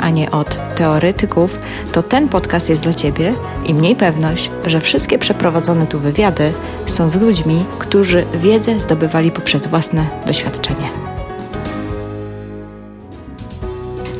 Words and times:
a 0.00 0.10
nie 0.10 0.30
od 0.30 0.74
teoretyków, 0.74 1.58
to 1.92 2.02
ten 2.02 2.28
podcast 2.28 2.68
jest 2.68 2.82
dla 2.82 2.94
Ciebie 2.94 3.34
i 3.66 3.74
mniej 3.74 3.96
pewność, 3.96 4.50
że 4.66 4.80
wszystkie 4.80 5.18
przeprowadzone 5.18 5.86
tu 5.86 5.98
wywiady 5.98 6.52
są 6.86 7.08
z 7.08 7.14
ludźmi, 7.14 7.64
którzy 7.78 8.26
wiedzę 8.34 8.80
zdobywali 8.80 9.30
poprzez 9.30 9.66
własne 9.66 10.06
doświadczenie. 10.26 10.90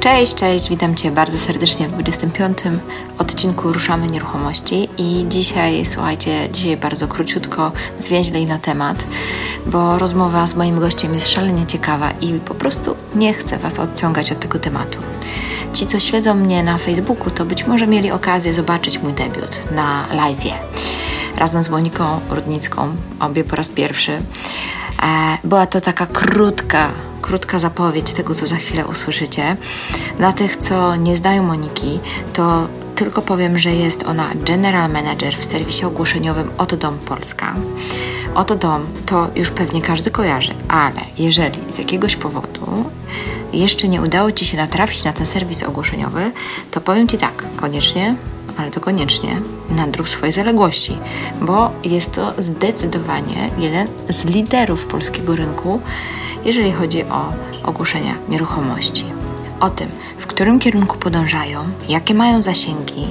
Cześć, 0.07 0.35
cześć, 0.35 0.69
witam 0.69 0.95
Cię 0.95 1.11
bardzo 1.11 1.39
serdecznie 1.39 1.89
w 1.89 1.93
25. 1.93 2.59
odcinku 3.19 3.73
Ruszamy 3.73 4.07
Nieruchomości 4.07 4.89
i 4.99 5.27
dzisiaj, 5.29 5.85
słuchajcie, 5.85 6.49
dzisiaj 6.53 6.77
bardzo 6.77 7.09
króciutko, 7.09 7.73
zwięźlej 8.01 8.47
na 8.47 8.59
temat, 8.59 9.07
bo 9.67 9.99
rozmowa 9.99 10.47
z 10.47 10.55
moim 10.55 10.81
gościem 10.81 11.15
jest 11.15 11.29
szalenie 11.29 11.67
ciekawa 11.67 12.11
i 12.11 12.33
po 12.33 12.55
prostu 12.55 12.97
nie 13.15 13.35
chcę 13.35 13.59
Was 13.59 13.79
odciągać 13.79 14.33
od 14.33 14.41
tego 14.41 14.59
tematu. 14.59 14.99
Ci, 15.77 15.87
co 15.87 16.01
śledzą 16.01 16.35
mnie 16.35 16.63
na 16.63 16.79
Facebooku, 16.79 17.31
to 17.31 17.45
być 17.45 17.67
może 17.67 17.87
mieli 17.87 18.11
okazję 18.11 18.53
zobaczyć 18.53 18.99
mój 18.99 19.13
debiut 19.13 19.61
na 19.71 20.07
live'ie 20.13 20.53
razem 21.37 21.63
z 21.63 21.69
Moniką 21.69 22.21
Rudnicką, 22.31 22.97
obie 23.21 23.45
po 23.45 23.57
raz 23.57 23.69
pierwszy. 23.69 24.13
E, 24.13 24.19
była 25.45 25.67
to 25.67 25.81
taka 25.81 26.07
krótka, 26.07 26.91
krótka 27.23 27.59
zapowiedź 27.59 28.13
tego, 28.13 28.35
co 28.35 28.47
za 28.47 28.57
chwilę 28.57 28.87
usłyszycie. 28.87 29.57
Dla 30.19 30.33
tych, 30.33 30.57
co 30.57 30.97
nie 30.97 31.17
znają 31.17 31.43
Moniki, 31.43 32.01
to 32.33 32.69
tylko 32.97 33.23
powiem, 33.23 33.59
że 33.59 33.75
jest 33.75 34.03
ona 34.07 34.31
General 34.35 34.91
Manager 34.91 35.37
w 35.37 35.45
serwisie 35.45 35.85
ogłoszeniowym 35.85 36.51
Oto 36.59 36.77
Dom 36.77 36.99
Polska. 36.99 37.55
Oto 38.35 38.57
Dom 38.57 38.87
to 39.07 39.31
już 39.35 39.51
pewnie 39.51 39.83
każdy 39.83 40.11
kojarzy, 40.11 40.55
ale 40.69 41.01
jeżeli 41.19 41.73
z 41.73 41.79
jakiegoś 41.79 42.17
powodu 42.17 42.91
jeszcze 43.53 43.89
nie 43.89 44.03
udało 44.03 44.33
Ci 44.33 44.45
się 44.45 44.57
natrafić 44.57 45.05
na 45.05 45.13
ten 45.13 45.27
serwis 45.27 45.63
ogłoszeniowy, 45.63 46.33
to 46.71 46.81
powiem 46.81 47.09
Ci 47.09 47.19
tak, 47.19 47.45
koniecznie, 47.57 48.15
ale 48.57 48.71
to 48.71 48.81
koniecznie 48.81 49.41
nadrób 49.71 50.09
swojej 50.09 50.33
zaległości, 50.33 50.99
bo 51.41 51.71
jest 51.85 52.15
to 52.15 52.33
zdecydowanie 52.39 53.51
jeden 53.59 53.89
z 54.09 54.25
liderów 54.25 54.87
polskiego 54.87 55.37
rynku, 55.37 55.81
jeżeli 56.45 56.73
chodzi 56.73 57.05
o 57.05 57.33
ogłoszenia 57.63 58.15
nieruchomości. 58.29 59.16
O 59.61 59.71
tym, 59.71 59.89
w 60.19 60.27
którym 60.27 60.59
kierunku 60.59 60.99
podążają, 60.99 61.65
jakie 61.89 62.15
mają 62.15 62.43
zasięgi, 62.43 63.07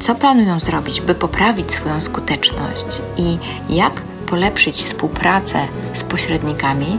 co 0.00 0.14
planują 0.14 0.60
zrobić, 0.60 1.00
by 1.00 1.14
poprawić 1.14 1.72
swoją 1.72 2.00
skuteczność 2.00 3.02
i 3.16 3.38
jak 3.68 4.02
polepszyć 4.26 4.76
współpracę 4.76 5.68
z 5.94 6.04
pośrednikami 6.04 6.98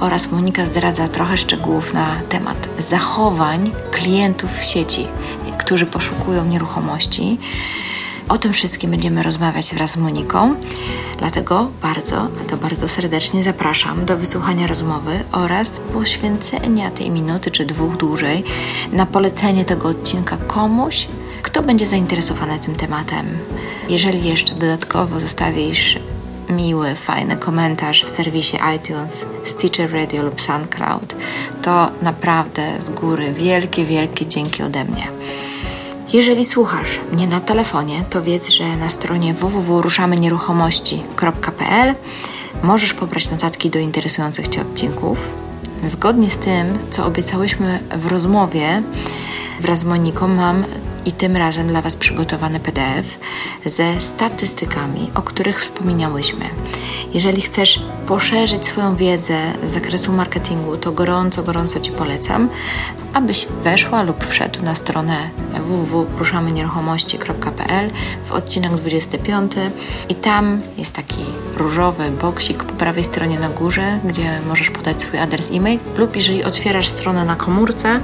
oraz 0.00 0.32
Monika 0.32 0.66
zdradza 0.66 1.08
trochę 1.08 1.36
szczegółów 1.36 1.94
na 1.94 2.06
temat 2.28 2.68
zachowań 2.78 3.72
klientów 3.90 4.58
w 4.58 4.64
sieci, 4.64 5.06
którzy 5.58 5.86
poszukują 5.86 6.44
nieruchomości. 6.44 7.38
O 8.28 8.38
tym 8.38 8.52
wszystkim 8.52 8.90
będziemy 8.90 9.22
rozmawiać 9.22 9.74
wraz 9.74 9.90
z 9.90 9.96
Moniką, 9.96 10.54
dlatego 11.18 11.70
bardzo, 11.82 12.28
to 12.48 12.56
bardzo 12.56 12.88
serdecznie 12.88 13.42
zapraszam 13.42 14.04
do 14.04 14.16
wysłuchania 14.16 14.66
rozmowy 14.66 15.24
oraz 15.32 15.80
poświęcenia 15.80 16.90
tej 16.90 17.10
minuty 17.10 17.50
czy 17.50 17.64
dwóch 17.64 17.96
dłużej 17.96 18.44
na 18.92 19.06
polecenie 19.06 19.64
tego 19.64 19.88
odcinka 19.88 20.36
komuś, 20.36 21.08
kto 21.42 21.62
będzie 21.62 21.86
zainteresowany 21.86 22.58
tym 22.58 22.74
tematem. 22.74 23.26
Jeżeli 23.88 24.28
jeszcze 24.28 24.54
dodatkowo 24.54 25.20
zostawisz 25.20 25.98
miły, 26.48 26.94
fajny 26.94 27.36
komentarz 27.36 28.04
w 28.04 28.08
serwisie 28.08 28.56
iTunes, 28.76 29.26
Stitcher 29.44 29.92
Radio 29.92 30.22
lub 30.22 30.40
SoundCloud, 30.40 31.16
to 31.62 31.90
naprawdę 32.02 32.80
z 32.80 32.90
góry 32.90 33.32
wielkie, 33.32 33.84
wielkie 33.84 34.26
dzięki 34.26 34.62
ode 34.62 34.84
mnie. 34.84 35.08
Jeżeli 36.12 36.44
słuchasz 36.44 37.00
mnie 37.12 37.26
na 37.26 37.40
telefonie, 37.40 38.04
to 38.10 38.22
wiedz, 38.22 38.50
że 38.50 38.76
na 38.76 38.90
stronie 38.90 39.34
www.ruszamynieruchomości.pl 39.34 41.94
możesz 42.62 42.94
pobrać 42.94 43.30
notatki 43.30 43.70
do 43.70 43.78
interesujących 43.78 44.48
Cię 44.48 44.60
odcinków. 44.60 45.28
Zgodnie 45.86 46.30
z 46.30 46.38
tym, 46.38 46.78
co 46.90 47.06
obiecałyśmy 47.06 47.78
w 47.96 48.06
rozmowie 48.06 48.82
wraz 49.60 49.78
z 49.78 49.84
Moniką, 49.84 50.28
mam 50.28 50.64
i 51.06 51.12
tym 51.12 51.36
razem 51.36 51.68
dla 51.68 51.82
Was 51.82 51.96
przygotowany 51.96 52.60
PDF 52.60 53.18
ze 53.66 54.00
statystykami, 54.00 55.10
o 55.14 55.22
których 55.22 55.60
wspominałyśmy. 55.60 56.44
Jeżeli 57.14 57.42
chcesz 57.42 57.82
poszerzyć 58.06 58.66
swoją 58.66 58.96
wiedzę 58.96 59.38
z 59.64 59.70
zakresu 59.70 60.12
marketingu, 60.12 60.76
to 60.76 60.92
gorąco, 60.92 61.42
gorąco 61.42 61.80
Ci 61.80 61.90
polecam, 61.90 62.48
abyś 63.14 63.46
weszła 63.62 64.02
lub 64.02 64.24
wszedł 64.24 64.62
na 64.62 64.74
stronę 64.74 65.30
www.ruszamynieruchomości.pl 65.52 67.90
w 68.24 68.32
odcinek 68.32 68.74
25 68.74 69.52
i 70.08 70.14
tam 70.14 70.60
jest 70.78 70.92
taki 70.92 71.24
różowy 71.56 72.10
boksik 72.10 72.64
po 72.64 72.72
prawej 72.72 73.04
stronie 73.04 73.38
na 73.38 73.48
górze, 73.48 74.00
gdzie 74.04 74.40
możesz 74.48 74.70
podać 74.70 75.02
swój 75.02 75.18
adres 75.18 75.50
e-mail 75.52 75.78
lub 75.96 76.16
jeżeli 76.16 76.44
otwierasz 76.44 76.88
stronę 76.88 77.24
na 77.24 77.36
komórce, 77.36 78.00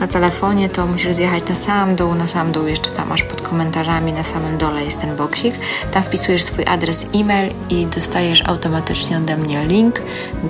na 0.00 0.06
telefonie, 0.08 0.68
to 0.68 0.86
musisz 0.86 1.14
zjechać 1.14 1.48
na 1.48 1.54
sam 1.54 1.96
dół, 1.96 2.14
na 2.14 2.26
sam 2.26 2.52
dół 2.52 2.66
jeszcze 2.66 2.90
tam 2.90 3.12
aż 3.12 3.22
pod 3.22 3.42
komentarzami, 3.42 4.12
na 4.12 4.22
samym 4.22 4.58
dole 4.58 4.84
jest 4.84 5.00
ten 5.00 5.16
boksik. 5.16 5.54
Tam 5.92 6.02
wpisujesz 6.02 6.42
swój 6.42 6.66
adres 6.66 7.06
e-mail 7.14 7.52
i 7.70 7.86
dostajesz 7.86 8.42
automatycznie 8.46 9.16
ode 9.18 9.36
mnie 9.36 9.66
link 9.66 10.02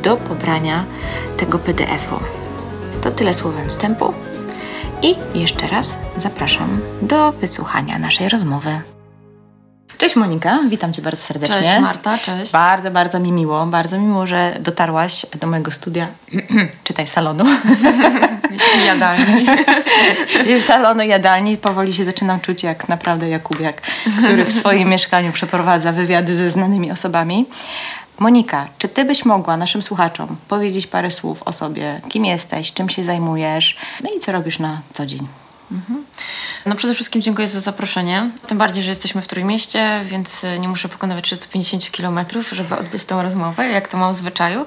do 0.02 0.16
pobrania 0.16 0.84
tego 1.36 1.58
PDF-u. 1.58 2.16
To 3.02 3.10
tyle 3.10 3.34
słowem 3.34 3.68
wstępu 3.68 4.14
i 5.02 5.38
jeszcze 5.40 5.68
raz 5.68 5.96
zapraszam 6.16 6.78
do 7.02 7.32
wysłuchania 7.32 7.98
naszej 7.98 8.28
rozmowy. 8.28 8.93
Cześć 9.98 10.16
Monika, 10.16 10.60
witam 10.68 10.92
Cię 10.92 11.02
bardzo 11.02 11.22
serdecznie. 11.22 11.56
Cześć 11.56 11.80
Marta, 11.80 12.18
cześć. 12.18 12.52
Bardzo, 12.52 12.90
bardzo 12.90 13.20
mi 13.20 13.32
miło, 13.32 13.66
bardzo 13.66 13.98
mi 13.98 14.06
miło, 14.06 14.26
że 14.26 14.56
dotarłaś 14.60 15.26
do 15.40 15.46
mojego 15.46 15.70
studia, 15.70 16.06
czytaj 16.84 17.06
salonu. 17.06 17.44
jadalni. 18.86 19.46
salonu 20.66 21.02
jadalni. 21.02 21.56
Powoli 21.56 21.94
się 21.94 22.04
zaczynam 22.04 22.40
czuć 22.40 22.62
jak 22.62 22.88
naprawdę 22.88 23.28
Jakubiak, 23.28 23.80
który 24.18 24.44
w 24.44 24.52
swoim 24.52 24.88
mieszkaniu 24.88 25.32
przeprowadza 25.32 25.92
wywiady 25.92 26.36
ze 26.36 26.50
znanymi 26.50 26.92
osobami. 26.92 27.46
Monika, 28.18 28.68
czy 28.78 28.88
ty 28.88 29.04
byś 29.04 29.24
mogła 29.24 29.56
naszym 29.56 29.82
słuchaczom 29.82 30.36
powiedzieć 30.48 30.86
parę 30.86 31.10
słów 31.10 31.42
o 31.42 31.52
sobie? 31.52 32.00
Kim 32.08 32.24
jesteś, 32.24 32.72
czym 32.72 32.88
się 32.88 33.04
zajmujesz, 33.04 33.76
no 34.04 34.10
i 34.16 34.20
co 34.20 34.32
robisz 34.32 34.58
na 34.58 34.80
co 34.92 35.06
dzień? 35.06 35.28
Mhm. 35.72 36.04
No 36.66 36.74
przede 36.74 36.94
wszystkim 36.94 37.22
dziękuję 37.22 37.48
za 37.48 37.60
zaproszenie. 37.60 38.30
Tym 38.46 38.58
bardziej, 38.58 38.82
że 38.82 38.88
jesteśmy 38.88 39.22
w 39.22 39.28
Trójmieście, 39.28 40.00
więc 40.04 40.46
nie 40.58 40.68
muszę 40.68 40.88
pokonywać 40.88 41.24
350 41.24 41.90
kilometrów, 41.90 42.50
żeby 42.50 42.76
odbyć 42.76 43.04
tę 43.04 43.22
rozmowę, 43.22 43.68
jak 43.68 43.88
to 43.88 43.96
mam 43.96 44.12
w 44.12 44.16
zwyczaju. 44.16 44.66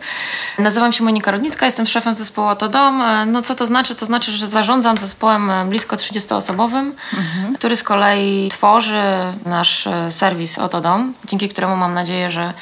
Nazywam 0.59 0.93
się 0.93 1.03
Monika 1.03 1.31
Rodnicka, 1.31 1.65
jestem 1.65 1.85
szefem 1.85 2.15
zespołu 2.15 2.47
Oto 2.47 2.69
Dom. 2.69 3.03
No 3.27 3.41
co 3.41 3.55
to 3.55 3.65
znaczy? 3.65 3.95
To 3.95 4.05
znaczy, 4.05 4.31
że 4.31 4.47
zarządzam 4.47 4.97
zespołem 4.97 5.51
blisko 5.69 5.95
30-osobowym, 5.95 6.91
mhm. 7.17 7.55
który 7.55 7.75
z 7.75 7.83
kolei 7.83 8.49
tworzy 8.49 9.03
nasz 9.45 9.87
serwis 10.09 10.59
Oto 10.59 10.81
Dom, 10.81 11.13
dzięki 11.25 11.49
któremu 11.49 11.75
mam 11.75 11.93
nadzieję, 11.93 12.29
że 12.29 12.53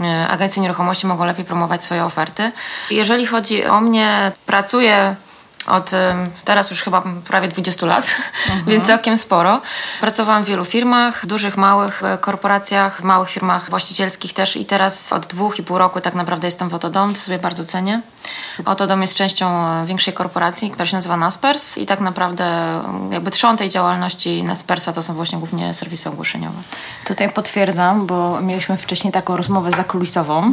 e, 0.00 0.28
agencje 0.28 0.62
nieruchomości 0.62 1.06
mogą 1.06 1.24
lepiej 1.24 1.44
promować 1.44 1.84
swoje 1.84 2.04
oferty. 2.04 2.52
Jeżeli 2.90 3.26
chodzi 3.26 3.64
o 3.64 3.80
mnie, 3.80 4.32
pracuję 4.46 5.16
od 5.66 5.90
teraz 6.44 6.70
już 6.70 6.82
chyba 6.82 7.02
prawie 7.28 7.48
20 7.48 7.86
lat, 7.86 8.04
mhm. 8.48 8.64
więc 8.66 8.86
całkiem 8.86 9.18
sporo. 9.18 9.60
Pracowałam 10.00 10.44
w 10.44 10.46
wielu 10.46 10.64
firmach, 10.64 11.26
dużych, 11.26 11.56
małych 11.56 12.02
e, 12.02 12.18
korporacjach, 12.18 13.02
małych 13.02 13.30
firmach 13.30 13.70
właścicielskich 13.70 14.32
też 14.32 14.56
i 14.56 14.64
teraz 14.64 15.12
od 15.12 15.26
dwóch 15.26 15.58
i 15.58 15.62
pół 15.62 15.78
roku 15.78 16.00
tak 16.00 16.14
naprawdę 16.14 16.46
jestem 16.46 16.68
w 16.68 16.74
Otodom, 16.74 17.14
to 17.14 17.20
sobie 17.20 17.38
bardzo 17.38 17.64
cenię. 17.64 18.00
Super. 18.56 18.72
Otodom 18.72 19.02
jest 19.02 19.14
częścią 19.14 19.66
e, 19.66 19.86
większej 19.86 20.14
korporacji, 20.14 20.70
która 20.70 20.86
się 20.86 20.96
nazywa 20.96 21.16
Naspers 21.16 21.78
i 21.78 21.86
tak 21.86 22.00
naprawdę 22.00 22.46
jakby 23.10 23.30
trzon 23.30 23.56
tej 23.56 23.68
działalności 23.68 24.44
Naspersa 24.44 24.92
to 24.92 25.02
są 25.02 25.14
właśnie 25.14 25.38
głównie 25.38 25.74
serwisy 25.74 26.08
ogłoszeniowe. 26.08 26.58
Tutaj 27.04 27.30
potwierdzam, 27.30 28.06
bo 28.06 28.40
mieliśmy 28.40 28.76
wcześniej 28.76 29.12
taką 29.12 29.36
rozmowę 29.36 29.70
zakulisową. 29.70 30.52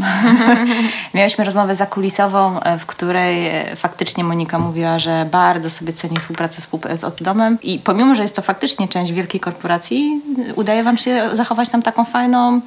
mieliśmy 1.13 1.45
rozmowę 1.45 1.75
zakulisową, 1.75 2.59
w 2.80 2.86
której 2.86 3.51
faktycznie 3.75 4.24
Monika 4.24 4.59
mówiła, 4.59 5.00
że 5.03 5.27
bardzo 5.31 5.69
sobie 5.69 5.94
ceni 5.94 6.17
współpracę 6.19 6.61
z 6.97 7.03
Oddomem 7.03 7.57
i 7.61 7.79
pomimo, 7.79 8.15
że 8.15 8.21
jest 8.21 8.35
to 8.35 8.41
faktycznie 8.41 8.88
część 8.88 9.11
wielkiej 9.11 9.39
korporacji, 9.39 10.21
udaje 10.55 10.83
Wam 10.83 10.97
się 10.97 11.29
zachować 11.33 11.69
tam 11.69 11.81
taką 11.81 12.05
fajną 12.05 12.61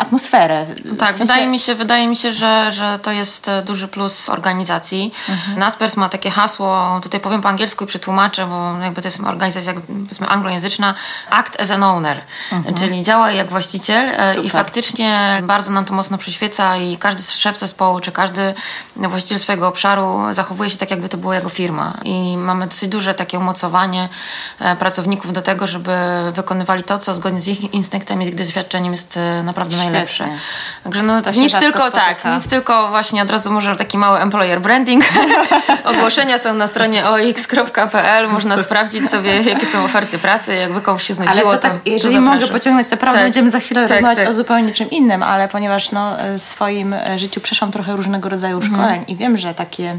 atmosferę. 0.00 0.66
Tak, 0.98 1.14
w 1.14 1.16
sensie... 1.16 1.32
wydaje, 1.32 1.46
mi 1.46 1.58
się, 1.58 1.74
wydaje 1.74 2.08
mi 2.08 2.16
się, 2.16 2.32
że, 2.32 2.72
że 2.72 2.98
to 3.02 3.12
jest 3.12 3.48
e, 3.48 3.62
duży 3.62 3.88
plus 3.88 4.28
organizacji. 4.28 5.12
Mhm. 5.28 5.58
Naspers 5.58 5.96
ma 5.96 6.08
takie 6.08 6.30
hasło, 6.30 7.00
tutaj 7.02 7.20
powiem 7.20 7.40
po 7.42 7.48
angielsku 7.48 7.84
i 7.84 7.86
przetłumaczę, 7.86 8.46
bo 8.46 8.78
jakby 8.84 9.02
to 9.02 9.08
jest 9.08 9.20
organizacja 9.20 9.72
powiedzmy 9.86 10.28
anglojęzyczna, 10.28 10.94
act 11.30 11.60
as 11.60 11.70
an 11.70 11.84
owner, 11.84 12.20
mhm. 12.52 12.74
czyli 12.74 13.02
działa 13.02 13.30
jak 13.30 13.50
właściciel 13.50 14.08
e, 14.08 14.28
Super. 14.28 14.44
i 14.44 14.50
faktycznie 14.50 15.42
bardzo 15.42 15.72
nam 15.72 15.84
to 15.84 15.94
mocno 15.94 16.18
przyświeca 16.18 16.76
i 16.76 16.96
każdy 16.96 17.22
szef 17.22 17.58
zespołu, 17.58 18.00
czy 18.00 18.12
każdy 18.12 18.54
właściciel 18.96 19.38
swojego 19.38 19.68
obszaru 19.68 20.20
zachowuje 20.32 20.70
się 20.70 20.76
tak, 20.76 20.90
jakby 20.90 21.08
to 21.08 21.16
była 21.16 21.34
jego 21.34 21.48
firma 21.48 21.59
i 22.04 22.36
mamy 22.36 22.66
dosyć 22.66 22.88
duże 22.88 23.14
takie 23.14 23.38
umocowanie 23.38 24.08
e, 24.60 24.76
pracowników 24.76 25.32
do 25.32 25.42
tego, 25.42 25.66
żeby 25.66 25.92
wykonywali 26.34 26.82
to, 26.82 26.98
co 26.98 27.14
zgodnie 27.14 27.40
z 27.40 27.48
ich 27.48 27.74
instynktem 27.74 28.22
i 28.22 28.26
z 28.26 28.28
ich 28.28 28.34
doświadczeniem 28.34 28.92
jest 28.92 29.18
naprawdę 29.44 29.74
Świetnie. 29.74 29.92
najlepsze. 29.92 30.28
Także 30.84 31.02
no, 31.02 31.20
nic 31.34 31.58
tylko 31.58 31.90
tak, 31.90 32.24
nic 32.24 32.48
tylko 32.48 32.88
właśnie 32.88 33.22
od 33.22 33.30
razu 33.30 33.52
może 33.52 33.76
taki 33.76 33.98
mały 33.98 34.18
employer 34.18 34.60
branding. 34.60 35.04
Ogłoszenia 35.84 36.38
są 36.38 36.54
na 36.54 36.66
stronie 36.66 37.08
ox.pl, 37.08 38.28
można 38.28 38.56
sprawdzić 38.64 39.10
sobie, 39.10 39.42
jakie 39.42 39.66
są 39.66 39.84
oferty 39.84 40.18
pracy, 40.18 40.54
jakby 40.54 40.80
komuś 40.80 41.02
się 41.02 41.14
znudziło, 41.14 41.48
ale 41.50 41.56
to, 41.56 41.62
tak, 41.62 41.82
to 41.82 41.90
jeżeli 41.90 42.14
to 42.14 42.20
mogę 42.20 42.46
pociągnąć, 42.46 42.88
to 42.88 42.96
prawda, 42.96 43.18
tak. 43.18 43.24
będziemy 43.24 43.50
za 43.50 43.60
chwilę 43.60 43.82
tak, 43.82 43.90
rozmawiać 43.90 44.18
tak. 44.18 44.28
o 44.28 44.32
zupełnie 44.32 44.72
czym 44.72 44.90
innym, 44.90 45.22
ale 45.22 45.48
ponieważ 45.48 45.92
no, 45.92 46.16
w 46.38 46.42
swoim 46.42 46.94
życiu 47.16 47.40
przeszłam 47.40 47.70
trochę 47.70 47.96
różnego 47.96 48.28
rodzaju 48.28 48.56
mhm. 48.56 48.74
szkoleń 48.74 49.04
i 49.08 49.16
wiem, 49.16 49.38
że 49.38 49.54
takie 49.54 49.98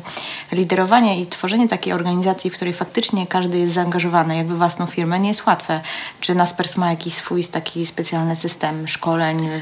liderowanie 0.52 1.22
i 1.22 1.28
tworzenie 1.28 1.50
takiej 1.69 1.94
organizacji, 1.94 2.50
w 2.50 2.53
której 2.53 2.74
faktycznie 2.74 3.27
każdy 3.27 3.59
jest 3.59 3.74
zaangażowany 3.74 4.38
jakby 4.38 4.56
własną 4.56 4.86
firmę, 4.86 5.19
nie 5.19 5.27
jest 5.27 5.45
łatwe. 5.45 5.81
Czy 6.19 6.36
Naspers 6.36 6.77
ma 6.77 6.89
jakiś 6.89 7.13
swój 7.13 7.44
taki 7.44 7.86
specjalny 7.86 8.36
system 8.36 8.88
szkoleń, 8.88 9.50
e, 9.50 9.59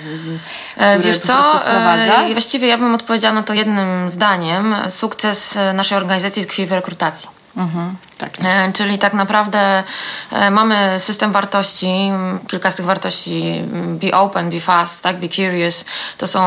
który 0.98 1.10
Wiesz 1.10 1.20
co, 1.20 1.42
wprowadza? 1.44 2.24
E, 2.24 2.32
właściwie 2.32 2.68
ja 2.68 2.78
bym 2.78 2.96
odpowiedziała 2.96 3.34
na 3.34 3.44
to 3.44 3.54
jednym 3.54 4.12
zdaniem. 4.12 4.76
Sukces 4.90 5.58
naszej 5.74 5.98
organizacji 5.98 6.46
tkwi 6.46 6.66
w 6.66 6.72
rekrutacji. 6.72 7.30
Mhm. 7.58 7.96
Tak. 8.20 8.30
E, 8.44 8.72
czyli 8.74 8.98
tak 8.98 9.14
naprawdę 9.14 9.84
e, 10.32 10.52
mamy 10.52 11.00
system 11.00 11.32
wartości, 11.32 12.12
kilka 12.48 12.72
z 12.72 12.76
tych 12.76 12.86
wartości 12.86 13.62
be 13.72 14.18
open, 14.18 14.50
be 14.50 14.60
fast, 14.60 15.02
tak, 15.02 15.20
be 15.20 15.30
curious. 15.30 15.86
To 16.18 16.28
są 16.28 16.40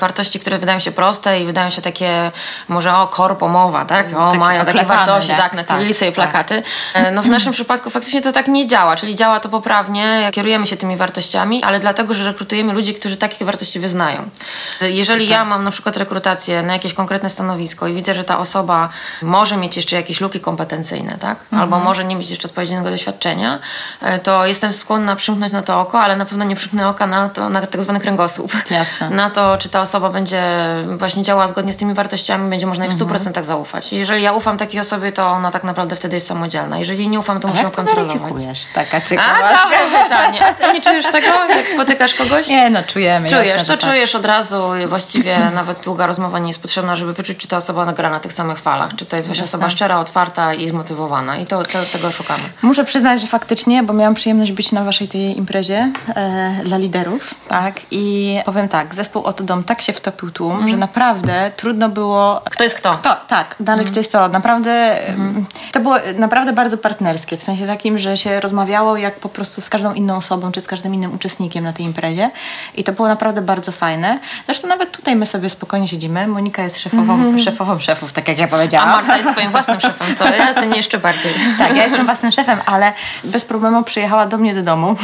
wartości, 0.00 0.40
które 0.40 0.58
wydają 0.58 0.80
się 0.80 0.92
proste 0.92 1.40
i 1.40 1.46
wydają 1.46 1.70
się 1.70 1.82
takie 1.82 2.32
może 2.68 2.94
o 2.94 3.06
korpo 3.06 3.48
mowa, 3.48 3.84
tak? 3.84 4.06
O, 4.16 4.30
tak, 4.30 4.40
mają 4.40 4.64
takie 4.64 4.84
wartości, 4.84 5.28
tak, 5.28 5.38
tak 5.38 5.54
naklejili 5.54 5.90
tak, 5.90 5.98
sobie 5.98 6.12
tak. 6.12 6.30
plakaty. 6.30 6.62
Tak. 6.92 7.12
No 7.12 7.22
w 7.22 7.28
naszym 7.28 7.52
przypadku 7.52 7.90
faktycznie 7.90 8.22
to 8.22 8.32
tak 8.32 8.48
nie 8.48 8.66
działa, 8.66 8.96
czyli 8.96 9.14
działa 9.14 9.40
to 9.40 9.48
poprawnie, 9.48 10.30
kierujemy 10.32 10.66
się 10.66 10.76
tymi 10.76 10.96
wartościami, 10.96 11.62
ale 11.62 11.80
dlatego, 11.80 12.14
że 12.14 12.24
rekrutujemy 12.24 12.72
ludzi, 12.72 12.94
którzy 12.94 13.16
takie 13.16 13.44
wartości 13.44 13.80
wyznają. 13.80 14.30
Jeżeli 14.80 15.24
Super. 15.24 15.38
ja 15.38 15.44
mam 15.44 15.64
na 15.64 15.70
przykład 15.70 15.96
rekrutację 15.96 16.62
na 16.62 16.72
jakieś 16.72 16.94
konkretne 16.94 17.30
stanowisko 17.30 17.86
i 17.86 17.94
widzę, 17.94 18.14
że 18.14 18.24
ta 18.24 18.38
osoba 18.38 18.88
może 19.22 19.56
mieć 19.56 19.76
jeszcze 19.76 19.96
jakieś 19.96 20.20
luki 20.20 20.40
kompetencyjne, 20.40 21.05
tak? 21.12 21.42
Mhm. 21.42 21.62
Albo 21.62 21.78
może 21.78 22.04
nie 22.04 22.16
mieć 22.16 22.30
jeszcze 22.30 22.48
odpowiedniego 22.48 22.90
doświadczenia, 22.90 23.58
e, 24.00 24.18
to 24.18 24.46
jestem 24.46 24.72
skłonna 24.72 25.16
przymknąć 25.16 25.52
na 25.52 25.62
to 25.62 25.80
oko, 25.80 26.00
ale 26.00 26.16
na 26.16 26.24
pewno 26.24 26.44
nie 26.44 26.56
przymknę 26.56 26.88
oka 26.88 27.06
na, 27.06 27.28
to, 27.28 27.50
na 27.50 27.66
tak 27.66 27.82
zwany 27.82 28.00
kręgosłup. 28.00 28.52
Jasne. 28.70 29.10
Na 29.16 29.30
to, 29.30 29.58
czy 29.58 29.68
ta 29.68 29.80
osoba 29.80 30.10
będzie 30.10 30.42
właśnie 30.98 31.22
działała 31.22 31.48
zgodnie 31.48 31.72
z 31.72 31.76
tymi 31.76 31.94
wartościami, 31.94 32.50
będzie 32.50 32.66
można 32.66 32.84
jej 32.84 32.94
w 32.94 32.98
100% 32.98 33.26
mhm. 33.26 33.46
zaufać. 33.46 33.92
Jeżeli 33.92 34.22
ja 34.22 34.32
ufam 34.32 34.58
takiej 34.58 34.80
osobie, 34.80 35.12
to 35.12 35.26
ona 35.26 35.50
tak 35.50 35.64
naprawdę 35.64 35.96
wtedy 35.96 36.16
jest 36.16 36.26
samodzielna. 36.26 36.78
Jeżeli 36.78 37.08
nie 37.08 37.18
ufam, 37.18 37.40
to 37.40 37.48
muszę 37.48 37.62
ją 37.62 37.70
kontrolować. 37.70 38.66
Taka 38.74 39.00
ciekawa. 39.00 39.48
A, 39.48 39.64
dobre 39.64 39.78
pytanie. 40.02 40.46
A 40.46 40.54
ty 40.54 40.72
nie 40.72 40.80
czujesz 40.80 41.06
tego, 41.06 41.26
jak 41.48 41.68
spotykasz 41.68 42.14
kogoś? 42.14 42.48
Nie, 42.48 42.70
no 42.70 42.82
czujemy. 42.82 43.28
Czujesz, 43.28 43.46
jasne, 43.46 43.76
to 43.76 43.80
tak. 43.80 43.90
czujesz 43.90 44.14
od 44.14 44.24
razu. 44.24 44.62
Właściwie 44.88 45.38
nawet 45.54 45.80
długa 45.84 46.06
rozmowa 46.06 46.38
nie 46.38 46.48
jest 46.48 46.62
potrzebna, 46.62 46.96
żeby 46.96 47.12
wyczuć, 47.12 47.38
czy 47.38 47.48
ta 47.48 47.56
osoba 47.56 47.92
gra 47.92 48.10
na 48.10 48.20
tych 48.20 48.32
samych 48.32 48.58
falach. 48.58 48.90
Czy 48.96 49.06
to 49.06 49.16
jest 49.16 49.28
właśnie 49.28 49.42
jasne. 49.42 49.58
osoba 49.58 49.70
szczera, 49.70 50.00
otwarta 50.00 50.54
i 50.54 50.68
zmotywowana. 50.68 50.95
I 51.42 51.46
to, 51.46 51.62
to, 51.62 51.84
tego 51.92 52.12
szukamy. 52.12 52.42
Muszę 52.62 52.84
przyznać, 52.84 53.20
że 53.20 53.26
faktycznie, 53.26 53.82
bo 53.82 53.92
miałam 53.92 54.14
przyjemność 54.14 54.52
być 54.52 54.72
na 54.72 54.84
waszej 54.84 55.08
tej 55.08 55.38
imprezie 55.38 55.92
e, 56.16 56.60
dla 56.64 56.78
liderów, 56.78 57.34
tak? 57.48 57.74
I 57.90 58.36
powiem 58.44 58.68
tak, 58.68 58.94
zespół 58.94 59.22
Oto 59.22 59.44
Dom 59.44 59.64
tak 59.64 59.82
się 59.82 59.92
wtopił 59.92 60.30
tłum, 60.30 60.56
mm. 60.56 60.68
że 60.68 60.76
naprawdę 60.76 61.50
trudno 61.56 61.88
było... 61.88 62.42
Kto 62.50 62.64
jest 62.64 62.76
kto? 62.76 62.92
kto 62.92 63.16
tak, 63.28 63.56
dalej 63.60 63.80
mm. 63.80 63.90
kto 63.90 64.00
jest 64.00 64.12
to. 64.12 64.28
Naprawdę, 64.28 64.70
mm. 65.08 65.46
to 65.72 65.80
było 65.80 65.96
naprawdę 66.14 66.52
bardzo 66.52 66.78
partnerskie, 66.78 67.36
w 67.36 67.42
sensie 67.42 67.66
takim, 67.66 67.98
że 67.98 68.16
się 68.16 68.40
rozmawiało 68.40 68.96
jak 68.96 69.18
po 69.18 69.28
prostu 69.28 69.60
z 69.60 69.70
każdą 69.70 69.92
inną 69.92 70.16
osobą, 70.16 70.52
czy 70.52 70.60
z 70.60 70.66
każdym 70.66 70.94
innym 70.94 71.14
uczestnikiem 71.14 71.64
na 71.64 71.72
tej 71.72 71.86
imprezie. 71.86 72.30
I 72.74 72.84
to 72.84 72.92
było 72.92 73.08
naprawdę 73.08 73.42
bardzo 73.42 73.72
fajne. 73.72 74.18
Zresztą 74.46 74.68
nawet 74.68 74.90
tutaj 74.90 75.16
my 75.16 75.26
sobie 75.26 75.50
spokojnie 75.50 75.88
siedzimy. 75.88 76.26
Monika 76.26 76.62
jest 76.62 76.80
szefową, 76.80 77.14
mm. 77.14 77.38
szefową 77.38 77.78
szefów, 77.78 78.12
tak 78.12 78.28
jak 78.28 78.38
ja 78.38 78.48
powiedziałam. 78.48 78.88
A 78.88 78.92
Marta 78.92 79.16
jest 79.16 79.30
swoim 79.30 79.50
własnym 79.50 79.80
szefem, 79.80 80.16
co 80.16 80.28
ja 80.28 80.54
cenię 80.60 80.82
jeszcze 80.86 80.98
bardziej. 80.98 81.32
Tak, 81.58 81.76
ja 81.76 81.84
jestem 81.84 82.06
własnym 82.06 82.32
szefem, 82.32 82.60
ale 82.66 82.92
bez 83.24 83.44
problemu 83.44 83.84
przyjechała 83.84 84.26
do 84.26 84.38
mnie 84.38 84.54
do 84.54 84.62
domu. 84.62 84.96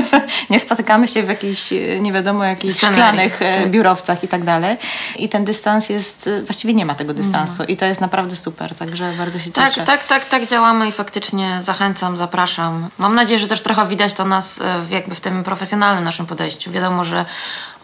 nie 0.50 0.60
spotykamy 0.60 1.08
się 1.08 1.22
w 1.22 1.28
jakichś, 1.28 1.70
nie 2.00 2.12
wiadomo, 2.12 2.44
jakichś 2.44 2.74
szklanych 2.76 3.42
e, 3.42 3.60
tak. 3.62 3.70
biurowcach 3.70 4.24
i 4.24 4.28
tak 4.28 4.44
dalej. 4.44 4.76
I 5.16 5.28
ten 5.28 5.44
dystans 5.44 5.88
jest, 5.88 6.26
e, 6.26 6.42
właściwie 6.42 6.74
nie 6.74 6.86
ma 6.86 6.94
tego 6.94 7.14
dystansu 7.14 7.54
no. 7.58 7.64
i 7.64 7.76
to 7.76 7.86
jest 7.86 8.00
naprawdę 8.00 8.36
super, 8.36 8.74
także 8.74 9.12
bardzo 9.18 9.38
się 9.38 9.50
tak, 9.50 9.68
cieszę. 9.68 9.84
Tak, 9.84 10.06
tak, 10.06 10.24
tak 10.24 10.46
działamy 10.46 10.88
i 10.88 10.92
faktycznie 10.92 11.58
zachęcam, 11.62 12.16
zapraszam. 12.16 12.88
Mam 12.98 13.14
nadzieję, 13.14 13.38
że 13.38 13.46
też 13.46 13.62
trochę 13.62 13.88
widać 13.88 14.14
to 14.14 14.24
nas 14.24 14.60
e, 14.60 14.80
w, 14.80 14.90
jakby 14.90 15.14
w 15.14 15.20
tym 15.20 15.42
profesjonalnym 15.42 16.04
naszym 16.04 16.26
podejściu. 16.26 16.70
Wiadomo, 16.70 17.04
że 17.04 17.24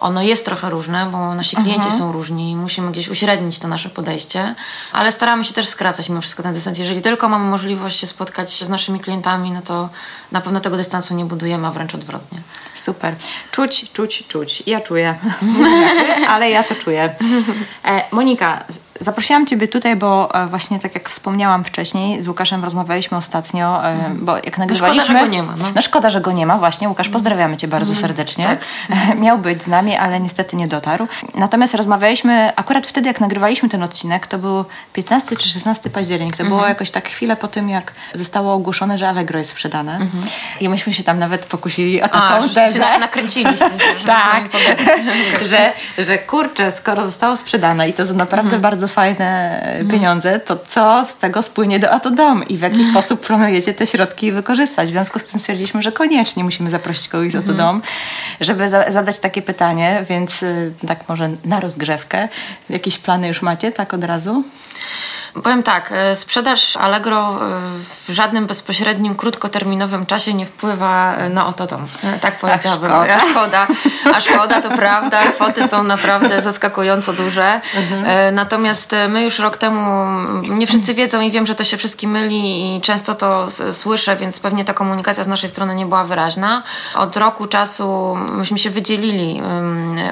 ono 0.00 0.22
jest 0.22 0.44
trochę 0.44 0.70
różne, 0.70 1.06
bo 1.06 1.34
nasi 1.34 1.56
klienci 1.56 1.75
mhm. 1.75 1.98
są 1.98 2.12
różni 2.12 2.50
i 2.50 2.56
musimy 2.56 2.93
gdzieś 2.93 3.08
uśrednić 3.08 3.58
to 3.58 3.69
nasze 3.69 3.88
podejście, 3.88 4.54
ale 4.93 5.12
staramy 5.12 5.44
się 5.44 5.54
też 5.54 5.69
skracać 5.69 6.08
mimo 6.08 6.20
wszystko 6.20 6.43
ten 6.43 6.54
dystans. 6.54 6.78
Jeżeli 6.78 7.00
tylko 7.00 7.28
mamy 7.28 7.50
możliwość 7.50 7.98
się 8.00 8.06
spotkać 8.06 8.64
z 8.64 8.69
naszymi 8.69 9.00
klientami, 9.00 9.52
no 9.52 9.62
to 9.62 9.88
na 10.32 10.40
pewno 10.40 10.60
tego 10.60 10.76
dystansu 10.76 11.14
nie 11.14 11.25
budujemy, 11.25 11.66
a 11.66 11.70
wręcz 11.70 11.94
odwrotnie. 11.94 12.38
Super. 12.75 13.14
Czuć, 13.50 13.93
czuć, 13.93 14.25
czuć. 14.28 14.62
Ja 14.66 14.81
czuję, 14.81 15.19
ale 16.28 16.50
ja 16.50 16.62
to 16.62 16.75
czuję. 16.75 17.14
E, 17.84 18.02
Monika, 18.12 18.64
Zaprosiłam 19.00 19.46
Ciebie 19.46 19.69
tutaj, 19.69 19.96
bo 19.96 20.34
e, 20.34 20.46
właśnie 20.46 20.78
tak 20.78 20.94
jak 20.94 21.08
wspomniałam 21.08 21.64
wcześniej, 21.64 22.22
z 22.22 22.28
Łukaszem 22.28 22.64
rozmawialiśmy 22.64 23.16
ostatnio, 23.16 23.84
e, 23.84 23.88
mhm. 23.88 24.25
bo 24.25 24.37
jak 24.37 24.58
nagrywaliśmy... 24.58 25.14
No 25.14 25.20
szkoda, 25.20 25.20
że 25.20 25.26
go 25.26 25.32
nie 25.32 25.43
ma. 25.43 25.56
No. 25.56 25.64
no 25.75 25.82
szkoda, 25.82 26.10
że 26.10 26.20
go 26.20 26.32
nie 26.32 26.46
ma, 26.46 26.58
właśnie. 26.58 26.88
Łukasz, 26.88 27.08
pozdrawiamy 27.08 27.56
Cię 27.56 27.69
bardzo 27.69 27.93
mhm. 27.93 28.08
serdecznie. 28.08 28.44
Tak. 28.44 29.19
Miał 29.19 29.38
być 29.38 29.62
z 29.62 29.66
nami, 29.66 29.96
ale 29.96 30.20
niestety 30.20 30.56
nie 30.56 30.69
dotarł. 30.69 31.08
Natomiast 31.35 31.75
rozmawialiśmy, 31.75 32.52
akurat 32.56 32.87
wtedy 32.87 33.09
jak 33.09 33.20
nagrywaliśmy 33.20 33.68
ten 33.68 33.82
odcinek, 33.82 34.26
to 34.26 34.38
był 34.38 34.64
15 34.92 35.37
czy 35.37 35.49
16 35.49 35.90
październik. 35.90 36.37
To 36.37 36.44
było 36.44 36.56
mhm. 36.56 36.68
jakoś 36.68 36.90
tak 36.90 37.09
chwilę 37.09 37.37
po 37.37 37.49
tym, 37.49 37.68
jak 37.68 37.92
zostało 38.14 38.52
ogłoszone, 38.52 38.99
że 38.99 39.09
Allegro 39.09 39.38
jest 39.38 39.50
sprzedane. 39.50 39.99
I 40.61 40.68
myśmy 40.68 40.94
się 40.94 41.04
tam 41.04 41.18
nawet 41.18 41.47
pokusili 41.47 42.02
o 42.02 42.09
taką 42.09 42.18
A, 42.18 42.49
tezę. 42.49 42.73
Się 42.73 42.99
nakręciliście, 42.99 43.68
że 43.68 44.06
tak, 44.06 44.44
że, 45.50 45.73
że 45.99 46.18
kurczę, 46.18 46.73
skoro 46.73 47.04
zostało 47.04 47.37
sprzedane 47.37 47.88
i 47.88 47.92
to 47.92 48.04
naprawdę 48.04 48.59
bardzo 48.59 48.86
bardzo 48.87 48.95
fajne 48.95 49.81
no. 49.85 49.90
pieniądze, 49.90 50.40
to 50.40 50.59
co 50.69 51.05
z 51.05 51.16
tego 51.16 51.43
spłynie 51.43 51.78
do 51.78 51.90
Atodom 51.90 52.49
i 52.49 52.57
w 52.57 52.61
jaki 52.61 52.76
mhm. 52.76 52.93
sposób 52.93 53.26
planujecie 53.26 53.75
te 53.75 53.87
środki 53.87 54.33
wykorzystać? 54.33 54.88
W 54.88 54.93
związku 54.93 55.19
z 55.19 55.25
tym 55.25 55.40
stwierdziliśmy, 55.40 55.83
że 55.83 55.93
koniecznie 55.93 56.45
musimy 56.45 56.71
zaprosić 56.71 57.09
kogoś 57.09 57.33
z 57.33 57.37
Atodom, 57.37 57.76
mhm. 57.76 57.83
żeby 58.40 58.69
za 58.69 58.90
zadać 58.90 59.19
takie 59.19 59.43
pytanie, 59.43 60.05
więc 60.09 60.43
y, 60.43 60.73
tak 60.87 61.09
może 61.09 61.31
na 61.45 61.61
rozgrzewkę. 61.61 62.28
Jakieś 62.71 62.99
plany 62.99 63.28
już 63.28 63.43
macie 63.43 63.73
tak 63.73 63.95
od 63.95 64.05
razu? 64.05 64.45
Powiem 65.42 65.62
tak, 65.62 65.92
e, 65.92 66.16
sprzedaż 66.16 66.76
Allegro 66.76 67.30
e, 67.30 67.38
w 68.06 68.12
żadnym 68.12 68.47
bezpośrednim, 68.47 69.14
krótkoterminowym 69.14 70.06
czasie 70.06 70.35
nie 70.35 70.47
wpływa 70.47 71.14
e, 71.14 71.28
na 71.28 71.47
oto 71.47 71.66
dom. 71.66 71.87
Tak 72.21 72.38
powiedziałabym. 72.38 72.92
A 72.92 73.04
szkoda. 73.04 73.30
szkoda. 73.30 73.66
A 74.14 74.21
szkoda, 74.21 74.61
to 74.61 74.71
prawda. 74.71 75.18
Kwoty 75.18 75.68
są 75.68 75.83
naprawdę 75.83 76.42
zaskakująco 76.42 77.12
duże. 77.12 77.61
Mhm. 77.76 78.35
Natomiast 78.35 78.97
my 79.09 79.25
już 79.25 79.38
rok 79.38 79.56
temu, 79.56 80.06
nie 80.42 80.66
wszyscy 80.66 80.95
wiedzą 80.95 81.21
i 81.21 81.30
wiem, 81.30 81.47
że 81.47 81.54
to 81.54 81.64
się 81.64 81.76
wszystkim 81.76 82.11
myli 82.11 82.76
i 82.76 82.80
często 82.80 83.14
to 83.14 83.49
słyszę, 83.73 84.16
więc 84.16 84.40
pewnie 84.40 84.64
ta 84.64 84.75
komunikacja 84.75 85.25
z 85.25 85.26
naszej 85.26 85.49
strony 85.49 85.75
nie 85.75 85.87
była 85.87 86.04
wyraźna. 86.04 86.62
Od 86.95 87.16
roku 87.16 87.47
czasu 87.47 88.16
myśmy 88.33 88.59
się 88.59 88.71
wydzielili 88.71 89.42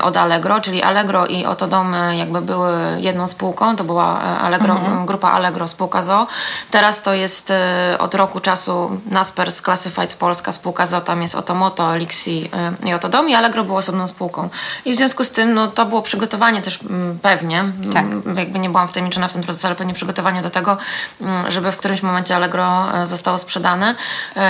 od 0.03 0.17
Allegro, 0.17 0.61
czyli 0.61 0.83
Allegro 0.83 1.27
i 1.27 1.47
Oto 1.47 1.67
Dom 1.67 1.97
jakby 2.19 2.41
były 2.41 2.73
jedną 2.99 3.29
spółką, 3.29 3.77
to 3.77 3.85
była 3.85 4.21
Allegro 4.21 4.75
mhm 4.75 5.04
grupa 5.07 5.31
Allegro, 5.31 5.67
spółka 5.67 6.03
ZO. 6.03 6.27
Teraz 6.71 7.03
to 7.03 7.15
jest 7.15 7.51
y, 7.51 7.55
od 7.99 8.15
roku 8.15 8.41
czasu 8.41 9.01
Naspers 9.07 9.63
Classifieds 9.63 10.15
Polska, 10.15 10.53
spółka 10.53 10.87
ZO, 10.87 11.01
tam 11.01 11.23
jest 11.23 11.35
Otomoto, 11.35 11.95
Elixi 11.95 12.51
y, 12.85 12.89
i 12.89 12.95
Otodom 12.95 13.29
i 13.29 13.35
Allegro 13.35 13.65
było 13.65 13.79
osobną 13.79 14.07
spółką. 14.07 14.49
I 14.85 14.93
w 14.93 14.97
związku 14.97 15.25
z 15.25 15.31
tym 15.31 15.55
no, 15.55 15.67
to 15.67 15.87
było 15.87 16.03
przygotowanie 16.03 16.63
też 16.63 16.83
mm, 16.83 17.19
pewnie, 17.19 17.65
tak. 17.93 18.07
jakby 18.37 18.59
nie 18.59 18.71
byłam 18.71 18.89
wtajemniczona 18.89 19.29
w 19.29 19.33
ten 19.33 19.43
proces, 19.43 19.65
ale 19.65 19.75
pewnie 19.75 19.95
przygotowanie 19.95 20.43
do 20.43 20.51
tego, 20.51 20.77
mm, 21.21 21.51
żeby 21.51 21.73
w 21.73 21.77
którymś 21.77 22.03
momencie 22.03 22.37
Allegro 22.37 22.87
zostało 23.05 23.39
sprzedane 23.39 23.95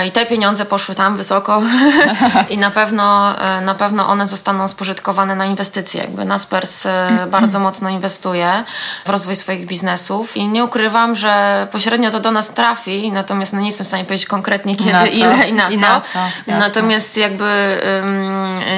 i 0.07 0.11
te 0.11 0.25
pieniądze 0.25 0.65
poszły 0.65 0.95
tam 0.95 1.17
wysoko 1.17 1.61
i 2.49 2.57
na 2.57 2.71
pewno, 2.71 3.33
na 3.61 3.75
pewno 3.75 4.07
one 4.07 4.27
zostaną 4.27 4.67
spożytkowane 4.67 5.35
na 5.35 5.45
inwestycje. 5.45 6.01
Jakby 6.01 6.25
Naspers 6.25 6.87
bardzo 7.27 7.59
mocno 7.59 7.89
inwestuje 7.89 8.63
w 9.05 9.09
rozwój 9.09 9.35
swoich 9.35 9.65
biznesów 9.65 10.37
i 10.37 10.44
nie 10.47 10.63
ukrywam, 10.63 11.15
że 11.15 11.67
pośrednio 11.71 12.11
to 12.11 12.19
do 12.19 12.31
nas 12.31 12.49
trafi, 12.49 13.11
natomiast 13.11 13.53
no 13.53 13.59
nie 13.59 13.65
jestem 13.65 13.85
w 13.85 13.87
stanie 13.87 14.05
powiedzieć 14.05 14.27
konkretnie 14.27 14.75
kiedy, 14.75 15.07
ile 15.07 15.49
i 15.49 15.53
na 15.53 15.69
I 15.69 15.79
co. 15.79 15.87
Na 15.87 16.01
co 16.01 16.19
natomiast 16.47 17.17
jakby 17.17 17.81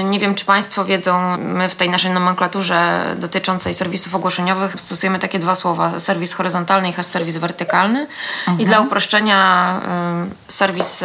nie 0.03 0.19
wiem, 0.19 0.35
czy 0.35 0.45
Państwo 0.45 0.85
wiedzą, 0.85 1.37
my 1.37 1.69
w 1.69 1.75
tej 1.75 1.89
naszej 1.89 2.11
nomenklaturze 2.11 3.03
dotyczącej 3.17 3.73
serwisów 3.73 4.15
ogłoszeniowych 4.15 4.75
stosujemy 4.77 5.19
takie 5.19 5.39
dwa 5.39 5.55
słowa, 5.55 5.99
serwis 5.99 6.33
horyzontalny 6.33 6.89
i 6.89 7.03
serwis 7.03 7.37
wertykalny. 7.37 8.07
Mhm. 8.39 8.59
I 8.59 8.65
dla 8.65 8.79
uproszczenia 8.79 9.81
serwis 10.47 11.03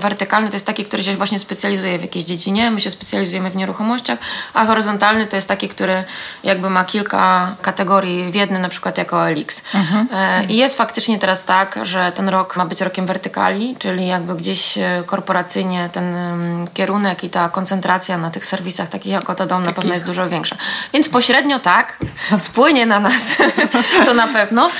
wertykalny 0.00 0.48
to 0.48 0.56
jest 0.56 0.66
taki, 0.66 0.84
który 0.84 1.02
się 1.02 1.16
właśnie 1.16 1.38
specjalizuje 1.38 1.98
w 1.98 2.02
jakiejś 2.02 2.24
dziedzinie, 2.24 2.70
my 2.70 2.80
się 2.80 2.90
specjalizujemy 2.90 3.50
w 3.50 3.56
nieruchomościach, 3.56 4.18
a 4.54 4.64
horyzontalny 4.64 5.26
to 5.26 5.36
jest 5.36 5.48
taki, 5.48 5.68
który 5.68 6.04
jakby 6.44 6.70
ma 6.70 6.84
kilka 6.84 7.54
kategorii 7.62 8.32
w 8.32 8.34
jednym, 8.34 8.62
na 8.62 8.68
przykład 8.68 8.98
jako 8.98 9.28
Elix. 9.28 9.62
Mhm. 9.74 9.93
E, 10.12 10.44
I 10.44 10.56
jest 10.56 10.76
faktycznie 10.76 11.18
teraz 11.18 11.44
tak, 11.44 11.78
że 11.82 12.12
ten 12.12 12.28
rok 12.28 12.56
ma 12.56 12.66
być 12.66 12.80
rokiem 12.80 13.06
wertykali, 13.06 13.76
czyli 13.78 14.06
jakby 14.06 14.34
gdzieś 14.34 14.78
e, 14.78 15.02
korporacyjnie 15.06 15.90
ten 15.92 16.04
kierunek 16.74 17.24
i 17.24 17.30
ta 17.30 17.48
koncentracja 17.48 18.18
na 18.18 18.30
tych 18.30 18.44
serwisach 18.44 18.88
takich 18.88 19.12
jak 19.12 19.30
Otodom 19.30 19.62
na 19.62 19.72
pewno 19.72 19.94
jest 19.94 20.06
dużo 20.06 20.28
większa. 20.28 20.56
Więc 20.92 21.08
pośrednio 21.08 21.58
tak, 21.58 21.98
spłynie 22.38 22.86
na 22.86 23.00
nas 23.00 23.36
to 24.06 24.14
na 24.14 24.28
pewno. 24.28 24.70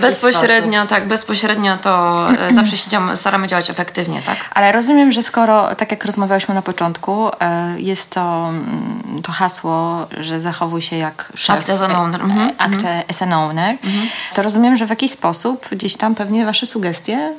bezpośrednio, 0.00 0.86
tak, 0.86 1.06
bezpośrednio 1.08 1.78
to 1.78 2.26
e, 2.30 2.54
zawsze 2.54 2.76
się 2.76 3.16
staramy 3.16 3.46
działać 3.46 3.70
efektywnie, 3.70 4.22
tak? 4.22 4.36
Ale 4.54 4.72
rozumiem, 4.72 5.12
że 5.12 5.22
skoro, 5.22 5.74
tak 5.74 5.90
jak 5.90 6.04
rozmawiałyśmy 6.04 6.54
na 6.54 6.62
początku, 6.62 7.30
jest 7.76 8.10
to, 8.10 8.48
mm, 8.48 9.22
to 9.22 9.32
hasło, 9.32 10.06
że 10.20 10.40
zachowuj 10.40 10.82
się 10.82 10.96
jak 10.96 11.32
szef. 11.34 11.58
Act 11.58 11.70
as 11.70 11.82
an 11.82 11.92
owner. 11.92 12.22
Mhm. 12.22 12.50
Act 12.58 12.86
as 13.10 13.22
an 13.22 13.32
owner. 13.32 13.76
Mhm. 13.84 14.08
To 14.34 14.42
rozumiem, 14.42 14.59
że 14.76 14.86
w 14.86 14.90
jakiś 14.90 15.10
sposób 15.10 15.66
gdzieś 15.70 15.96
tam 15.96 16.14
pewnie 16.14 16.44
wasze 16.44 16.66
sugestie 16.66 17.34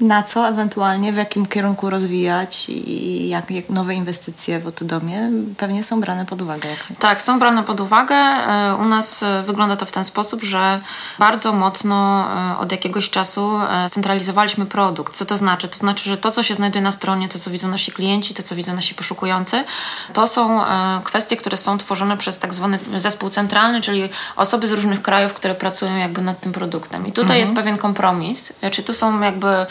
na 0.00 0.22
co 0.22 0.48
ewentualnie, 0.48 1.12
w 1.12 1.16
jakim 1.16 1.46
kierunku 1.46 1.90
rozwijać 1.90 2.68
i 2.68 3.28
jak, 3.28 3.50
jak 3.50 3.70
nowe 3.70 3.94
inwestycje 3.94 4.60
w 4.60 4.66
Otodomie 4.66 5.30
pewnie 5.56 5.82
są 5.82 6.00
brane 6.00 6.26
pod 6.26 6.42
uwagę. 6.42 6.68
Tak, 6.98 7.22
są 7.22 7.38
brane 7.38 7.62
pod 7.62 7.80
uwagę. 7.80 8.14
E, 8.14 8.76
u 8.80 8.84
nas 8.84 9.22
e, 9.22 9.42
wygląda 9.42 9.76
to 9.76 9.86
w 9.86 9.92
ten 9.92 10.04
sposób, 10.04 10.42
że 10.42 10.80
bardzo 11.18 11.52
mocno 11.52 12.26
e, 12.54 12.58
od 12.58 12.72
jakiegoś 12.72 13.10
czasu 13.10 13.60
centralizowaliśmy 13.90 14.66
produkt. 14.66 15.16
Co 15.16 15.24
to 15.24 15.36
znaczy? 15.36 15.68
To 15.68 15.78
znaczy, 15.78 16.10
że 16.10 16.16
to, 16.16 16.30
co 16.30 16.42
się 16.42 16.54
znajduje 16.54 16.82
na 16.82 16.92
stronie, 16.92 17.28
to, 17.28 17.38
co 17.38 17.50
widzą 17.50 17.68
nasi 17.68 17.92
klienci, 17.92 18.34
to, 18.34 18.42
co 18.42 18.56
widzą 18.56 18.74
nasi 18.74 18.94
poszukujący, 18.94 19.64
to 20.12 20.26
są 20.26 20.60
kwestie, 21.04 21.36
które 21.36 21.56
są 21.56 21.78
tworzone 21.78 22.16
przez 22.16 22.38
tak 22.38 22.54
zwany 22.54 22.78
zespół 22.96 23.30
centralny, 23.30 23.80
czyli 23.80 24.08
osoby 24.36 24.66
z 24.66 24.72
różnych 24.72 25.02
krajów, 25.02 25.34
które 25.34 25.54
pracują 25.54 25.96
jakby 25.96 26.22
nad 26.22 26.40
tym 26.40 26.52
produktem. 26.52 27.06
I 27.06 27.12
tutaj 27.12 27.22
mhm. 27.22 27.40
jest 27.40 27.54
pewien 27.54 27.78
kompromis. 27.78 28.52
Czy 28.70 28.82
tu 28.82 28.92
są 28.92 29.20
jakby 29.20 29.66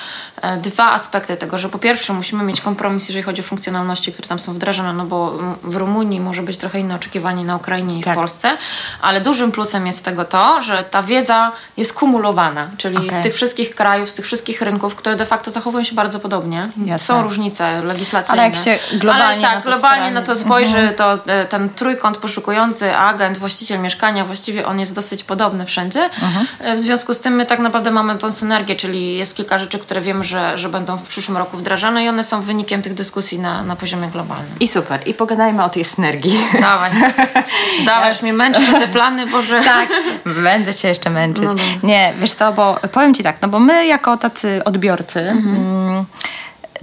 dwa 0.57 0.91
aspekty 0.91 1.37
tego, 1.37 1.57
że 1.57 1.69
po 1.69 1.79
pierwsze 1.79 2.13
musimy 2.13 2.43
mieć 2.43 2.61
kompromis, 2.61 3.07
jeżeli 3.07 3.23
chodzi 3.23 3.41
o 3.41 3.43
funkcjonalności, 3.43 4.11
które 4.11 4.27
tam 4.27 4.39
są 4.39 4.53
wdrażane, 4.53 4.93
no 4.93 5.05
bo 5.05 5.37
w 5.63 5.75
Rumunii 5.75 6.19
może 6.19 6.41
być 6.41 6.57
trochę 6.57 6.79
inne 6.79 6.95
oczekiwanie 6.95 7.43
na 7.43 7.55
Ukrainie 7.55 7.95
niż 7.95 8.05
tak. 8.05 8.13
w 8.13 8.17
Polsce, 8.17 8.57
ale 9.01 9.21
dużym 9.21 9.51
plusem 9.51 9.87
jest 9.87 10.05
tego 10.05 10.25
to, 10.25 10.61
że 10.61 10.83
ta 10.83 11.03
wiedza 11.03 11.51
jest 11.77 11.93
kumulowana, 11.93 12.67
czyli 12.77 12.97
okay. 12.97 13.19
z 13.19 13.23
tych 13.23 13.33
wszystkich 13.33 13.75
krajów, 13.75 14.09
z 14.09 14.15
tych 14.15 14.25
wszystkich 14.25 14.61
rynków, 14.61 14.95
które 14.95 15.15
de 15.15 15.25
facto 15.25 15.51
zachowują 15.51 15.83
się 15.83 15.95
bardzo 15.95 16.19
podobnie. 16.19 16.69
Jasne. 16.77 17.07
Są 17.07 17.23
różnice 17.23 17.83
legislacyjne. 17.83 18.41
Ale 18.41 18.51
jak 18.51 18.63
się 18.63 18.79
globalnie 18.97 19.23
ale 19.23 19.41
tak, 19.41 19.55
na 19.55 19.61
to 19.61 19.69
globalnie 19.69 20.11
na 20.11 20.21
to 20.21 20.35
spojrzy, 20.35 20.77
mhm. 20.77 20.95
to 20.95 21.33
e, 21.33 21.45
ten 21.45 21.69
trójkąt 21.69 22.17
poszukujący, 22.17 22.95
agent, 22.95 23.37
właściciel 23.37 23.79
mieszkania, 23.79 24.25
właściwie 24.25 24.65
on 24.65 24.79
jest 24.79 24.93
dosyć 24.93 25.23
podobny 25.23 25.65
wszędzie. 25.65 26.03
Mhm. 26.03 26.47
E, 26.59 26.75
w 26.75 26.79
związku 26.79 27.13
z 27.13 27.19
tym 27.19 27.33
my 27.33 27.45
tak 27.45 27.59
naprawdę 27.59 27.91
mamy 27.91 28.17
tą 28.17 28.31
synergię, 28.31 28.75
czyli 28.75 29.15
jest 29.15 29.35
kilka 29.35 29.59
rzeczy, 29.59 29.79
które 29.79 30.01
wiemy, 30.05 30.23
że, 30.23 30.57
że 30.57 30.69
będą 30.69 30.97
w 30.97 31.07
przyszłym 31.07 31.37
roku 31.37 31.57
wdrażane 31.57 32.03
i 32.03 32.09
one 32.09 32.23
są 32.23 32.41
wynikiem 32.41 32.81
tych 32.81 32.93
dyskusji 32.93 33.39
na, 33.39 33.63
na 33.63 33.75
poziomie 33.75 34.07
globalnym. 34.07 34.55
I 34.59 34.67
super. 34.67 34.99
I 35.05 35.13
pogadajmy 35.13 35.63
o 35.63 35.69
tej 35.69 35.85
synergii. 35.85 36.39
Dawaj. 36.61 36.91
Dawaj, 37.85 38.09
już 38.09 38.21
mnie 38.21 38.33
męczysz 38.33 38.71
te 38.71 38.87
plany, 38.87 39.27
Boże. 39.27 39.61
Tak, 39.61 39.89
będę 40.43 40.73
cię 40.73 40.87
jeszcze 40.87 41.09
męczyć. 41.09 41.45
No, 41.45 41.53
no. 41.53 41.87
Nie, 41.87 42.13
wiesz 42.19 42.33
co, 42.33 42.53
bo 42.53 42.79
powiem 42.91 43.13
ci 43.13 43.23
tak, 43.23 43.41
no 43.41 43.47
bo 43.47 43.59
my 43.59 43.87
jako 43.87 44.17
tacy 44.17 44.63
odbiorcy... 44.63 45.19
Mhm. 45.19 45.55
Mm, 45.55 46.05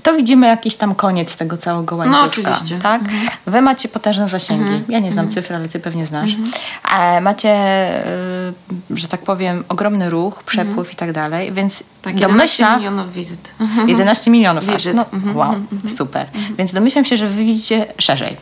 to 0.02 0.14
widzimy 0.14 0.46
jakiś 0.46 0.76
tam 0.76 0.94
koniec 0.94 1.36
tego 1.36 1.56
całego 1.56 1.96
łańcucha. 1.96 2.20
No 2.20 2.26
oczywiście. 2.26 2.78
Tak? 2.78 3.02
Mhm. 3.02 3.28
Wy 3.46 3.62
macie 3.62 3.88
potężne 3.88 4.28
zasięgi. 4.28 4.62
Mhm. 4.62 4.84
Ja 4.88 4.98
nie 4.98 5.12
znam 5.12 5.24
mhm. 5.24 5.42
cyfr, 5.42 5.54
ale 5.54 5.68
ty 5.68 5.80
pewnie 5.80 6.06
znasz. 6.06 6.30
Mhm. 6.34 7.24
macie, 7.24 7.54
y, 8.90 8.96
że 8.96 9.08
tak 9.08 9.20
powiem, 9.20 9.64
ogromny 9.68 10.10
ruch, 10.10 10.42
przepływ 10.42 10.78
mhm. 10.78 10.92
i 10.92 10.96
tak 10.96 11.12
dalej, 11.12 11.52
więc 11.52 11.82
tak, 12.02 12.14
11 12.14 12.28
domyśla... 12.28 12.76
milionów 12.76 13.12
wizyt. 13.12 13.54
11 13.86 14.30
milionów. 14.30 14.66
Wizyt. 14.66 14.94
No, 14.94 15.06
wow, 15.34 15.54
super. 15.88 16.26
Więc 16.58 16.72
domyślam 16.72 17.04
się, 17.04 17.16
że 17.16 17.28
wy 17.28 17.44
widzicie 17.44 17.86
szerzej 17.98 18.36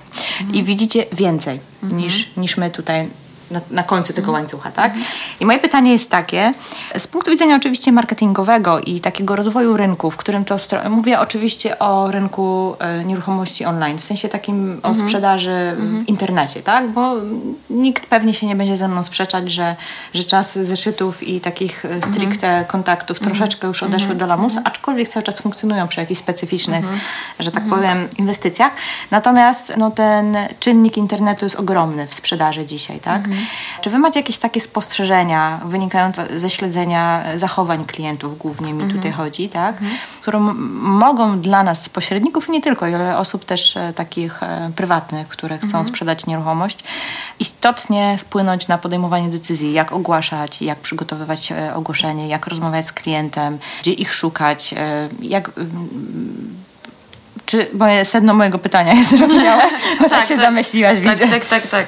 i 0.53 0.63
widzicie 0.63 1.07
więcej 1.13 1.61
niż, 1.83 2.37
niż 2.37 2.57
my 2.57 2.71
tutaj 2.71 3.09
na, 3.51 3.61
na 3.71 3.83
końcu 3.83 4.13
tego 4.13 4.33
łańcucha, 4.33 4.71
tak? 4.71 4.95
I 5.41 5.47
moje 5.47 5.59
pytanie 5.59 5.93
jest 5.93 6.11
takie, 6.11 6.55
z 6.97 7.07
punktu 7.07 7.31
widzenia 7.31 7.57
oczywiście 7.57 7.93
marketingowego 7.93 8.81
i 8.81 9.01
takiego 9.01 9.37
rozwoju 9.37 9.77
rynku, 9.77 10.11
w 10.11 10.17
którym 10.17 10.45
to, 10.45 10.57
mówię 10.91 11.21
oczywiście 11.21 11.79
o 11.79 12.11
rynku 12.11 12.77
e, 12.79 13.05
nieruchomości 13.05 13.65
online, 13.65 13.99
w 13.99 14.05
sensie 14.05 14.29
takim 14.29 14.73
mhm. 14.73 14.93
o 14.93 14.95
sprzedaży 14.95 15.51
mhm. 15.51 16.05
w 16.05 16.09
internecie, 16.09 16.63
tak? 16.63 16.89
Bo 16.89 17.15
nikt 17.71 18.07
pewnie 18.07 18.35
się 18.35 18.47
nie 18.47 18.57
będzie 18.57 18.77
ze 18.77 18.89
mną 18.89 19.03
sprzeczać, 19.03 19.51
że, 19.51 19.77
że 20.15 20.25
czas 20.25 20.59
zeszytów 20.59 21.23
i 21.23 21.41
takich 21.41 21.85
e, 21.85 22.03
stricte 22.03 22.49
mhm. 22.49 22.65
kontaktów 22.65 23.21
troszeczkę 23.21 23.67
już 23.67 23.83
odeszły 23.83 24.13
mhm. 24.13 24.19
do 24.19 24.27
lamusa, 24.27 24.61
aczkolwiek 24.65 25.09
cały 25.09 25.23
czas 25.23 25.41
funkcjonują 25.41 25.89
przy 25.89 26.01
jakichś 26.01 26.21
specyficznych, 26.21 26.85
mhm. 26.85 27.01
że 27.39 27.53
tak 27.53 27.63
mhm. 27.63 27.81
powiem, 27.81 28.09
inwestycjach. 28.19 28.73
Natomiast 29.11 29.73
no, 29.77 29.91
ten 29.91 30.37
czynnik 30.61 30.97
internetu 30.97 31.47
jest 31.47 31.57
ogromny 31.57 32.07
w 32.07 32.15
sprzedaży 32.15 32.67
dzisiaj, 32.67 33.01
tak? 33.01 33.29
Czy 33.81 33.91
wy 33.91 33.99
macie 33.99 34.21
jakieś 34.21 34.39
takie 34.39 34.61
spostrzeżenia 34.61 35.61
wynikające 35.65 36.39
ze 36.39 36.51
śledzenia 36.51 37.23
zachowań 37.37 37.85
klientów, 37.85 38.39
głównie 38.39 38.73
mi 38.73 38.83
mhm. 38.83 38.99
tutaj 38.99 39.13
chodzi, 39.13 39.49
tak? 39.49 39.75
Mhm. 39.75 39.99
które 40.23 40.39
mogą 40.41 41.41
dla 41.41 41.63
nas, 41.63 41.89
pośredników, 41.89 42.49
nie 42.49 42.61
tylko, 42.61 42.87
ale 42.87 43.19
osób 43.19 43.45
też 43.45 43.77
e, 43.77 43.93
takich 43.93 44.43
e, 44.43 44.71
prywatnych, 44.77 45.29
które 45.29 45.59
chcą 45.59 45.67
mhm. 45.67 45.87
sprzedać 45.87 46.27
nieruchomość, 46.27 46.79
istotnie 47.39 48.19
wpłynąć 48.19 48.69
na 48.69 48.79
podejmowanie 48.79 49.29
decyzji, 49.29 49.73
jak 49.73 49.93
ogłaszać, 49.93 50.63
jak 50.63 50.79
przygotowywać 50.79 51.53
e, 51.53 51.75
ogłoszenie, 51.75 52.29
jak 52.29 52.47
rozmawiać 52.47 52.87
z 52.87 52.93
klientem, 52.93 53.59
gdzie 53.81 53.93
ich 53.93 54.15
szukać, 54.15 54.75
jak 55.21 55.51
czy 57.51 57.69
moje 57.73 58.05
sedno 58.05 58.35
mojego 58.35 58.59
pytania 58.59 58.93
jest 58.95 59.11
zrozumiałe? 59.11 59.63
Bo 60.01 60.09
tak, 60.09 60.11
tak 60.11 60.27
się 60.27 60.35
tak, 60.35 60.45
zamyśliłaś, 60.45 60.99
tak, 61.05 61.19
widzę. 61.19 61.29
Tak, 61.29 61.45
tak, 61.45 61.67
tak. 61.67 61.87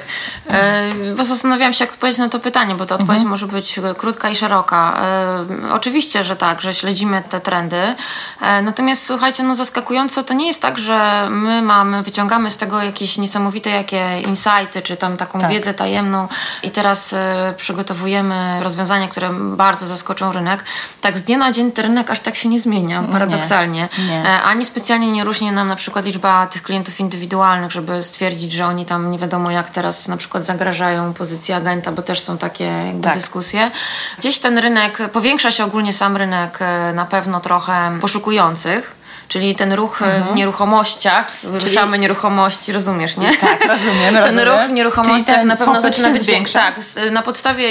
E, 0.49 0.89
bo 1.17 1.23
zastanawiałam 1.23 1.73
się, 1.73 1.85
jak 1.85 1.93
odpowiedzieć 1.93 2.19
na 2.19 2.29
to 2.29 2.39
pytanie, 2.39 2.75
bo 2.75 2.85
ta 2.85 2.95
odpowiedź 2.95 3.21
mhm. 3.21 3.29
może 3.29 3.47
być 3.47 3.79
krótka 3.97 4.29
i 4.29 4.35
szeroka. 4.35 4.99
E, 5.01 5.73
oczywiście, 5.73 6.23
że 6.23 6.35
tak, 6.35 6.61
że 6.61 6.73
śledzimy 6.73 7.23
te 7.29 7.39
trendy. 7.39 7.95
E, 8.41 8.61
natomiast 8.61 9.05
słuchajcie, 9.05 9.43
no 9.43 9.55
zaskakująco 9.55 10.23
to 10.23 10.33
nie 10.33 10.47
jest 10.47 10.61
tak, 10.61 10.77
że 10.77 11.27
my 11.29 11.61
mamy, 11.61 12.03
wyciągamy 12.03 12.51
z 12.51 12.57
tego 12.57 12.81
jakieś 12.81 13.17
niesamowite 13.17 13.69
jakie 13.69 14.21
insighty, 14.21 14.81
czy 14.81 14.95
tam 14.97 15.17
taką 15.17 15.39
tak. 15.39 15.51
wiedzę 15.51 15.73
tajemną 15.73 16.27
i 16.63 16.71
teraz 16.71 17.13
e, 17.13 17.53
przygotowujemy 17.57 18.59
rozwiązania, 18.63 19.07
które 19.07 19.29
bardzo 19.33 19.87
zaskoczą 19.87 20.31
rynek. 20.31 20.63
Tak 21.01 21.17
z 21.17 21.23
dnia 21.23 21.37
na 21.37 21.51
dzień 21.51 21.71
ten 21.71 21.85
rynek 21.85 22.09
aż 22.09 22.19
tak 22.19 22.35
się 22.35 22.49
nie 22.49 22.59
zmienia, 22.59 23.03
paradoksalnie. 23.11 23.89
Nie, 23.97 24.21
nie. 24.21 24.41
Ani 24.41 24.65
specjalnie 24.65 25.11
nie 25.11 25.23
różni 25.23 25.52
nam 25.53 25.67
na 25.67 25.75
przykład 25.75 26.05
liczba 26.05 26.47
tych 26.47 26.63
klientów 26.63 26.99
indywidualnych, 26.99 27.71
żeby 27.71 28.03
stwierdzić, 28.03 28.51
że 28.51 28.65
oni 28.65 28.85
tam 28.85 29.11
nie 29.11 29.19
wiadomo 29.19 29.51
jak 29.51 29.69
teraz 29.69 30.07
na 30.07 30.17
przykład 30.17 30.45
zagrażają 30.45 31.13
pozycji 31.13 31.53
agenta, 31.53 31.91
bo 31.91 32.01
też 32.01 32.19
są 32.19 32.37
takie 32.37 32.63
jakby 32.63 33.03
tak. 33.03 33.13
dyskusje. 33.13 33.71
Gdzieś 34.17 34.39
ten 34.39 34.57
rynek, 34.57 34.97
powiększa 35.11 35.51
się 35.51 35.63
ogólnie 35.63 35.93
sam 35.93 36.17
rynek 36.17 36.57
e, 36.61 36.93
na 36.93 37.05
pewno 37.05 37.39
trochę 37.39 37.97
poszukujących 38.01 39.02
czyli 39.33 39.55
ten 39.55 39.73
ruch 39.73 40.01
mhm. 40.01 40.23
w 40.23 40.35
nieruchomościach, 40.35 41.31
czyli... 41.41 41.53
ruszamy 41.53 41.99
nieruchomości, 41.99 42.71
rozumiesz, 42.71 43.17
nie? 43.17 43.37
Tak, 43.37 43.67
rozumiem. 43.67 44.23
ten 44.23 44.39
ruch 44.39 44.59
w 44.67 44.71
nieruchomościach 44.71 45.43
na 45.43 45.55
pewno 45.55 45.81
zaczyna 45.81 46.09
być 46.09 46.25
większy. 46.25 46.53
Tak, 46.53 46.79
na 47.11 47.21
podstawie 47.21 47.65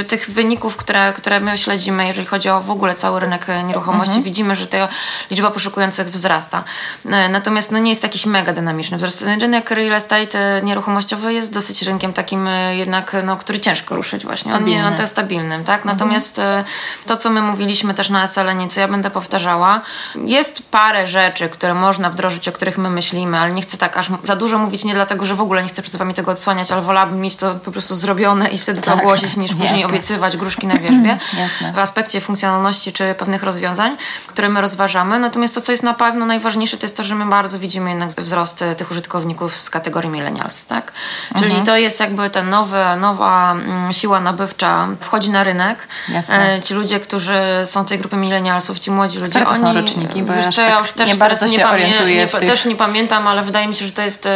y, 0.00 0.04
tych 0.04 0.30
wyników, 0.30 0.76
które, 0.76 1.12
które 1.12 1.40
my 1.40 1.58
śledzimy, 1.58 2.06
jeżeli 2.06 2.26
chodzi 2.26 2.48
o 2.48 2.60
w 2.60 2.70
ogóle 2.70 2.94
cały 2.94 3.20
rynek 3.20 3.46
nieruchomości, 3.64 4.10
mhm. 4.10 4.24
widzimy, 4.24 4.56
że 4.56 4.66
ta 4.66 4.88
liczba 5.30 5.50
poszukujących 5.50 6.10
wzrasta. 6.10 6.64
E, 7.06 7.28
natomiast 7.28 7.72
no, 7.72 7.78
nie 7.78 7.90
jest 7.90 8.02
jakiś 8.02 8.26
mega 8.26 8.52
dynamiczny 8.52 8.96
wzrost. 8.96 9.24
Rynek 9.40 9.70
real 9.70 9.92
estate 9.92 10.60
nieruchomościowy 10.62 11.34
jest 11.34 11.52
dosyć 11.52 11.82
rynkiem 11.82 12.12
takim 12.12 12.48
e, 12.48 12.76
jednak, 12.76 13.16
no, 13.24 13.36
który 13.36 13.60
ciężko 13.60 13.96
ruszyć 13.96 14.24
właśnie. 14.24 14.54
On, 14.54 14.64
nie, 14.64 14.86
on 14.86 14.94
to 14.94 15.02
jest 15.02 15.12
stabilnym, 15.12 15.64
tak? 15.64 15.80
Mhm. 15.80 15.96
Natomiast 15.96 16.38
mhm. 16.38 16.64
to, 17.06 17.16
co 17.16 17.30
my 17.30 17.42
mówiliśmy 17.42 17.94
też 17.94 18.10
na 18.10 18.26
SLN, 18.26 18.70
co 18.70 18.80
ja 18.80 18.88
będę 18.88 19.10
powtarzała, 19.10 19.80
jest 20.26 20.62
parę 20.70 20.99
rzeczy, 21.06 21.48
które 21.48 21.74
można 21.74 22.10
wdrożyć, 22.10 22.48
o 22.48 22.52
których 22.52 22.78
my 22.78 22.90
myślimy, 22.90 23.38
ale 23.38 23.52
nie 23.52 23.62
chcę 23.62 23.76
tak 23.76 23.96
aż 23.96 24.08
za 24.24 24.36
dużo 24.36 24.58
mówić, 24.58 24.84
nie 24.84 24.94
dlatego, 24.94 25.26
że 25.26 25.34
w 25.34 25.40
ogóle 25.40 25.62
nie 25.62 25.68
chcę 25.68 25.82
przed 25.82 25.96
wami 25.96 26.14
tego 26.14 26.30
odsłaniać, 26.30 26.72
ale 26.72 26.82
wolałabym 26.82 27.20
mieć 27.20 27.36
to 27.36 27.54
po 27.54 27.70
prostu 27.70 27.94
zrobione 27.94 28.48
i 28.48 28.58
wtedy 28.58 28.80
to 28.80 28.90
tak. 28.90 29.00
ogłosić, 29.00 29.36
niż 29.36 29.50
później 29.50 29.80
Jasne. 29.80 29.86
obiecywać 29.86 30.36
gruszki 30.36 30.66
na 30.66 30.78
wierzbie 30.78 31.18
w 31.74 31.78
aspekcie 31.78 32.20
funkcjonalności 32.20 32.92
czy 32.92 33.14
pewnych 33.14 33.42
rozwiązań, 33.42 33.96
które 34.26 34.48
my 34.48 34.60
rozważamy. 34.60 35.18
Natomiast 35.18 35.54
to, 35.54 35.60
co 35.60 35.72
jest 35.72 35.84
na 35.84 35.94
pewno 35.94 36.26
najważniejsze, 36.26 36.76
to 36.76 36.86
jest 36.86 36.96
to, 36.96 37.02
że 37.02 37.14
my 37.14 37.26
bardzo 37.26 37.58
widzimy 37.58 37.90
jednak 37.90 38.10
wzrost 38.10 38.64
tych 38.76 38.90
użytkowników 38.90 39.56
z 39.56 39.70
kategorii 39.70 40.10
millennials, 40.10 40.66
tak? 40.66 40.92
Czyli 41.34 41.50
mhm. 41.50 41.66
to 41.66 41.76
jest 41.76 42.00
jakby 42.00 42.30
ta 42.30 42.42
nowa, 42.42 42.96
nowa 42.96 43.52
mm, 43.52 43.92
siła 43.92 44.20
nabywcza 44.20 44.88
wchodzi 45.00 45.30
na 45.30 45.44
rynek. 45.44 45.88
Jasne. 46.08 46.54
E, 46.54 46.60
ci 46.60 46.74
ludzie, 46.74 47.00
którzy 47.00 47.40
są 47.64 47.84
tej 47.84 47.98
grupy 47.98 48.16
millennialsów, 48.16 48.78
ci 48.78 48.90
młodzi 48.90 49.18
ludzie, 49.18 49.30
Które 49.30 49.46
oni... 49.46 49.60
są 49.60 49.74
roczniki? 49.74 50.22
Bo 50.22 50.32
wiesz, 50.32 50.56
ja, 50.56 50.68
ja 50.68 50.76
tak 50.76 50.79
już 50.80 50.92
też 50.92 51.08
nie 51.08 51.14
bardzo 51.14 51.48
się 51.48 51.58
nie 51.58 51.68
orientuję 51.68 52.28
nie. 52.40 52.46
Też 52.46 52.64
nie 52.64 52.76
pamiętam, 52.76 53.26
ale 53.26 53.42
wydaje 53.42 53.68
mi 53.68 53.74
się, 53.74 53.86
że 53.86 53.92
to 53.92 54.02
jest 54.02 54.28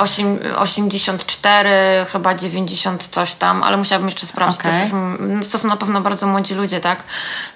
8, 0.00 0.38
e, 0.44 0.58
84, 0.58 1.70
chyba 2.12 2.34
90 2.34 3.08
coś 3.08 3.34
tam, 3.34 3.62
ale 3.62 3.76
musiałabym 3.76 4.08
jeszcze 4.08 4.26
sprawdzić. 4.26 4.60
Okay. 4.60 4.90
No, 5.20 5.44
to 5.52 5.58
są 5.58 5.68
na 5.68 5.76
pewno 5.76 6.00
bardzo 6.00 6.26
młodzi 6.26 6.54
ludzie, 6.54 6.80
tak? 6.80 7.02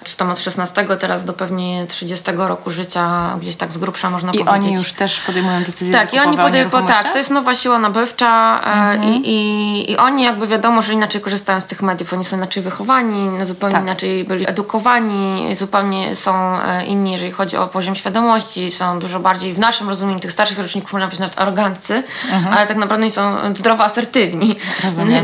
Czy 0.03 0.17
tam 0.17 0.29
od 0.31 0.39
16 0.39 0.85
teraz 0.99 1.25
do 1.25 1.33
pewnie 1.33 1.85
30 1.87 2.31
roku 2.35 2.71
życia, 2.71 3.35
gdzieś 3.39 3.55
tak 3.55 3.71
z 3.71 3.77
grubsza 3.77 4.09
można 4.09 4.31
I 4.31 4.39
powiedzieć. 4.39 4.63
I 4.63 4.67
oni 4.67 4.73
już 4.73 4.93
też 4.93 5.19
podejmują 5.19 5.63
decyzje 5.63 5.93
Tak, 5.93 6.13
i 6.13 6.19
oni 6.19 6.37
podejmują, 6.37 6.85
tak, 6.85 7.11
to 7.11 7.17
jest 7.17 7.31
nowa 7.31 7.55
siła 7.55 7.79
nabywcza 7.79 8.61
e, 8.61 8.67
mhm. 8.67 9.03
i, 9.03 9.29
i, 9.29 9.91
i 9.91 9.97
oni 9.97 10.23
jakby 10.23 10.47
wiadomo, 10.47 10.81
że 10.81 10.93
inaczej 10.93 11.21
korzystają 11.21 11.61
z 11.61 11.65
tych 11.65 11.81
mediów, 11.81 12.13
oni 12.13 12.25
są 12.25 12.37
inaczej 12.37 12.63
wychowani, 12.63 13.27
no, 13.27 13.45
zupełnie 13.45 13.75
tak. 13.75 13.83
inaczej 13.83 14.23
byli 14.23 14.49
edukowani, 14.49 15.55
zupełnie 15.55 16.15
są 16.15 16.61
e, 16.61 16.85
inni, 16.85 17.11
jeżeli 17.11 17.31
chodzi 17.31 17.57
o 17.57 17.67
poziom 17.67 17.95
świadomości, 17.95 18.71
są 18.71 18.99
dużo 18.99 19.19
bardziej 19.19 19.53
w 19.53 19.59
naszym 19.59 19.89
rozumieniu 19.89 20.19
tych 20.19 20.31
starszych 20.31 20.59
roczników, 20.59 20.93
można 20.93 21.07
być 21.07 21.19
nawet 21.19 21.39
aroganccy, 21.39 22.03
mhm. 22.35 22.53
ale 22.53 22.67
tak 22.67 22.77
naprawdę 22.77 23.03
oni 23.03 23.11
są 23.11 23.55
zdrowo 23.55 23.83
asertywni. 23.83 24.55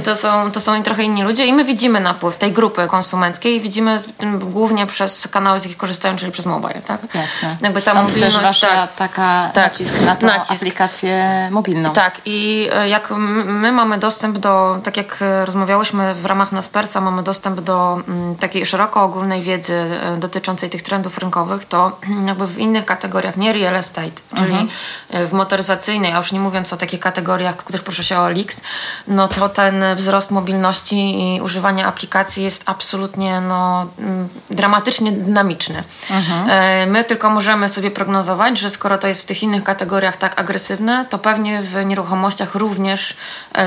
To 0.03 0.15
są, 0.15 0.51
to 0.51 0.61
są 0.61 0.83
trochę 0.83 1.03
inni 1.03 1.23
ludzie 1.23 1.45
i 1.45 1.53
my 1.53 1.65
widzimy 1.65 1.99
napływ 1.99 2.37
tej 2.37 2.51
grupy 2.51 2.87
konsumenckiej 2.87 3.55
i 3.55 3.61
widzimy 3.61 3.99
głównie 4.39 4.85
przez 4.85 5.27
kanały, 5.27 5.59
z 5.59 5.63
jakich 5.63 5.77
korzystają, 5.77 6.15
czyli 6.15 6.31
przez 6.31 6.45
mobile, 6.45 6.81
tak? 6.81 7.01
Jasne. 7.15 7.57
Jakby 7.61 7.81
ta 7.81 7.91
Stąd 7.91 8.07
mobilność, 8.07 8.35
też 8.35 8.43
wasza 8.43 8.67
tak, 8.67 8.95
taka 8.95 9.51
tak, 9.53 9.65
nacisk 9.65 10.01
na 10.01 10.15
tą 10.15 10.27
nacisk. 10.27 10.61
aplikację 10.61 11.47
mobilną. 11.51 11.93
Tak 11.93 12.21
i 12.25 12.69
e, 12.73 12.89
jak 12.89 13.11
my 13.45 13.71
mamy 13.71 13.97
dostęp 13.97 14.37
do, 14.37 14.79
tak 14.83 14.97
jak 14.97 15.17
rozmawiałyśmy 15.45 16.13
w 16.13 16.25
ramach 16.25 16.51
Naspersa, 16.51 17.01
mamy 17.01 17.23
dostęp 17.23 17.61
do 17.61 17.99
takiej 18.39 18.65
szeroko 18.65 19.03
ogólnej 19.03 19.41
wiedzy 19.41 19.73
e, 19.73 20.17
dotyczącej 20.17 20.69
tych 20.69 20.81
trendów 20.81 21.17
rynkowych, 21.17 21.65
to 21.65 21.99
jakby 22.27 22.47
w 22.47 22.57
innych 22.57 22.85
kategoriach, 22.85 23.37
nie 23.37 23.53
real 23.53 23.75
estate, 23.75 24.21
czyli 24.35 24.51
mhm. 24.51 24.69
E, 25.09 25.25
w 25.25 25.33
motoryzacyjnej, 25.33 26.13
a 26.13 26.17
już 26.17 26.31
nie 26.31 26.39
mówiąc 26.39 26.73
o 26.73 26.77
takich 26.77 26.99
kategoriach, 27.01 27.55
w 27.55 27.63
których 27.63 27.83
proszę 27.83 28.03
się 28.03 28.19
o 28.19 28.29
Lix, 28.29 28.61
no 29.07 29.27
to 29.27 29.49
ten 29.49 29.83
wzrost 29.95 30.31
mobilności 30.31 31.35
i 31.35 31.41
używania 31.41 31.87
aplikacji 31.87 32.43
jest 32.43 32.63
absolutnie 32.65 33.41
no, 33.41 33.87
mm, 33.99 34.29
dramatycznie 34.49 35.11
dynamiczny. 35.11 35.83
Mhm. 36.11 36.91
My 36.91 37.03
tylko 37.03 37.29
możemy 37.29 37.69
sobie 37.69 37.91
prognozować, 37.91 38.59
że 38.59 38.69
skoro 38.69 38.97
to 38.97 39.07
jest 39.07 39.21
w 39.21 39.25
tych 39.25 39.43
innych 39.43 39.63
kategoriach 39.63 40.17
tak 40.17 40.39
agresywne, 40.39 41.05
to 41.09 41.19
pewnie 41.19 41.61
w 41.61 41.85
nieruchomościach 41.85 42.55
również 42.55 43.17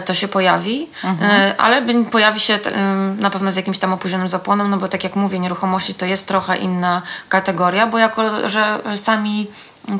to 0.04 0.14
się 0.14 0.28
pojawi, 0.28 0.90
mhm. 1.04 1.54
ale 1.58 1.82
pojawi 2.10 2.40
się 2.40 2.58
na 3.18 3.30
pewno 3.30 3.52
z 3.52 3.56
jakimś 3.56 3.78
tam 3.78 3.92
opóźnionym 3.92 4.28
zapłonem, 4.28 4.70
no 4.70 4.76
bo 4.76 4.88
tak 4.88 5.04
jak 5.04 5.16
mówię, 5.16 5.38
nieruchomości 5.38 5.94
to 5.94 6.06
jest 6.06 6.28
trochę 6.28 6.56
inna 6.56 7.02
kategoria, 7.28 7.86
bo 7.86 7.98
jako, 7.98 8.48
że 8.48 8.78
sami 8.96 9.46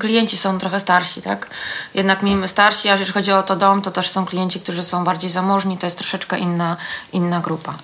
klienci 0.00 0.36
są 0.36 0.58
trochę 0.58 0.80
starsi, 0.80 1.22
tak? 1.22 1.50
Jednak 1.94 2.22
mimo 2.22 2.48
starsi, 2.48 2.88
a 2.88 2.92
jeżeli 2.92 3.12
chodzi 3.12 3.32
o 3.32 3.42
to 3.42 3.56
dom, 3.56 3.82
to 3.82 3.90
też 3.90 4.10
są 4.10 4.26
klienci, 4.26 4.60
którzy 4.60 4.82
są 4.82 5.04
bardziej 5.04 5.30
zamożni, 5.30 5.78
to 5.78 5.86
jest 5.86 5.98
troszeczkę 5.98 6.38
inna, 6.38 6.76
inna 7.12 7.40
grupa. 7.40 7.74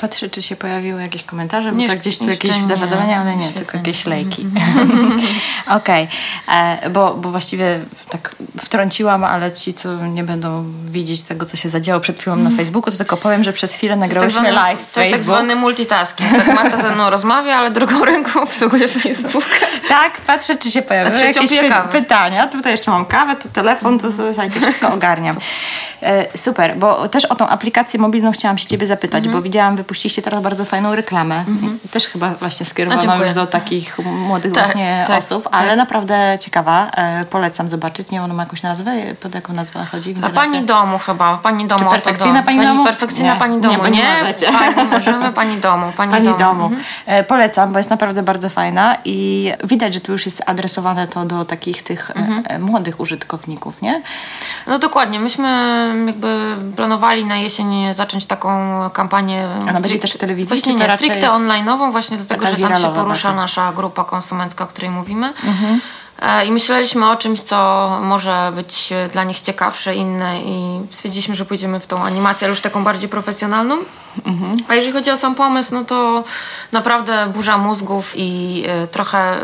Patrzę, 0.00 0.28
czy 0.28 0.42
się 0.42 0.56
pojawiły 0.56 1.02
jakieś 1.02 1.22
komentarze, 1.22 1.72
bo 1.72 1.76
nie, 1.76 1.88
tak 1.88 1.98
gdzieś 1.98 2.18
tu 2.18 2.28
jakieś 2.28 2.56
zawiadomienia, 2.66 3.20
ale 3.20 3.36
nie, 3.36 3.48
tylko 3.48 3.76
jakieś 3.76 4.06
lejki. 4.06 4.46
Okej, 5.66 6.08
okay. 6.46 6.56
E, 6.56 6.90
bo, 6.90 7.14
bo 7.14 7.30
właściwie 7.30 7.80
tak 8.10 8.34
wtrąciłam, 8.60 9.24
ale 9.24 9.52
ci, 9.52 9.74
co 9.74 10.06
nie 10.06 10.24
będą 10.24 10.64
widzieć 10.84 11.22
tego, 11.22 11.46
co 11.46 11.56
się 11.56 11.68
zadziało 11.68 12.00
przed 12.00 12.20
chwilą 12.20 12.36
na 12.36 12.40
mhm. 12.40 12.56
Facebooku, 12.56 12.92
to 12.92 12.98
tylko 12.98 13.16
powiem, 13.16 13.44
że 13.44 13.52
przez 13.52 13.72
chwilę 13.72 13.96
nagrałyśmy 13.96 14.42
tak 14.42 14.54
live 14.54 14.92
To 14.92 15.00
jest 15.00 15.12
tak 15.12 15.22
zwany 15.24 15.56
multitasking. 15.56 16.30
Tak 16.30 16.54
Marta 16.54 16.76
ze 16.76 16.90
mną 16.90 17.10
rozmawia, 17.10 17.56
ale 17.56 17.70
drugą 17.70 18.04
ręką 18.12 18.42
obsługuje 18.42 18.88
Facebook. 18.88 19.44
Tak, 19.88 20.20
patrzę, 20.20 20.56
czy 20.56 20.70
się 20.70 20.82
pojawiły 20.82 21.22
jakieś 21.22 21.50
py 21.50 21.70
pytania. 21.92 22.46
Tutaj 22.46 22.72
jeszcze 22.72 22.90
mam 22.90 23.06
kawę, 23.06 23.36
tu 23.36 23.48
telefon, 23.48 23.98
to 23.98 24.12
słuchajcie, 24.12 24.60
wszystko 24.60 24.92
ogarniam. 24.92 25.36
E, 26.02 26.38
super, 26.38 26.76
bo 26.76 27.08
też 27.08 27.24
o 27.24 27.34
tą 27.34 27.48
aplikację 27.48 28.00
mobilną 28.00 28.32
chciałam 28.32 28.58
się 28.58 28.66
ciebie 28.66 28.86
zapytać, 28.86 29.18
mhm. 29.18 29.32
bo 29.32 29.42
widziałam 29.42 29.76
wypuściliście 29.88 30.22
teraz 30.22 30.42
bardzo 30.42 30.64
fajną 30.64 30.94
reklamę. 30.94 31.44
Mhm. 31.48 31.78
Też 31.90 32.06
chyba 32.06 32.30
właśnie 32.30 32.66
skierowaną 32.66 33.24
już 33.24 33.32
do 33.32 33.46
takich 33.46 33.98
młodych 33.98 34.52
tak, 34.52 34.64
właśnie 34.64 35.04
tak, 35.06 35.18
osób, 35.18 35.44
tak. 35.44 35.54
ale 35.54 35.76
naprawdę 35.76 36.38
ciekawa. 36.40 36.90
E, 36.90 37.24
polecam 37.24 37.70
zobaczyć. 37.70 38.10
Nie, 38.10 38.22
ona 38.22 38.34
ma 38.34 38.42
jakąś 38.42 38.62
nazwę? 38.62 38.92
Pod 39.20 39.34
jaką 39.34 39.52
nazwę 39.52 39.84
chodzi? 39.84 40.14
A 40.22 40.30
pani 40.30 40.62
domu 40.62 40.98
chyba. 40.98 41.38
Pani 41.38 41.66
domu. 41.66 41.84
Czy 41.84 41.90
perfekcyjna 41.90 42.42
pani, 42.42 42.58
pani 42.58 42.68
domu? 42.68 42.84
Perfekcyjna 42.84 43.32
nie, 43.34 43.38
pani 43.38 43.60
domu. 43.60 43.84
Nie, 43.84 43.90
nie, 43.90 44.00
nie. 44.42 44.52
Pani, 44.52 44.90
możemy 44.90 45.32
pani 45.32 45.56
domu. 45.56 45.92
Pani, 45.96 46.12
pani 46.12 46.24
domu. 46.24 46.38
domu. 46.38 46.64
Mhm. 46.64 46.82
E, 47.06 47.24
polecam, 47.24 47.72
bo 47.72 47.78
jest 47.78 47.90
naprawdę 47.90 48.22
bardzo 48.22 48.48
fajna 48.48 48.96
i 49.04 49.52
widać, 49.64 49.94
że 49.94 50.00
tu 50.00 50.12
już 50.12 50.26
jest 50.26 50.42
adresowane 50.46 51.06
to 51.06 51.24
do 51.24 51.44
takich 51.44 51.82
tych 51.82 52.10
e, 52.10 52.14
mhm. 52.14 52.42
e, 52.46 52.58
młodych 52.58 53.00
użytkowników, 53.00 53.82
nie? 53.82 54.02
No 54.66 54.78
dokładnie. 54.78 55.20
Myśmy 55.20 55.48
jakby 56.06 56.56
planowali 56.76 57.24
na 57.24 57.36
jesień 57.36 57.94
zacząć 57.94 58.26
taką 58.26 58.50
kampanię 58.90 59.48
będzie 59.80 59.98
też 59.98 60.12
w 60.12 60.16
telewizji? 60.16 60.48
Właśnie 60.48 60.74
nie, 60.74 60.90
stricte 60.90 61.26
online'ową, 61.26 61.92
właśnie 61.92 62.16
dlatego, 62.16 62.46
że 62.46 62.56
tam 62.56 62.76
się 62.76 62.94
porusza 62.94 63.34
nasza 63.34 63.72
grupa 63.72 64.04
konsumencka, 64.04 64.64
o 64.64 64.66
której 64.66 64.90
mówimy. 64.90 65.26
Mhm. 65.26 65.80
E, 66.18 66.46
I 66.46 66.52
myśleliśmy 66.52 67.10
o 67.10 67.16
czymś, 67.16 67.40
co 67.40 67.88
może 68.02 68.52
być 68.54 68.92
dla 69.12 69.24
nich 69.24 69.40
ciekawsze, 69.40 69.94
inne 69.94 70.40
i 70.40 70.80
stwierdziliśmy, 70.92 71.34
że 71.34 71.44
pójdziemy 71.44 71.80
w 71.80 71.86
tą 71.86 72.02
animację, 72.02 72.46
ale 72.46 72.50
już 72.50 72.60
taką 72.60 72.84
bardziej 72.84 73.08
profesjonalną. 73.08 73.78
Mhm. 74.26 74.56
A 74.68 74.74
jeżeli 74.74 74.92
chodzi 74.92 75.10
o 75.10 75.16
sam 75.16 75.34
pomysł, 75.34 75.74
no 75.74 75.84
to 75.84 76.24
naprawdę 76.72 77.26
burza 77.26 77.58
mózgów 77.58 78.12
i 78.16 78.62
y, 78.84 78.86
trochę 78.86 79.36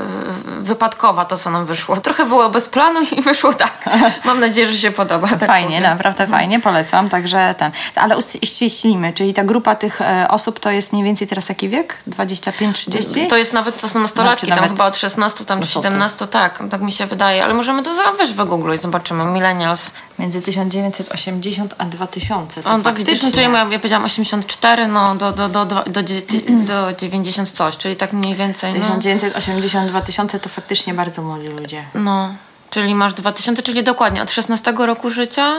wypadkowa 0.60 1.24
to, 1.24 1.36
co 1.36 1.50
nam 1.50 1.66
wyszło. 1.66 1.96
Trochę 1.96 2.26
było 2.26 2.50
bez 2.50 2.68
planu 2.68 3.00
i 3.18 3.22
wyszło 3.30 3.52
tak. 3.52 3.84
Mam 4.24 4.40
nadzieję, 4.40 4.66
że 4.66 4.78
się 4.78 4.90
podoba. 4.90 5.28
Tak 5.28 5.46
fajnie, 5.46 5.68
powiem. 5.68 5.82
naprawdę 5.82 6.26
fajnie, 6.26 6.60
polecam. 6.60 7.08
Także 7.08 7.54
ten. 7.58 7.72
Ale 7.94 8.16
uściślimy, 8.18 9.12
czyli 9.12 9.34
ta 9.34 9.44
grupa 9.44 9.74
tych 9.74 10.00
e, 10.00 10.28
osób 10.30 10.60
to 10.60 10.70
jest 10.70 10.92
mniej 10.92 11.04
więcej 11.04 11.28
teraz 11.28 11.48
jaki 11.48 11.68
wiek? 11.68 11.98
25-30? 12.08 13.26
To 13.28 13.36
jest 13.36 13.52
nawet, 13.52 13.80
to 13.80 13.88
są 13.88 14.00
nastolatki, 14.00 14.46
znaczy, 14.46 14.60
tam 14.60 14.70
chyba 14.70 14.86
od 14.86 14.96
16 14.96 15.44
tam 15.44 15.60
no 15.60 15.66
17, 15.66 16.26
tak, 16.26 16.62
tak 16.70 16.80
mi 16.80 16.92
się 16.92 17.06
wydaje. 17.06 17.44
Ale 17.44 17.54
możemy 17.54 17.82
to 17.82 17.94
zawieźć 17.94 18.32
w 18.32 18.44
Google 18.44 18.74
i 18.74 18.78
zobaczymy. 18.78 19.24
Millennials. 19.24 19.92
Między 20.18 20.42
1980 20.42 21.74
a 21.78 21.84
2000. 21.84 22.62
To 22.62 22.70
On 22.70 22.82
to 22.82 22.94
widzisz, 22.94 23.22
no, 23.22 23.30
czyli 23.30 23.42
ja, 23.42 23.68
ja 23.70 23.78
powiedziałam 23.78 24.04
84, 24.04 24.86
no 24.86 25.14
do, 25.14 25.32
do, 25.32 25.48
do, 25.48 25.64
do, 25.64 25.84
do, 25.86 26.02
do 26.72 26.92
90 26.92 27.50
coś, 27.50 27.76
czyli 27.76 27.96
tak 27.96 28.12
mniej 28.12 28.34
więcej. 28.34 28.74
1980, 28.74 29.88
2000 29.88 30.40
to 30.40 30.48
faktycznie 30.48 30.94
bardzo 30.94 31.22
młodzi 31.22 31.48
ludzie. 31.48 31.84
No, 31.94 32.34
czyli 32.70 32.94
masz 32.94 33.14
2000, 33.14 33.62
czyli 33.62 33.82
dokładnie 33.82 34.22
od 34.22 34.30
16 34.30 34.74
roku 34.78 35.10
życia. 35.10 35.52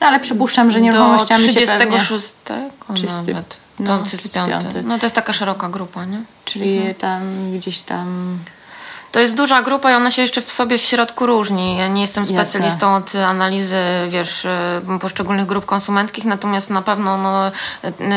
No 0.00 0.06
ale 0.06 0.20
przypuszczam, 0.20 0.70
że 0.70 0.80
nieruchomościami 0.80 1.46
do 1.46 1.52
36 1.52 2.26
się 2.26 3.06
pewnie... 3.06 3.32
nawet. 3.32 3.60
No, 3.78 4.02
35. 4.04 4.64
No 4.84 4.98
to 4.98 5.06
jest 5.06 5.14
taka 5.14 5.32
szeroka 5.32 5.68
grupa, 5.68 6.04
nie? 6.04 6.22
Czyli 6.44 6.76
mhm. 6.76 6.94
tam 6.94 7.22
gdzieś 7.52 7.80
tam 7.80 8.38
To 9.12 9.20
jest 9.20 9.36
duża 9.36 9.62
grupa 9.62 9.90
i 9.90 9.94
ona 9.94 10.10
się 10.10 10.22
jeszcze 10.22 10.40
w 10.40 10.50
sobie 10.50 10.78
w 10.78 10.80
środku 10.80 11.26
różni. 11.26 11.76
Ja 11.76 11.88
nie 11.88 12.00
jestem 12.00 12.26
specjalistą 12.26 12.94
od 12.94 13.14
analizy, 13.14 13.76
wiesz, 14.08 14.44
y, 14.44 14.98
poszczególnych 15.00 15.46
grup 15.46 15.66
konsumenckich, 15.66 16.24
natomiast 16.24 16.70
na 16.70 16.82
pewno 16.82 17.18
no, 17.18 17.48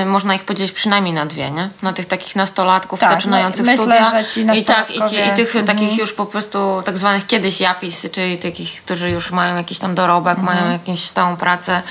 y, 0.02 0.06
można 0.06 0.36
ich 0.36 0.44
podzielić 0.44 0.72
przynajmniej 0.72 1.14
na 1.14 1.26
dwie, 1.26 1.52
nie? 1.52 1.70
Na 1.82 1.94
tych 1.94 2.06
takich 2.06 2.36
nastolatków 2.36 3.00
tak, 3.00 3.10
zaczynających 3.10 3.66
studia. 3.66 3.86
Myślę, 3.86 4.24
że 4.24 4.30
ci 4.30 4.60
I 4.60 4.66
tak, 4.66 4.92
i, 4.92 5.10
ci, 5.10 5.16
i 5.16 5.34
tych 5.36 5.56
mhm. 5.56 5.66
takich 5.66 5.98
już 5.98 6.14
po 6.14 6.26
prostu 6.26 6.82
tak 6.86 6.98
zwanych 6.98 7.28
kiedyś 7.28 7.62
japis, 7.62 8.08
czyli 8.12 8.38
takich, 8.38 8.84
którzy 8.84 9.10
już 9.10 9.32
mają 9.32 9.56
jakiś 9.56 9.80
tam 9.80 9.96
dorobek, 9.96 10.38
mhm. 10.38 10.58
mają 10.58 10.72
jakąś 10.72 11.00
stałą 11.00 11.38
pracę 11.38 11.82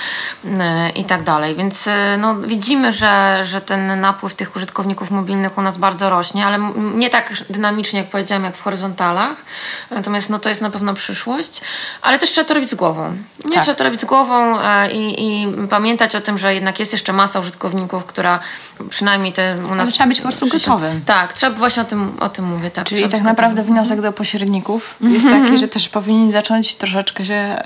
i 0.94 1.04
tak 1.04 1.22
dalej. 1.22 1.54
Więc 1.54 1.88
no, 2.18 2.34
widzimy, 2.34 2.92
że, 2.92 3.40
że 3.44 3.60
ten 3.60 4.00
napływ 4.00 4.34
tych 4.34 4.56
użytkowników 4.56 5.10
mobilnych 5.10 5.58
u 5.58 5.62
nas 5.62 5.76
bardzo 5.76 6.10
rośnie, 6.10 6.46
ale 6.46 6.58
nie 6.94 7.10
tak 7.10 7.32
dynamicznie, 7.50 7.98
jak 7.98 8.08
powiedziałam, 8.08 8.44
jak 8.44 8.56
w 8.56 8.62
horyzontalach. 8.92 9.44
Natomiast 9.90 10.30
no, 10.30 10.38
to 10.38 10.48
jest 10.48 10.62
na 10.62 10.70
pewno 10.70 10.94
przyszłość, 10.94 11.60
ale 12.02 12.18
też 12.18 12.30
trzeba 12.30 12.48
to 12.48 12.54
robić 12.54 12.70
z 12.70 12.74
głową. 12.74 13.16
Nie 13.44 13.54
tak. 13.54 13.62
trzeba 13.62 13.74
to 13.74 13.84
robić 13.84 14.00
z 14.00 14.04
głową 14.04 14.60
e, 14.60 14.92
i, 14.92 15.42
i, 15.42 15.46
pamiętać 15.70 16.14
o 16.16 16.20
tym, 16.20 16.38
że 16.38 16.54
jednak 16.54 16.80
jest 16.80 16.92
jeszcze 16.92 17.12
masa 17.12 17.40
użytkowników, 17.40 18.04
która 18.04 18.40
przynajmniej 18.88 19.32
te 19.32 19.56
u 19.56 19.74
nas... 19.74 19.88
Ale 19.88 19.92
trzeba 19.92 20.08
być 20.08 20.20
po 20.20 20.28
prostu 20.28 20.48
gotowym. 20.48 21.00
Tak, 21.06 21.32
trzeba 21.32 21.58
właśnie 21.58 21.82
o 21.82 21.84
tym, 21.84 22.20
o 22.20 22.28
tym 22.28 22.44
mówię. 22.44 22.70
Tak, 22.70 22.86
Czyli 22.86 23.08
tak 23.08 23.22
naprawdę 23.22 23.62
wniosek 23.62 24.00
do 24.00 24.12
pośredników 24.12 24.96
jest 25.00 25.24
taki, 25.24 25.58
że 25.58 25.68
też 25.68 25.88
powinni 25.88 26.32
zacząć 26.32 26.74
troszeczkę 26.74 27.26
się 27.26 27.62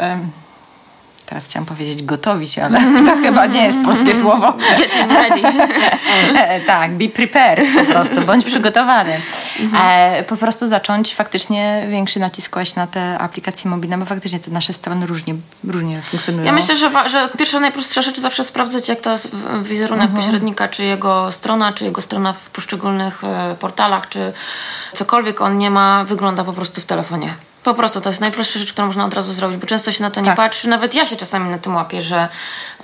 teraz 1.27 1.45
chciałam 1.47 1.67
powiedzieć 1.67 2.03
gotowić, 2.03 2.59
ale 2.59 2.81
to 3.07 3.17
chyba 3.17 3.47
nie 3.47 3.65
jest 3.65 3.79
polskie 3.85 4.19
słowo. 4.23 4.53
Getting 4.79 5.12
ready. 5.12 5.43
tak, 6.67 6.95
be 6.95 7.09
prepared 7.09 7.69
po 7.75 7.85
prostu, 7.85 8.23
bądź 8.23 8.45
przygotowany. 8.45 9.21
Mhm. 9.61 9.83
E, 9.87 10.23
po 10.23 10.37
prostu 10.37 10.69
zacząć 10.69 11.15
faktycznie 11.15 11.87
większy 11.91 12.21
nacisk 12.21 12.53
kłaść 12.53 12.75
na 12.75 12.87
te 12.87 13.19
aplikacje 13.19 13.71
mobilne, 13.71 13.99
bo 13.99 14.05
faktycznie 14.05 14.41
te 14.41 14.51
nasze 14.51 14.73
strony 14.73 15.07
różnie, 15.07 15.35
różnie 15.65 16.03
funkcjonują. 16.03 16.47
Ja 16.47 16.53
myślę, 16.53 16.77
że, 16.77 16.91
że 17.09 17.29
pierwsza, 17.39 17.61
najprostsza 17.61 18.03
rzecz 18.03 18.21
zawsze 18.21 18.45
sprawdzać, 18.45 18.89
jak 18.89 19.01
to 19.01 19.17
wizerunek 19.62 20.07
mhm. 20.07 20.25
pośrednika, 20.25 20.69
czy 20.69 20.85
jego 20.85 21.33
strona, 21.33 21.73
czy 21.73 21.85
jego 21.85 22.01
strona 22.01 22.33
w 22.33 22.51
poszczególnych 22.51 23.25
e, 23.25 23.57
portalach, 23.61 24.09
czy 24.09 24.33
cokolwiek 24.95 25.41
on 25.41 25.59
nie 25.59 25.71
ma, 25.71 26.05
wygląda 26.05 26.45
po 26.45 26.53
prostu 26.53 26.81
w 26.81 26.85
telefonie. 26.85 27.35
Po 27.66 27.74
prostu 27.74 28.00
to 28.00 28.09
jest 28.09 28.20
najprostsza 28.20 28.59
rzecz, 28.59 28.72
którą 28.72 28.87
można 28.87 29.05
od 29.05 29.14
razu 29.14 29.33
zrobić, 29.33 29.59
bo 29.59 29.66
często 29.66 29.92
się 29.92 30.02
na 30.02 30.11
to 30.11 30.14
tak. 30.14 30.24
nie 30.24 30.33
patrzy. 30.33 30.68
Nawet 30.68 30.94
ja 30.94 31.07
się 31.07 31.16
czasami 31.16 31.50
na 31.50 31.59
tym 31.59 31.74
łapię, 31.74 32.02
że 32.02 32.29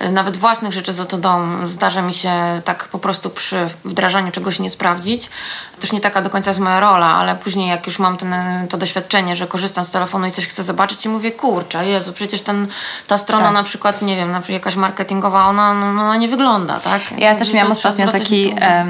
y, 0.01 0.11
nawet 0.11 0.37
własnych 0.37 0.73
rzeczy 0.73 0.93
za 0.93 1.05
to 1.05 1.17
dom 1.17 1.67
zdarza 1.67 2.01
mi 2.01 2.13
się 2.13 2.31
tak 2.65 2.87
po 2.87 2.99
prostu 2.99 3.29
przy 3.29 3.69
wdrażaniu 3.85 4.31
czegoś 4.31 4.59
nie 4.59 4.69
sprawdzić. 4.69 5.29
Też 5.79 5.91
nie 5.91 5.99
taka 5.99 6.21
do 6.21 6.29
końca 6.29 6.49
jest 6.49 6.59
moja 6.59 6.79
rola, 6.79 7.05
ale 7.05 7.35
później 7.35 7.69
jak 7.69 7.87
już 7.87 7.99
mam 7.99 8.17
ten, 8.17 8.35
to 8.69 8.77
doświadczenie, 8.77 9.35
że 9.35 9.47
korzystam 9.47 9.85
z 9.85 9.91
telefonu 9.91 10.27
i 10.27 10.31
coś 10.31 10.47
chcę 10.47 10.63
zobaczyć 10.63 11.05
i 11.05 11.09
mówię, 11.09 11.31
kurczę, 11.31 11.85
Jezu, 11.85 12.13
przecież 12.13 12.41
ten, 12.41 12.67
ta 13.07 13.17
strona 13.17 13.45
tak. 13.45 13.53
na 13.53 13.63
przykład, 13.63 14.01
nie 14.01 14.15
wiem, 14.15 14.31
na 14.31 14.39
przykład 14.39 14.53
jakaś 14.53 14.75
marketingowa, 14.75 15.47
ona, 15.47 15.73
no, 15.73 16.01
ona 16.01 16.15
nie 16.15 16.27
wygląda, 16.27 16.79
tak? 16.79 17.01
Ja 17.17 17.35
też 17.35 17.53
miałam 17.53 17.71
ostatnio 17.71 18.11
taki 18.11 18.55
e, 18.61 18.85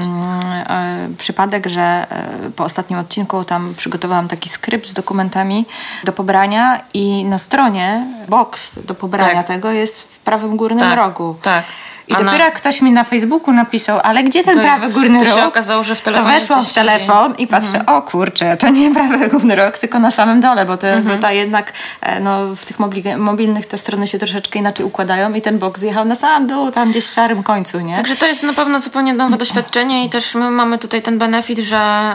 przypadek, 1.18 1.66
że 1.66 1.80
e, 1.80 2.50
po 2.56 2.64
ostatnim 2.64 2.98
odcinku 2.98 3.44
tam 3.44 3.74
przygotowałam 3.76 4.28
taki 4.28 4.48
skrypt 4.48 4.88
z 4.88 4.92
dokumentami, 4.92 5.66
do 6.04 6.12
pobrania 6.12 6.80
i 6.94 7.24
na 7.24 7.38
stronie 7.38 8.06
box 8.28 8.78
do 8.84 8.94
pobrania 8.94 9.34
tak. 9.34 9.46
tego 9.46 9.70
jest 9.70 10.02
w 10.02 10.18
prawym 10.18 10.56
górnym 10.56 10.78
tak. 10.78 10.96
rogu. 10.96 11.36
Tak. 11.42 11.64
I 12.08 12.14
dopiero 12.14 12.44
jak 12.44 12.54
ktoś 12.54 12.82
mi 12.82 12.92
na 12.92 13.04
Facebooku 13.04 13.54
napisał, 13.54 14.00
ale 14.02 14.22
gdzie 14.22 14.44
ten 14.44 14.54
to, 14.54 14.60
prawy 14.60 14.88
górny 14.88 15.18
to 15.18 15.24
róg? 15.24 15.34
się 15.34 15.44
okazało, 15.44 15.84
że 15.84 15.94
w 15.94 16.02
telefonie 16.02 16.34
To 16.34 16.40
weszłam 16.40 16.64
w 16.64 16.74
telefon 16.74 17.34
i 17.38 17.46
patrzę, 17.46 17.78
mhm. 17.78 17.98
o 17.98 18.02
kurczę, 18.02 18.56
to 18.56 18.68
nie 18.68 18.94
prawy 18.94 19.28
górny 19.28 19.56
róg, 19.56 19.78
tylko 19.78 19.98
na 19.98 20.10
samym 20.10 20.40
dole, 20.40 20.64
bo, 20.64 20.76
te, 20.76 20.92
mhm. 20.92 21.20
ta 21.20 21.32
jednak 21.32 21.72
e, 22.00 22.20
no, 22.20 22.56
w 22.56 22.64
tych 22.64 22.76
mobilnych 23.18 23.66
te 23.66 23.78
strony 23.78 24.08
się 24.08 24.18
troszeczkę 24.18 24.58
inaczej 24.58 24.86
układają 24.86 25.34
i 25.34 25.42
ten 25.42 25.58
box 25.58 25.80
zjechał 25.80 26.04
na 26.04 26.14
sam 26.14 26.46
dół, 26.46 26.70
tam 26.70 26.90
gdzieś 26.90 27.06
w 27.06 27.12
szarym 27.12 27.42
końcu, 27.42 27.80
nie? 27.80 27.96
Także 27.96 28.16
to 28.16 28.26
jest 28.26 28.42
na 28.42 28.52
pewno 28.52 28.80
zupełnie 28.80 29.14
nowe 29.14 29.36
doświadczenie 29.36 30.04
i 30.04 30.10
też 30.10 30.34
my 30.34 30.50
mamy 30.50 30.78
tutaj 30.78 31.02
ten 31.02 31.18
benefit, 31.18 31.58
że 31.58 32.12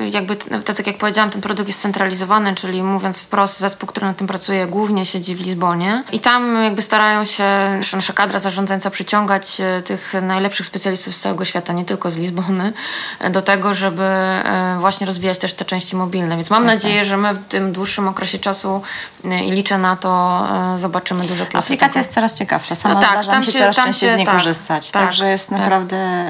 yy, 0.00 0.10
jakby, 0.10 0.36
tak 0.64 0.86
jak 0.86 0.98
powiedziałam, 0.98 1.30
ten 1.30 1.40
produkt 1.40 1.68
jest 1.68 1.82
centralizowany, 1.82 2.54
czyli 2.54 2.82
mówiąc 2.82 3.20
wprost, 3.20 3.58
zespół, 3.58 3.86
który 3.86 4.06
na 4.06 4.14
tym 4.14 4.26
pracuje, 4.26 4.66
głównie 4.66 5.06
siedzi 5.06 5.34
w 5.34 5.40
Lizbonie 5.40 6.02
i 6.12 6.20
tam 6.20 6.62
jakby 6.64 6.82
starają 6.82 7.24
się 7.24 7.44
nasza 7.92 8.12
kadra 8.12 8.38
zarządzająca 8.38 8.90
przyciągać 8.98 9.60
e, 9.60 9.82
tych 9.82 10.14
najlepszych 10.22 10.66
specjalistów 10.66 11.14
z 11.14 11.20
całego 11.20 11.44
świata, 11.44 11.72
nie 11.72 11.84
tylko 11.84 12.10
z 12.10 12.16
Lizbony, 12.16 12.72
e, 13.20 13.30
do 13.30 13.42
tego, 13.42 13.74
żeby 13.74 14.02
e, 14.02 14.76
właśnie 14.80 15.06
rozwijać 15.06 15.38
też 15.38 15.54
te 15.54 15.64
części 15.64 15.96
mobilne. 15.96 16.36
Więc 16.36 16.50
mam 16.50 16.64
Jasne. 16.64 16.76
nadzieję, 16.76 17.04
że 17.04 17.16
my 17.16 17.34
w 17.34 17.48
tym 17.48 17.72
dłuższym 17.72 18.08
okresie 18.08 18.38
czasu 18.38 18.82
i 19.24 19.50
liczę 19.50 19.78
na 19.78 19.96
to, 19.96 20.46
zobaczymy 20.76 21.24
duże 21.24 21.46
plusy. 21.46 21.66
Aplikacja 21.66 21.88
tego. 21.88 21.98
jest 21.98 22.14
coraz 22.14 22.34
ciekawsza. 22.34 22.74
Sama 22.74 22.94
no 22.94 23.00
tak, 23.00 23.26
tam 23.26 23.42
się, 23.42 23.52
się 23.52 23.58
coraz 23.58 23.76
tam 23.76 23.84
częściej 23.84 24.08
się, 24.08 24.14
z 24.14 24.18
niej 24.18 24.26
tak, 24.26 24.36
korzystać. 24.36 24.90
Tak, 24.90 25.02
Także 25.02 25.30
jest 25.30 25.48
tak. 25.48 25.58
naprawdę 25.58 26.26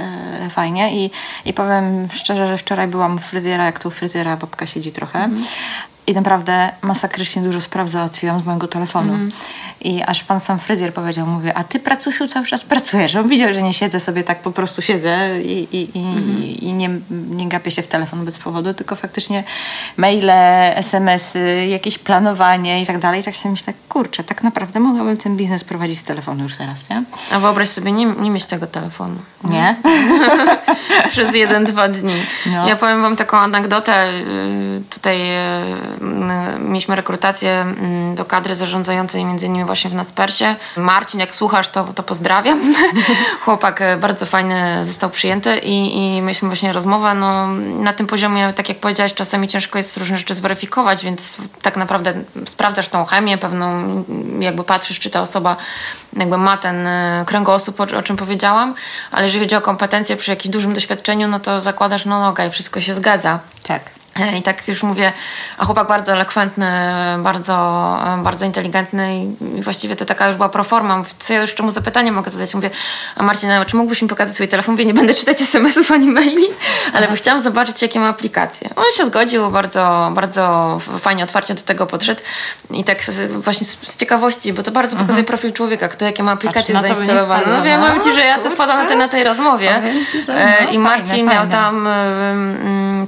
fajnie 0.50 1.04
I, 1.04 1.10
i 1.44 1.52
powiem 1.52 2.08
szczerze, 2.12 2.46
że 2.46 2.58
wczoraj 2.58 2.88
byłam 2.88 3.16
u 3.16 3.18
fryzjera, 3.18 3.64
jak 3.64 3.78
tu 3.78 3.90
fryzjera 3.90 4.36
babka 4.36 4.66
siedzi 4.66 4.92
trochę. 4.92 5.18
Mhm 5.18 5.46
i 6.08 6.14
naprawdę 6.14 6.70
masakrycznie 6.82 7.42
dużo 7.42 7.60
spraw 7.60 7.90
załatwiłam 7.90 8.40
z 8.40 8.44
mojego 8.44 8.68
telefonu. 8.68 9.14
Mm. 9.14 9.30
I 9.80 10.02
aż 10.02 10.24
pan 10.24 10.40
sam 10.40 10.58
fryzjer 10.58 10.94
powiedział, 10.94 11.26
mówię, 11.26 11.54
a 11.54 11.64
ty 11.64 11.80
pracusiu 11.80 12.28
cały 12.28 12.46
czas 12.46 12.64
pracujesz. 12.64 13.16
On 13.16 13.28
widział, 13.28 13.54
że 13.54 13.62
nie 13.62 13.74
siedzę 13.74 14.00
sobie 14.00 14.24
tak, 14.24 14.42
po 14.42 14.50
prostu 14.50 14.82
siedzę 14.82 15.42
i, 15.42 15.76
i, 15.76 15.98
i, 15.98 16.02
mm. 16.02 16.44
i 16.44 16.72
nie, 16.72 16.90
nie 17.10 17.48
gapię 17.48 17.70
się 17.70 17.82
w 17.82 17.86
telefon 17.86 18.24
bez 18.24 18.38
powodu, 18.38 18.74
tylko 18.74 18.96
faktycznie 18.96 19.44
maile, 19.96 20.30
smsy, 20.76 21.66
jakieś 21.66 21.98
planowanie 21.98 22.82
i 22.82 22.86
tak 22.86 22.98
dalej. 22.98 23.20
I 23.20 23.24
tak 23.24 23.36
sobie 23.36 23.50
myślę, 23.50 23.72
kurczę, 23.88 24.24
tak 24.24 24.42
naprawdę 24.42 24.80
mogłabym 24.80 25.16
ten 25.16 25.36
biznes 25.36 25.64
prowadzić 25.64 25.98
z 25.98 26.04
telefonu 26.04 26.42
już 26.42 26.56
teraz, 26.56 26.90
nie? 26.90 27.02
A 27.32 27.38
wyobraź 27.38 27.68
sobie 27.68 27.92
nie, 27.92 28.06
nie 28.06 28.30
mieć 28.30 28.46
tego 28.46 28.66
telefonu. 28.66 29.16
Nie? 29.44 29.76
Przez 31.10 31.34
jeden, 31.34 31.64
dwa 31.64 31.88
dni. 31.88 32.14
No. 32.46 32.68
Ja 32.68 32.76
powiem 32.76 33.02
wam 33.02 33.16
taką 33.16 33.36
anegdotę. 33.36 34.10
Y, 34.10 34.82
tutaj 34.90 35.16
y, 35.20 35.97
mieliśmy 36.60 36.96
rekrutację 36.96 37.60
mm, 37.60 38.14
do 38.14 38.24
kadry 38.24 38.54
zarządzającej 38.54 39.24
między 39.24 39.46
innymi 39.46 39.64
właśnie 39.64 39.90
w 39.90 39.94
Naspersie. 39.94 40.56
Marcin, 40.76 41.20
jak 41.20 41.34
słuchasz, 41.34 41.68
to, 41.68 41.84
to 41.84 42.02
pozdrawiam. 42.02 42.60
Chłopak 43.44 43.80
e, 43.80 43.96
bardzo 43.96 44.26
fajny 44.26 44.84
został 44.84 45.10
przyjęty 45.10 45.58
i, 45.58 45.96
i 45.96 46.20
mieliśmy 46.20 46.48
właśnie 46.48 46.72
rozmowę. 46.72 47.14
No, 47.14 47.46
na 47.82 47.92
tym 47.92 48.06
poziomie, 48.06 48.52
tak 48.52 48.68
jak 48.68 48.78
powiedziałaś, 48.78 49.14
czasami 49.14 49.48
ciężko 49.48 49.78
jest 49.78 49.96
różne 49.96 50.18
rzeczy 50.18 50.34
zweryfikować, 50.34 51.04
więc 51.04 51.36
tak 51.62 51.76
naprawdę 51.76 52.14
sprawdzasz 52.46 52.88
tą 52.88 53.04
chemię, 53.04 53.38
pewną 53.38 54.04
jakby 54.40 54.64
patrzysz, 54.64 54.98
czy 54.98 55.10
ta 55.10 55.20
osoba 55.20 55.56
jakby 56.16 56.38
ma 56.38 56.56
ten 56.56 56.86
e, 56.86 57.24
kręgosłup, 57.26 57.80
o, 57.80 57.84
o 57.98 58.02
czym 58.02 58.16
powiedziałam, 58.16 58.74
ale 59.10 59.26
jeżeli 59.26 59.44
chodzi 59.44 59.56
o 59.56 59.60
kompetencje 59.60 60.16
przy 60.16 60.30
jakimś 60.30 60.52
dużym 60.52 60.72
doświadczeniu, 60.72 61.28
no 61.28 61.40
to 61.40 61.62
zakładasz, 61.62 62.04
no 62.04 62.18
okej, 62.18 62.30
okay, 62.30 62.50
wszystko 62.50 62.80
się 62.80 62.94
zgadza. 62.94 63.38
Tak. 63.62 63.97
I 64.38 64.42
tak 64.42 64.68
już 64.68 64.82
mówię, 64.82 65.12
a 65.58 65.64
chłopak 65.64 65.88
bardzo 65.88 66.12
elokwentny, 66.12 66.66
bardzo, 67.18 67.54
bardzo 68.22 68.44
inteligentny 68.44 69.24
i 69.58 69.62
właściwie 69.62 69.96
to 69.96 70.04
taka 70.04 70.26
już 70.28 70.36
była 70.36 70.48
proforma. 70.48 71.02
Co 71.18 71.32
ja 71.34 71.40
jeszcze 71.40 71.62
mu 71.62 71.70
zapytanie 71.70 72.12
mogę 72.12 72.30
zadać? 72.30 72.54
Mówię, 72.54 72.70
a 73.16 73.22
Marcin, 73.22 73.50
czy 73.66 73.76
mógłbyś 73.76 74.02
mi 74.02 74.08
pokazać 74.08 74.34
swój 74.34 74.48
telefon? 74.48 74.72
Mówię, 74.72 74.84
nie 74.84 74.94
będę 74.94 75.14
czytać 75.14 75.42
SMS-ów 75.42 75.90
ani 75.90 76.10
maili, 76.10 76.46
ale 76.92 77.16
chciałam 77.16 77.40
zobaczyć, 77.40 77.82
jakie 77.82 78.00
ma 78.00 78.08
aplikacje. 78.08 78.70
On 78.76 78.84
się 78.96 79.06
zgodził, 79.06 79.50
bardzo, 79.50 80.10
bardzo 80.14 80.78
fajnie, 80.98 81.24
otwarcie 81.24 81.54
do 81.54 81.62
tego 81.62 81.86
podszedł 81.86 82.20
i 82.70 82.84
tak 82.84 83.02
właśnie 83.30 83.66
z, 83.66 83.96
ciekawości, 83.96 84.52
bo 84.52 84.62
to 84.62 84.70
bardzo 84.70 84.92
mhm. 84.92 85.06
pokazuje 85.06 85.24
profil 85.24 85.52
człowieka, 85.52 85.88
kto 85.88 86.04
jakie 86.04 86.22
ma 86.22 86.32
aplikacje 86.32 86.80
zainstalowane. 86.80 87.46
No 87.46 87.62
wiem, 87.62 88.00
Ci, 88.00 88.12
że 88.12 88.20
ja 88.20 88.38
to 88.38 88.50
wpadłam 88.50 88.86
na, 88.86 88.94
na 88.94 89.08
tej 89.08 89.24
rozmowie 89.24 89.82
ci, 90.12 90.18
e, 90.32 90.64
no, 90.64 90.70
i 90.70 90.78
Marcin 90.78 91.08
fajne, 91.08 91.32
miał 91.32 91.42
fajne. 91.42 91.52
tam 91.52 91.88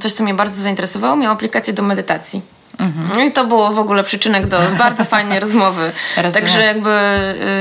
coś, 0.00 0.12
co 0.12 0.24
mnie 0.24 0.34
bardzo 0.34 0.62
zainteresowało 0.62 0.99
miał 1.00 1.32
aplikację 1.32 1.72
do 1.72 1.82
medytacji. 1.82 2.42
Mhm. 2.80 3.28
I 3.28 3.32
to 3.32 3.44
było 3.44 3.72
w 3.72 3.78
ogóle 3.78 4.04
przyczynek 4.04 4.46
do 4.46 4.58
bardzo 4.78 5.04
fajnej 5.04 5.40
rozmowy. 5.40 5.92
Także 6.34 6.62
jakby 6.62 6.90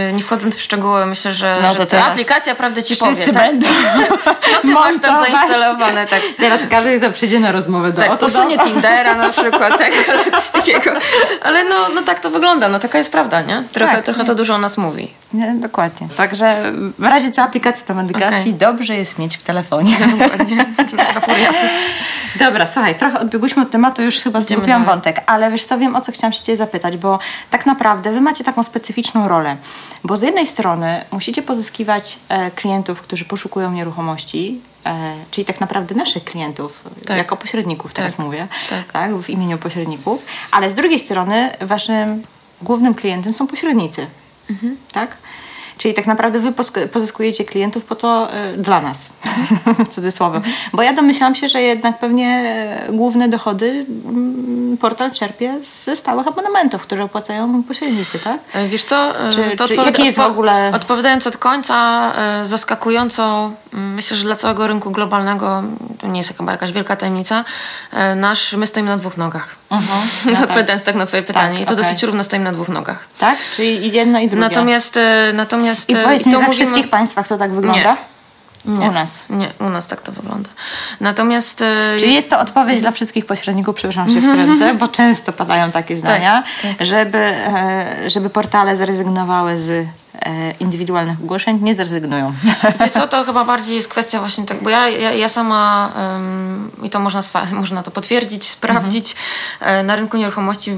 y, 0.10 0.14
nie 0.14 0.24
wchodząc 0.24 0.58
w 0.58 0.62
szczegóły, 0.62 1.06
myślę, 1.06 1.34
że, 1.34 1.58
no 1.62 1.76
że 1.76 1.88
ta 1.88 2.06
aplikacja 2.06 2.56
prawdę 2.56 2.84
ci 2.84 2.96
powie. 2.96 3.26
Tak? 3.26 3.34
będą 3.34 3.68
Co 4.54 4.62
ty 4.62 4.68
masz 4.68 5.00
tam 5.02 5.20
zainstalowane? 5.24 6.08
Tak. 6.08 6.22
Teraz 6.38 6.62
każdy 6.70 7.00
to 7.00 7.12
przyjdzie 7.12 7.40
na 7.40 7.52
rozmowę 7.52 7.92
do 7.92 8.02
tak, 8.02 8.22
usunie 8.22 8.58
do... 8.58 8.64
Tindera 8.64 9.16
na 9.16 9.30
przykład, 9.30 9.78
tak, 9.78 9.92
coś 10.32 10.50
takiego. 10.50 10.92
Ale 11.42 11.64
no, 11.64 11.90
no 11.96 12.02
tak 12.02 12.20
to 12.20 12.30
wygląda, 12.30 12.70
no 12.70 12.80
taka 12.80 12.98
jest 12.98 13.12
prawda, 13.12 13.42
nie? 13.42 13.64
Trochę, 13.72 13.96
tak, 13.96 14.06
trochę 14.06 14.24
to 14.24 14.36
dużo 14.36 14.56
o 14.56 14.58
nas 14.58 14.78
mówi. 14.78 15.14
Nie, 15.34 15.54
dokładnie. 15.54 16.08
Także 16.16 16.74
w 17.00 17.06
razie 17.06 17.32
co 17.32 17.42
aplikacja 17.42 17.86
do 17.86 17.94
medykacji 17.94 18.54
okay. 18.56 18.68
dobrze 18.68 18.96
jest 18.96 19.20
mieć 19.20 19.38
w 19.38 19.44
telefonie. 19.44 19.98
dokładnie. 20.20 20.66
Dobra, 22.40 22.68
słuchaj, 22.68 22.96
trochę 22.96 23.20
odbiegłyśmy 23.20 23.64
od 23.64 23.72
tematu, 23.72 24.02
już 24.02 24.16
chyba 24.16 24.40
Idziemy 24.40 24.58
zgubiłam 24.58 24.82
dalej. 24.82 24.96
wątek, 24.96 25.22
ale 25.26 25.52
wiesz 25.52 25.64
co, 25.64 25.78
wiem 25.78 25.96
o 25.96 26.02
co 26.02 26.12
chciałam 26.12 26.34
się 26.34 26.44
Ciebie 26.44 26.58
zapytać, 26.58 26.98
bo 26.98 27.20
tak 27.50 27.66
naprawdę 27.66 28.12
Wy 28.12 28.22
macie 28.22 28.44
taką 28.44 28.64
specyficzną 28.64 29.28
rolę, 29.28 29.58
bo 30.04 30.18
z 30.18 30.22
jednej 30.22 30.48
strony 30.48 31.06
musicie 31.12 31.42
pozyskiwać 31.42 32.20
e, 32.30 32.52
klientów, 32.52 33.02
którzy 33.02 33.26
poszukują 33.26 33.72
nieruchomości, 33.72 34.62
e, 34.86 35.14
czyli 35.32 35.46
tak 35.46 35.60
naprawdę 35.60 35.96
naszych 35.96 36.24
klientów, 36.24 36.84
Tak. 37.08 37.18
jako 37.18 37.38
pośredników 37.38 37.94
teraz 37.94 38.16
Tak. 38.16 38.26
mówię, 38.26 38.48
Tak. 38.70 38.92
tak, 38.92 39.16
w 39.16 39.30
imieniu 39.30 39.58
pośredników, 39.58 40.26
ale 40.52 40.70
z 40.70 40.74
drugiej 40.74 41.00
strony 41.00 41.52
Waszym 41.62 42.24
głównym 42.62 42.94
klientem 42.96 43.34
są 43.34 43.48
pośrednicy, 43.48 44.08
Mhm. 44.50 44.78
tak? 44.92 45.18
Czyli 45.80 45.94
tak 45.94 46.08
naprawdę 46.08 46.40
wy 46.40 46.54
pozyskujecie 46.92 47.46
klientów 47.46 47.86
po 47.86 47.96
to 47.96 48.28
y, 48.54 48.58
dla 48.58 48.82
nas, 48.82 48.98
w 49.86 49.88
cudzysłowie. 49.90 50.42
Bo 50.74 50.82
ja 50.84 50.94
domyślam 50.94 51.36
się, 51.36 51.48
że 51.48 51.62
jednak 51.62 52.00
pewnie 52.00 52.28
e, 52.28 52.94
główne 52.94 53.30
dochody 53.30 53.86
mm, 54.06 54.78
portal 54.78 55.12
czerpie 55.12 55.60
ze 55.64 55.96
stałych 55.96 56.28
abonamentów, 56.28 56.82
które 56.82 57.04
opłacają 57.04 57.64
pośrednicy, 57.64 58.20
tak? 58.20 58.38
E, 58.54 58.68
Wiesz 58.68 58.84
co, 58.84 59.14
Czy- 59.32 59.56
to 59.58 59.68
czy 59.68 59.74
odpowiada- 59.74 60.04
jest 60.04 60.18
w 60.18 60.20
ogóle- 60.20 60.72
Odpowiadając 60.76 61.28
od 61.28 61.38
końca, 61.38 62.12
zaskakująco, 62.46 63.52
myślę, 63.72 64.18
że 64.18 64.24
dla 64.24 64.36
całego 64.36 64.68
rynku 64.68 64.92
globalnego, 64.92 65.64
to 66.02 66.08
nie 66.08 66.20
jest 66.20 66.38
chyba 66.38 66.52
jakaś 66.52 66.72
wielka 66.72 66.96
tajemnica, 66.96 67.46
nasz, 68.16 68.54
my 68.54 68.68
stoimy 68.68 68.90
na 68.90 68.98
dwóch 68.98 69.18
nogach. 69.18 69.48
No 70.26 70.32
tak. 70.34 70.44
Odpowiadając 70.44 70.84
tak 70.84 70.96
na 70.96 71.06
twoje 71.06 71.24
pytanie. 71.24 71.54
Tak, 71.54 71.64
I 71.64 71.66
to 71.66 71.74
okej. 71.74 71.86
dosyć 71.86 72.04
równo 72.04 72.24
stoimy 72.24 72.46
na 72.46 72.52
dwóch 72.52 72.70
nogach. 72.70 73.06
Tak? 73.20 73.38
Czyli 73.56 73.92
jedno 73.92 74.20
i 74.20 74.28
drugie. 74.30 74.46
Natomiast, 74.50 74.98
e, 74.98 75.32
natomiast 75.70 75.90
I 75.90 75.96
e, 75.96 76.04
powiedz 76.04 76.24
to 76.24 76.30
mi, 76.30 76.36
we 76.36 76.42
mówimy- 76.42 76.56
wszystkich 76.56 76.90
państwach 76.90 77.28
to 77.28 77.38
tak 77.38 77.52
wygląda? 77.52 77.98
Nie. 78.66 78.90
U 78.90 78.92
nas. 78.92 79.22
Nie, 79.30 79.48
u 79.60 79.70
nas 79.70 79.88
tak 79.88 80.02
to 80.02 80.12
wygląda. 80.12 80.50
Natomiast... 81.00 81.62
e, 81.62 81.98
Czy 82.00 82.08
jest 82.08 82.30
to 82.30 82.40
odpowiedź 82.40 82.82
dla 82.82 82.92
wszystkich 82.92 83.26
pośredników, 83.26 83.76
przepraszam 83.76 84.10
się 84.10 84.22
wtrącę, 84.22 84.74
bo 84.74 84.88
często 84.88 85.34
padają 85.34 85.72
takie 85.72 85.98
zdania, 85.98 86.44
Żeby, 86.80 87.18
e, 87.18 88.10
żeby 88.10 88.30
portale 88.30 88.78
zrezygnowały 88.78 89.58
z 89.58 89.88
indywidualnych 90.60 91.20
ogłoszeń, 91.20 91.60
nie 91.62 91.76
zrezygnują. 91.76 92.34
Wiecie 92.64 92.90
co, 92.90 93.08
to 93.08 93.24
chyba 93.24 93.46
bardziej 93.46 93.76
jest 93.76 93.88
kwestia 93.88 94.20
właśnie 94.20 94.46
tak, 94.46 94.64
bo 94.64 94.70
ja, 94.70 94.90
ja, 94.90 95.12
ja 95.12 95.30
sama 95.30 95.92
em, 95.96 96.72
i 96.84 96.90
to 96.90 97.00
można, 97.00 97.22
można 97.54 97.84
to 97.84 97.92
potwierdzić, 97.92 98.50
sprawdzić, 98.50 99.16
e, 99.60 99.84
na 99.84 99.96
rynku 99.96 100.18
nieruchomości 100.18 100.72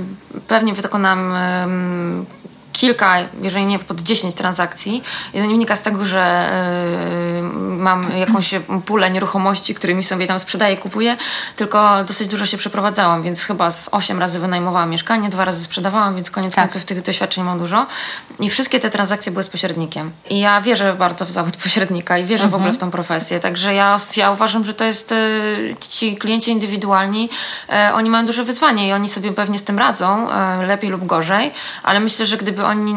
pewnie 0.47 0.73
wykonam 0.73 1.33
em, 1.35 2.25
kilka, 2.73 3.17
jeżeli 3.41 3.65
nie 3.65 3.79
pod 3.79 4.01
10 4.01 4.35
transakcji 4.35 5.03
i 5.33 5.37
to 5.37 5.43
nie 5.45 5.51
wynika 5.51 5.75
z 5.75 5.81
tego, 5.81 6.05
że 6.05 6.19
e, 6.21 7.41
mam 7.57 8.17
jakąś 8.17 8.55
pulę 8.85 9.11
nieruchomości, 9.11 9.75
którymi 9.75 10.03
sobie 10.03 10.27
tam 10.27 10.39
sprzedaję, 10.39 10.77
kupuję, 10.77 11.17
tylko 11.55 12.03
dosyć 12.03 12.27
dużo 12.27 12.45
się 12.45 12.57
przeprowadzałam, 12.57 13.23
więc 13.23 13.43
chyba 13.43 13.71
z 13.71 13.89
8 13.91 14.19
razy 14.19 14.39
wynajmowałam 14.39 14.89
mieszkanie, 14.89 15.29
dwa 15.29 15.45
razy 15.45 15.63
sprzedawałam, 15.63 16.15
więc 16.15 16.31
koniec 16.31 16.55
Tak. 16.55 16.65
końców 16.65 16.85
tych 16.85 17.01
doświadczeń 17.01 17.43
mam 17.43 17.59
dużo 17.59 17.87
i 18.39 18.49
wszystkie 18.49 18.79
te 18.79 18.89
transakcje 18.89 19.31
były 19.31 19.43
z 19.43 19.49
pośrednikiem. 19.49 20.11
I 20.29 20.39
ja 20.39 20.61
wierzę 20.61 20.93
bardzo 20.93 21.25
w 21.25 21.31
zawód 21.31 21.55
pośrednika 21.55 22.17
i 22.17 22.25
wierzę 22.25 22.47
w 22.47 22.55
ogóle 22.55 22.71
w 22.71 22.77
tą 22.77 22.91
profesję, 22.91 23.39
także 23.39 23.73
ja, 23.73 23.97
ja 24.17 24.31
uważam, 24.31 24.65
że 24.65 24.73
to 24.73 24.85
jest 24.85 25.11
e, 25.11 25.15
ci 25.89 26.17
klienci 26.17 26.51
indywidualni, 26.51 27.29
e, 27.69 27.91
oni 27.93 28.09
mają 28.09 28.25
duże 28.25 28.43
wyzwanie 28.43 28.87
i 28.87 28.93
oni 28.93 29.09
sobie 29.09 29.31
pewnie 29.31 29.59
z 29.59 29.63
tym 29.63 29.79
radzą, 29.79 30.31
e, 30.31 30.65
lepiej 30.65 30.89
lub 30.89 31.05
gorzej, 31.05 31.51
ale 31.83 31.99
myślę, 31.99 32.25
że 32.25 32.37
gdyby 32.37 32.60
oni 32.65 32.93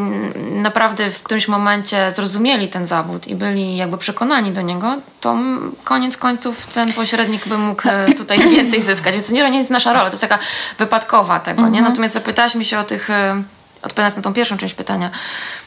naprawdę 0.62 1.10
w 1.10 1.22
którymś 1.22 1.48
momencie 1.48 2.10
zrozumieli 2.10 2.68
ten 2.68 2.86
zawód 2.86 3.26
i 3.26 3.34
byli 3.34 3.76
jakby 3.76 3.98
przekonani 3.98 4.50
do 4.52 4.62
niego, 4.62 4.96
to 5.20 5.36
koniec 5.84 6.16
końców 6.16 6.66
ten 6.66 6.92
pośrednik 6.92 7.48
by 7.48 7.58
mógł 7.58 7.88
e, 7.88 8.14
tutaj 8.14 8.38
więcej 8.56 8.80
zyskać. 8.80 9.14
Więc 9.14 9.30
nie, 9.30 9.50
nie 9.50 9.58
jest 9.58 9.70
nasza 9.70 9.92
rola, 9.92 10.04
to 10.04 10.12
jest 10.12 10.20
taka 10.20 10.38
wypadkowa 10.78 11.40
tego, 11.40 11.68
nie? 11.68 11.82
Natomiast 11.82 12.14
zapytałaś 12.14 12.54
mi 12.54 12.64
się 12.64 12.78
o 12.78 12.84
tych... 12.84 13.10
e, 13.10 13.42
Odpowiadając 13.82 14.16
na 14.16 14.22
tą 14.22 14.32
pierwszą 14.32 14.56
część 14.56 14.74
pytania, 14.74 15.10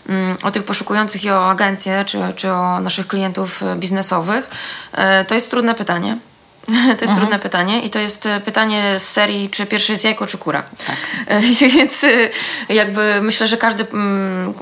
mm, 0.10 0.38
o 0.44 0.52
tych 0.52 0.64
poszukujących 0.64 1.24
i 1.24 1.32
o 1.32 1.50
agencje, 1.50 2.06
czy, 2.06 2.20
czy 2.36 2.52
o 2.52 2.80
naszych 2.82 3.08
klientów 3.08 3.64
e, 3.64 3.76
biznesowych, 3.76 4.50
to 5.28 5.36
jest 5.36 5.52
trudne 5.52 5.76
pytanie. 5.76 6.18
To 6.98 7.06
jest 7.06 7.16
trudne 7.16 7.40
pytanie 7.40 7.82
i 7.82 7.90
to 7.90 8.00
jest 8.00 8.26
e, 8.26 8.40
pytanie 8.40 9.00
z 9.00 9.10
serii, 9.10 9.50
czy 9.50 9.66
pierwsze 9.66 9.94
jest 9.94 10.04
jajko, 10.04 10.28
czy 10.28 10.38
kura. 10.38 10.64
Tak. 10.88 10.96
Więc 11.78 12.04
e, 12.04 12.10
jakby 12.70 13.22
myślę, 13.22 13.48
że 13.48 13.58
każdy, 13.58 13.86
mm, 13.94 14.54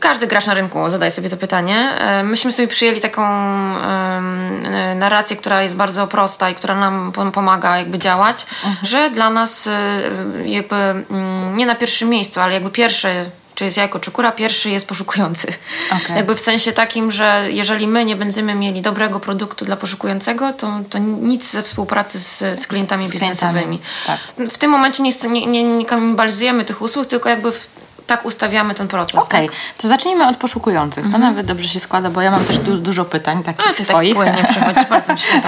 każdy 0.00 0.26
gracz 0.26 0.46
na 0.46 0.54
rynku 0.54 0.90
zadaje 0.90 1.10
sobie 1.10 1.28
to 1.30 1.36
pytanie. 1.36 1.76
E, 1.98 2.22
Myśmy 2.22 2.52
sobie 2.52 2.68
przyjęli 2.68 3.00
taką 3.00 3.22
e, 3.22 4.94
narrację, 4.96 5.36
która 5.36 5.62
jest 5.62 5.76
bardzo 5.76 6.06
prosta 6.06 6.50
i 6.50 6.54
która 6.54 6.74
nam 6.74 7.12
pom- 7.12 7.30
pomaga 7.30 7.78
jakby 7.78 7.98
działać, 7.98 8.46
że 8.82 9.10
dla 9.10 9.30
nas 9.30 9.66
e, 9.66 10.00
jakby 10.44 10.76
mm, 10.76 11.56
nie 11.56 11.66
na 11.66 11.74
pierwszym 11.74 12.08
miejscu, 12.08 12.40
ale 12.40 12.54
jakby 12.54 12.70
pierwsze 12.70 13.30
czy 13.58 13.64
jest 13.64 13.76
jajko, 13.76 14.00
czy 14.00 14.10
kura, 14.10 14.32
pierwszy 14.32 14.70
jest 14.70 14.86
poszukujący. 14.86 15.48
Okej. 15.92 16.16
Jakby 16.16 16.34
w 16.34 16.40
sensie 16.40 16.72
takim, 16.72 17.12
że 17.12 17.46
jeżeli 17.50 17.86
my 17.86 18.04
nie 18.04 18.16
będziemy 18.16 18.54
mieli 18.54 18.82
dobrego 18.82 19.20
produktu 19.20 19.64
dla 19.64 19.76
poszukującego, 19.76 20.52
to, 20.52 20.80
to 20.90 20.98
nic 20.98 21.50
ze 21.50 21.62
współpracy 21.62 22.18
z, 22.18 22.38
z 22.38 22.66
klientami 22.66 23.06
z 23.06 23.10
biznesowymi. 23.10 23.80
klientami, 24.06 24.50
W 24.50 24.58
tym 24.58 24.70
momencie 24.70 25.02
nie, 25.02 25.12
nie, 25.30 25.46
nie, 25.46 25.64
nie 25.64 25.84
kanibalizujemy 25.84 26.64
tych 26.64 26.82
usług, 26.82 27.06
tylko 27.06 27.28
jakby 27.28 27.52
w, 27.52 27.68
tak 28.08 28.24
ustawiamy 28.26 28.74
ten 28.74 28.88
proces. 28.88 29.20
Okej, 29.20 29.48
Tak? 29.48 29.56
to 29.78 29.88
zacznijmy 29.88 30.26
od 30.28 30.36
poszukujących. 30.36 31.10
To 31.12 31.18
nawet 31.18 31.46
dobrze 31.46 31.68
się 31.68 31.80
składa, 31.80 32.10
bo 32.10 32.20
ja 32.22 32.30
mam 32.30 32.44
też 32.44 32.58
du- 32.58 32.76
dużo 32.78 33.04
pytań 33.04 33.42
takich 33.42 33.66
A 33.66 33.70
ty 33.70 33.76
tak 33.76 33.86
swoich. 33.86 34.14
płynnie 34.14 34.44
przechodzisz, 34.50 34.84
bardzo 34.90 35.12
mi 35.12 35.18
się. 35.18 35.26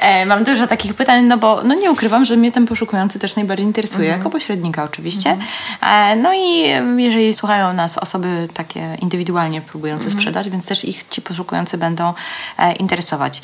E, 0.00 0.26
Mam 0.26 0.44
dużo 0.44 0.66
takich 0.66 0.94
pytań, 0.94 1.24
no 1.24 1.38
bo 1.38 1.62
no 1.64 1.74
nie 1.74 1.90
ukrywam, 1.90 2.24
że 2.24 2.36
mnie 2.36 2.52
ten 2.52 2.66
poszukujący 2.66 3.18
też 3.18 3.36
najbardziej 3.36 3.66
interesuje, 3.66 4.04
Mhm. 4.08 4.18
jako 4.20 4.30
pośrednika 4.30 4.84
oczywiście. 4.84 5.36
E, 5.82 6.16
No 6.16 6.34
i 6.34 6.62
jeżeli 6.96 7.34
słuchają 7.34 7.72
nas 7.72 7.98
osoby 7.98 8.48
takie 8.54 8.96
indywidualnie 9.02 9.60
próbujące 9.60 10.04
Mhm. 10.04 10.20
sprzedać, 10.20 10.50
więc 10.50 10.66
też 10.66 10.84
ich 10.84 11.04
ci 11.10 11.22
poszukujący 11.22 11.78
będą 11.78 12.14
e, 12.58 12.72
interesować. 12.72 13.42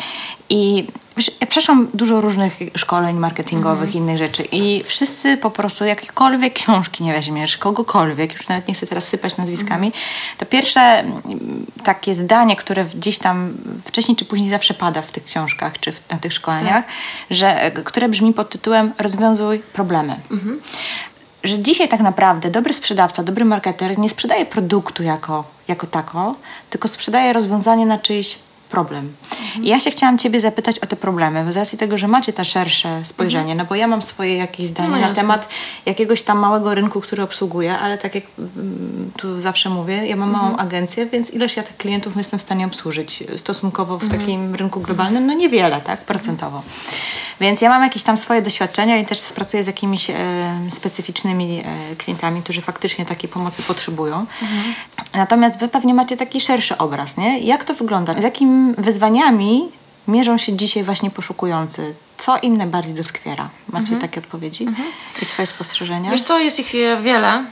I 0.51 0.87
przeszłam 1.49 1.89
dużo 1.95 2.21
różnych 2.21 2.59
szkoleń 2.77 3.17
marketingowych, 3.17 3.89
Mhm. 3.89 4.05
innych 4.05 4.19
rzeczy 4.19 4.43
i 4.53 4.85
wszyscy 4.85 5.37
po 5.37 5.51
prostu 5.51 5.85
jakiekolwiek 5.85 6.53
książki 6.53 7.05
nie 7.05 7.13
weźmiesz, 7.13 7.57
kogokolwiek, 7.57 8.33
już 8.33 8.49
nawet 8.49 8.69
nie 8.69 8.75
chcę 8.75 8.87
teraz 8.87 9.09
sypać 9.09 9.37
nazwiskami, 9.37 9.93
to 10.39 10.47
pierwsze 10.47 10.81
mm, 10.81 11.67
takie 11.85 12.15
zdanie, 12.15 12.57
które 12.57 12.85
gdzieś 12.85 13.19
tam 13.19 13.53
wcześniej 13.85 14.17
czy 14.17 14.25
później 14.25 14.51
zawsze 14.51 14.75
pada 14.75 15.03
w 15.03 15.13
tych 15.13 15.25
książkach 15.25 15.81
czy 15.81 15.93
w, 15.93 16.11
na 16.11 16.19
tych 16.19 16.33
szkoleniach, 16.33 16.85
że, 17.31 17.71
które 17.85 18.09
brzmi 18.09 18.35
pod 18.35 18.51
tytułem 18.51 18.93
rozwiązuj 18.99 19.59
problemy. 19.59 20.21
Że 21.45 21.59
dzisiaj 21.59 21.89
tak 21.89 22.01
naprawdę 22.01 22.51
dobry 22.51 22.73
sprzedawca, 22.73 23.23
dobry 23.23 23.45
marketer 23.45 23.99
nie 23.99 24.09
sprzedaje 24.09 24.47
produktu 24.47 25.03
jako, 25.03 25.45
jako 25.69 25.87
tako, 25.87 26.35
tylko 26.71 26.89
sprzedaje 26.89 27.33
rozwiązanie 27.33 27.87
na 27.87 27.99
czyjś 27.99 28.39
problem. 28.69 29.13
I 29.63 29.69
ja 29.69 29.81
się 29.81 29.91
chciałam 29.91 30.19
Ciebie 30.19 30.41
zapytać 30.41 30.79
o 30.79 30.87
te 30.87 30.97
problemy, 30.97 31.53
z 31.53 31.57
racji 31.57 31.79
tego, 31.79 31.99
że 31.99 32.09
macie 32.09 32.33
to 32.33 32.45
szersze 32.45 33.05
spojrzenie, 33.05 33.55
no 33.55 33.65
bo 33.65 33.75
ja 33.75 33.87
mam 33.87 34.03
swoje 34.03 34.37
jakieś 34.37 34.67
zdanie 34.67 34.91
No 34.91 34.99
na 34.99 35.15
temat 35.15 35.49
jakiegoś 35.87 36.23
tam 36.23 36.39
małego 36.39 36.75
rynku, 36.75 37.01
który 37.01 37.23
obsługuję, 37.23 37.79
ale 37.79 37.99
tak 37.99 38.15
jak 38.15 38.25
mm, 38.39 39.11
tu 39.17 39.41
zawsze 39.41 39.71
mówię, 39.71 40.07
ja 40.07 40.17
mam 40.17 40.31
małą 40.31 40.57
agencję, 40.57 41.07
więc 41.07 41.31
ileż 41.31 41.57
ja 41.57 41.63
tych 41.63 41.77
klientów 41.77 42.17
jestem 42.17 42.39
w 42.39 42.43
stanie 42.43 42.67
obsłużyć 42.67 43.25
stosunkowo 43.37 43.99
w 43.99 44.09
takim 44.09 44.55
rynku 44.55 44.81
globalnym? 44.81 45.27
No 45.27 45.33
niewiele, 45.33 45.81
tak? 45.81 46.01
Procentowo. 46.01 46.63
Więc 47.41 47.61
ja 47.61 47.71
mam 47.71 47.83
jakieś 47.83 48.03
tam 48.03 48.17
swoje 48.17 48.43
doświadczenia 48.43 48.99
i 48.99 49.05
też 49.05 49.23
pracuję 49.33 49.65
z 49.65 49.67
jakimiś 49.67 50.11
e, 50.11 50.15
specyficznymi 50.71 51.63
e, 51.93 51.97
klientami, 51.97 52.43
którzy 52.43 52.63
faktycznie 52.63 53.07
takiej 53.07 53.31
pomocy 53.31 53.63
potrzebują. 53.63 54.27
Natomiast 55.15 55.59
wy 55.59 55.69
pewnie 55.69 55.95
macie 55.95 56.17
taki 56.17 56.41
szerszy 56.41 56.79
obraz, 56.79 57.17
nie? 57.17 57.39
Jak 57.41 57.65
to 57.65 57.75
wygląda? 57.75 58.21
Z 58.21 58.25
jakimi 58.25 58.75
wyzwaniami 58.79 59.69
mierzą 60.09 60.39
się 60.39 60.57
dzisiaj 60.57 60.83
właśnie 60.85 61.11
poszukujący? 61.11 61.95
Co 62.19 62.39
im 62.39 62.57
najbardziej 62.57 62.95
doskwiera? 62.95 63.49
Macie 63.69 63.97
takie 63.97 64.21
odpowiedzi 64.21 64.67
i 65.23 65.25
swoje 65.25 65.47
spostrzeżenia? 65.47 66.11
Wiesz 66.11 66.23
co, 66.23 66.39
jest 66.39 66.61
ich 66.61 66.75
e, 66.75 66.97
wiele. 67.03 67.45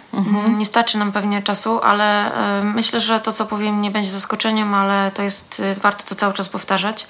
Nie 0.56 0.66
starczy 0.66 0.98
nam 0.98 1.12
pewnie 1.12 1.42
czasu, 1.42 1.80
ale 1.82 2.34
e, 2.60 2.64
myślę, 2.64 3.00
że 3.00 3.20
to, 3.20 3.32
co 3.32 3.46
powiem, 3.46 3.80
nie 3.80 3.90
będzie 3.90 4.10
zaskoczeniem, 4.10 4.74
ale 4.74 5.10
to 5.10 5.22
jest, 5.22 5.62
e, 5.64 5.74
warto 5.74 6.04
to 6.04 6.14
cały 6.14 6.34
czas 6.34 6.48
powtarzać. 6.48 7.06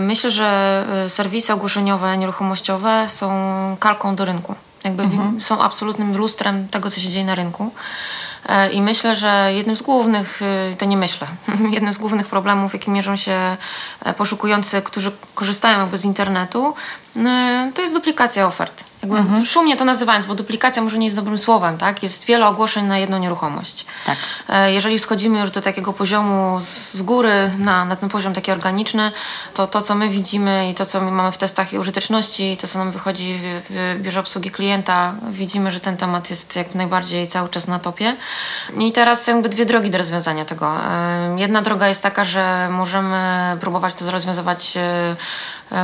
Myślę, 0.00 0.30
że 0.30 0.84
serwisy 1.08 1.52
ogłoszeniowe, 1.52 2.18
nieruchomościowe 2.18 3.08
są 3.08 3.30
kalką 3.80 4.16
do 4.16 4.24
rynku. 4.24 4.54
Jakby 4.84 5.06
wi- 5.06 5.18
są 5.40 5.62
absolutnym 5.62 6.16
lustrem 6.16 6.68
tego, 6.68 6.90
co 6.90 7.00
się 7.00 7.08
dzieje 7.08 7.24
na 7.24 7.34
rynku. 7.34 7.70
E, 8.48 8.72
I 8.72 8.82
myślę, 8.82 9.16
że 9.16 9.50
jednym 9.54 9.76
z 9.76 9.82
głównych, 9.82 10.42
y, 10.42 10.76
to 10.76 10.84
nie 10.84 10.96
myślę, 10.96 11.26
jednym 11.70 11.92
z 11.92 11.98
głównych 11.98 12.26
problemów, 12.26 12.72
jakie 12.72 12.90
mierzą 12.90 13.16
się 13.16 13.56
e, 14.04 14.14
poszukujący, 14.14 14.82
którzy 14.82 15.12
korzystają 15.34 15.80
jakby 15.80 15.98
z 15.98 16.04
internetu, 16.04 16.74
y, 17.16 17.20
to 17.74 17.82
jest 17.82 17.94
duplikacja 17.94 18.46
ofert. 18.46 18.84
Jakby 19.02 19.18
mhm. 19.18 19.44
Szumnie 19.44 19.76
to 19.76 19.84
nazywając, 19.84 20.26
bo 20.26 20.34
duplikacja 20.34 20.82
może 20.82 20.98
nie 20.98 21.06
jest 21.06 21.16
dobrym 21.16 21.38
słowem, 21.38 21.78
tak? 21.78 22.02
Jest 22.02 22.24
wiele 22.24 22.46
ogłoszeń 22.46 22.86
na 22.86 22.98
jedną 22.98 23.18
nieruchomość. 23.18 23.86
Tak. 24.06 24.16
E, 24.48 24.72
jeżeli 24.72 24.98
schodzimy 24.98 25.40
już 25.40 25.50
do 25.50 25.60
takiego 25.60 25.92
poziomu 25.92 26.60
z 26.94 27.02
góry 27.02 27.50
na, 27.58 27.84
na 27.84 27.96
ten 27.96 28.08
poziom 28.08 28.34
taki 28.34 28.52
organiczny, 28.52 29.12
to 29.54 29.66
to, 29.66 29.82
co 29.82 29.94
my 29.94 30.08
widzimy 30.08 30.70
i 30.70 30.74
to, 30.74 30.86
co 30.86 31.00
my 31.00 31.10
mamy 31.10 31.32
w 31.32 31.38
testach 31.38 31.72
i 31.72 31.78
użyteczności, 31.78 32.56
to, 32.56 32.66
co 32.66 32.78
nam 32.78 32.92
wychodzi 32.92 33.34
w, 33.34 33.66
w 33.70 34.02
biurze 34.02 34.20
obsługi 34.20 34.50
klienta, 34.50 35.14
widzimy, 35.30 35.70
że 35.70 35.80
ten 35.80 35.96
temat 35.96 36.30
jest 36.30 36.56
jak 36.56 36.74
najbardziej 36.74 37.28
cały 37.28 37.48
czas 37.48 37.66
na 37.66 37.78
topie. 37.78 38.16
I 38.78 38.92
teraz 38.92 39.26
jakby 39.26 39.48
dwie 39.48 39.64
drogi 39.64 39.90
do 39.90 39.98
rozwiązania 39.98 40.44
tego. 40.44 40.76
E, 40.84 41.34
jedna 41.38 41.62
droga 41.62 41.88
jest 41.88 42.02
taka, 42.02 42.24
że 42.24 42.68
możemy 42.70 43.56
próbować 43.60 43.94
to 43.94 44.10
rozwiązywać 44.10 44.76
e, 44.76 45.16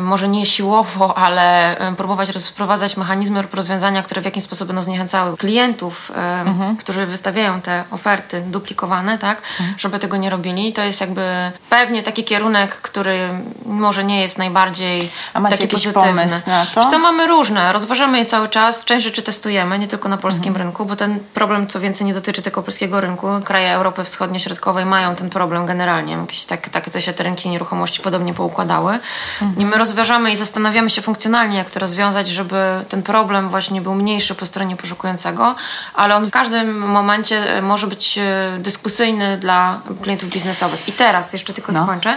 może 0.02 0.28
nie 0.28 0.46
siłowo, 0.46 1.18
ale 1.18 1.76
próbować 1.96 2.30
rozprowadzać 2.30 2.96
mechanizmy 2.96 3.42
lub 3.42 3.54
rozwiązania, 3.54 4.02
które 4.02 4.20
w 4.20 4.24
jakiś 4.24 4.44
sposób 4.44 4.66
będą 4.66 4.82
zniechęcały 4.82 5.36
klientów, 5.36 6.12
mhm. 6.44 6.76
którzy 6.76 7.06
wystawiają 7.06 7.60
te 7.60 7.84
oferty 7.90 8.40
duplikowane, 8.40 9.18
tak, 9.18 9.38
mhm. 9.38 9.78
żeby 9.78 9.98
tego 9.98 10.16
nie 10.16 10.30
robili. 10.30 10.72
To 10.72 10.82
jest 10.82 11.00
jakby 11.00 11.52
pewnie 11.70 12.02
taki 12.02 12.24
kierunek, 12.24 12.76
który 12.76 13.30
może 13.66 14.04
nie 14.04 14.20
jest 14.20 14.38
najbardziej 14.38 15.10
A 15.34 15.40
macie 15.40 15.56
taki 15.56 15.62
jakiś 15.62 15.84
pozytywny. 15.84 16.22
pomysł 16.22 16.42
na 16.46 16.66
to? 16.66 16.84
co, 16.84 16.98
mamy 16.98 17.26
różne, 17.26 17.72
rozważamy 17.72 18.18
je 18.18 18.24
cały 18.24 18.48
czas, 18.48 18.84
część 18.84 19.04
rzeczy 19.04 19.22
testujemy, 19.22 19.78
nie 19.78 19.86
tylko 19.86 20.08
na 20.08 20.16
polskim 20.16 20.48
mhm. 20.48 20.66
rynku, 20.66 20.86
bo 20.86 20.96
ten 20.96 21.20
problem 21.34 21.66
co 21.66 21.80
więcej 21.80 22.06
nie 22.06 22.14
dotyczy 22.14 22.42
tylko 22.42 22.62
polskiego 22.62 23.00
rynku. 23.00 23.26
Kraje 23.44 23.74
Europy 23.74 24.02
Wschodnio-Środkowej 24.02 24.86
mają 24.86 25.14
ten 25.14 25.30
problem 25.30 25.66
generalnie, 25.66 26.12
jakieś 26.12 26.44
tak, 26.44 26.68
takie 26.68 26.90
coś 26.90 27.04
się 27.04 27.12
te 27.12 27.24
rynki 27.24 27.48
nieruchomości 27.48 28.00
podobnie 28.00 28.34
poukładały. 28.34 28.98
Mhm. 29.42 29.54
My 29.74 29.78
rozważamy 29.78 30.32
i 30.32 30.36
zastanawiamy 30.36 30.90
się 30.90 31.02
funkcjonalnie, 31.02 31.58
jak 31.58 31.70
to 31.70 31.80
rozwiązać, 31.80 32.28
żeby 32.28 32.56
ten 32.88 33.02
problem 33.02 33.48
właśnie 33.48 33.80
był 33.80 33.94
mniejszy 33.94 34.34
po 34.34 34.46
stronie 34.46 34.76
poszukującego, 34.76 35.54
ale 35.94 36.16
on 36.16 36.26
w 36.26 36.30
każdym 36.30 36.78
momencie 36.78 37.56
e, 37.56 37.62
może 37.62 37.86
być 37.86 38.18
e, 38.18 38.58
dyskusyjny 38.58 39.38
dla 39.38 39.80
klientów 40.02 40.30
biznesowych. 40.30 40.88
I 40.88 40.92
teraz 40.92 41.32
jeszcze 41.32 41.52
tylko 41.52 41.72
no. 41.72 41.84
skończę. 41.84 42.16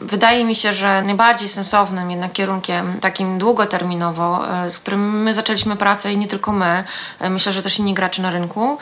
Wydaje 0.00 0.44
mi 0.44 0.54
się, 0.54 0.72
że 0.72 1.02
najbardziej 1.02 1.48
sensownym 1.48 2.10
jednak 2.10 2.32
kierunkiem, 2.32 3.00
takim 3.00 3.38
długoterminowo, 3.38 4.54
e, 4.64 4.70
z 4.70 4.78
którym 4.78 5.22
my 5.22 5.34
zaczęliśmy 5.34 5.76
pracę 5.76 6.12
i 6.12 6.18
nie 6.18 6.26
tylko 6.26 6.52
my, 6.52 6.84
myślę, 7.30 7.52
że 7.52 7.62
też 7.62 7.78
inni 7.78 7.94
gracze 7.94 8.22
na 8.22 8.30
rynku, 8.30 8.78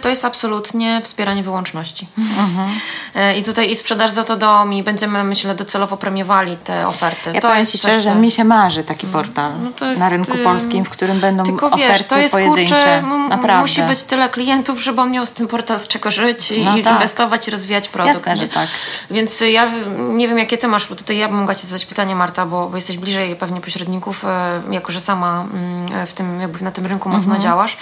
to 0.00 0.08
jest 0.08 0.24
absolutnie 0.24 1.00
wspieranie 1.02 1.42
wyłączności. 1.42 2.08
Mhm. 2.18 2.68
I 3.36 3.42
tutaj 3.42 3.70
i 3.70 3.76
sprzedaż 3.76 4.10
za 4.10 4.24
to 4.24 4.36
dom 4.36 4.72
i 4.72 4.82
będziemy, 4.82 5.24
myślę, 5.24 5.54
docelowo 5.54 5.96
premiowali 5.96 6.56
te 6.56 6.88
oferty. 6.88 7.30
Ja 7.34 7.40
to 7.40 7.57
powiem 7.58 7.72
Ci 7.72 7.78
szczerze, 7.78 8.02
że 8.02 8.14
mi 8.14 8.30
się 8.30 8.44
marzy 8.44 8.84
taki 8.84 9.06
portal 9.06 9.52
no 9.62 9.86
jest, 9.86 10.00
na 10.00 10.08
rynku 10.08 10.38
polskim 10.44 10.84
w 10.84 10.88
którym 10.88 11.20
będą 11.20 11.44
Tylko 11.44 11.70
wiesz, 11.70 11.90
oferty 11.90 12.04
to 12.04 12.18
jest 12.18 12.34
pojedyncze. 12.34 12.74
Kurczę, 12.74 13.02
Naprawdę. 13.28 13.62
musi 13.62 13.82
być 13.82 14.02
tyle 14.02 14.28
klientów, 14.28 14.82
żeby 14.82 15.00
on 15.00 15.10
miał 15.10 15.26
z 15.26 15.32
tym 15.32 15.48
portal 15.48 15.78
z 15.78 15.88
czego 15.88 16.10
żyć 16.10 16.50
i, 16.50 16.64
no 16.64 16.82
tak. 16.82 16.94
inwestować 16.94 17.48
i 17.48 17.50
rozwijać 17.50 17.88
produkt. 17.88 18.16
Jasne, 18.16 18.36
że 18.36 18.48
tak. 18.48 18.68
Więc 19.10 19.40
ja 19.40 19.70
nie 19.98 20.28
wiem, 20.28 20.38
jakie 20.38 20.58
ty 20.58 20.68
masz, 20.68 20.88
bo 20.88 20.94
tutaj 20.94 21.18
ja 21.18 21.28
bym 21.28 21.36
mogła 21.36 21.54
ci 21.54 21.66
zadać 21.66 21.86
pytanie, 21.86 22.14
Marta, 22.14 22.46
bo, 22.46 22.68
bo 22.68 22.76
jesteś 22.76 22.96
bliżej 22.96 23.36
pewnie 23.36 23.60
pośredników, 23.60 24.24
e, 24.24 24.62
jako 24.70 24.92
że 24.92 25.00
sama 25.00 25.46
mm, 25.52 26.06
w 26.06 26.12
tym, 26.12 26.40
jakby 26.40 26.64
na 26.64 26.70
tym 26.70 26.86
rynku 26.86 27.08
mocno 27.08 27.34
mhm. 27.34 27.42
działasz. 27.42 27.76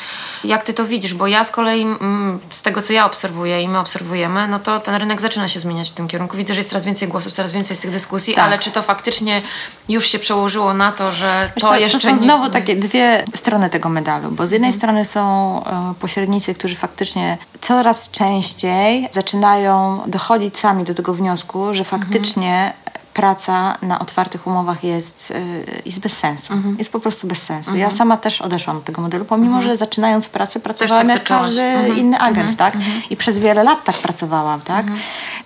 Jak 0.45 0.63
ty 0.63 0.75
to 0.75 0.85
widzisz? 0.85 1.15
Bo 1.15 1.27
ja 1.27 1.45
z 1.45 1.51
kolei 1.51 1.83
mm, 1.83 2.41
z 2.53 2.63
tego, 2.63 2.83
co 2.83 2.93
ja 2.93 3.07
obserwuję 3.07 3.63
i 3.63 3.69
my 3.69 3.79
obserwujemy, 3.79 4.49
no 4.49 4.59
to 4.59 4.81
ten 4.81 4.95
rynek 4.95 5.21
zaczyna 5.21 5.49
się 5.49 5.61
zmieniać 5.61 5.91
w 5.91 5.95
tym 5.95 6.09
kierunku. 6.09 6.37
Widzę, 6.37 6.55
że 6.55 6.61
jest 6.61 6.71
coraz 6.71 6.85
więcej 6.85 7.09
głosów, 7.09 7.33
coraz 7.33 7.53
więcej 7.53 7.77
z 7.77 7.81
tych 7.81 7.91
dyskusji, 7.91 8.35
tak. 8.35 8.45
ale 8.45 8.59
czy 8.59 8.71
to 8.71 8.83
faktycznie 8.83 9.43
już 9.89 10.07
się 10.09 10.19
przełożyło 10.19 10.75
na 10.75 10.93
to, 10.93 11.13
że 11.13 11.51
to 11.61 11.69
co, 11.69 11.77
jeszcze 11.77 11.99
to 11.99 12.05
są 12.05 12.11
nie... 12.11 12.19
znowu 12.19 12.51
takie 12.51 12.77
dwie 12.77 13.25
strony 13.35 13.71
tego 13.71 13.89
medalu, 13.89 14.31
bo 14.31 14.47
z 14.47 14.51
jednej 14.51 14.69
mhm. 14.69 14.81
strony 14.81 15.05
są 15.05 15.65
e, 15.65 15.95
pośrednicy, 16.01 16.55
którzy 16.55 16.77
faktycznie 16.77 17.39
coraz 17.61 18.11
częściej 18.11 19.09
zaczynają 19.13 20.01
dochodzić 20.07 20.59
sami 20.59 20.85
do 20.85 20.95
tego 20.95 21.15
wniosku, 21.15 21.75
że 21.75 21.85
faktycznie 21.85 22.75
mhm. 22.77 23.06
Praca 23.17 23.79
na 23.83 23.99
otwartych 23.99 24.47
umowach 24.47 24.85
jest, 24.85 25.33
e, 25.37 25.83
jest 25.85 26.01
bez 26.01 26.17
sensu. 26.17 26.53
Mhm. 26.53 26.79
Jest 26.79 26.93
po 26.93 27.01
prostu 27.01 27.27
bez 27.27 27.43
sensu. 27.43 27.71
Ja 27.71 27.85
mhm. 27.85 27.99
sama 27.99 28.17
też 28.17 28.43
odeszłam 28.43 28.77
od 28.77 28.85
tego 28.85 29.03
modelu, 29.03 29.25
pomimo, 29.25 29.63
że 29.63 29.77
zaczynając 29.77 30.29
pracę 30.29 30.61
pracowałam 30.61 31.07
tak 31.07 31.17
jak 31.17 31.25
każdy 31.25 31.63
mhm. 31.63 31.99
inny 31.99 32.19
agent, 32.19 32.57
tak? 32.57 32.77
I 33.11 33.17
przez 33.17 33.39
wiele 33.39 33.65
lat 33.65 33.85
tak 33.85 33.97
pracowałam, 33.97 34.61
tak? 34.61 34.87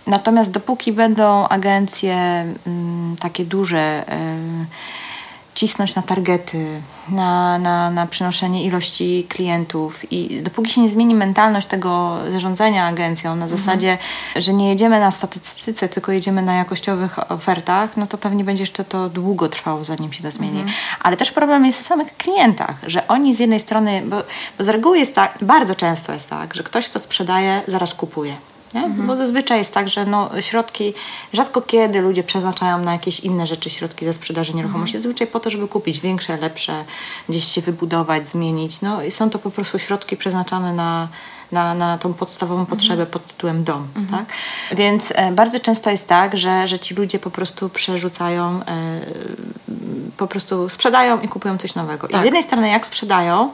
Natomiast 0.07 0.51
dopóki 0.51 0.93
będą 0.93 1.49
agencje 1.49 2.15
m, 2.15 2.59
mm, 2.67 3.17
takie 3.17 3.45
duże... 3.45 4.05
Y, 4.13 5.00
cisnąć 5.61 5.95
na 5.95 6.03
targety, 6.03 6.83
na, 7.09 7.59
na, 7.59 7.91
na 7.91 8.07
przynoszenie 8.07 8.65
ilości 8.65 9.27
klientów 9.29 10.13
i 10.13 10.43
dopóki 10.43 10.71
się 10.71 10.81
nie 10.81 10.91
zmieni 10.91 11.15
mentalność 11.15 11.67
tego 11.67 12.19
zarządzania 12.33 12.87
agencją 12.87 13.37
na 13.37 13.45
mhm. 13.45 13.61
zasadzie, 13.61 13.99
że 14.37 14.53
nie 14.53 14.69
jedziemy 14.69 15.01
na 15.01 15.11
statystyce, 15.11 15.89
tylko 15.89 16.13
jedziemy 16.13 16.43
na 16.43 16.55
jakościowych 16.55 17.33
ofertach, 17.33 17.97
no 17.97 18.07
to 18.07 18.19
pewnie 18.19 18.45
będzie 18.45 18.63
jeszcze 18.63 18.85
to 18.85 19.09
długo 19.09 19.49
trwało, 19.49 19.85
zanim 19.85 20.13
się 20.13 20.23
to 20.23 20.31
zmieni. 20.31 20.61
Mhm. 20.61 20.77
Ale 21.01 21.17
też 21.17 21.31
problem 21.31 21.67
jest 21.67 21.79
w 21.79 21.87
samych 21.87 22.17
klientach, 22.17 22.77
że 22.87 23.09
oni 23.09 23.35
z 23.35 23.39
jednej 23.39 23.61
strony, 23.61 24.03
bo, 24.07 24.17
bo 24.59 24.65
z 24.65 24.69
reguły 24.69 24.99
jest 24.99 25.15
tak, 25.15 25.39
bardzo 25.43 25.75
często 25.75 26.13
jest 26.13 26.31
tak, 26.31 26.55
że 26.55 26.63
ktoś, 26.63 26.89
kto 26.89 26.99
sprzedaje, 26.99 27.63
zaraz 27.69 27.95
kupuje. 27.95 28.37
Mhm. 28.75 29.07
Bo 29.07 29.17
zazwyczaj 29.17 29.59
jest 29.59 29.75
tak, 29.75 29.89
że 29.89 30.07
no, 30.07 30.31
środki, 30.41 30.95
rzadko 31.33 31.63
kiedy 31.63 32.01
ludzie 32.01 32.25
przeznaczają 32.25 32.79
na 32.79 32.93
jakieś 32.93 33.21
inne 33.21 33.47
rzeczy 33.47 33.71
środki 33.71 34.05
za 34.05 34.13
sprzedaży 34.13 34.55
nieruchomości, 34.55 34.97
mhm. 34.97 35.03
zazwyczaj 35.03 35.27
po 35.27 35.41
to, 35.41 35.51
żeby 35.51 35.69
kupić 35.69 36.01
większe, 36.01 36.37
lepsze, 36.37 36.85
gdzieś 37.29 37.45
się 37.45 37.61
wybudować, 37.61 38.29
zmienić. 38.29 38.81
No 38.81 39.03
i 39.03 39.11
są 39.11 39.31
to 39.31 39.39
po 39.39 39.51
prostu 39.51 39.79
środki 39.79 40.17
przeznaczane 40.17 40.73
na, 40.73 41.09
na, 41.53 41.75
na 41.75 41.99
tą 41.99 42.15
podstawową 42.15 42.61
mhm. 42.61 42.79
potrzebę 42.79 43.07
pod 43.07 43.27
tytułem 43.27 43.65
dom. 43.65 43.89
Mhm. 43.97 44.19
Tak? 44.19 44.37
Więc 44.77 45.13
e, 45.17 45.33
bardzo 45.33 45.61
często 45.61 45.91
jest 45.91 46.09
tak, 46.09 46.39
że, 46.39 46.67
że 46.67 46.79
ci 46.79 46.95
ludzie 46.95 47.19
po 47.19 47.31
prostu 47.31 47.69
przerzucają, 47.69 48.61
e, 48.63 49.01
po 50.17 50.27
prostu 50.27 50.69
sprzedają 50.69 51.21
i 51.21 51.29
kupują 51.29 51.59
coś 51.59 51.75
nowego. 51.75 52.09
Tak. 52.09 52.21
I 52.21 52.23
z 52.23 52.25
jednej 52.25 52.43
strony 52.43 52.69
jak 52.69 52.87
sprzedają, 52.87 53.51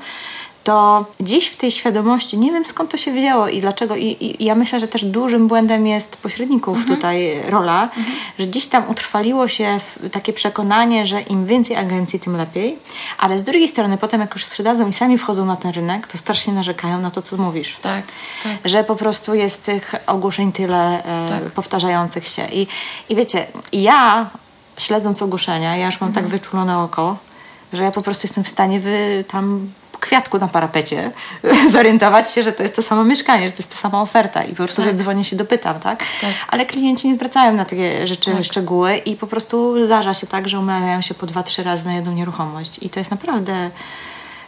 to 0.66 1.04
dziś 1.20 1.46
w 1.46 1.56
tej 1.56 1.70
świadomości, 1.70 2.38
nie 2.38 2.52
wiem 2.52 2.64
skąd 2.64 2.90
to 2.90 2.96
się 2.96 3.12
wzięło 3.12 3.48
i 3.48 3.60
dlaczego, 3.60 3.96
i, 3.96 4.16
i 4.20 4.44
ja 4.44 4.54
myślę, 4.54 4.80
że 4.80 4.88
też 4.88 5.04
dużym 5.04 5.48
błędem 5.48 5.86
jest 5.86 6.16
pośredników 6.16 6.78
mhm. 6.78 6.96
tutaj 6.96 7.42
rola, 7.48 7.82
mhm. 7.82 8.04
że 8.38 8.46
gdzieś 8.46 8.66
tam 8.66 8.88
utrwaliło 8.88 9.48
się 9.48 9.80
takie 10.12 10.32
przekonanie, 10.32 11.06
że 11.06 11.20
im 11.20 11.46
więcej 11.46 11.76
agencji, 11.76 12.20
tym 12.20 12.36
lepiej, 12.36 12.78
ale 13.18 13.38
z 13.38 13.44
drugiej 13.44 13.68
strony 13.68 13.98
potem 13.98 14.20
jak 14.20 14.34
już 14.34 14.44
sprzedadzą 14.44 14.88
i 14.88 14.92
sami 14.92 15.18
wchodzą 15.18 15.46
na 15.46 15.56
ten 15.56 15.72
rynek, 15.72 16.06
to 16.06 16.18
strasznie 16.18 16.52
narzekają 16.52 17.00
na 17.00 17.10
to, 17.10 17.22
co 17.22 17.36
mówisz. 17.36 17.76
Tak, 17.82 18.04
tak. 18.42 18.56
Że 18.64 18.84
po 18.84 18.96
prostu 18.96 19.34
jest 19.34 19.64
tych 19.64 19.94
ogłoszeń 20.06 20.52
tyle 20.52 21.04
e, 21.04 21.28
tak. 21.28 21.42
powtarzających 21.52 22.28
się. 22.28 22.46
I, 22.48 22.66
I 23.08 23.16
wiecie, 23.16 23.46
ja 23.72 24.30
śledząc 24.76 25.22
ogłoszenia, 25.22 25.76
ja 25.76 25.86
już 25.86 26.00
mam 26.00 26.12
tak 26.12 26.24
mhm. 26.24 26.30
tak 26.30 26.40
wyczulone 26.40 26.78
oko, 26.78 27.16
że 27.72 27.82
ja 27.82 27.90
po 27.90 28.02
prostu 28.02 28.26
jestem 28.26 28.44
w 28.44 28.48
stanie 28.48 28.80
wy, 28.80 29.24
tam 29.28 29.70
kwiatku 30.06 30.38
na 30.38 30.48
parapecie 30.48 31.10
zorientować 31.72 32.32
się, 32.32 32.42
że 32.42 32.52
to 32.52 32.62
jest 32.62 32.76
to 32.76 32.82
samo 32.82 33.04
mieszkanie, 33.04 33.48
że 33.48 33.54
to 33.54 33.58
jest 33.58 33.70
ta 33.70 33.76
sama 33.76 34.02
oferta 34.02 34.42
i 34.42 34.48
po 34.48 34.56
prostu 34.56 34.82
tak. 34.82 34.94
dzwonię 34.94 35.24
się 35.24 35.36
dopytam, 35.36 35.80
tak? 35.80 35.98
tak? 36.20 36.30
Ale 36.48 36.66
klienci 36.66 37.08
nie 37.08 37.14
zwracają 37.14 37.52
na 37.52 37.64
takie 37.64 38.06
rzeczy 38.06 38.32
tak. 38.32 38.44
szczegóły 38.44 38.96
i 38.96 39.16
po 39.16 39.26
prostu 39.26 39.86
zdarza 39.86 40.14
się 40.14 40.26
tak, 40.26 40.48
że 40.48 40.58
umawiają 40.58 41.00
się 41.00 41.14
po 41.14 41.26
dwa, 41.26 41.42
trzy 41.42 41.62
razy 41.62 41.86
na 41.86 41.94
jedną 41.94 42.12
nieruchomość 42.12 42.78
i 42.82 42.90
to 42.90 43.00
jest 43.00 43.10
naprawdę 43.10 43.70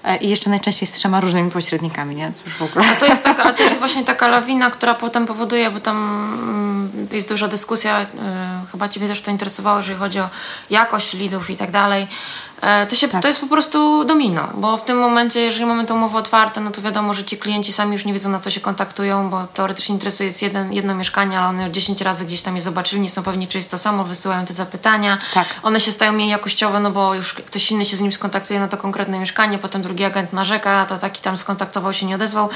E, 0.04 0.16
I 0.16 0.28
jeszcze 0.28 0.50
najczęściej 0.50 0.86
z 0.86 0.92
trzema 0.92 1.20
różnymi 1.20 1.50
pośrednikami, 1.50 2.14
nie? 2.16 2.26
To 2.26 2.44
już 2.44 2.54
w 2.54 2.62
ogóle. 2.62 2.84
A 2.92 2.96
to 2.96 3.06
jest, 3.06 3.24
taka, 3.24 3.52
to 3.52 3.62
jest 3.62 3.78
właśnie 3.84 4.04
taka 4.04 4.28
lawina, 4.28 4.70
która 4.70 4.94
potem 4.94 5.26
powoduje, 5.26 5.70
bo 5.70 5.80
tam 5.80 5.96
mm, 6.42 7.08
jest 7.12 7.28
duża 7.28 7.48
dyskusja, 7.48 8.00
e, 8.00 8.06
chyba 8.72 8.88
Ciebie 8.88 9.08
też 9.08 9.22
to 9.22 9.30
interesowało, 9.30 9.78
jeżeli 9.78 9.98
chodzi 9.98 10.20
o 10.20 10.28
jakość 10.70 11.14
lidów 11.14 11.50
i 11.50 11.56
tak 11.56 11.70
dalej. 11.70 12.08
E, 12.60 12.86
to, 12.86 12.96
się, 12.96 13.08
tak. 13.08 13.22
to 13.22 13.28
jest 13.28 13.40
po 13.40 13.46
prostu 13.46 14.04
domino, 14.04 14.48
bo 14.54 14.76
w 14.76 14.84
tym 14.84 14.98
momencie, 14.98 15.40
jeżeli 15.40 15.66
mamy 15.66 15.84
tą 15.84 15.94
umowę 15.94 16.18
otwartą, 16.18 16.60
no 16.60 16.70
to 16.70 16.82
wiadomo, 16.82 17.14
że 17.14 17.24
ci 17.24 17.38
klienci 17.38 17.72
sami 17.72 17.92
już 17.92 18.04
nie 18.04 18.12
wiedzą, 18.12 18.28
na 18.28 18.38
co 18.38 18.50
się 18.50 18.60
kontaktują, 18.60 19.30
bo 19.30 19.46
teoretycznie 19.46 19.92
interesuje 19.92 20.28
jest 20.28 20.42
jeden, 20.42 20.72
jedno 20.72 20.94
mieszkanie, 20.94 21.38
ale 21.38 21.48
one 21.48 21.62
już 21.62 21.72
10 21.72 22.00
razy 22.00 22.24
gdzieś 22.24 22.42
tam 22.42 22.56
je 22.56 22.62
zobaczyli, 22.62 23.02
nie 23.02 23.10
są 23.10 23.22
pewni, 23.22 23.48
czy 23.48 23.58
jest 23.58 23.70
to 23.70 23.78
samo, 23.78 24.04
wysyłają 24.04 24.44
te 24.44 24.54
zapytania. 24.54 25.18
Tak. 25.34 25.46
One 25.62 25.80
się 25.80 25.92
stają 25.92 26.12
mniej 26.12 26.28
jakościowe, 26.28 26.80
no 26.80 26.90
bo 26.90 27.14
już 27.14 27.34
ktoś 27.34 27.70
inny 27.70 27.84
się 27.84 27.96
z 27.96 28.00
nim 28.00 28.12
skontaktuje 28.12 28.60
na 28.60 28.68
to 28.68 28.76
konkretne 28.76 29.18
mieszkanie, 29.18 29.58
potem 29.58 29.82
drugi 29.82 30.04
agent 30.04 30.32
narzeka, 30.32 30.86
to 30.86 30.98
taki 30.98 31.22
tam 31.22 31.36
skontaktował 31.36 31.92
się, 31.92 32.06
nie 32.06 32.14
odezwał. 32.14 32.48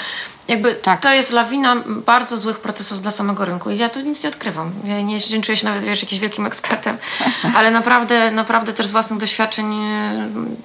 Jakby 0.49 0.75
tak. 0.75 1.01
to 1.01 1.13
jest 1.13 1.33
lawina 1.33 1.77
bardzo 1.87 2.37
złych 2.37 2.61
procesów 2.61 3.03
dla 3.03 3.11
samego 3.11 3.45
rynku. 3.45 3.71
I 3.71 3.79
ja 3.79 3.89
tu 3.89 4.01
nic 4.01 4.23
kwestii 4.23 4.29
odkrywam. 4.29 4.73
Ja 4.85 5.01
nie, 5.01 5.19
nie 5.33 5.43
czuję 5.43 5.57
się 5.57 5.65
nawet, 5.67 5.85
wiesz, 5.85 6.03
jakimś 6.03 6.21
wielkim 6.21 6.47
ekspertem, 6.47 6.99
ale 7.57 7.71
naprawdę, 7.71 8.31
naprawdę 8.31 8.73
też 8.73 8.87
z 8.87 8.91
własnych 8.91 9.21
doświadczeń, 9.21 9.77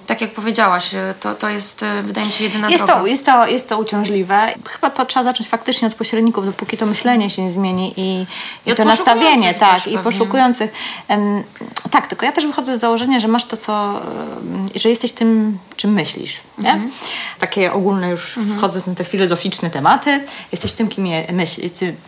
tak 0.05 0.21
jak 0.21 0.33
powiedziałaś, 0.33 0.89
to, 1.19 1.33
to 1.33 1.49
jest, 1.49 1.83
e, 1.83 2.03
wydaje 2.03 2.27
mi 2.27 2.33
się, 2.33 2.43
jedyna 2.43 2.69
jest 2.69 2.85
droga. 2.85 2.99
To, 2.99 3.07
jest, 3.07 3.25
to, 3.25 3.47
jest 3.47 3.69
to 3.69 3.77
uciążliwe. 3.77 4.53
Chyba 4.69 4.89
to 4.89 5.05
trzeba 5.05 5.23
zacząć 5.23 5.49
faktycznie 5.49 5.87
od 5.87 5.93
pośredników, 5.93 6.45
dopóki 6.45 6.77
to 6.77 6.85
myślenie 6.85 7.29
się 7.29 7.41
nie 7.41 7.51
zmieni 7.51 7.93
i, 7.97 8.27
I 8.65 8.71
i 8.71 8.75
to 8.75 8.85
nastawienie, 8.85 9.53
tak, 9.53 9.81
i 9.81 9.83
pewnie. 9.83 9.99
poszukujących. 9.99 10.71
Tak, 11.91 12.07
tylko 12.07 12.25
ja 12.25 12.31
też 12.31 12.45
wychodzę 12.45 12.77
z 12.77 12.79
założenia, 12.79 13.19
że 13.19 13.27
masz 13.27 13.45
to, 13.45 13.57
co, 13.57 14.01
że 14.75 14.89
jesteś 14.89 15.11
tym, 15.11 15.57
czym 15.75 15.93
myślisz. 15.93 16.39
Nie? 16.57 16.71
Mhm. 16.71 16.91
Takie 17.39 17.73
ogólne 17.73 18.09
już 18.09 18.39
wchodząc 18.57 18.85
na 18.85 18.95
te 18.95 19.03
filozoficzne 19.03 19.69
tematy. 19.69 20.23
Jesteś 20.51 20.73
tym, 20.73 20.87
kim 20.87 21.07
je, 21.07 21.27
myśl, 21.33 21.61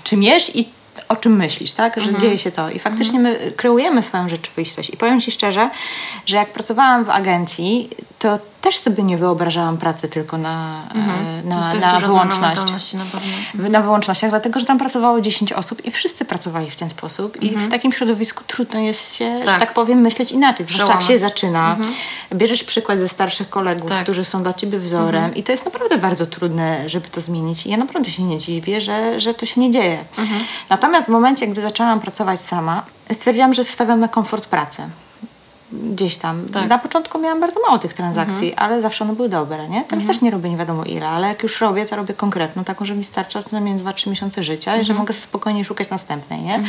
czym 0.04 0.24
jesz 0.24 0.56
i 0.56 0.79
o 1.08 1.16
czym 1.16 1.36
myślisz, 1.36 1.72
tak? 1.72 1.96
Że 1.96 2.02
Mhm. 2.02 2.22
dzieje 2.22 2.38
się 2.38 2.52
to. 2.52 2.70
I 2.70 2.80
faktycznie 2.80 3.20
my 3.20 3.52
kreujemy 3.56 4.04
swoją 4.04 4.30
rzeczywistość. 4.30 4.90
I 4.90 4.98
powiem 4.98 5.22
Ci 5.22 5.32
szczerze, 5.32 5.70
że 6.26 6.38
jak 6.38 6.50
pracowałam 6.54 7.06
w 7.06 7.10
agencji, 7.10 7.90
to 8.20 8.40
też 8.62 8.78
sobie 8.78 9.04
nie 9.04 9.18
wyobrażałam 9.18 9.78
pracy 9.78 10.08
tylko 10.08 10.38
na, 10.38 10.84
e, 10.92 10.98
na, 11.44 11.56
Mhm. 11.56 11.72
to 12.02 12.08
na 12.08 12.26
mentalności 12.26 12.98
na 12.98 13.06
pewno. 13.06 13.70
Na 13.70 13.82
wyłącznościach, 13.82 14.30
dlatego 14.30 14.60
że 14.60 14.66
tam 14.66 14.78
pracowało 14.78 15.22
10 15.22 15.54
osób 15.54 15.86
i 15.86 15.92
wszyscy 15.92 16.26
pracowali 16.26 16.72
w 16.72 16.76
ten 16.76 16.90
sposób. 16.90 17.42
I 17.44 17.48
Mhm. 17.50 17.66
w 17.68 17.72
takim 17.72 17.92
środowisku 17.92 18.44
trudno 18.48 18.80
jest 18.80 19.16
się, 19.16 19.40
że 19.40 19.46
Tak. 19.46 19.60
tak 19.60 19.74
powiem, 19.74 20.00
myśleć 20.02 20.32
inaczej. 20.32 20.66
Zwłaszcza 20.68 20.94
jak 20.94 21.04
się 21.04 21.20
zaczyna. 21.20 21.78
Bierzesz 22.34 22.64
przykład 22.64 23.00
ze 23.00 23.08
starszych 23.08 23.50
kolegów, 23.50 23.82
Tak. 23.84 23.92
Mhm. 23.92 24.04
którzy 24.04 24.26
są 24.26 24.44
dla 24.44 24.54
ciebie 24.54 24.80
wzorem 24.80 25.36
i 25.36 25.44
to 25.44 25.52
jest 25.52 25.66
naprawdę 25.66 25.98
bardzo 25.98 26.26
trudne, 26.26 26.90
żeby 26.90 27.08
to 27.08 27.22
zmienić. 27.22 27.66
I 27.66 27.70
ja 27.70 27.78
naprawdę 27.78 28.10
się 28.10 28.24
nie 28.24 28.38
dziwię, 28.38 28.82
że, 28.82 29.20
że 29.20 29.34
to 29.34 29.46
się 29.46 29.62
nie 29.62 29.72
dzieje. 29.72 30.06
Mhm. 30.18 30.42
Natomiast 30.70 31.08
w 31.08 31.10
momencie, 31.10 31.48
gdy 31.48 31.62
zaczęłam 31.62 32.00
pracować 32.00 32.42
sama, 32.42 32.86
stwierdziłam, 33.12 33.54
że 33.54 33.64
stawiam 33.64 34.00
na 34.00 34.08
komfort 34.08 34.46
pracy 34.46 34.90
gdzieś 35.74 36.16
tam. 36.18 36.38
Tak. 36.42 36.48
Mhm. 36.48 36.68
Na 36.70 36.78
początku 36.78 37.20
miałam 37.20 37.40
bardzo 37.40 37.60
mało 37.62 37.80
tych 37.80 37.94
transakcji, 37.94 38.54
ale 38.56 38.82
zawsze 38.82 39.04
one 39.06 39.14
były 39.16 39.30
dobre, 39.30 39.70
nie? 39.70 39.84
Teraz 39.84 40.06
też 40.06 40.22
nie 40.22 40.32
robię 40.32 40.50
nie 40.50 40.58
wiadomo 40.58 40.84
ile, 40.84 41.10
ale 41.10 41.28
jak 41.28 41.44
już 41.44 41.62
robię, 41.62 41.86
to 41.86 41.96
robię 41.96 42.14
konkretną, 42.14 42.64
taką, 42.64 42.86
że 42.86 42.96
mi 42.96 43.04
starcza 43.04 43.44
co 43.44 43.50
najmniej 43.52 43.76
2-3 43.76 44.10
miesiące 44.10 44.44
życia 44.44 44.72
i 44.76 44.84
że 44.84 44.92
Mhm. 44.92 44.98
mogę 45.00 45.14
spokojnie 45.14 45.66
szukać 45.66 45.90
następnej, 45.90 46.42
nie? 46.42 46.64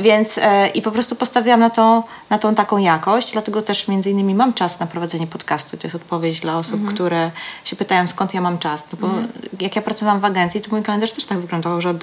Więc 0.00 0.38
e, 0.38 0.68
i 0.68 0.82
po 0.82 0.90
prostu 0.90 1.16
postawiłam 1.16 1.60
na, 1.60 1.70
to, 1.70 2.04
na 2.30 2.38
tą 2.38 2.54
taką 2.54 2.78
jakość, 2.78 3.32
dlatego 3.32 3.62
też 3.62 3.88
między 3.88 4.10
innymi 4.10 4.34
mam 4.34 4.52
czas 4.54 4.80
na 4.80 4.86
prowadzenie 4.86 5.26
podcastu. 5.26 5.76
To 5.76 5.82
jest 5.86 5.94
odpowiedź 5.96 6.40
dla 6.40 6.58
osób, 6.58 6.74
Mhm. 6.74 6.94
które 6.94 7.30
się 7.64 7.76
pytają, 7.76 8.06
skąd 8.06 8.34
ja 8.34 8.40
mam 8.40 8.58
czas. 8.58 8.86
No 8.92 8.98
bo 9.08 9.14
jak 9.60 9.76
ja 9.76 9.82
pracowałam 9.82 10.20
w 10.20 10.24
agencji, 10.24 10.60
to 10.60 10.70
mój 10.70 10.82
kalendarz 10.82 11.12
też 11.12 11.24
tak 11.26 11.38
wyglądał, 11.38 11.80
że 11.80 11.90
od, 11.90 11.96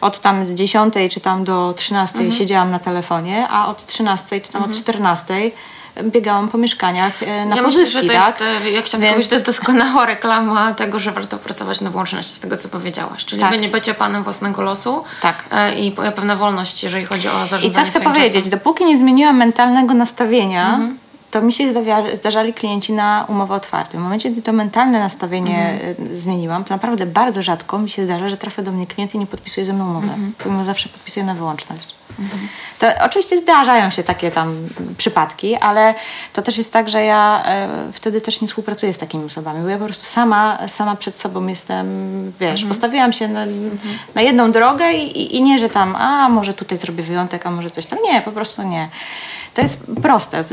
od 0.00 0.18
tam 0.18 0.56
10 0.56 0.94
czy 1.10 1.20
tam 1.20 1.44
do 1.44 1.72
13 1.76 2.14
Mhm. 2.18 2.32
siedziałam 2.38 2.70
na 2.70 2.78
telefonie, 2.78 3.48
a 3.50 3.68
od 3.68 3.84
13 3.86 4.40
czy 4.40 4.52
tam 4.52 4.62
od 4.64 4.76
14 4.76 5.50
biegałam 6.04 6.48
po 6.48 6.58
mieszkaniach 6.58 7.22
e, 7.22 7.46
na 7.46 7.56
ja 7.56 7.62
pozyski, 7.62 7.84
myślę, 7.84 8.00
że 8.00 8.06
to 8.08 8.12
tak? 8.14 8.40
jest, 8.40 8.64
e, 8.66 8.70
jak 8.70 8.84
chciałam 8.84 9.02
Więc- 9.02 9.12
powiedzieć, 9.12 9.28
to 9.28 9.34
jest 9.34 9.46
doskonała 9.46 10.06
reklama 10.14 10.74
tego, 10.74 10.98
że 10.98 11.12
warto 11.12 11.38
pracować 11.38 11.80
na 11.80 11.90
wyłączności 11.90 12.34
z 12.36 12.40
tego, 12.40 12.56
co 12.56 12.68
powiedziałaś. 12.68 13.24
Czyli 13.24 13.40
Tak. 13.42 13.60
nie 13.60 13.68
bycie 13.68 13.94
panem 13.94 14.24
własnego 14.24 14.62
losu 14.62 15.04
Tak. 15.22 15.44
e, 15.50 15.74
i 15.74 15.92
pe- 15.92 16.12
pewna 16.12 16.36
wolność, 16.36 16.82
jeżeli 16.84 17.04
chodzi 17.04 17.28
o 17.28 17.30
I 17.30 17.34
co 17.40 17.46
zarządzanie 17.46 17.86
chcę 17.88 18.00
powiedzieć, 18.00 18.44
czasem. 18.44 18.50
dopóki 18.58 18.84
nie 18.84 18.98
zmieniłam 18.98 19.36
mentalnego 19.36 19.94
nastawienia, 19.94 20.68
Mhm. 20.68 20.98
to 21.30 21.42
mi 21.42 21.52
się 21.52 21.64
zdarzali 22.14 22.54
klienci 22.54 22.92
na 22.92 23.24
umowę 23.28 23.54
otwartą. 23.54 23.98
W 23.98 24.00
momencie, 24.00 24.30
gdy 24.30 24.42
to 24.42 24.52
mentalne 24.52 24.98
nastawienie 24.98 25.70
Mhm. 25.70 26.12
y, 26.12 26.18
zmieniłam, 26.20 26.64
to 26.64 26.74
naprawdę 26.74 27.06
bardzo 27.06 27.42
rzadko 27.42 27.78
mi 27.78 27.90
się 27.90 28.04
zdarza, 28.04 28.28
że 28.28 28.36
trafia 28.36 28.62
do 28.62 28.72
mnie 28.72 28.86
klient 28.86 29.14
i 29.14 29.18
nie 29.18 29.26
podpisuje 29.26 29.66
ze 29.66 29.72
mną 29.72 29.84
umowy. 29.90 30.06
Mhm. 30.06 30.32
Pomimo 30.44 30.64
zawsze 30.64 30.88
podpisuję 30.88 31.26
na 31.26 31.34
wyłączność. 31.34 31.97
To 32.78 32.86
oczywiście 33.04 33.38
zdarzają 33.38 33.90
się 33.90 34.02
takie 34.02 34.30
tam 34.30 34.54
przypadki, 34.98 35.56
ale 35.56 35.94
to 36.32 36.42
też 36.42 36.58
jest 36.58 36.72
tak, 36.72 36.88
że 36.88 37.04
ja 37.04 37.42
e, 37.46 37.68
wtedy 37.92 38.20
też 38.20 38.40
nie 38.40 38.48
współpracuję 38.48 38.92
z 38.94 38.98
takimi 38.98 39.24
osobami, 39.24 39.62
bo 39.62 39.68
ja 39.68 39.78
po 39.78 39.84
prostu 39.84 40.04
sama, 40.04 40.68
sama 40.68 40.96
przed 40.96 41.16
sobą 41.16 41.46
jestem, 41.46 41.86
wiesz, 42.40 42.64
postawiłam 42.64 43.12
się 43.12 43.28
na, 43.28 43.44
na 44.14 44.22
jedną 44.22 44.52
drogę 44.52 44.92
i, 44.92 45.36
i- 45.36 45.42
nie, 45.42 45.58
że 45.58 45.68
tam, 45.68 45.96
a 45.96 46.28
może 46.28 46.54
tutaj 46.54 46.78
zrobię 46.78 47.02
wyjątek, 47.02 47.46
a 47.46 47.50
może 47.50 47.70
coś 47.70 47.86
tam. 47.86 47.98
Nie, 48.04 48.20
po 48.22 48.32
prostu 48.32 48.62
nie. 48.62 48.88
To 49.54 49.62
jest 49.62 49.82
proste. 50.02 50.44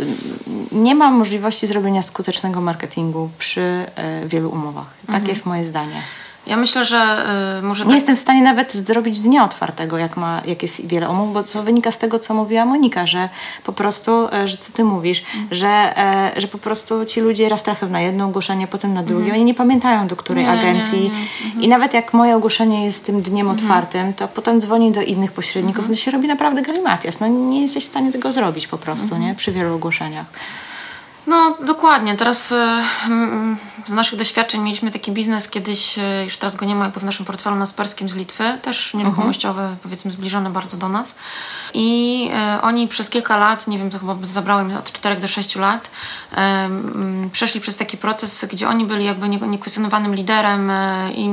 Nie 0.72 0.96
ma 0.96 1.12
możliwości 1.12 1.68
zrobienia 1.68 2.02
skutecznego 2.02 2.62
marketingu 2.62 3.30
przy 3.38 3.62
e, 3.96 4.28
wielu 4.28 4.50
umowach. 4.50 4.86
Tak 5.12 5.28
jest 5.28 5.46
moje 5.46 5.66
zdanie. 5.66 6.02
Ja 6.48 6.58
myślę, 6.58 6.86
że 6.86 7.26
y, 7.60 7.62
może 7.62 7.84
Nie 7.84 7.90
tak, 7.90 7.96
jestem 7.96 8.16
w 8.16 8.20
stanie 8.20 8.42
nawet 8.42 8.74
zrobić 8.74 9.20
dnia 9.20 9.44
otwartego, 9.44 9.98
jak, 9.98 10.18
ma, 10.18 10.42
jak 10.46 10.62
jest 10.62 10.88
wiele 10.88 11.10
umów, 11.10 11.34
bo 11.34 11.44
to 11.44 11.64
wynika 11.64 11.92
z 11.92 11.98
tego, 11.98 12.20
co 12.20 12.34
mówiła 12.34 12.66
Monika, 12.66 13.08
że 13.08 13.30
po 13.64 13.74
prostu, 13.74 14.28
e, 14.34 14.48
że 14.48 14.58
co 14.58 14.74
ty 14.74 14.84
mówisz, 14.84 15.24
że, 15.52 15.68
e, 15.98 16.32
że 16.38 16.48
po 16.48 16.58
prostu 16.58 17.06
ci 17.06 17.22
ludzie 17.22 17.50
raz 17.50 17.64
trafią 17.64 17.90
na 17.90 18.02
jedno 18.02 18.26
ogłoszenie, 18.26 18.68
potem 18.68 18.94
na 18.94 19.04
drugie. 19.04 19.34
Oni 19.34 19.46
nie 19.46 19.54
pamiętają, 19.54 20.08
do 20.08 20.16
której 20.16 20.46
Nie, 20.46 20.52
nie, 20.52 20.60
agencji. 20.60 21.12
I 21.60 21.68
nawet 21.68 21.94
jak 21.94 22.14
moje 22.14 22.36
ogłoszenie 22.36 22.86
jest 22.86 23.06
tym 23.06 23.22
dniem 23.22 23.50
otwartym, 23.50 24.14
to 24.14 24.28
potem 24.28 24.62
dzwoni 24.62 24.92
do 24.92 25.02
innych 25.02 25.32
pośredników. 25.32 25.90
No 25.90 25.96
to 25.96 26.00
się 26.00 26.12
robi 26.12 26.28
naprawdę 26.28 26.62
galimatias. 26.62 27.20
No 27.20 27.28
nie 27.28 27.62
jesteś 27.62 27.84
w 27.84 27.88
stanie 27.88 28.12
tego 28.12 28.34
zrobić 28.34 28.68
po 28.68 28.78
prostu, 28.78 29.18
nie? 29.18 29.36
Przy 29.36 29.52
wielu 29.52 29.76
ogłoszeniach. 29.76 30.26
No, 31.28 31.58
dokładnie. 31.66 32.16
Teraz 32.16 32.52
mm, 33.06 33.58
z 33.88 33.92
naszych 33.92 34.20
doświadczeń 34.20 34.62
mieliśmy 34.62 34.92
taki 34.92 35.12
biznes 35.12 35.50
kiedyś, 35.50 35.98
y, 35.98 36.02
już 36.24 36.38
teraz 36.38 36.56
go 36.56 36.66
nie 36.66 36.76
ma 36.76 36.86
jakby 36.86 37.00
w 37.00 37.04
naszym 37.04 37.26
portfelu 37.26 37.56
na 37.56 37.66
Sperskim 37.66 38.10
z 38.10 38.16
Litwy, 38.16 38.58
też 38.62 38.94
nieruchomościowy, 38.94 39.62
powiedzmy 39.84 40.12
zbliżony 40.12 40.50
bardzo 40.50 40.78
do 40.78 40.90
nas. 40.90 41.16
I 41.74 42.30
y, 42.58 42.62
oni 42.62 42.88
przez 42.88 43.10
kilka 43.10 43.38
lat, 43.38 43.68
nie 43.68 43.78
wiem, 43.78 43.90
to 43.90 44.00
chyba 44.00 44.16
zabrało 44.24 44.62
im 44.62 44.78
od 44.78 44.92
4 44.92 45.16
do 45.16 45.28
6 45.28 45.56
lat, 45.56 45.90
przeszli 47.32 47.62
przez 47.62 47.78
taki 47.78 47.98
proces, 47.98 48.46
gdzie 48.52 48.70
oni 48.70 48.86
byli 48.86 49.06
jakby 49.06 49.30
nie- 49.30 49.40
niekwestionowanym 49.40 50.16
liderem 50.16 50.72
i 51.16 51.28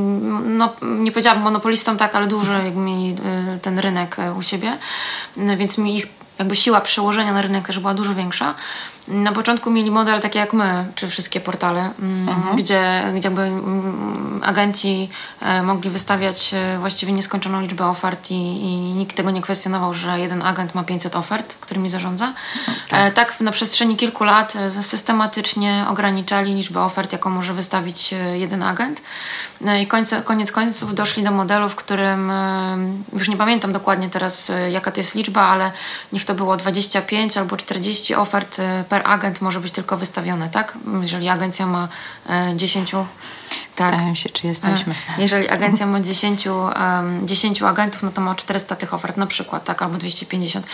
no, 0.45 0.73
nie 0.83 1.13
powiedziałabym 1.13 1.45
monopolistą, 1.45 1.97
tak, 1.97 2.15
ale 2.15 2.27
duży 2.27 2.53
jakby 2.53 2.81
mieli 2.81 3.17
ten 3.63 3.79
rynek 3.79 4.17
u 4.39 4.43
siebie, 4.43 4.79
więc 5.37 5.79
mi 5.79 5.97
ich 5.97 6.07
jakby 6.39 6.57
siła 6.57 6.81
przełożenia 6.81 7.33
na 7.33 7.43
rynek 7.43 7.67
też 7.67 7.79
była 7.79 7.95
dużo 7.95 8.15
większa. 8.15 8.55
Na 9.09 9.33
początku 9.33 9.71
mieli 9.71 9.91
model 9.91 10.21
taki 10.21 10.39
jak 10.39 10.53
my, 10.53 10.87
czy 10.95 11.09
wszystkie 11.09 11.41
portale, 11.41 11.91
mm, 12.03 12.57
gdzie, 12.57 13.03
gdzie 13.15 13.29
jakby 13.29 13.43
mm, 13.43 14.41
agenci 14.45 15.09
e, 15.41 15.63
mogli 15.63 15.91
wystawiać 15.91 16.55
e, 16.55 16.79
właściwie 16.79 17.13
nieskończoną 17.13 17.61
liczbę 17.61 17.87
ofert 17.87 18.31
i, 18.31 18.35
i 18.35 18.77
nikt 18.77 19.17
tego 19.17 19.31
nie 19.31 19.43
kwestionował, 19.43 19.95
że 19.95 20.21
jeden 20.21 20.43
agent 20.43 20.75
ma 20.75 20.85
500 20.85 21.17
ofert, 21.17 21.57
którymi 21.61 21.89
zarządza. 21.89 22.33
E, 22.91 23.13
tak 23.13 23.41
na 23.41 23.51
przestrzeni 23.51 23.97
kilku 23.97 24.25
lat 24.25 24.55
systematycznie 24.81 25.85
ograniczali 25.89 26.55
liczbę 26.55 26.81
ofert, 26.81 27.13
jaką 27.13 27.31
może 27.31 27.55
wystawić 27.55 28.15
jeden 28.33 28.63
agent. 28.63 29.03
I 29.83 29.87
końce, 29.87 30.23
koniec 30.23 30.53
końców 30.53 30.95
doszli 30.95 31.23
do 31.23 31.31
modelu, 31.31 31.69
w 31.69 31.77
którym 31.77 32.33
już 33.13 33.29
nie 33.29 33.37
pamiętam 33.37 33.73
dokładnie 33.73 34.11
teraz, 34.11 34.53
jaka 34.71 34.91
to 34.91 35.01
jest 35.01 35.15
liczba, 35.15 35.43
ale 35.43 35.73
niech 36.13 36.25
to 36.25 36.35
było 36.35 36.57
25 36.57 37.37
albo 37.37 37.57
40 37.57 38.15
ofert 38.15 38.61
per 38.93 39.03
agent 39.07 39.41
może 39.41 39.61
być 39.61 39.73
tylko 39.73 39.97
wystawione, 39.97 40.49
tak? 40.49 40.79
Jeżeli 41.03 41.29
agencja 41.29 41.67
ma 41.67 41.89
e, 42.29 42.53
10. 42.57 42.91
Tak. 42.91 43.91
Pytałem 43.91 44.17
się, 44.17 44.29
czy 44.29 44.47
jesteśmy. 44.47 44.95
E, 45.19 45.23
Jeżeli 45.23 45.49
agencja 45.49 45.87
ma 45.87 46.01
10, 46.01 46.47
em, 46.47 47.29
10 47.29 47.63
agentów, 47.63 48.03
no 48.03 48.11
to 48.11 48.21
ma 48.21 48.35
400 48.35 48.77
tych 48.77 48.95
ofert 48.95 49.17
na 49.17 49.27
przykład, 49.27 49.65
tak, 49.65 49.83
albo 49.83 49.99
250. 49.99 50.67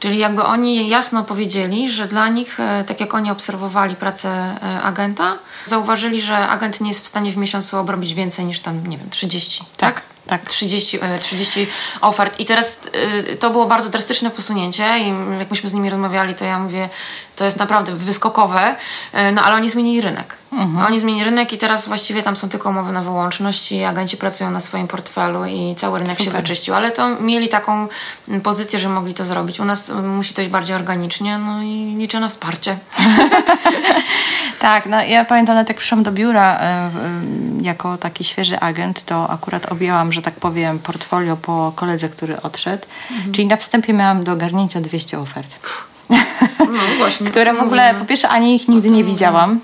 Czyli 0.00 0.18
jakby 0.18 0.44
oni 0.44 0.88
jasno 0.88 1.24
powiedzieli, 1.24 1.90
że 1.90 2.08
dla 2.08 2.28
nich, 2.28 2.60
e, 2.60 2.84
tak 2.84 3.00
jak 3.00 3.14
oni 3.14 3.30
obserwowali 3.30 3.96
pracę 3.96 4.28
e, 4.62 4.82
agenta, 4.82 5.38
zauważyli, 5.66 6.22
że 6.22 6.48
agent 6.48 6.80
nie 6.80 6.88
jest 6.88 7.04
w 7.04 7.06
stanie 7.06 7.32
w 7.32 7.36
miesiącu 7.36 7.78
obrobić 7.78 8.14
więcej 8.14 8.44
niż 8.44 8.60
tam, 8.60 8.86
nie 8.86 8.98
wiem, 8.98 9.10
30, 9.10 9.64
tak? 9.76 9.94
tak. 9.94 10.13
30, 10.48 10.98
e, 11.02 11.18
30 11.18 11.66
ofert. 12.00 12.40
I 12.40 12.44
teraz 12.44 12.80
e, 12.92 13.36
to 13.36 13.50
było 13.50 13.66
bardzo 13.66 13.90
drastyczne 13.90 14.30
posunięcie 14.30 14.98
i 14.98 15.38
jak 15.38 15.50
myśmy 15.50 15.68
z 15.68 15.72
nimi 15.72 15.90
rozmawiali, 15.90 16.34
to 16.34 16.44
ja 16.44 16.58
mówię, 16.58 16.88
to 17.36 17.44
jest 17.44 17.56
naprawdę 17.56 17.92
wyskokowe, 17.92 18.76
e, 19.12 19.32
no 19.32 19.42
ale 19.42 19.54
oni 19.54 19.70
zmienili 19.70 20.00
rynek. 20.00 20.36
Oni 20.88 20.98
zmienili 20.98 21.24
rynek 21.24 21.52
i 21.52 21.58
teraz 21.58 21.88
właściwie 21.88 22.22
tam 22.22 22.36
są 22.36 22.48
tylko 22.48 22.70
umowy 22.70 22.92
na 22.92 23.02
wyłączność 23.02 23.72
i 23.72 23.84
agenci 23.84 24.16
pracują 24.16 24.50
na 24.50 24.60
swoim 24.60 24.88
portfelu 24.88 25.44
i 25.44 25.74
cały 25.74 25.98
rynek 25.98 26.18
się 26.18 26.24
Super. 26.24 26.40
wyczyścił. 26.40 26.74
Ale 26.74 26.92
to 26.92 27.20
mieli 27.20 27.48
taką 27.48 27.88
pozycję, 28.42 28.78
że 28.78 28.88
mogli 28.88 29.14
to 29.14 29.24
zrobić. 29.24 29.60
U 29.60 29.64
nas 29.64 29.92
musi 30.02 30.34
to 30.34 30.42
iść 30.42 30.50
bardziej 30.50 30.76
organicznie, 30.76 31.38
no 31.38 31.62
i 31.62 31.94
liczę 31.98 32.20
na 32.20 32.28
wsparcie. 32.28 32.78
Tak, 34.58 34.86
no 34.86 35.02
ja 35.02 35.24
pamiętam 35.24 35.54
nawet 35.54 35.68
jak 35.68 35.78
przyszłam 35.78 36.02
do 36.02 36.12
biura 36.12 36.58
e, 36.58 36.62
e, 36.62 36.90
jako 37.62 37.98
taki 37.98 38.24
świeży 38.24 38.60
agent, 38.60 39.04
to 39.04 39.30
akurat 39.30 39.72
objęłam, 39.72 40.12
że 40.12 40.22
tak 40.22 40.34
powiem, 40.34 40.78
portfolio 40.78 41.36
po 41.36 41.72
koledze, 41.76 42.08
który 42.08 42.42
odszedł. 42.42 42.86
Czyli 43.32 43.46
na 43.46 43.56
wstępie 43.56 43.92
miałam 43.92 44.24
do 44.24 44.32
ogarnięcia 44.32 44.80
200 44.80 45.18
ofert. 45.18 45.58
No 46.58 46.80
właśnie. 46.98 47.30
które 47.30 47.54
w 47.54 47.62
ogóle 47.62 47.94
po 47.94 48.04
pierwsze 48.04 48.28
ani 48.28 48.54
ich 48.54 48.68
nigdy 48.68 48.90
nie 48.90 49.04
widziałam, 49.04 49.60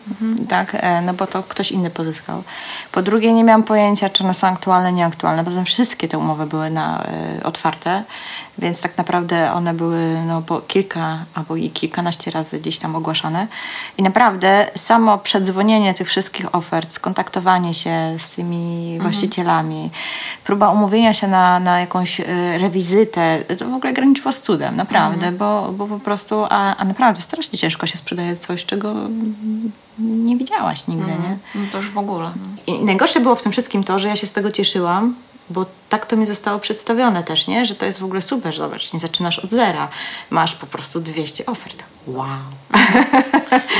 tak, 0.48 0.76
e, 0.80 1.02
no 1.02 1.14
bo 1.14 1.26
to 1.26 1.42
ktoś 1.42 1.72
inny 1.72 1.90
pozyskał. 1.90 2.42
Po 2.92 3.02
drugie 3.02 3.32
nie 3.32 3.44
miałam 3.44 3.62
pojęcia, 3.62 4.10
czy 4.10 4.24
one 4.24 4.34
są 4.34 4.46
aktualne, 4.46 4.92
nieaktualne. 4.92 5.44
Tym 5.44 5.64
wszystkie 5.64 6.08
te 6.08 6.18
umowy 6.18 6.46
były 6.46 6.70
na, 6.70 7.04
e, 7.04 7.42
otwarte, 7.44 8.04
więc 8.60 8.80
tak 8.80 8.98
naprawdę 8.98 9.52
one 9.52 9.74
były 9.74 10.22
no, 10.26 10.42
po 10.42 10.60
kilka 10.60 11.18
albo 11.34 11.56
i 11.56 11.70
kilkanaście 11.70 12.30
razy 12.30 12.60
gdzieś 12.60 12.78
tam 12.78 12.96
ogłaszane. 12.96 13.46
I 13.98 14.02
naprawdę 14.02 14.70
samo 14.76 15.18
przedzwonienie 15.18 15.94
tych 15.94 16.08
wszystkich 16.08 16.54
ofert, 16.54 16.92
skontaktowanie 16.92 17.74
się 17.74 18.14
z 18.18 18.28
tymi 18.28 18.98
właścicielami, 19.02 19.90
próba 20.44 20.70
umówienia 20.70 21.14
się 21.14 21.28
na, 21.28 21.60
na 21.60 21.80
jakąś 21.80 22.20
y, 22.20 22.24
rewizytę, 22.58 23.44
to 23.58 23.68
w 23.68 23.74
ogóle 23.74 23.92
graniczyło 23.92 24.32
z 24.32 24.40
cudem, 24.40 24.76
naprawdę, 24.76 25.32
bo, 25.32 25.72
bo 25.72 25.86
po 25.86 25.98
prostu, 25.98 26.44
a, 26.50 26.76
a 26.76 26.84
naprawdę 26.84 27.22
strasznie 27.22 27.58
ciężko 27.58 27.86
się 27.86 27.98
sprzedaje 27.98 28.36
coś, 28.36 28.64
czego 28.64 28.94
nie 29.98 30.36
widziałaś 30.36 30.86
nigdy, 30.86 31.06
nie? 31.06 31.38
No 31.54 31.62
to 31.70 31.78
już 31.78 31.90
w 31.90 31.98
ogóle. 31.98 32.30
I 32.66 32.84
najgorsze 32.84 33.20
było 33.20 33.34
w 33.34 33.42
tym 33.42 33.52
wszystkim 33.52 33.84
to, 33.84 33.98
że 33.98 34.08
ja 34.08 34.16
się 34.16 34.26
z 34.26 34.32
tego 34.32 34.50
cieszyłam, 34.50 35.14
bo 35.50 35.66
tak 35.88 36.06
to 36.06 36.16
mi 36.16 36.26
zostało 36.26 36.58
przedstawione 36.58 37.22
też, 37.24 37.46
nie? 37.46 37.66
Że 37.66 37.74
to 37.74 37.86
jest 37.86 37.98
w 37.98 38.04
ogóle 38.04 38.22
super, 38.22 38.56
zobacz, 38.56 38.92
nie 38.92 39.00
zaczynasz 39.00 39.38
od 39.38 39.50
zera. 39.50 39.88
Masz 40.30 40.54
po 40.54 40.66
prostu 40.66 41.00
200 41.00 41.46
ofert. 41.46 41.82
Wow. 42.06 42.26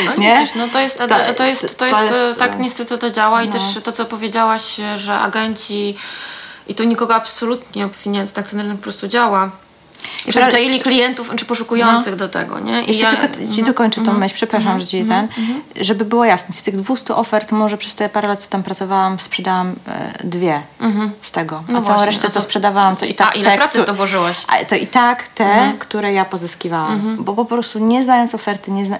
No 0.06 0.16
Nie? 0.16 0.38
widzisz, 0.38 0.54
no 0.54 0.68
to 0.68 0.80
jest, 0.80 0.98
to, 0.98 1.08
To- 1.08 1.14
jest, 1.16 1.34
to 1.34 1.44
jest, 1.46 1.78
to 1.78 1.86
e, 1.86 2.26
jest, 2.26 2.38
tak 2.38 2.54
e, 2.54 2.58
niestety 2.58 2.98
to 2.98 3.10
działa 3.10 3.42
i 3.42 3.46
no. 3.46 3.52
też 3.52 3.62
to, 3.82 3.92
co 3.92 4.04
powiedziałaś, 4.04 4.80
e, 4.80 4.98
że 4.98 5.18
agenci 5.18 5.94
i 6.68 6.74
tu 6.74 6.84
nikogo 6.84 7.14
absolutnie 7.14 7.84
obwiniając, 7.84 8.32
tak 8.32 8.50
ten 8.50 8.60
rynek 8.60 8.76
po 8.76 8.82
prostu 8.82 9.08
działa. 9.08 9.50
Przyzwyczaili 10.28 10.80
klientów 10.80 11.30
czy 11.36 11.44
poszukujących 11.44 12.16
do 12.16 12.28
tego, 12.28 12.58
nie? 12.58 12.82
I 12.84 12.86
Jeśli 12.88 13.02
ja- 13.02 13.16
tylko 13.16 13.52
ci 13.54 13.62
dokończę 13.62 14.00
tą 14.00 14.12
myśl, 14.12 14.34
przepraszam, 14.34 14.80
że 14.80 14.86
ci 14.86 15.04
ten, 15.04 15.28
żeby 15.80 16.04
było 16.04 16.24
jasne, 16.24 16.52
z 16.54 16.62
tych 16.62 16.76
200 16.76 17.16
ofert 17.16 17.52
może 17.52 17.78
przez 17.78 17.94
te 17.94 18.08
parę 18.08 18.28
lat, 18.28 18.42
co 18.42 18.48
tam 18.48 18.62
pracowałam, 18.62 19.18
sprzedałam 19.18 19.74
e, 19.88 20.12
dwie 20.24 20.62
z 21.20 21.30
tego, 21.30 21.62
a 21.68 21.72
No 21.72 21.82
całą 21.82 22.04
resztę, 22.04 22.30
co 22.30 22.40
sprzedawałam, 22.40 22.96
to 22.96 23.06
i 23.06 23.14
tak 23.14 23.28
a 23.28 23.32
ile 23.32 23.50
te, 23.50 23.56
pracy 23.56 23.84
to 23.84 23.94
włożyłaś? 23.94 24.36
To 24.68 24.74
i 24.76 24.86
tak 24.86 25.28
te, 25.28 25.72
które 25.78 26.12
ja 26.12 26.24
pozyskiwałam, 26.24 27.16
bo 27.24 27.34
po 27.34 27.44
prostu 27.44 27.78
nie 27.78 28.02
znając 28.02 28.34
oferty, 28.34 28.70
nie 28.70 28.86
zna, 28.86 28.98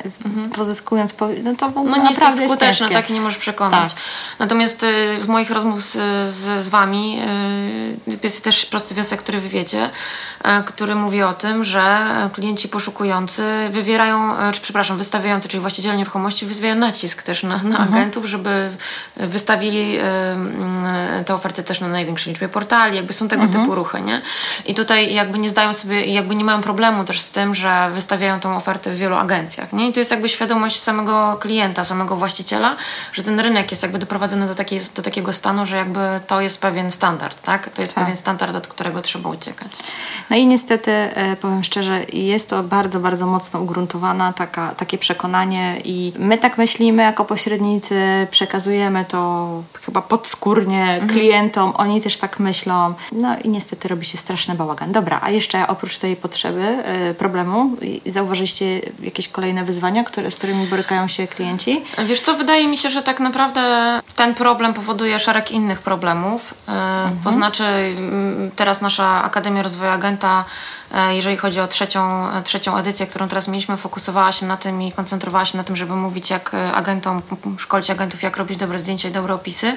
pozyskując, 0.55 1.12
po, 1.12 1.28
no 1.44 1.55
to 1.57 1.68
w 1.70 1.76
ogóle 1.78 1.96
No 1.96 2.03
nie 2.03 2.09
jesteś 2.11 2.28
jest 2.28 2.44
skuteczna, 2.44 2.68
ciężkie. 2.86 2.94
tak 2.94 3.11
i 3.11 3.12
nie 3.12 3.20
możesz 3.20 3.38
przekonać. 3.38 3.92
Tak. 3.94 4.03
Natomiast 4.38 4.82
y, 4.82 5.20
z 5.22 5.26
moich 5.26 5.51
rozmów 5.51 5.80
z, 5.80 5.92
z, 6.32 6.64
z 6.64 6.68
wami 6.68 7.20
y, 8.09 8.18
jest 8.22 8.44
też 8.44 8.66
prosty 8.66 8.94
wniosek, 8.94 9.20
który 9.20 9.40
wy 9.40 9.48
wiecie, 9.48 9.90
y, 10.61 10.64
który 10.91 11.03
mówi 11.03 11.22
o 11.22 11.32
tym, 11.32 11.64
że 11.64 12.07
klienci 12.32 12.68
poszukujący 12.68 13.43
wywierają, 13.70 14.49
y, 14.49 14.53
czy 14.53 14.61
przepraszam, 14.61 14.99
wystawiający, 14.99 15.49
czyli 15.49 15.61
właściciele 15.61 15.97
nieruchomości 15.97 16.47
wywierają 16.47 16.74
nacisk 16.74 17.22
też 17.22 17.43
na, 17.43 17.62
na 17.62 17.78
agentów, 17.78 18.24
żeby 18.24 18.70
wystawili 19.16 19.99
y, 19.99 20.03
y, 21.20 21.24
te 21.24 21.34
oferty 21.34 21.62
też 21.62 21.80
na 21.80 21.88
największej 21.88 22.32
liczbie 22.32 22.49
portali, 22.49 22.97
jakby 22.97 23.12
są 23.12 23.28
tego 23.28 23.47
typu 23.47 23.74
ruchy, 23.74 24.01
nie? 24.01 24.22
I 24.66 24.74
tutaj 24.74 25.14
jakby 25.14 25.38
nie 25.38 25.51
zdają 25.51 25.72
sobie, 25.72 26.05
jakby 26.05 26.34
nie 26.34 26.45
mają 26.45 26.61
problemu 26.61 27.05
też 27.05 27.20
z 27.20 27.30
tym, 27.30 27.55
że 27.55 27.91
wystawiają 27.93 28.41
tą 28.41 28.57
ofertę 28.57 28.91
w 28.91 28.97
wielu 28.97 29.16
agencjach, 29.16 29.72
nie? 29.72 29.88
I 29.88 29.93
to 29.93 30.01
jest 30.01 30.11
jakby 30.11 30.28
świadomość 30.28 30.80
samego 30.82 31.36
klienta, 31.41 31.84
samego 31.84 32.16
właściciela, 32.16 32.76
że 33.12 33.22
ten 33.22 33.41
rynek 33.41 33.70
jest 33.70 33.82
jakby 33.82 33.99
doprowadzony 33.99 34.47
do, 34.47 34.55
takiej, 34.55 34.80
do 34.95 35.03
takiego 35.03 35.32
stanu, 35.32 35.66
że 35.66 35.76
jakby 35.76 36.01
to 36.26 36.41
jest 36.41 36.61
pewien 36.61 36.91
standard, 36.91 37.43
tak? 37.43 37.68
To 37.68 37.82
jest 37.82 37.95
Tak. 37.95 38.05
pewien 38.05 38.16
standard, 38.16 38.57
od 38.57 38.68
którego 38.68 39.03
trzeba 39.03 39.30
uciekać. 39.30 39.72
No 40.30 40.36
i 40.36 40.47
niestety, 40.47 40.80
e, 40.89 41.37
powiem 41.37 41.64
szczerze, 41.64 42.05
jest 42.12 42.51
to 42.51 42.62
bardzo, 42.62 43.01
bardzo 43.01 43.26
mocno 43.26 43.61
ugruntowana 43.61 44.33
taka, 44.33 44.74
takie 44.74 44.99
przekonanie 44.99 45.81
i 45.85 46.12
my 46.18 46.39
tak 46.39 46.59
myślimy 46.59 47.03
jako 47.03 47.24
pośrednicy, 47.24 48.26
przekazujemy 48.31 49.05
to 49.05 49.49
chyba 49.87 50.03
podskórnie 50.03 51.01
klientom, 51.09 51.72
oni 51.76 52.01
też 52.01 52.16
tak 52.16 52.39
myślą. 52.39 52.95
No 53.12 53.37
i 53.45 53.49
niestety 53.49 53.89
robi 53.89 54.05
się 54.07 54.18
straszny 54.18 54.55
bałagan. 54.55 54.93
Dobra, 54.93 55.20
a 55.22 55.31
jeszcze 55.31 55.66
oprócz 55.68 55.99
tej 55.99 56.16
potrzeby, 56.16 56.62
e, 56.62 57.14
problemu, 57.14 57.76
zauważyliście 58.07 58.81
jakieś 59.03 59.28
kolejne 59.28 59.64
wyzwania, 59.64 60.05
które, 60.05 60.31
z 60.31 60.37
którymi 60.37 60.66
borykają 60.66 61.09
się 61.09 61.26
klienci? 61.26 61.83
Wiesz 62.05 62.20
co, 62.20 62.35
wydaje 62.35 62.68
mi 62.68 62.76
się, 62.76 62.89
że 62.91 63.03
tak 63.03 63.20
naprawdę 63.20 63.61
ten 64.16 64.35
problem 64.35 64.74
powoduje 64.74 65.18
szereg 65.18 65.53
innych 65.53 65.83
problemów. 65.83 66.55
E, 66.68 67.11
To 67.24 67.31
znaczy 67.31 67.64
mm, 67.64 68.51
teraz 68.57 68.81
nasza 68.81 69.24
Akademia 69.24 69.62
Rozwoju 69.62 69.91
Agenta, 69.91 70.45
jeżeli 71.11 71.37
chodzi 71.37 71.61
o 71.61 71.66
trzecią, 71.66 72.31
e, 72.33 72.43
trzecią 72.43 72.77
edycję, 72.77 73.07
którą 73.07 73.29
teraz 73.29 73.49
mieliśmy, 73.49 73.77
fokusowała 73.77 74.33
się 74.33 74.47
na 74.47 74.57
tym 74.57 74.83
i 74.83 74.93
koncentrowała 74.93 75.45
się 75.45 75.59
na 75.59 75.64
tym, 75.64 75.77
żeby 75.77 75.97
mówić 75.97 76.31
jak 76.31 76.55
e, 76.55 76.73
agentom, 76.73 77.23
szkolić 77.59 77.91
agentów, 77.91 78.23
jak 78.23 78.37
robić 78.37 78.59
dobre 78.59 78.79
zdjęcia 78.79 79.09
i 79.09 79.12
dobre 79.12 79.35
opisy. 79.35 79.77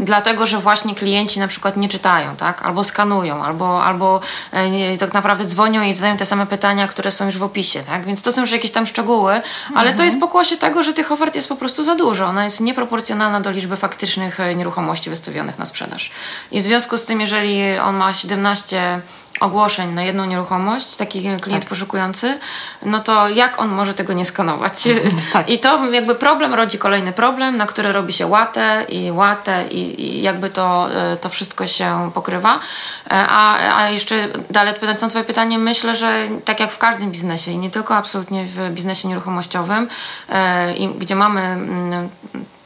Dlatego, 0.00 0.46
że 0.46 0.58
właśnie 0.58 0.94
klienci 0.94 1.40
na 1.40 1.48
przykład 1.48 1.76
nie 1.76 1.88
czytają, 1.88 2.36
tak? 2.36 2.62
Albo 2.62 2.84
skanują, 2.84 3.44
albo, 3.44 3.84
albo 3.84 4.20
e, 4.52 4.70
nie, 4.70 4.98
tak 4.98 5.14
naprawdę 5.14 5.44
dzwonią 5.44 5.82
i 5.82 5.94
zadają 5.94 6.16
te 6.16 6.24
same 6.26 6.46
pytania, 6.46 6.86
które 6.86 7.10
są 7.10 7.26
już 7.26 7.38
w 7.38 7.42
opisie, 7.42 7.82
tak? 7.82 8.04
Więc 8.04 8.22
to 8.22 8.32
są 8.32 8.40
już 8.40 8.50
jakieś 8.50 8.70
tam 8.70 8.86
szczegóły, 8.86 9.42
ale 9.74 9.94
to 9.94 10.04
jest 10.04 10.20
pokłosie 10.20 10.56
tego, 10.56 10.82
że 10.82 10.92
tych 10.92 11.12
ofert 11.12 11.34
jest 11.34 11.48
po 11.48 11.56
prostu 11.56 11.84
za 11.84 11.94
dużo. 11.94 12.26
Ona 12.26 12.44
jest 12.44 12.60
nieproporcjonalna 12.60 13.40
do 13.40 13.50
liczby 13.50 13.76
faktycznych 13.76 14.40
e, 14.40 14.54
nieruchomości 14.54 15.10
wystawionych 15.10 15.58
na 15.58 15.64
sprzedaż. 15.64 16.10
I 16.50 16.60
w 16.60 16.62
związku 16.62 16.98
z 16.98 17.04
tym, 17.04 17.20
jeżeli 17.20 17.78
on 17.78 17.96
ma 17.96 18.14
17 18.14 19.00
ogłoszeń 19.42 19.92
na 19.92 20.02
jedną 20.02 20.24
nieruchomość, 20.24 20.96
taki 20.96 21.38
klient 21.40 21.66
poszukujący, 21.66 22.38
no 22.82 23.00
to 23.00 23.28
jak 23.28 23.60
on 23.60 23.68
może 23.68 23.94
tego 23.94 24.12
nie 24.12 24.24
skanować? 24.24 24.82
Tak. 25.32 25.48
I 25.48 25.58
to 25.58 25.92
jakby 25.92 26.14
problem 26.14 26.54
rodzi 26.54 26.78
kolejny 26.78 27.12
problem, 27.12 27.56
na 27.56 27.66
który 27.66 27.92
robi 27.92 28.12
się 28.12 28.26
łatę 28.26 28.86
i 28.88 29.12
łatę 29.12 29.64
i, 29.70 30.04
i 30.04 30.22
jakby 30.22 30.50
to, 30.50 30.88
e, 30.94 31.16
to 31.16 31.28
wszystko 31.28 31.66
się 31.66 32.10
pokrywa. 32.14 32.54
E, 32.54 33.26
A, 33.28 33.76
a 33.76 33.88
jeszcze 33.88 34.28
dalej 34.50 34.70
odpowiadając 34.70 35.02
na 35.02 35.08
twoje 35.08 35.24
pytanie, 35.24 35.58
myślę, 35.58 35.96
że 35.96 36.28
tak 36.44 36.60
jak 36.60 36.72
w 36.72 36.78
każdym 36.78 37.10
biznesie 37.10 37.50
i 37.50 37.58
nie 37.58 37.70
tylko 37.70 37.96
absolutnie 37.96 38.44
w 38.44 38.70
biznesie 38.70 39.08
nieruchomościowym, 39.08 39.88
e, 40.28 40.74
i 40.74 40.88
gdzie 40.88 41.16
mamy 41.16 41.40
mm, 41.40 42.08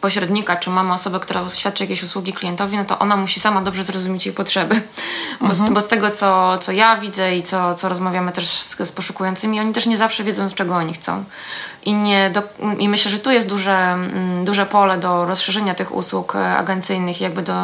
pośrednika, 0.06 0.56
czy 0.56 0.70
mamy 0.70 0.92
osobę, 0.92 1.20
która 1.20 1.50
świadczy 1.54 1.84
jakieś 1.84 2.02
usługi 2.02 2.32
klientowi, 2.32 2.76
no 2.76 2.84
to 2.84 2.98
ona 2.98 3.16
musi 3.16 3.40
sama 3.40 3.60
dobrze 3.60 3.84
zrozumieć 3.84 4.26
jej 4.26 4.34
potrzeby. 4.34 4.82
Bo, 5.40 5.54
z, 5.54 5.70
bo 5.70 5.80
z 5.80 5.88
tego, 5.88 6.10
co, 6.10 6.58
co 6.58 6.72
ja 6.72 6.96
widzę 6.96 7.36
i 7.36 7.42
co, 7.42 7.74
co 7.74 7.88
rozmawiamy 7.88 8.32
też 8.32 8.48
z, 8.48 8.78
z 8.78 8.92
poszukującymi, 8.92 9.60
oni 9.60 9.72
też 9.72 9.86
nie 9.86 9.96
zawsze 9.96 10.24
wiedzą, 10.24 10.48
z 10.48 10.54
czego 10.54 10.76
oni 10.76 10.92
chcą. 10.92 11.24
I, 11.84 11.94
nie 11.94 12.30
do, 12.30 12.42
I 12.78 12.88
myślę, 12.88 13.10
że 13.10 13.18
tu 13.18 13.30
jest 13.30 13.48
duże, 13.48 13.76
mm, 13.76 14.44
duże 14.44 14.66
pole 14.66 14.98
do 14.98 15.24
rozszerzenia 15.24 15.74
tych 15.74 15.94
usług 15.94 16.36
e, 16.36 16.56
agencyjnych, 16.56 17.20
jakby 17.20 17.42
do 17.42 17.54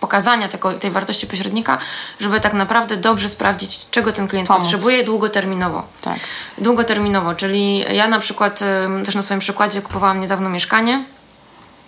pokazania 0.00 0.48
tego, 0.48 0.72
tej 0.72 0.90
wartości 0.90 1.26
pośrednika, 1.26 1.78
żeby 2.20 2.40
tak 2.40 2.52
naprawdę 2.52 2.96
dobrze 2.96 3.28
sprawdzić, 3.28 3.86
czego 3.90 4.12
ten 4.12 4.28
klient 4.28 4.48
Pomóc. 4.48 4.62
potrzebuje 4.62 5.04
długoterminowo. 5.04 5.86
Tak. 6.00 6.18
Długoterminowo, 6.58 7.34
czyli 7.34 7.84
ja 7.96 8.08
na 8.08 8.18
przykład 8.18 8.60
też 9.04 9.14
na 9.14 9.22
swoim 9.22 9.40
przykładzie 9.40 9.82
kupowałam 9.82 10.20
niedawno 10.20 10.50
mieszkanie. 10.50 11.04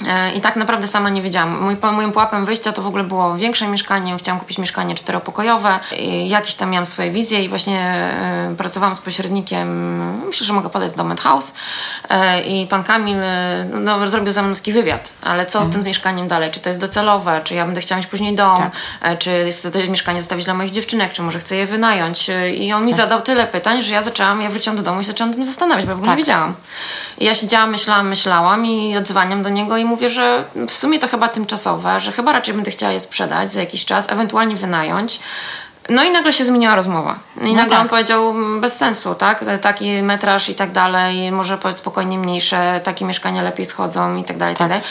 E, 0.06 0.32
I 0.34 0.40
tak 0.40 0.56
naprawdę 0.56 0.86
sama 0.86 1.08
nie 1.08 1.22
wiedziałam. 1.22 1.62
Mój, 1.62 1.76
moim 1.92 2.12
pułapem 2.12 2.44
wyjścia 2.44 2.72
to 2.72 2.82
w 2.82 2.86
ogóle 2.86 3.04
było 3.04 3.36
większe 3.36 3.68
mieszkanie. 3.68 4.16
Chciałam 4.18 4.40
kupić 4.40 4.58
mieszkanie 4.58 4.94
czteropokojowe. 4.94 5.80
I 5.98 6.28
jakieś 6.28 6.54
tam 6.54 6.70
miałam 6.70 6.86
swoje 6.86 7.10
wizje 7.10 7.44
i 7.44 7.48
właśnie 7.48 7.80
e, 7.80 8.54
pracowałam 8.58 8.94
z 8.94 9.00
pośrednikiem. 9.00 10.26
Myślę, 10.26 10.46
że 10.46 10.52
mogę 10.52 10.70
podać 10.70 10.90
z 10.90 10.94
Domet 10.94 11.20
House. 11.20 11.54
E, 12.08 12.42
I 12.42 12.66
pan 12.66 12.84
Kamil 12.84 13.16
no, 13.72 14.10
zrobił 14.10 14.32
ze 14.32 14.42
mną 14.42 14.54
taki 14.54 14.72
wywiad. 14.72 15.12
Ale 15.22 15.46
co 15.46 15.64
z 15.64 15.70
tym 15.70 15.82
mieszkaniem 15.82 16.28
dalej? 16.28 16.50
Czy 16.50 16.60
to 16.60 16.68
jest 16.68 16.80
docelowe? 16.80 17.40
Czy 17.44 17.54
ja 17.54 17.64
będę 17.64 17.80
chciała 17.80 17.96
mieć 17.96 18.06
później 18.06 18.34
dom? 18.34 18.56
Tak. 19.00 19.18
Czy 19.18 19.50
chcę 19.50 19.70
to 19.70 19.78
mieszkanie 19.78 20.20
zostawić 20.20 20.44
dla 20.44 20.54
moich 20.54 20.70
dziewczynek? 20.70 21.12
Czy 21.12 21.22
może 21.22 21.38
chcę 21.38 21.56
je 21.56 21.66
wynająć? 21.66 22.30
I 22.56 22.72
on 22.72 22.86
mi 22.86 22.92
zadał 22.92 23.20
tyle 23.20 23.46
pytań, 23.46 23.82
że 23.82 23.94
ja 23.94 24.02
zaczęłam, 24.02 24.42
ja 24.42 24.50
wróciłam 24.50 24.76
do 24.76 24.82
domu 24.82 25.00
i 25.00 25.04
zaczęłam 25.04 25.34
tym 25.34 25.44
zastanawiać, 25.44 25.84
bo 25.84 25.90
ja 25.90 25.96
w 25.96 25.98
ogóle 25.98 26.10
Tak. 26.12 26.18
nie 26.18 26.24
wiedziałam. 26.24 26.54
I 27.18 27.24
ja 27.24 27.34
siedziałam, 27.34 27.70
myślałam, 27.70 28.08
myślałam 28.08 28.66
i 28.66 28.96
odzwaniam 28.96 29.42
do 29.42 29.48
niego 29.48 29.76
i 29.76 29.84
mówię, 29.86 30.10
że 30.10 30.44
w 30.68 30.72
sumie 30.72 30.98
to 30.98 31.08
chyba 31.08 31.28
tymczasowe, 31.28 32.00
że 32.00 32.12
chyba 32.12 32.32
raczej 32.32 32.54
będę 32.54 32.70
chciała 32.70 32.92
je 32.92 33.00
sprzedać 33.00 33.52
za 33.52 33.60
jakiś 33.60 33.84
czas, 33.84 34.06
ewentualnie 34.10 34.56
wynająć. 34.56 35.20
No 35.88 36.04
i 36.04 36.10
nagle 36.10 36.32
się 36.32 36.44
zmieniła 36.44 36.74
rozmowa. 36.74 37.18
I 37.42 37.54
nagle 37.54 37.70
tak. 37.70 37.80
on 37.80 37.88
powiedział 37.88 38.30
"Mm, 38.30 38.60
bez 38.60 38.76
sensu, 38.76 39.14
tak? 39.14 39.44
Taki 39.60 40.02
metraż 40.02 40.48
i 40.48 40.54
tak 40.54 40.72
dalej, 40.72 41.32
może 41.32 41.58
po- 41.58 41.72
spokojnie 41.72 42.18
mniejsze, 42.18 42.80
takie 42.84 43.04
mieszkania 43.04 43.42
lepiej 43.42 43.66
schodzą 43.66 44.16
i 44.16 44.24
tak 44.24 44.36
dalej, 44.36 44.54
i 44.54 44.58
tak 44.58 44.68
dalej. 44.68 44.84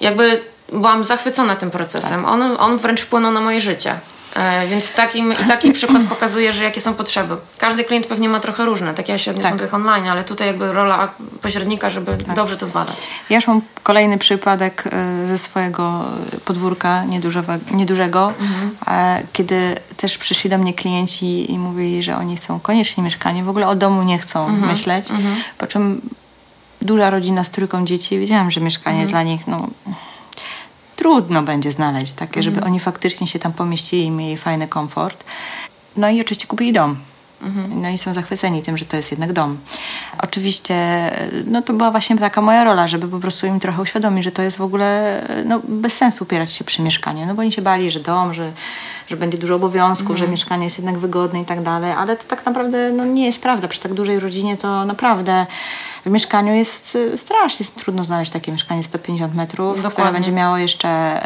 Jakby 0.00 0.44
byłam 0.72 1.04
zachwycona 1.04 1.56
tym 1.56 1.70
procesem. 1.70 2.24
On, 2.24 2.42
on 2.58 2.78
wręcz 2.78 3.00
wpłynął 3.00 3.32
na 3.32 3.40
moje 3.40 3.60
życie. 3.60 3.98
E, 4.36 4.66
Więc 4.66 4.92
takim, 4.92 5.32
i 5.32 5.36
taki 5.48 5.72
przykład 5.72 6.02
pokazuje, 6.04 6.52
że 6.52 6.64
jakie 6.64 6.80
są 6.80 6.94
potrzeby. 6.94 7.36
Każdy 7.58 7.84
klient 7.84 8.06
pewnie 8.06 8.28
ma 8.28 8.40
trochę 8.40 8.64
różne, 8.64 8.94
tak 8.94 9.08
ja 9.08 9.18
się 9.18 9.30
odniosę 9.30 9.48
Tak. 9.48 9.58
do 9.58 9.64
tych 9.64 9.74
online, 9.74 10.08
ale 10.08 10.24
tutaj 10.24 10.46
jakby 10.46 10.72
rola 10.72 11.08
pośrednika, 11.42 11.90
żeby 11.90 12.16
dobrze 12.34 12.56
to 12.56 12.66
zbadać. 12.66 12.96
Ja 13.30 13.36
już 13.36 13.46
mam 13.46 13.62
kolejny 13.82 14.18
przypadek 14.18 14.84
e, 14.92 15.26
ze 15.26 15.38
swojego 15.38 16.04
podwórka 16.44 17.04
niedużego, 17.04 17.52
niedużego 17.70 18.32
e, 18.86 19.22
kiedy 19.32 19.76
też 19.96 20.18
przyszli 20.18 20.50
do 20.50 20.58
mnie 20.58 20.74
klienci 20.74 21.52
i 21.52 21.58
mówili, 21.58 22.02
że 22.02 22.16
oni 22.16 22.36
chcą 22.36 22.60
koniecznie 22.60 23.04
mieszkanie, 23.04 23.44
w 23.44 23.48
ogóle 23.48 23.68
o 23.68 23.74
domu 23.74 24.02
nie 24.02 24.18
chcą 24.18 24.48
myśleć. 24.48 25.06
Po 25.58 25.66
czym 25.66 26.00
duża 26.82 27.10
rodzina 27.10 27.44
z 27.44 27.50
trójką 27.50 27.84
dzieci, 27.84 28.18
wiedziałam, 28.18 28.50
że 28.50 28.60
mieszkanie 28.60 29.06
dla 29.06 29.22
nich 29.22 29.46
no, 29.46 29.68
trudno 30.96 31.42
będzie 31.42 31.72
znaleźć 31.72 32.12
takie, 32.12 32.42
żeby 32.42 32.60
oni 32.60 32.80
faktycznie 32.80 33.26
się 33.26 33.38
tam 33.38 33.52
pomieścili 33.52 34.04
i 34.04 34.10
mieli 34.10 34.36
fajny 34.36 34.68
komfort. 34.68 35.24
No 35.96 36.10
i 36.10 36.20
oczywiście 36.20 36.46
kupili 36.46 36.72
dom. 36.72 36.96
No 37.68 37.88
i 37.88 37.98
są 37.98 38.14
zachwyceni 38.14 38.62
tym, 38.62 38.78
że 38.78 38.84
to 38.84 38.96
jest 38.96 39.10
jednak 39.10 39.32
dom. 39.32 39.58
Oczywiście, 40.22 41.10
no 41.46 41.62
to 41.62 41.72
była 41.72 41.90
właśnie 41.90 42.18
taka 42.18 42.40
moja 42.40 42.64
rola, 42.64 42.86
żeby 42.88 43.08
po 43.08 43.18
prostu 43.18 43.46
im 43.46 43.60
trochę 43.60 43.82
uświadomić, 43.82 44.24
że 44.24 44.32
to 44.32 44.42
jest 44.42 44.56
w 44.56 44.60
ogóle 44.60 45.22
no, 45.44 45.60
bez 45.68 45.92
sensu 45.96 46.24
upierać 46.24 46.52
się 46.52 46.64
przy 46.64 46.82
mieszkaniu, 46.82 47.26
no 47.26 47.34
bo 47.34 47.40
oni 47.42 47.52
się 47.52 47.62
bali, 47.62 47.90
że 47.90 48.00
dom, 48.00 48.34
że, 48.34 48.52
że 49.08 49.16
będzie 49.16 49.38
dużo 49.38 49.54
obowiązków, 49.54 50.16
że 50.18 50.28
mieszkanie 50.28 50.64
jest 50.64 50.78
jednak 50.78 50.98
wygodne 50.98 51.40
i 51.40 51.44
tak 51.44 51.62
dalej, 51.62 51.92
ale 51.92 52.16
to 52.16 52.24
tak 52.24 52.46
naprawdę 52.46 52.92
no, 52.92 53.04
nie 53.04 53.26
jest 53.26 53.42
prawda. 53.42 53.68
Przy 53.68 53.80
tak 53.80 53.94
dużej 53.94 54.20
rodzinie 54.20 54.56
to 54.56 54.84
naprawdę 54.84 55.46
w 56.06 56.10
mieszkaniu 56.10 56.54
jest 56.54 56.96
y, 56.96 57.18
strasznie 57.18 57.66
trudno 57.76 58.04
znaleźć 58.04 58.32
takie 58.32 58.52
mieszkanie 58.52 58.82
150 58.82 59.34
metrów, 59.34 59.72
które 59.72 59.88
Dokładnie. 59.88 60.12
będzie 60.12 60.32
miało 60.32 60.56
jeszcze 60.56 61.20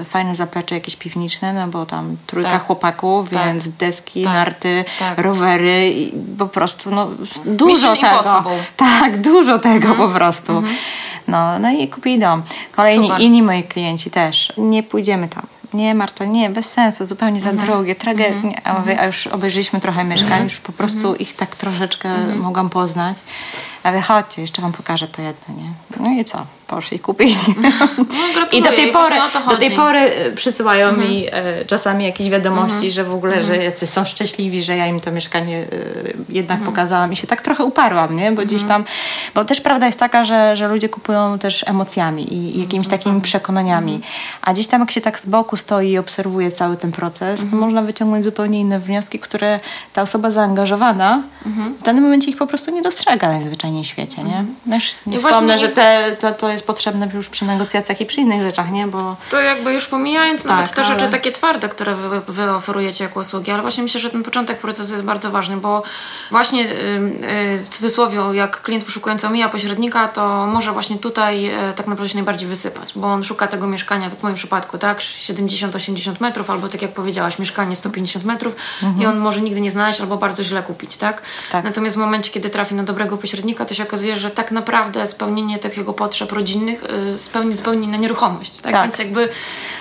y, 0.00 0.04
fajne 0.04 0.36
zaplecze 0.36 0.74
jakieś 0.74 0.96
piwniczne, 0.96 1.52
no 1.52 1.68
bo 1.68 1.86
tam 1.86 2.16
trójka 2.26 2.50
Tak. 2.50 2.62
chłopaków, 2.66 3.30
Tak. 3.30 3.44
więc 3.44 3.68
deski, 3.68 4.24
Tak. 4.24 4.32
narty, 4.32 4.84
Tak. 4.98 5.18
I 5.58 6.12
po 6.38 6.46
prostu 6.46 6.90
no, 6.90 7.08
dużo 7.44 7.92
Mission 7.92 7.96
tego. 7.96 8.16
impossible. 8.16 8.56
Tak, 8.76 9.20
dużo 9.20 9.58
tego 9.58 9.94
po 9.94 10.08
prostu. 10.08 10.62
No, 11.28 11.58
no 11.58 11.70
i 11.70 11.88
kupili 11.88 12.18
dom. 12.18 12.42
Kolejni 12.72 13.06
Super. 13.06 13.20
inni 13.20 13.42
moi 13.42 13.62
klienci 13.62 14.10
też. 14.10 14.52
Nie 14.56 14.82
pójdziemy 14.82 15.28
tam. 15.28 15.46
Nie, 15.74 15.94
Marta, 15.94 16.24
nie, 16.24 16.50
bez 16.50 16.66
sensu, 16.66 17.06
zupełnie 17.06 17.40
za 17.40 17.52
drogie, 17.52 17.94
tragedie. 17.94 18.60
A, 18.64 18.78
mówię, 18.78 19.00
a 19.00 19.06
już 19.06 19.26
obejrzeliśmy 19.26 19.80
trochę 19.80 20.04
mieszkań, 20.04 20.44
już 20.44 20.58
po 20.58 20.72
prostu 20.72 21.14
ich 21.14 21.34
tak 21.34 21.56
troszeczkę 21.56 22.26
mogłam 22.36 22.70
poznać. 22.70 23.16
A 23.82 23.88
mówię, 23.88 24.00
chodźcie, 24.02 24.42
jeszcze 24.42 24.62
wam 24.62 24.72
pokażę 24.72 25.08
to 25.08 25.22
jedno, 25.22 25.54
nie? 25.54 25.70
No 26.00 26.20
i 26.20 26.24
co? 26.24 26.46
Poszli, 26.70 26.98
kupili. 26.98 27.36
I 28.52 28.62
do 28.62 28.68
tej 28.68 28.92
pory, 28.92 29.16
do 29.50 29.56
tej 29.56 29.70
pory 29.70 29.98
e, 29.98 30.32
przysyłają 30.32 30.92
mi 30.92 31.26
e, 31.32 31.64
czasami 31.64 32.04
jakieś 32.04 32.30
wiadomości, 32.30 32.90
że 32.90 33.04
w 33.04 33.14
ogóle, 33.14 33.44
że 33.44 33.56
jacy 33.56 33.86
są 33.86 34.04
szczęśliwi, 34.04 34.62
że 34.62 34.76
ja 34.76 34.86
im 34.86 35.00
to 35.00 35.12
mieszkanie 35.12 35.58
e, 35.58 35.66
jednak 36.28 36.60
pokazałam 36.60 37.12
i 37.12 37.16
się 37.16 37.26
tak 37.26 37.42
trochę 37.42 37.64
uparłam, 37.64 38.16
nie? 38.16 38.32
Bo 38.32 38.42
gdzieś 38.42 38.64
tam, 38.64 38.84
bo 39.34 39.44
też 39.44 39.60
prawda 39.60 39.86
jest 39.86 39.98
taka, 39.98 40.24
że, 40.24 40.56
że 40.56 40.68
ludzie 40.68 40.88
kupują 40.88 41.38
też 41.38 41.64
emocjami 41.68 42.34
i, 42.34 42.56
i 42.56 42.60
jakimiś 42.60 42.88
takimi 42.88 43.20
przekonaniami, 43.20 44.00
a 44.42 44.52
gdzieś 44.52 44.66
tam 44.66 44.80
jak 44.80 44.90
się 44.90 45.00
tak 45.00 45.18
z 45.20 45.26
boku 45.26 45.56
stoi 45.56 45.90
i 45.90 45.98
obserwuje 45.98 46.52
cały 46.52 46.76
ten 46.76 46.92
proces, 46.92 47.40
to 47.50 47.56
można 47.56 47.82
wyciągnąć 47.82 48.24
zupełnie 48.24 48.60
inne 48.60 48.80
wnioski, 48.80 49.18
które 49.18 49.60
ta 49.92 50.02
osoba 50.02 50.30
zaangażowana 50.30 51.22
w 51.80 51.82
danym 51.82 52.04
momencie 52.04 52.30
ich 52.30 52.36
po 52.36 52.46
prostu 52.46 52.70
nie 52.70 52.82
dostrzega 52.82 53.28
najzwyczajniej 53.28 53.84
w 53.84 53.86
świecie, 53.86 54.24
nie? 54.24 54.44
No 54.66 54.76
nie 55.06 55.18
wspomnę, 55.18 55.58
że 55.58 55.68
te, 55.68 56.16
to, 56.20 56.32
to 56.32 56.48
jest 56.48 56.59
potrzebne 56.62 57.08
już 57.14 57.28
przy 57.28 57.44
negocjacjach 57.44 58.00
i 58.00 58.06
przy 58.06 58.20
innych 58.20 58.42
rzeczach, 58.42 58.70
nie? 58.70 58.86
Bo 58.86 59.16
To 59.30 59.40
jakby 59.40 59.72
już 59.72 59.86
pomijając 59.86 60.44
nawet 60.44 60.66
Tak, 60.66 60.76
te 60.76 60.84
rzeczy 60.84 61.00
ale- 61.02 61.10
takie 61.10 61.32
twarde, 61.32 61.68
które 61.68 61.94
wy, 61.94 62.20
wy 62.28 62.50
oferujecie 62.50 63.04
jako 63.04 63.20
usługi, 63.20 63.50
ale 63.50 63.62
właśnie 63.62 63.82
myślę, 63.82 64.00
że 64.00 64.10
ten 64.10 64.22
początek 64.22 64.58
procesu 64.58 64.92
jest 64.92 65.04
bardzo 65.04 65.30
ważny, 65.30 65.56
bo 65.56 65.82
właśnie 66.30 66.64
y, 66.64 66.72
y, 66.72 67.64
w 67.64 67.68
cudzysłowie, 67.68 68.18
jak 68.32 68.62
klient 68.62 68.84
poszukujący 68.84 69.26
omija 69.26 69.48
pośrednika, 69.48 70.08
to 70.08 70.46
może 70.46 70.72
właśnie 70.72 70.98
tutaj 70.98 71.46
y, 71.70 71.72
tak 71.76 71.86
naprawdę 71.86 72.08
się 72.08 72.14
najbardziej 72.16 72.48
wysypać, 72.48 72.92
bo 72.96 73.06
on 73.06 73.24
szuka 73.24 73.46
tego 73.46 73.66
mieszkania, 73.66 74.10
tak 74.10 74.18
w 74.18 74.22
moim 74.22 74.34
przypadku, 74.34 74.78
tak, 74.78 75.00
70-80 75.00 76.20
metrów, 76.20 76.50
albo 76.50 76.68
tak 76.68 76.82
jak 76.82 76.92
powiedziałaś, 76.92 77.38
mieszkanie 77.38 77.76
150 77.76 78.24
metrów 78.24 78.56
i 79.00 79.06
on 79.06 79.18
może 79.18 79.40
nigdy 79.40 79.60
nie 79.60 79.70
znaleźć 79.70 80.00
albo 80.00 80.16
bardzo 80.16 80.44
źle 80.44 80.62
kupić, 80.62 80.96
tak? 80.96 81.22
Tak. 81.52 81.64
Natomiast 81.64 81.96
w 81.96 81.98
momencie, 81.98 82.30
kiedy 82.30 82.50
trafi 82.50 82.74
na 82.74 82.82
dobrego 82.82 83.16
pośrednika, 83.18 83.64
to 83.64 83.74
się 83.74 83.82
okazuje, 83.82 84.16
że 84.16 84.30
tak 84.30 84.50
naprawdę 84.50 85.06
spełnienie 85.06 85.58
takiego 85.58 85.92
potrzeb 85.92 86.32
rodzinnych 86.32 86.49
y, 86.56 87.18
spełni 87.18 87.52
zupełnie 87.52 87.86
inna 87.86 87.96
nieruchomość, 87.96 88.60
tak? 88.60 88.72
Tak. 88.72 88.84
Więc 88.84 88.98
jakby 88.98 89.28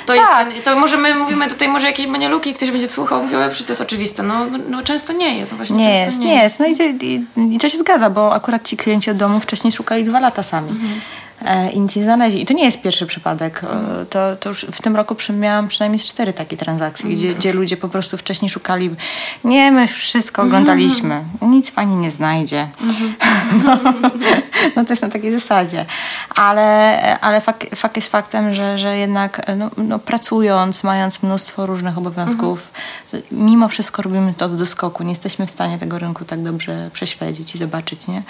to 0.06 0.16
jest 0.16 0.28
Tak. 0.28 0.54
ten, 0.54 0.62
to 0.62 0.76
może 0.80 0.98
my 0.98 1.16
mówimy 1.16 1.48
tutaj 1.48 1.68
może 1.68 1.88
jakieś 1.88 2.08
manieluki, 2.08 2.54
ktoś 2.54 2.72
będzie 2.72 2.90
słuchał, 2.90 3.24
mówił, 3.24 3.40
że 3.54 3.64
to 3.64 3.72
jest 3.72 3.82
oczywiste. 3.82 4.24
No, 4.24 4.46
no, 4.46 4.58
no 4.70 4.84
często 4.84 5.14
nie 5.14 5.38
jest, 5.38 5.54
właśnie 5.54 5.78
Nie 5.78 5.86
często 5.86 6.06
jest, 6.06 6.20
nie, 6.20 6.26
nie 6.26 6.44
jest. 6.44 6.60
No 6.60 6.66
i, 6.66 6.76
i, 7.42 7.56
i 7.56 7.58
to 7.58 7.70
się 7.70 7.78
zgadza, 7.78 8.10
bo 8.10 8.34
akurat 8.34 8.68
ci 8.68 8.78
klienci 8.78 9.12
od 9.12 9.18
domu 9.18 9.40
wcześniej 9.40 9.74
szukali 9.74 10.04
dwa 10.04 10.20
lata 10.20 10.44
sami. 10.44 10.70
E, 10.70 10.74
I 11.74 11.80
nic 11.80 11.96
nie 11.96 12.04
znaleźli. 12.04 12.42
I 12.42 12.46
to 12.46 12.54
nie 12.54 12.66
jest 12.66 12.82
pierwszy 12.82 13.06
przypadek. 13.06 13.62
E, 13.64 14.06
To, 14.06 14.36
to 14.36 14.50
już 14.50 14.66
w 14.72 14.82
tym 14.82 14.96
roku 14.96 15.16
miałam 15.40 15.68
przynajmniej 15.68 16.00
cztery 16.00 16.34
takie 16.34 16.58
transakcje, 16.58 17.10
gdzie, 17.10 17.36
gdzie 17.36 17.54
ludzie 17.54 17.78
po 17.78 17.90
prostu 17.90 18.18
wcześniej 18.18 18.50
szukali. 18.50 18.90
Nie, 19.44 19.72
my 19.72 19.88
wszystko 19.88 20.42
oglądaliśmy. 20.42 21.24
Nic 21.42 21.72
pani 21.72 21.96
nie 21.96 22.12
znajdzie. 22.12 22.68
no 24.76 24.86
to 24.86 24.90
jest 24.90 25.02
na 25.02 25.10
takiej 25.10 25.32
zasadzie. 25.40 25.86
Ale, 26.36 27.20
ale 27.20 27.42
fakt, 27.42 27.76
fakt 27.76 27.96
jest 27.96 28.08
faktem, 28.08 28.54
że, 28.54 28.78
że 28.80 28.98
jednak 28.98 29.42
no, 29.58 29.70
no, 29.78 30.00
pracując, 30.00 30.84
mając 30.84 31.24
mnóstwo 31.24 31.66
różnych 31.66 31.98
obowiązków, 31.98 32.72
mimo 33.32 33.68
wszystko 33.68 34.02
robimy 34.02 34.34
to 34.34 34.50
z 34.50 34.56
doskoku. 34.56 35.04
Nie 35.04 35.10
jesteśmy 35.10 35.48
w 35.48 35.52
stanie 35.52 35.78
tego 35.78 36.00
rynku 36.00 36.26
tak 36.26 36.44
dobrze 36.44 36.90
prześledzić 36.94 37.56
i 37.56 37.58
zobaczyć, 37.58 38.08
nie? 38.08 38.24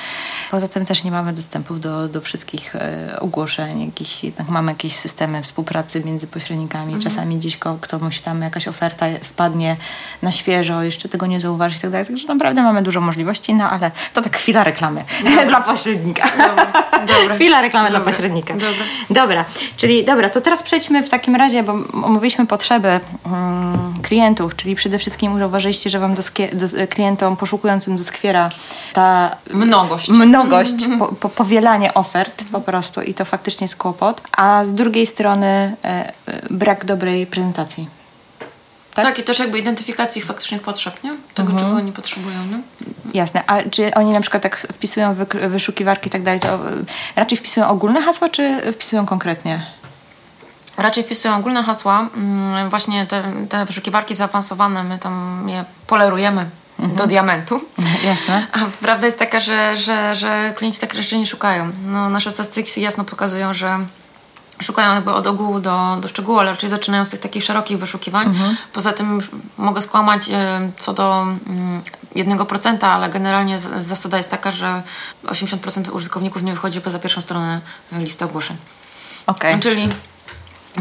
Poza 0.52 0.68
tym 0.68 0.86
też 0.86 1.04
nie 1.04 1.12
mamy 1.12 1.34
dostępów 1.34 1.80
do, 1.80 2.10
do 2.10 2.22
wszystkich 2.22 2.76
e, 2.76 2.99
ogłoszeń. 3.20 3.86
Jakiś, 3.86 4.24
jednak 4.24 4.50
mamy 4.50 4.72
jakieś 4.72 4.96
systemy 4.96 5.44
współpracy 5.44 6.02
między 6.06 6.28
pośrednikami. 6.28 7.00
Czasami 7.00 7.38
gdzieś 7.38 7.58
ko, 7.58 7.78
komuś 7.92 8.20
tam 8.20 8.42
jakaś 8.42 8.68
oferta 8.68 9.06
wpadnie 9.22 9.78
na 10.22 10.32
świeżo, 10.32 10.84
jeszcze 10.84 11.10
tego 11.10 11.26
nie 11.26 11.40
zauważy 11.40 11.78
i 11.78 11.80
tak 11.80 11.92
dalej. 11.92 12.08
Także 12.08 12.28
naprawdę 12.28 12.62
mamy 12.62 12.82
dużo 12.82 13.02
możliwości, 13.02 13.54
no 13.54 13.70
ale 13.70 13.92
to 14.14 14.22
tak 14.22 14.38
chwila 14.38 14.64
reklamy 14.64 15.04
dla 15.50 15.62
pośrednika. 15.62 16.30
Dobra. 17.08 17.36
Chwila 17.36 17.62
reklamy 17.62 17.90
dla 17.90 18.00
Dobra. 18.00 18.14
pośrednika. 18.14 18.54
Dobra. 18.54 18.86
Dobra, 19.10 19.46
czyli 19.78 20.06
dobra, 20.06 20.30
to 20.30 20.42
teraz 20.42 20.64
przejdźmy 20.64 21.04
w 21.04 21.10
takim 21.10 21.36
razie, 21.36 21.64
bo 21.64 21.72
omówiliśmy 22.04 22.48
potrzeby 22.48 23.00
mm, 23.26 23.94
klientów, 24.02 24.56
czyli 24.56 24.76
przede 24.76 25.00
wszystkim 25.00 25.40
zauważyliście, 25.40 25.90
że 25.90 26.00
wam 26.00 26.16
doskie, 26.16 26.50
do, 26.54 26.68
klientom 26.90 27.38
poszukującym 27.38 27.98
doskwiera 27.98 28.50
ta 28.94 29.36
Mnogość. 29.54 30.10
mnogość, 30.10 30.76
po, 31.00 31.08
po, 31.08 31.30
powielanie 31.30 31.94
ofert 31.94 32.44
po 32.52 32.62
prostu 32.62 32.89
i 33.04 33.14
to 33.14 33.26
faktycznie 33.26 33.66
jest 33.66 33.76
kłopot, 33.76 34.22
a 34.38 34.66
z 34.66 34.74
drugiej 34.74 35.06
strony 35.06 35.48
e, 35.48 35.88
e, 35.88 36.14
brak 36.50 36.86
dobrej 36.86 37.28
prezentacji. 37.28 37.90
Tak? 38.94 39.06
tak? 39.06 39.20
i 39.20 39.24
też 39.24 39.40
jakby 39.40 39.60
identyfikacji 39.60 40.20
ich 40.20 40.26
faktycznych 40.26 40.62
potrzeb, 40.62 41.04
nie? 41.04 41.12
Tego, 41.34 41.50
Mhm. 41.52 41.58
czego 41.60 41.78
oni 41.78 41.92
potrzebują, 41.92 42.46
nie? 42.46 42.60
Jasne. 43.14 43.44
A 43.48 43.64
czy 43.64 43.94
oni 43.94 44.12
na 44.14 44.22
przykład 44.22 44.44
tak 44.44 44.58
wpisują 44.58 45.16
wyszukiwarki 45.48 46.08
i 46.08 46.12
tak 46.12 46.24
dalej, 46.24 46.40
to 46.40 46.48
e, 46.54 46.60
raczej 47.16 47.38
wpisują 47.38 47.68
ogólne 47.68 48.02
hasła, 48.02 48.30
czy 48.30 48.72
wpisują 48.74 49.06
konkretnie? 49.06 49.66
Raczej 50.78 51.04
wpisują 51.04 51.36
ogólne 51.36 51.64
hasła. 51.64 52.08
Mm, 52.18 52.70
Właśnie 52.70 53.06
te, 53.06 53.24
te 53.50 53.66
wyszukiwarki 53.66 54.16
zaawansowane, 54.16 54.84
my 54.84 55.00
tam 55.00 55.46
je 55.50 55.66
polerujemy 55.88 56.50
Mhm. 56.80 56.96
do 56.96 57.08
diamentu. 57.08 57.62
Jasne. 58.04 58.48
A 58.52 58.60
prawda 58.82 59.06
jest 59.06 59.20
taka, 59.20 59.40
że, 59.40 59.78
że, 59.78 60.16
że 60.16 60.54
klienci 60.58 60.80
tak 60.80 60.96
rzeczy 60.96 61.18
nie 61.18 61.26
szukają. 61.26 61.72
No, 61.86 62.10
nasze 62.10 62.32
statystyki 62.32 62.82
jasno 62.82 63.04
pokazują, 63.04 63.54
że 63.54 63.80
szukają 64.62 64.94
jakby 64.94 65.14
od 65.14 65.28
ogółu 65.28 65.60
do, 65.60 65.98
do 66.02 66.08
szczegółu, 66.08 66.40
ale 66.40 66.52
raczej 66.52 66.70
zaczynają 66.70 67.06
z 67.06 67.10
tych 67.10 67.20
takich 67.20 67.44
szerokich 67.44 67.78
wyszukiwań. 67.78 68.36
Poza 68.74 68.94
tym 68.94 69.22
mogę 69.58 69.82
skłamać 69.82 70.30
e, 70.30 70.72
co 70.80 70.94
do 70.94 71.22
mm, 71.22 71.82
1%, 72.16 72.86
ale 72.86 73.10
generalnie 73.10 73.60
zasada 73.80 74.18
jest 74.18 74.32
taka, 74.32 74.52
że 74.52 74.84
80% 75.26 75.92
użytkowników 75.92 76.44
nie 76.44 76.54
wychodzi 76.54 76.82
poza 76.82 77.00
pierwszą 77.00 77.22
stronę 77.22 77.62
listy 77.92 78.26
ogłoszeń. 78.26 78.58
Okej. 79.28 79.60
Czyli 79.60 79.90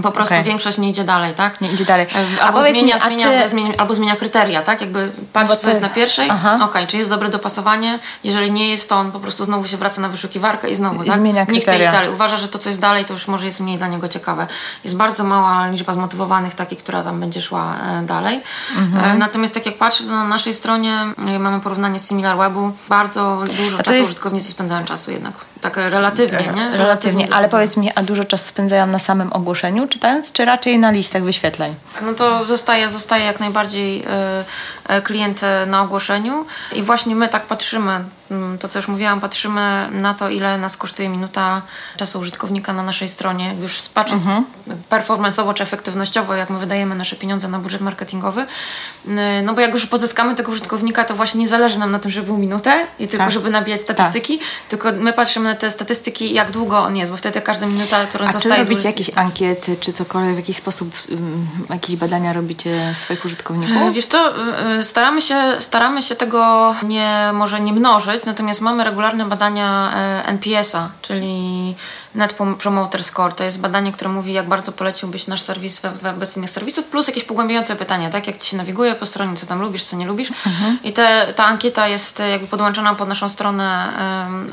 po 0.02 0.12
prostu 0.12 0.34
Okej. 0.34 0.44
większość 0.44 0.78
nie 0.78 0.90
idzie 0.90 1.04
dalej, 1.04 1.34
tak? 1.34 1.60
Nie 1.60 1.72
idzie 1.72 1.84
dalej. 1.84 2.06
E, 2.38 2.42
Albo 2.42 2.58
powiedz 2.58 2.74
mi, 2.74 2.80
zmienia, 2.80 2.98
zmienia, 2.98 3.42
czy- 3.42 3.48
zmienia, 3.48 3.74
albo 3.78 3.94
zmienia 3.94 4.16
kryteria, 4.16 4.62
tak? 4.62 4.80
Jakby 4.80 5.12
patrzy, 5.32 5.54
Bo 5.54 5.56
co 5.56 5.62
ty- 5.62 5.68
jest 5.68 5.80
na 5.82 5.88
pierwszej, 5.88 6.30
okej, 6.62 6.86
czy 6.86 6.96
jest 6.96 7.10
dobre 7.10 7.28
dopasowanie. 7.28 7.98
Jeżeli 8.24 8.52
nie 8.52 8.68
jest, 8.70 8.88
to 8.88 8.96
on 8.96 9.12
po 9.12 9.20
prostu 9.20 9.44
znowu 9.44 9.68
się 9.68 9.76
wraca 9.76 10.00
na 10.00 10.08
wyszukiwarkę 10.08 10.70
i 10.70 10.74
znowu, 10.74 11.02
I 11.02 11.06
tak? 11.06 11.16
zmienia 11.18 11.40
nie 11.40 11.46
chce 11.46 11.54
iść 11.56 11.66
kryteria. 11.66 11.92
dalej. 11.92 12.10
Uważa, 12.10 12.36
że 12.36 12.48
to, 12.48 12.58
co 12.58 12.68
jest 12.68 12.80
dalej, 12.80 13.04
to 13.04 13.12
już 13.12 13.28
może 13.28 13.46
jest 13.46 13.60
mniej 13.60 13.78
dla 13.78 13.86
niego 13.86 14.08
ciekawe. 14.08 14.46
Jest 14.84 14.96
bardzo 14.96 15.24
mała 15.24 15.68
liczba 15.68 15.92
zmotywowanych 15.92 16.54
takich, 16.54 16.78
która 16.78 17.02
tam 17.02 17.20
będzie 17.20 17.42
szła 17.42 17.74
e, 17.98 18.02
dalej. 18.02 18.42
Mhm. 18.78 19.04
E, 19.04 19.18
natomiast 19.18 19.54
tak 19.54 19.66
jak 19.66 19.78
patrzę, 19.78 20.04
to 20.04 20.10
na 20.10 20.24
naszej 20.24 20.54
stronie 20.54 21.06
mamy 21.40 21.60
porównanie 21.60 21.98
z 22.00 22.08
SimilarWebu. 22.08 22.72
Bardzo 22.88 23.42
dużo 23.56 23.78
czasu 23.78 23.96
jest- 23.96 24.06
użytkownicy 24.10 24.48
spędzają 24.50 24.84
czasu 24.84 25.10
jednak. 25.10 25.32
Tak 25.60 25.76
relatywnie, 25.76 26.52
nie? 26.54 26.76
Relatywnie, 26.76 27.24
dosyć 27.24 27.36
ale 27.38 27.48
powiedz 27.48 27.76
mi, 27.76 27.90
a 27.94 28.02
dużo 28.02 28.24
czasu 28.24 28.44
spędzają 28.48 28.86
na 28.86 28.98
samym 28.98 29.32
ogłoszeniu 29.32 29.77
czytając, 29.86 30.32
czy 30.32 30.44
raczej 30.44 30.78
na 30.78 30.90
listach 30.90 31.22
wyświetleń? 31.22 31.74
No 32.02 32.14
to 32.14 32.44
zostaje, 32.44 32.88
zostaje 32.88 33.24
jak 33.24 33.40
najbardziej 33.40 34.02
e, 34.02 34.44
e, 34.88 35.02
klient 35.02 35.42
e, 35.42 35.66
na 35.66 35.82
ogłoszeniu 35.82 36.46
i 36.72 36.82
właśnie 36.82 37.14
my 37.14 37.28
tak 37.28 37.46
patrzymy, 37.46 38.04
to 38.60 38.68
co 38.68 38.78
już 38.78 38.88
mówiłam, 38.88 39.20
patrzymy 39.20 39.88
na 39.92 40.14
to, 40.14 40.28
ile 40.28 40.58
nas 40.58 40.76
kosztuje 40.76 41.08
minuta 41.08 41.62
czasu 41.96 42.18
użytkownika 42.20 42.72
na 42.72 42.82
naszej 42.82 43.08
stronie, 43.08 43.54
już 43.62 43.80
patrząc 43.94 44.22
performanceowo 44.88 45.54
czy 45.54 45.62
efektywnościowo, 45.62 46.34
jak 46.34 46.50
my 46.50 46.58
wydajemy 46.58 46.94
nasze 46.94 47.16
pieniądze 47.16 47.48
na 47.48 47.58
budżet 47.58 47.80
marketingowy. 47.80 48.46
N- 49.08 49.44
No 49.44 49.54
bo 49.54 49.60
jak 49.60 49.74
już 49.74 49.86
pozyskamy 49.86 50.34
tego 50.34 50.52
użytkownika, 50.52 51.04
to 51.04 51.14
właśnie 51.14 51.40
nie 51.40 51.48
zależy 51.48 51.78
nam 51.78 51.90
na 51.90 51.98
tym, 51.98 52.10
żeby 52.10 52.26
był 52.26 52.38
minutę 52.38 52.86
i 52.98 53.08
tylko 53.08 53.24
Tak. 53.24 53.32
żeby 53.32 53.50
nabijać 53.50 53.80
statystyki, 53.80 54.40
tylko 54.68 54.92
my 54.92 55.12
patrzymy 55.12 55.48
na 55.48 55.54
te 55.54 55.70
statystyki, 55.70 56.34
jak 56.34 56.50
długo 56.50 56.78
on 56.78 56.96
jest, 56.96 57.10
bo 57.10 57.16
wtedy 57.18 57.40
każda 57.40 57.66
minuta, 57.66 58.06
którą 58.06 58.24
A 58.24 58.28
czy 58.28 58.32
zostaje... 58.32 58.62
robicie 58.64 58.82
do- 58.82 58.88
jakieś 58.88 59.10
ankiety, 59.16 59.76
czy 59.80 59.92
cokolwiek, 59.92 60.34
w 60.34 60.36
jakiś 60.36 60.56
sposób, 60.56 60.90
um, 61.10 61.48
jakieś 61.70 61.96
badania 61.96 62.32
robicie 62.32 62.94
swoich 63.02 63.24
użytkowników? 63.24 63.76
E, 63.76 63.92
Wiesz 63.92 64.06
co, 64.06 64.34
e, 64.58 64.84
Staramy 64.84 65.22
się, 65.22 65.36
staramy 65.58 66.02
się 66.02 66.14
tego 66.14 66.74
nie, 66.82 67.30
może 67.34 67.60
nie 67.60 67.72
mnożyć, 67.72 68.17
natomiast 68.26 68.60
mamy 68.60 68.84
regularne 68.84 69.24
badania 69.24 69.90
e, 69.94 70.26
NPS-a, 70.26 70.90
czyli 71.02 71.74
Net 72.14 72.36
Promoter 72.58 73.04
Score. 73.04 73.34
To 73.34 73.44
jest 73.44 73.60
badanie, 73.60 73.92
które 73.92 74.10
mówi, 74.10 74.32
jak 74.32 74.48
bardzo 74.48 74.72
poleciłbyś 74.72 75.26
nasz 75.26 75.42
serwis 75.42 75.80
wobec 76.02 76.36
innych 76.36 76.50
serwisów, 76.50 76.86
plus 76.86 77.06
jakieś 77.06 77.24
pogłębiające 77.24 77.76
pytania, 77.76 78.10
tak? 78.10 78.26
Jak 78.26 78.38
ci 78.38 78.50
się 78.50 78.56
nawiguje 78.56 78.94
po 78.94 79.06
stronie, 79.06 79.36
co 79.36 79.46
tam 79.46 79.60
lubisz, 79.60 79.84
co 79.84 79.96
nie 79.96 80.06
lubisz. 80.06 80.30
Mhm. 80.46 80.78
I 80.84 80.92
te, 80.92 81.32
ta 81.36 81.44
ankieta 81.44 81.88
jest 81.88 82.22
jakby 82.30 82.46
podłączona 82.46 82.94
pod 82.94 83.08
naszą 83.08 83.28
stronę 83.28 83.88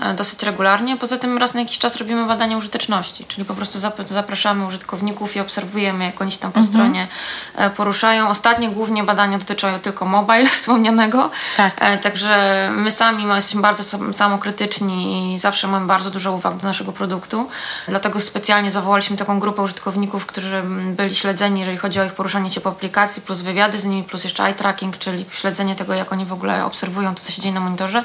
um, 0.06 0.16
dosyć 0.16 0.44
regularnie. 0.44 0.98
Poza 0.98 1.18
tym 1.18 1.38
raz 1.38 1.54
na 1.54 1.60
jakiś 1.60 1.78
czas 1.80 1.96
robimy 1.96 2.26
badania 2.26 2.58
użyteczności, 2.58 3.26
czyli 3.26 3.46
po 3.46 3.54
prostu 3.54 3.80
zapraszamy 4.06 4.66
użytkowników 4.66 5.36
i 5.36 5.40
obserwujemy, 5.40 6.06
jak 6.06 6.22
oni 6.22 6.32
się 6.32 6.40
tam 6.40 6.52
po 6.52 6.60
mhm. 6.60 6.74
stronie 6.74 7.08
e, 7.56 7.70
poruszają. 7.70 8.30
Ostatnie 8.30 8.70
głównie 8.70 9.04
badania 9.04 9.38
dotyczą 9.38 9.80
tylko 9.80 10.06
mobile 10.06 10.50
wspomnianego. 10.60 11.32
Tak. 11.58 11.74
E, 11.80 11.98
także 11.98 12.70
my 12.76 12.92
sami 12.92 13.24
jesteśmy 13.36 13.62
bardzo 13.62 13.84
samokrytyczni 14.14 15.34
i 15.36 15.40
zawsze 15.40 15.68
mamy 15.68 15.88
bardzo 15.88 16.10
dużo 16.10 16.32
uwag 16.32 16.58
do 16.58 16.68
naszego 16.68 16.92
produktu. 16.92 17.45
Dlatego 17.88 18.20
specjalnie 18.20 18.72
zawołaliśmy 18.72 19.18
taką 19.18 19.40
grupę 19.40 19.62
użytkowników, 19.62 20.26
którzy 20.26 20.64
byli 20.90 21.16
śledzeni, 21.16 21.60
jeżeli 21.60 21.78
chodzi 21.78 22.00
o 22.00 22.04
ich 22.04 22.14
poruszanie 22.14 22.50
się 22.50 22.62
po 22.62 22.70
aplikacji, 22.70 23.22
plus 23.22 23.42
wywiady 23.42 23.78
z 23.78 23.86
nimi, 23.86 24.04
plus 24.04 24.24
jeszcze 24.24 24.44
eye 24.44 24.54
tracking, 24.54 24.98
czyli 24.98 25.26
śledzenie 25.32 25.76
tego, 25.76 25.94
jak 25.94 26.14
oni 26.14 26.26
w 26.26 26.34
ogóle 26.34 26.66
obserwują 26.66 27.16
to, 27.16 27.22
co 27.22 27.32
się 27.32 27.42
dzieje 27.42 27.54
na 27.54 27.62
monitorze 27.62 28.04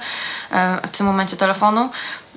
e, 0.51 0.89
w 0.93 0.97
tym 0.97 1.07
momencie 1.07 1.37
telefonu. 1.37 1.91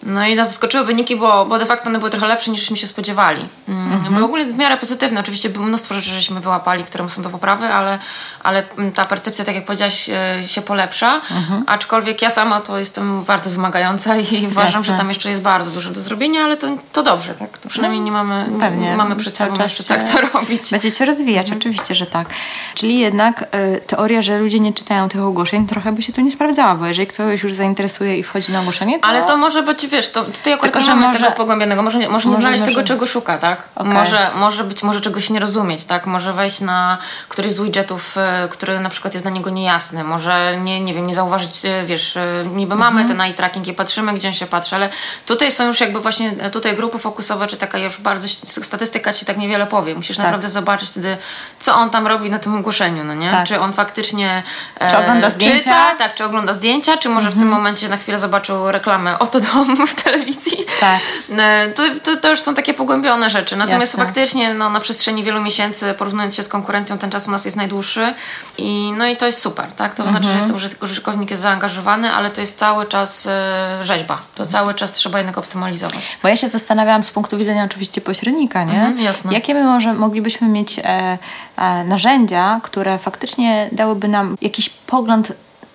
No 0.06 0.26
i 0.26 0.36
nas 0.36 0.48
zaskoczyły 0.48 0.86
wyniki, 0.86 1.16
bo, 1.16 1.46
bo 1.46 1.60
de 1.60 1.66
facto 1.66 1.90
one 1.90 2.00
były 2.00 2.12
trochę 2.12 2.28
lepsze 2.28 2.52
niż 2.52 2.80
się 2.80 2.88
spodziewali. 2.88 3.46
Mm, 3.68 3.94
mhm. 3.94 4.14
Były 4.14 4.26
ogólnie 4.26 4.46
w 4.46 4.58
miarę 4.58 4.78
pozytywne. 4.78 5.20
Oczywiście 5.20 5.50
było 5.50 5.66
mnóstwo 5.66 5.96
rzeczy, 5.96 6.10
żeśmy 6.10 6.40
wyłapali, 6.40 6.84
które 6.84 7.10
są 7.10 7.22
do 7.22 7.30
poprawy, 7.30 7.66
ale, 7.66 8.00
ale 8.44 8.64
ta 8.94 9.06
percepcja, 9.06 9.46
tak 9.46 9.56
jak 9.56 9.66
powiedziałaś, 9.66 10.10
e, 10.10 10.44
się 10.48 10.62
polepsza. 10.62 11.22
Mhm. 11.32 11.64
Aczkolwiek 11.68 12.22
ja 12.22 12.30
sama 12.30 12.62
to 12.62 12.80
jestem 12.80 13.22
bardzo 13.22 13.50
wymagająca 13.50 14.18
i 14.18 14.48
uważam, 14.52 14.82
Jasne. 14.82 14.84
że 14.84 14.98
tam 14.98 15.10
jeszcze 15.10 15.30
jest 15.30 15.42
bardzo 15.42 15.72
dużo 15.72 15.90
do 15.90 16.02
zrobienia, 16.02 16.44
ale 16.44 16.58
to, 16.58 16.68
to 16.92 17.04
dobrze, 17.04 17.34
tak? 17.34 17.58
To 17.58 17.70
przynajmniej 17.70 18.02
no, 18.02 18.06
nie 18.06 18.12
mamy, 18.12 18.46
Pewnie. 18.60 18.96
mamy 18.98 19.16
przed 19.16 19.38
sobą 19.38 19.64
jeszcze 19.64 19.84
tak 19.84 20.04
to 20.04 20.22
robić. 20.22 20.72
Będziecie 20.72 21.06
rozwijać, 21.06 21.46
mhm. 21.46 21.60
oczywiście, 21.60 21.96
że 21.96 22.06
tak. 22.06 22.28
Czyli 22.76 23.00
jednak 23.00 23.42
y, 23.42 23.82
teoria, 23.88 24.22
że 24.22 24.40
ludzie 24.40 24.60
nie 24.60 24.74
czytają 24.74 25.10
tych 25.10 25.22
ogłoszeń, 25.22 25.68
trochę 25.68 25.92
by 25.92 26.02
się 26.02 26.14
tu 26.14 26.22
nie 26.22 26.32
sprawdzała, 26.32 26.76
bo 26.76 26.86
jeżeli 26.86 27.08
ktoś 27.08 27.44
już 27.44 27.54
zainteresuje 27.54 28.18
i 28.18 28.24
wchodzi 28.24 28.52
na 28.52 28.60
ogłoszenie, 28.60 29.00
to... 29.00 29.08
Ale 29.08 29.24
to 29.24 29.38
może 29.38 29.64
być 29.64 29.93
wiesz, 29.94 30.12
to 30.12 30.24
tutaj 30.24 30.54
akurat 30.54 30.74
Tylko, 30.74 30.88
nie 30.88 30.96
mamy 30.96 31.08
może, 31.08 31.20
tego 31.20 31.32
pogłębionego. 31.32 31.84
Może, 31.84 31.98
może, 31.98 32.10
może 32.10 32.30
nie 32.30 32.38
znaleźć 32.38 32.62
może... 32.62 32.72
tego, 32.72 32.88
czego 32.88 33.08
szuka, 33.08 33.38
tak? 33.38 33.64
Okay. 33.76 33.94
Może, 33.94 34.32
może 34.36 34.64
być, 34.64 34.84
może 34.84 35.02
czegoś 35.02 35.30
nie 35.30 35.40
rozumieć, 35.40 35.84
tak? 35.84 36.06
Może 36.06 36.34
wejść 36.34 36.62
na 36.62 36.98
któryś 37.30 37.52
z 37.52 37.60
widgetów, 37.60 38.18
e, 38.18 38.48
który 38.52 38.80
na 38.80 38.90
przykład 38.90 39.14
jest 39.14 39.24
dla 39.24 39.32
niego 39.32 39.50
niejasny. 39.50 40.04
Może 40.04 40.58
nie, 40.58 40.82
nie 40.82 40.94
wiem, 40.94 41.08
nie 41.08 41.16
zauważyć, 41.16 41.66
e, 41.66 41.86
wiesz, 41.86 42.18
e, 42.18 42.46
niby 42.56 42.76
mamy 42.76 43.02
mhm. 43.02 43.08
ten 43.08 43.22
eye 43.22 43.34
tracking 43.34 43.68
i 43.68 43.74
patrzymy, 43.74 44.14
gdzie 44.14 44.28
on 44.28 44.34
się 44.34 44.46
patrzy, 44.46 44.76
ale 44.76 44.90
tutaj 45.26 45.52
są 45.52 45.68
już 45.68 45.82
jakby 45.82 46.00
właśnie 46.00 46.32
tutaj 46.32 46.76
grupy 46.76 47.00
fokusowe, 47.00 47.48
czy 47.48 47.58
taka 47.58 47.78
już 47.78 48.02
bardzo 48.02 48.28
statystyka 48.46 49.14
ci 49.14 49.26
tak 49.26 49.38
niewiele 49.38 49.68
powie. 49.68 49.96
Musisz 49.96 50.18
tak. 50.18 50.26
naprawdę 50.26 50.50
zobaczyć 50.50 50.90
wtedy, 50.90 51.18
co 51.60 51.76
on 51.76 51.90
tam 51.90 52.08
robi 52.08 52.30
na 52.30 52.40
tym 52.40 52.56
ogłoszeniu, 52.56 53.04
no 53.04 53.14
nie? 53.14 53.30
Tak. 53.30 53.48
Czy 53.48 53.60
on 53.60 53.74
faktycznie 53.74 54.44
czy 54.90 54.98
ogląda 54.98 55.30
zdjęcia? 55.30 55.64
Czyta, 55.64 55.96
tak, 55.98 56.16
czy 56.16 56.26
ogląda 56.26 56.54
zdjęcia, 56.54 56.98
czy 56.98 57.10
może 57.10 57.28
mhm. 57.28 57.32
w 57.32 57.40
tym 57.40 57.48
mhm. 57.48 57.62
momencie 57.62 57.90
na 57.90 57.98
chwilę 57.98 58.20
zobaczył 58.20 58.72
reklamę 58.72 59.20
oto 59.20 59.40
dom 59.40 59.73
w 59.88 60.04
telewizji. 60.04 60.58
Tak. 60.80 61.00
E, 61.38 61.70
to, 61.76 61.84
to, 62.04 62.18
to, 62.18 62.30
już 62.30 62.40
są 62.40 62.56
takie 62.56 62.74
pogłębione 62.74 63.30
rzeczy. 63.30 63.56
Natomiast 63.56 63.94
Jasne. 63.94 64.06
faktycznie 64.06 64.54
no, 64.54 64.70
na 64.70 64.80
przestrzeni 64.80 65.24
wielu 65.24 65.42
miesięcy, 65.42 65.94
porównując 65.98 66.36
się 66.36 66.44
z 66.44 66.48
konkurencją, 66.48 66.98
ten 66.98 67.10
czas 67.10 67.28
u 67.28 67.32
nas 67.32 67.46
jest 67.46 67.58
najdłuższy. 67.58 68.14
I, 68.58 68.94
no 68.98 69.08
i 69.08 69.18
to 69.18 69.26
jest 69.26 69.42
super, 69.42 69.74
tak? 69.74 69.94
To 69.94 70.04
mhm. 70.04 70.24
znaczy, 70.24 70.40
że 70.40 70.54
jest 70.54 70.82
użytkownik 70.84 71.30
jest 71.30 71.42
zaangażowany, 71.42 72.12
ale 72.12 72.30
to 72.30 72.42
jest 72.42 72.60
cały 72.60 72.86
czas 72.86 73.28
e, 73.28 73.80
rzeźba. 73.82 74.20
To 74.36 74.46
cały 74.46 74.74
czas 74.74 74.94
trzeba 74.94 75.18
jednak 75.18 75.38
optymalizować. 75.38 76.18
Bo 76.24 76.30
ja 76.30 76.36
się 76.36 76.50
zastanawiałam 76.50 77.04
z 77.04 77.12
punktu 77.12 77.38
widzenia 77.38 77.64
oczywiście 77.64 78.02
pośrednika, 78.02 78.64
nie? 78.64 78.74
Mhm, 78.74 79.00
jasne. 79.00 79.34
Jakie 79.34 79.54
my 79.54 79.64
może 79.64 79.94
moglibyśmy 79.94 80.48
mieć 80.48 80.80
e, 80.80 81.18
e, 81.58 81.84
narzędzia, 81.84 82.60
które 82.64 82.98
faktycznie 82.98 83.70
dałyby 83.72 84.08
nam 84.08 84.38
jakiś 84.42 84.70
pogląd 84.70 85.34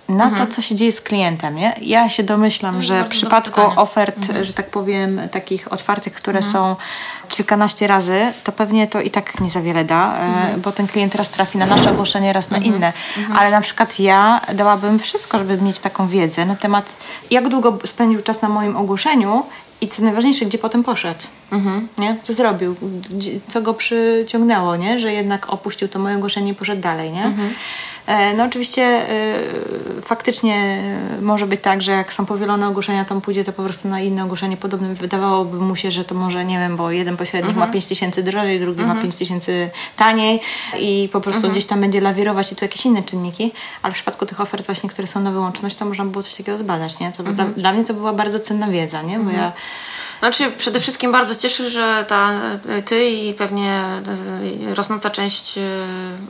na 0.09 0.25
mhm. 0.25 0.47
to, 0.47 0.55
co 0.55 0.63
się 0.63 0.75
dzieje 0.75 0.93
z 0.93 1.01
klientem. 1.01 1.55
Nie? 1.57 1.75
Ja 1.83 2.09
się 2.09 2.23
domyślam, 2.23 2.83
że 2.83 3.05
w 3.05 3.09
przypadku 3.09 3.61
ofert, 3.77 4.17
mhm. 4.17 4.45
że 4.45 4.53
tak 4.53 4.71
powiem, 4.71 5.21
takich 5.31 5.73
otwartych, 5.73 6.13
które 6.13 6.39
mhm. 6.39 6.53
są 6.53 6.77
kilkanaście 7.29 7.87
razy, 7.87 8.33
to 8.45 8.53
pewnie 8.53 8.87
to 8.87 9.01
i 9.01 9.11
tak 9.11 9.41
nie 9.41 9.51
za 9.51 9.61
wiele 9.61 9.85
da, 9.85 10.17
e, 10.17 10.23
mhm. 10.23 10.61
bo 10.61 10.73
ten 10.73 10.87
klient 10.87 11.15
raz 11.15 11.31
trafi 11.31 11.59
na 11.59 11.67
nasze 11.67 11.91
ogłoszenie, 11.91 12.33
raz 12.33 12.51
na 12.51 12.57
mhm. 12.57 12.75
inne. 12.75 12.93
Mhm. 13.19 13.39
Ale 13.39 13.51
na 13.51 13.61
przykład 13.61 13.99
ja 13.99 14.41
dałabym 14.55 14.99
wszystko, 14.99 15.39
żeby 15.39 15.63
mieć 15.63 15.79
taką 15.79 16.09
wiedzę 16.09 16.47
na 16.47 16.57
temat, 16.57 16.97
jak 17.31 17.49
długo 17.49 17.79
spędził 17.85 18.21
czas 18.21 18.43
na 18.43 18.49
moim 18.49 18.77
ogłoszeniu 18.77 19.45
i 19.81 19.89
co 19.89 20.03
najważniejsze, 20.03 20.47
gdzie 20.47 20.59
potem 20.59 20.85
poszedł. 20.85 21.25
Mhm. 21.53 21.89
Nie? 21.99 22.17
Co 22.23 22.33
zrobił? 22.33 22.77
Co 23.49 23.63
go 23.63 23.75
przyciągnęło, 23.75 24.77
nie? 24.77 24.99
że 24.99 25.13
jednak 25.13 25.51
opuścił 25.51 25.89
to 25.89 25.99
moje 25.99 26.17
ogłoszenie 26.17 26.53
i 26.53 26.55
poszedł 26.55 26.83
dalej. 26.83 27.11
Nie? 27.11 27.25
Mhm. 27.25 27.51
E, 28.09 28.35
no 28.35 28.45
oczywiście 28.45 28.83
e, 28.83 29.03
faktycznie 30.03 30.83
może 31.23 31.47
być 31.47 31.61
tak, 31.61 31.83
że 31.83 31.93
jak 31.93 32.13
są 32.13 32.27
powielone 32.27 32.69
ogłoszenia, 32.69 33.05
to 33.05 33.15
on 33.15 33.21
pójdzie 33.21 33.45
to 33.45 33.53
po 33.53 33.63
prostu 33.63 33.89
na 33.89 34.01
inne 34.01 34.25
ogłoszenie 34.25 34.57
podobne. 34.57 34.95
Wydawałoby 34.95 35.57
mu 35.57 35.77
się, 35.77 35.91
że 35.91 36.05
to 36.05 36.15
może, 36.15 36.45
nie 36.45 36.59
wiem, 36.59 36.77
bo 36.77 36.91
jeden 36.91 37.17
pośrednik 37.17 37.51
mhm. 37.51 37.69
ma 37.69 37.73
5 37.73 37.87
tysięcy 37.87 38.23
drożej, 38.23 38.61
drugi 38.61 38.81
mhm. 38.81 38.97
ma 38.97 39.03
5 39.03 39.17
tysięcy 39.17 39.71
taniej 39.97 40.41
i 40.79 41.09
po 41.13 41.21
prostu 41.21 41.39
mhm. 41.39 41.53
gdzieś 41.53 41.67
tam 41.67 41.81
będzie 41.81 42.01
lawirować 42.01 42.53
i 42.53 42.57
tu 42.57 42.65
jakieś 42.65 42.87
inne 42.87 43.03
czynniki, 43.03 43.53
ale 43.83 43.93
w 43.93 43.95
przypadku 43.95 44.27
tych 44.27 44.41
ofert 44.41 44.67
właśnie, 44.67 44.91
które 44.91 45.09
są 45.09 45.21
na 45.21 45.31
wyłączność, 45.31 45.77
to 45.77 45.85
można 45.85 46.05
było 46.05 46.23
coś 46.23 46.35
takiego 46.35 46.59
zbadać, 46.59 47.01
nie? 47.01 47.11
Dla, 47.11 47.31
mhm. 47.31 47.53
dla, 47.55 47.73
mnie 47.73 47.85
to 47.85 47.95
była 47.95 48.13
bardzo 48.13 48.41
cenna 48.41 48.69
wiedza, 48.69 49.03
nie? 49.03 49.15
Bo 49.15 49.31
mhm. 49.31 49.37
ja 49.37 49.53
znaczy, 50.19 50.51
przede 50.51 50.81
wszystkim 50.81 51.13
bardzo 51.13 51.35
cieszy, 51.35 51.71
że 51.71 52.05
ta, 52.09 52.31
ty 52.85 53.09
i 53.09 53.35
pewnie 53.35 53.85
rosnąca 54.75 55.11
część 55.11 55.59
e, 55.59 55.63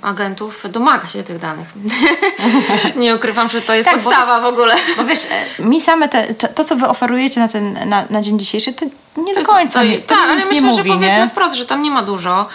agentów 0.03 0.64
domaga 0.70 1.07
się 1.07 1.22
tych 1.22 1.39
danych. 1.39 1.68
nie 2.97 3.14
ukrywam, 3.14 3.49
że 3.49 3.61
to 3.61 3.75
jest 3.75 3.89
tak, 3.89 3.95
podstawa 3.95 4.41
bo 4.41 4.51
w 4.51 4.53
ogóle. 4.53 4.75
Bo 4.97 5.05
wiesz, 5.05 5.27
e, 5.59 5.62
mi 5.62 5.81
same 5.81 6.09
te, 6.09 6.35
to, 6.35 6.49
to, 6.49 6.64
co 6.64 6.77
wy 6.77 6.89
oferujecie 6.89 7.41
na, 7.41 7.49
ten, 7.49 7.89
na, 7.89 8.05
na 8.11 8.21
dzień 8.21 8.39
dzisiejszy, 8.39 8.73
to 8.73 8.87
nie 9.16 9.35
do 9.35 9.45
końca. 9.45 9.81
To, 9.81 9.87
to, 9.87 10.07
tak, 10.07 10.31
ale 10.31 10.47
myślę, 10.47 10.62
mówi, 10.62 10.77
że 10.77 10.85
powiedzmy 10.85 11.19
nie? 11.19 11.29
wprost, 11.29 11.55
że 11.55 11.66
tam 11.66 11.83
nie 11.83 11.91
ma 11.91 12.03
dużo. 12.03 12.47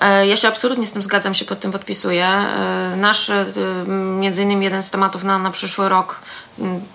E, 0.00 0.26
ja 0.26 0.36
się 0.36 0.48
absolutnie 0.48 0.86
z 0.86 0.92
tym 0.92 1.02
zgadzam, 1.02 1.34
się 1.34 1.44
pod 1.44 1.60
tym 1.60 1.72
podpisuję. 1.72 2.28
Nasz, 2.96 3.30
między 4.18 4.42
innymi 4.42 4.64
jeden 4.64 4.82
z 4.82 4.90
tematów 4.90 5.24
na, 5.24 5.38
na 5.38 5.50
przyszły 5.50 5.88
rok 5.88 6.20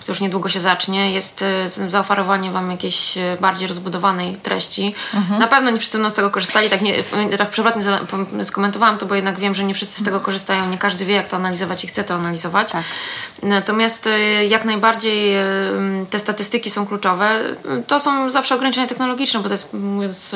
to 0.05 0.11
już 0.11 0.22
niedługo 0.22 0.49
się 0.49 0.59
zacznie, 0.59 1.11
jest 1.11 1.41
e, 1.41 1.89
zaoferowanie 1.89 2.51
Wam 2.51 2.72
jakiejś 2.72 3.18
e, 3.18 3.38
bardziej 3.41 3.68
rozbudowanej 3.68 4.38
treści. 4.38 4.95
Mhm. 5.13 5.39
Na 5.39 5.47
pewno 5.47 5.72
nie 5.72 5.78
wszyscy 5.78 5.97
będą 5.97 6.09
z 6.09 6.13
tego 6.13 6.30
korzystali, 6.32 6.70
tak, 6.70 6.82
nie, 6.82 7.03
tak 7.38 7.49
przewrotnie 7.49 7.84
skomentowałam 8.43 8.97
to, 8.97 9.05
bo 9.05 9.16
jednak 9.16 9.39
wiem, 9.39 9.55
że 9.55 9.63
nie 9.63 9.74
wszyscy 9.74 10.01
z 10.01 10.03
tego 10.03 10.20
korzystają, 10.22 10.70
nie 10.70 10.78
każdy 10.78 11.05
wie, 11.05 11.16
jak 11.16 11.28
to 11.28 11.38
analizować 11.38 11.84
i 11.84 11.88
chce 11.88 12.03
to 12.03 12.13
analizować. 12.16 12.72
Tak. 12.72 12.84
Natomiast 13.43 14.07
e, 14.07 14.45
jak 14.45 14.66
najbardziej 14.66 15.36
te 16.09 16.20
statystyki 16.20 16.70
są 16.70 16.88
kluczowe. 16.88 17.39
To 17.88 17.99
są 17.99 18.30
zawsze 18.30 18.55
ograniczenia 18.55 18.88
technologiczne, 18.88 19.39
bo 19.39 19.49
to 19.49 19.53
jest, 19.53 19.74
mówiąc 19.74 20.36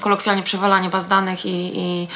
kolokwialnie, 0.00 0.42
przewalanie 0.42 0.88
baz 0.88 1.08
danych 1.08 1.46
i, 1.46 1.72
i 1.78 2.08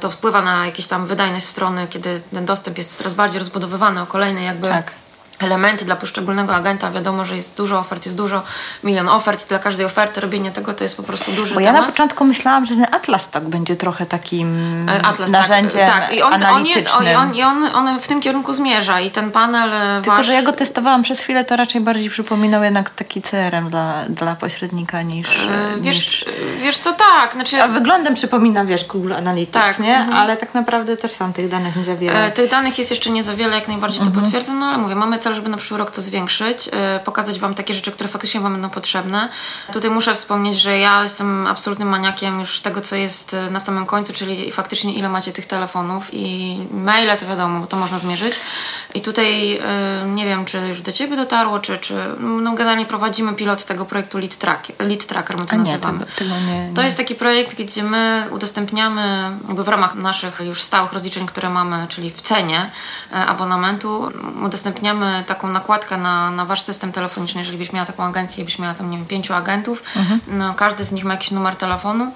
to 0.00 0.10
wpływa 0.10 0.42
na 0.42 0.66
jakieś 0.66 0.86
tam 0.86 1.06
wydajność 1.06 1.46
strony, 1.46 1.86
kiedy 1.90 2.20
ten 2.32 2.44
dostęp 2.44 2.78
jest 2.78 2.96
coraz 2.96 3.14
bardziej 3.14 3.38
rozbudowywany 3.38 4.02
o 4.02 4.06
kolejne 4.06 4.42
jakby 4.42 4.68
tak 4.68 4.92
elementy 5.38 5.84
dla 5.84 5.96
poszczególnego 5.96 6.54
agenta. 6.54 6.90
Wiadomo, 6.90 7.26
że 7.26 7.36
jest 7.36 7.54
dużo 7.54 7.78
ofert, 7.78 8.04
jest 8.04 8.16
dużo, 8.16 8.42
milion 8.84 9.08
ofert. 9.08 9.48
Dla 9.48 9.58
każdej 9.58 9.86
oferty 9.86 10.20
robienie 10.20 10.52
tego 10.52 10.74
to 10.74 10.84
jest 10.84 10.96
po 10.96 11.02
prostu 11.02 11.32
duży 11.32 11.54
Bo 11.54 11.60
temat. 11.60 11.74
ja 11.74 11.80
na 11.80 11.86
początku 11.86 12.24
myślałam, 12.24 12.66
że 12.66 12.74
ten 12.74 12.86
Atlas 12.94 13.30
tak 13.30 13.44
będzie 13.48 13.76
trochę 13.76 14.06
takim 14.06 14.48
e, 14.88 15.06
Atlas, 15.06 15.30
tak, 15.30 15.40
narzędziem 15.40 15.86
tak, 15.86 16.00
tak. 16.00 16.14
I 16.14 16.22
on, 16.22 16.34
analitycznym. 16.34 17.16
On, 17.16 17.34
i 17.34 17.42
on, 17.42 17.64
on, 17.64 17.88
on, 17.88 18.00
w 18.00 18.08
tym 18.08 18.20
kierunku 18.20 18.52
zmierza 18.52 19.00
i 19.00 19.10
ten 19.10 19.30
panel 19.30 19.72
e, 19.72 20.02
Tylko, 20.02 20.16
wasz... 20.16 20.26
że 20.26 20.32
ja 20.32 20.42
go 20.42 20.52
testowałam 20.52 21.02
przez 21.02 21.20
chwilę, 21.20 21.44
to 21.44 21.56
raczej 21.56 21.80
bardziej 21.80 22.10
przypominał 22.10 22.62
jednak 22.62 22.90
taki 22.90 23.22
CRM 23.22 23.70
dla, 23.70 24.04
dla 24.08 24.36
pośrednika 24.36 25.02
niż... 25.02 25.28
Yy, 25.28 25.80
wiesz, 25.80 25.96
niż... 25.96 26.24
wiesz 26.62 26.78
co, 26.78 26.92
tak. 26.92 27.32
Znaczy... 27.32 27.62
A 27.62 27.68
wyglądem 27.68 28.14
przypomina, 28.14 28.64
wiesz, 28.64 28.84
Google 28.84 29.12
Analytics, 29.12 29.52
tak. 29.52 29.78
nie? 29.78 29.96
Mhm. 29.96 30.16
Ale 30.16 30.36
tak 30.36 30.54
naprawdę 30.54 30.96
też 30.96 31.10
sam 31.10 31.32
tych 31.32 31.48
danych 31.48 31.76
nie 31.76 31.84
za 31.84 31.96
wiele. 31.96 32.30
tych 32.30 32.50
danych 32.50 32.78
jest 32.78 32.90
jeszcze 32.90 33.10
nie 33.10 33.22
za 33.22 33.34
wiele, 33.34 33.54
jak 33.54 33.68
najbardziej 33.68 34.00
to 34.00 34.06
mhm. 34.06 34.24
potwierdzam, 34.24 34.58
no 34.58 34.66
ale 34.66 34.78
mówię, 34.78 34.94
mamy 34.94 35.18
cel, 35.24 35.34
żeby 35.34 35.48
na 35.48 35.56
przyszły 35.56 35.78
rok 35.78 35.90
to 35.90 36.02
zwiększyć, 36.02 36.68
e, 36.72 37.00
pokazać 37.04 37.38
Wam 37.38 37.54
takie 37.54 37.74
rzeczy, 37.74 37.92
które 37.92 38.08
faktycznie 38.08 38.40
Wam 38.40 38.52
będą 38.52 38.70
potrzebne. 38.70 39.28
Tutaj 39.72 39.90
muszę 39.90 40.14
wspomnieć, 40.14 40.60
że 40.60 40.78
ja 40.78 41.02
jestem 41.02 41.46
absolutnym 41.46 41.88
maniakiem 41.88 42.40
już 42.40 42.60
tego, 42.60 42.80
co 42.80 42.96
jest 42.96 43.34
e, 43.34 43.50
na 43.50 43.60
samym 43.60 43.86
końcu, 43.86 44.12
czyli 44.12 44.52
faktycznie 44.52 44.94
ile 44.94 45.08
macie 45.08 45.32
tych 45.32 45.46
telefonów 45.46 46.08
i 46.12 46.58
maile 46.70 47.16
to 47.16 47.26
wiadomo, 47.26 47.60
bo 47.60 47.66
to 47.66 47.76
można 47.76 47.98
zmierzyć. 47.98 48.34
I 48.94 49.00
tutaj 49.00 49.60
nie 50.06 50.24
wiem, 50.24 50.44
czy 50.44 50.58
już 50.68 50.80
do 50.80 50.92
Ciebie 50.92 51.16
dotarło, 51.16 51.58
czy, 51.58 51.78
czy 51.78 51.94
no 52.20 52.52
generalnie 52.52 52.86
prowadzimy 52.86 53.34
pilot 53.34 53.64
tego 53.64 53.84
projektu 53.84 54.18
Lead, 54.18 54.36
Track, 54.36 54.68
Lead 54.78 55.06
Tracker, 55.06 55.38
my 55.38 55.46
to 55.46 55.52
A 55.52 55.56
nie, 55.56 55.62
nazywamy. 55.62 55.98
tego, 55.98 56.10
tego 56.16 56.30
nie, 56.46 56.68
nie. 56.68 56.74
To 56.74 56.82
jest 56.82 56.96
taki 56.96 57.14
projekt, 57.14 57.62
gdzie 57.62 57.82
my 57.82 58.28
udostępniamy 58.30 59.30
jakby 59.48 59.64
w 59.64 59.68
ramach 59.68 59.94
naszych 59.94 60.40
już 60.40 60.62
stałych 60.62 60.92
rozliczeń, 60.92 61.26
które 61.26 61.50
mamy, 61.50 61.86
czyli 61.88 62.10
w 62.10 62.22
cenie 62.22 62.70
e, 63.12 63.26
abonamentu, 63.26 64.12
udostępniamy 64.44 65.13
taką 65.22 65.48
nakładkę 65.48 65.96
na, 65.96 66.30
na 66.30 66.44
wasz 66.44 66.62
system 66.62 66.92
telefoniczny. 66.92 67.40
Jeżeli 67.40 67.58
byś 67.58 67.72
miała 67.72 67.86
taką 67.86 68.04
agencję 68.04 68.42
i 68.42 68.44
byś 68.44 68.58
miała 68.58 68.74
tam, 68.74 68.90
nie 68.90 68.96
wiem, 68.96 69.06
pięciu 69.06 69.34
agentów, 69.34 69.82
no, 70.28 70.54
każdy 70.54 70.84
z 70.84 70.92
nich 70.92 71.04
ma 71.04 71.14
jakiś 71.14 71.30
numer 71.30 71.56
telefonu. 71.56 72.12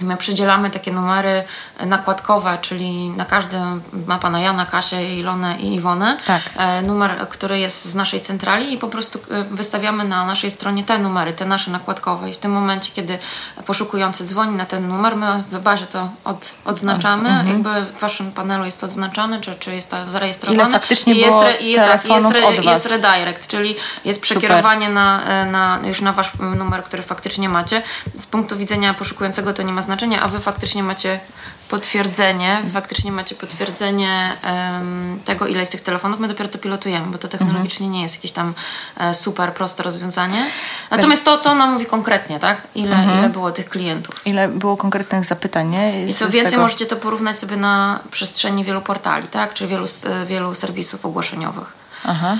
My 0.00 0.16
przydzielamy 0.16 0.70
takie 0.70 0.92
numery 0.92 1.44
nakładkowe, 1.86 2.58
czyli 2.60 3.10
na 3.10 3.24
każdym 3.24 3.82
ma 4.06 4.18
pana 4.18 4.40
Jana, 4.40 4.66
Kasię, 4.66 5.18
Ilonę 5.18 5.56
i 5.58 5.74
Iwonę. 5.74 6.16
Tak. 6.26 6.42
E, 6.56 6.82
numer, 6.82 7.28
który 7.28 7.58
jest 7.58 7.84
z 7.84 7.94
naszej 7.94 8.20
centrali 8.20 8.72
i 8.74 8.78
po 8.78 8.88
prostu 8.88 9.18
e, 9.30 9.44
wystawiamy 9.44 10.04
na 10.04 10.26
naszej 10.26 10.50
stronie 10.50 10.84
te 10.84 10.98
numery, 10.98 11.34
te 11.34 11.44
nasze 11.44 11.70
nakładkowe. 11.70 12.30
I 12.30 12.32
w 12.32 12.36
tym 12.36 12.52
momencie, 12.52 12.92
kiedy 12.94 13.18
poszukujący 13.66 14.24
dzwoni 14.24 14.56
na 14.56 14.66
ten 14.66 14.88
numer, 14.88 15.16
my 15.16 15.42
w 15.50 15.58
bazie 15.58 15.86
to 15.86 16.08
od, 16.24 16.54
odznaczamy. 16.64 17.28
Mhm. 17.28 17.48
Jakby 17.48 17.92
w 17.92 18.00
waszym 18.00 18.32
panelu 18.32 18.64
jest 18.64 18.80
to 18.80 18.86
odznaczane, 18.86 19.40
czy, 19.40 19.54
czy 19.54 19.74
jest 19.74 19.90
to 19.90 20.06
zarejestrowane. 20.06 20.62
Ile 20.62 20.72
faktycznie 20.72 21.14
I 21.14 21.18
jest, 21.18 21.30
było 21.30 21.48
re- 21.48 21.56
i, 21.56 21.74
tak, 21.74 22.04
jest, 22.04 22.30
re- 22.30 22.46
od 22.46 22.56
was? 22.56 22.64
jest 22.64 22.86
redirect, 22.86 23.46
czyli 23.48 23.74
jest 24.04 24.20
przekierowanie 24.20 24.88
na, 24.88 25.24
e, 25.24 25.46
na, 25.46 25.78
już 25.84 26.00
na 26.00 26.12
wasz 26.12 26.32
numer, 26.58 26.84
który 26.84 27.02
faktycznie 27.02 27.48
macie. 27.48 27.82
Z 28.18 28.26
punktu 28.26 28.56
widzenia 28.56 28.94
poszukującego 28.94 29.52
to 29.52 29.62
nie 29.62 29.72
ma 29.72 29.82
znaczenia, 29.88 30.22
a 30.22 30.28
wy 30.28 30.40
faktycznie 30.40 30.82
macie 30.82 31.20
potwierdzenie, 31.68 32.60
wy 32.64 32.70
faktycznie 32.70 33.12
macie 33.12 33.34
potwierdzenie 33.34 34.32
em, 34.42 35.20
tego, 35.24 35.46
ile 35.46 35.60
jest 35.60 35.72
tych 35.72 35.80
telefonów. 35.80 36.20
My 36.20 36.28
dopiero 36.28 36.48
to 36.48 36.58
pilotujemy, 36.58 37.06
bo 37.06 37.18
to 37.18 37.28
technologicznie 37.28 37.88
nie 37.88 38.02
jest 38.02 38.14
jakieś 38.14 38.32
tam 38.32 38.54
e, 38.96 39.14
super 39.14 39.52
proste 39.54 39.82
rozwiązanie. 39.82 40.46
Natomiast 40.90 41.24
to, 41.24 41.38
to 41.38 41.54
nam 41.54 41.72
mówi 41.72 41.86
konkretnie, 41.86 42.38
tak? 42.38 42.62
Ile, 42.74 42.96
ile 43.18 43.28
było 43.28 43.50
tych 43.50 43.68
klientów. 43.68 44.26
Ile 44.26 44.48
było 44.48 44.76
konkretnych 44.76 45.24
zapytań, 45.24 45.68
nie? 45.70 46.04
I 46.06 46.12
Z- 46.12 46.18
co 46.18 46.28
więcej, 46.28 46.50
tego- 46.50 46.62
możecie 46.62 46.86
to 46.86 46.96
porównać 46.96 47.38
sobie 47.38 47.56
na 47.56 48.00
przestrzeni 48.10 48.64
wielu 48.64 48.80
portali, 48.82 49.28
tak? 49.28 49.54
Czy 49.54 49.66
wielu, 49.66 49.84
s- 49.84 50.06
wielu 50.26 50.54
serwisów 50.54 51.06
ogłoszeniowych. 51.06 51.72
Aha. 52.04 52.36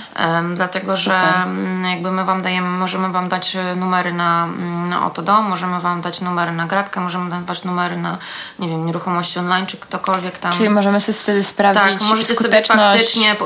Dlatego, 0.55 0.97
że 0.97 1.15
mm, 1.15 1.85
jakby 1.85 2.11
my 2.11 2.25
Wam 2.25 2.43
dajemy, 2.43 2.69
możemy 2.69 3.09
Wam 3.13 3.29
dać 3.29 3.57
e, 3.57 3.77
numery 3.77 4.13
na, 4.13 4.45
mm, 4.45 4.89
na 4.89 5.07
Otodom, 5.07 5.45
możemy 5.49 5.81
Wam 5.81 6.01
dać 6.01 6.21
numery 6.21 6.53
na 6.53 6.67
Gratkę, 6.67 7.01
możemy 7.01 7.31
dawać 7.31 7.65
numery 7.65 7.97
na, 7.97 8.19
nie 8.59 8.69
wiem, 8.69 8.87
nieruchomości 8.87 9.39
online, 9.39 9.67
czy 9.67 9.77
ktokolwiek 9.77 10.39
tam. 10.39 10.53
Czyli 10.53 10.69
możemy 10.71 11.01
sobie 11.01 11.19
wtedy 11.19 11.45
sprawdzić 11.45 11.83
Tak, 11.83 12.09
możecie 12.09 12.35
sobie 12.35 12.63
faktycznie 12.63 13.37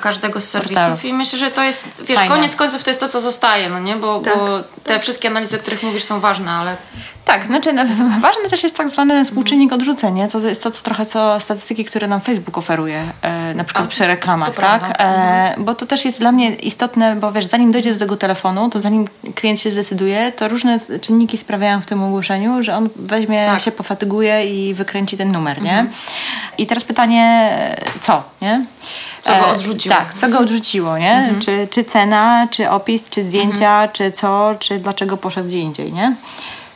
każdego 0.00 0.40
z 0.40 0.44
serwisów 0.44 0.76
portalów. 0.76 1.04
i 1.04 1.14
myślę, 1.14 1.38
że 1.38 1.50
to 1.50 1.62
jest, 1.62 2.04
wiesz, 2.04 2.18
Fajne. 2.18 2.34
koniec 2.34 2.56
końców 2.56 2.84
to 2.84 2.90
jest 2.90 3.00
to, 3.00 3.08
co 3.08 3.20
zostaje, 3.20 3.70
no 3.70 3.78
nie? 3.78 3.96
Bo, 3.96 4.20
Tak. 4.20 4.36
bo 4.36 4.48
te 4.84 5.00
wszystkie 5.00 5.28
analizy, 5.28 5.56
o 5.56 5.60
których 5.60 5.82
mówisz 5.82 6.04
są 6.04 6.20
ważne, 6.20 6.52
ale 6.52 6.76
Tak, 7.24 7.46
znaczy 7.46 7.72
no, 7.72 7.84
ważny 8.20 8.50
też 8.50 8.62
jest 8.62 8.76
tak 8.76 8.90
zwany 8.90 9.24
współczynnik 9.24 9.72
odrzucenia. 9.72 10.28
To 10.28 10.38
jest 10.40 10.62
to 10.62 10.70
co, 10.70 10.82
trochę 10.82 11.06
co 11.06 11.40
statystyki, 11.40 11.84
które 11.84 12.08
nam 12.08 12.20
Facebook 12.20 12.58
oferuje, 12.58 13.04
e, 13.22 13.54
na 13.54 13.64
przykład 13.64 13.84
A, 13.84 13.88
przy 13.88 14.06
reklamach, 14.06 14.48
tak? 14.48 14.56
prawda. 14.56 14.86
Mhm. 14.86 15.60
E, 15.60 15.64
bo 15.64 15.74
to 15.74 15.86
też 15.86 16.04
jest 16.04 16.18
dla 16.18 16.32
mnie 16.32 16.54
istotne, 16.54 17.16
bo 17.16 17.32
wiesz, 17.32 17.44
zanim 17.44 17.72
dojdzie 17.72 17.92
do 17.92 17.98
tego 17.98 18.16
telefonu, 18.16 18.70
to 18.70 18.80
zanim 18.80 19.04
klient 19.34 19.60
się 19.60 19.70
zdecyduje, 19.70 20.32
to 20.32 20.48
różne 20.48 20.76
czynniki 21.00 21.36
sprawiają 21.36 21.80
w 21.80 21.86
tym 21.86 22.02
ogłoszeniu, 22.02 22.62
że 22.62 22.76
on 22.76 22.88
weźmie, 22.96 23.46
Tak. 23.46 23.60
się 23.60 23.72
pofatyguje 23.72 24.46
i 24.46 24.74
wykręci 24.74 25.16
ten 25.16 25.32
numer, 25.32 25.62
nie? 25.62 25.78
Mhm. 25.78 25.90
I 26.58 26.66
teraz 26.66 26.84
pytanie, 26.84 27.50
co, 28.00 28.22
nie? 28.42 28.64
Co 29.22 29.32
go 29.32 29.38
E, 29.38 29.46
odrzuciło. 29.46 29.94
Tak, 29.96 30.14
co 30.14 30.28
go 30.28 30.38
odrzuciło, 30.38 30.98
nie? 30.98 31.12
Mhm. 31.14 31.40
Czy, 31.40 31.68
czy 31.70 31.84
cena, 31.84 32.48
czy 32.50 32.70
opis, 32.70 33.10
czy 33.10 33.22
zdjęcia, 33.22 33.88
czy 33.88 34.12
co, 34.12 34.54
czy 34.58 34.78
dlaczego 34.78 35.16
poszedł 35.16 35.48
gdzie 35.48 35.58
indziej, 35.58 35.92
nie? 35.92 36.14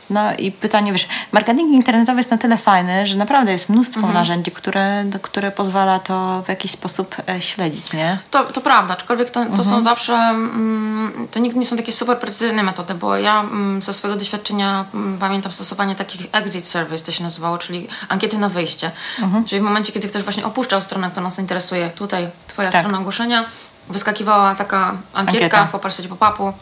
No 0.09 0.33
i 0.37 0.51
pytanie, 0.51 0.91
wiesz, 0.91 1.07
marketing 1.31 1.71
internetowy 1.73 2.17
jest 2.19 2.31
na 2.31 2.37
tyle 2.37 2.57
fajny, 2.57 3.07
że 3.07 3.15
naprawdę 3.17 3.51
jest 3.51 3.69
mnóstwo 3.69 3.97
Mhm. 3.99 4.13
narzędzi, 4.13 4.51
które, 4.51 5.05
które 5.21 5.51
pozwala 5.51 5.99
to 5.99 6.43
w 6.45 6.49
jakiś 6.49 6.71
sposób 6.71 7.15
e, 7.29 7.41
śledzić, 7.41 7.93
nie? 7.93 8.17
To, 8.31 8.43
to 8.43 8.61
prawda, 8.61 8.93
aczkolwiek 8.93 9.29
to, 9.29 9.39
to 9.39 9.45
Mhm. 9.49 9.69
są 9.69 9.83
zawsze, 9.83 10.13
mm, 10.13 11.27
to 11.31 11.39
nigdy 11.39 11.59
nie 11.59 11.65
są 11.65 11.77
takie 11.77 11.91
super 11.91 12.19
precyzyjne 12.19 12.63
metody, 12.63 12.93
bo 12.93 13.17
ja 13.17 13.39
mm, 13.39 13.81
ze 13.81 13.93
swojego 13.93 14.19
doświadczenia 14.19 14.85
mm, 14.93 15.17
pamiętam 15.17 15.51
stosowanie 15.51 15.95
takich 15.95 16.27
exit 16.31 16.65
surveys, 16.67 17.03
to 17.03 17.11
się 17.11 17.23
nazywało, 17.23 17.57
czyli 17.57 17.87
ankiety 18.09 18.37
na 18.37 18.49
wyjście. 18.49 18.91
Mhm. 19.21 19.45
Czyli 19.45 19.61
w 19.61 19.63
momencie, 19.63 19.91
kiedy 19.91 20.07
ktoś 20.07 20.23
właśnie 20.23 20.45
opuszczał 20.45 20.81
stronę, 20.81 21.09
która 21.09 21.23
nas 21.23 21.39
interesuje, 21.39 21.89
tutaj 21.89 22.27
twoja 22.47 22.71
Tak. 22.71 22.81
strona 22.81 22.97
ogłoszenia, 22.99 23.45
wyskakiwała 23.89 24.55
taka 24.55 24.77
angietka, 25.13 25.57
Ankieta. 25.57 25.65
popatrzeć 25.71 26.07
pop-upu, 26.07 26.53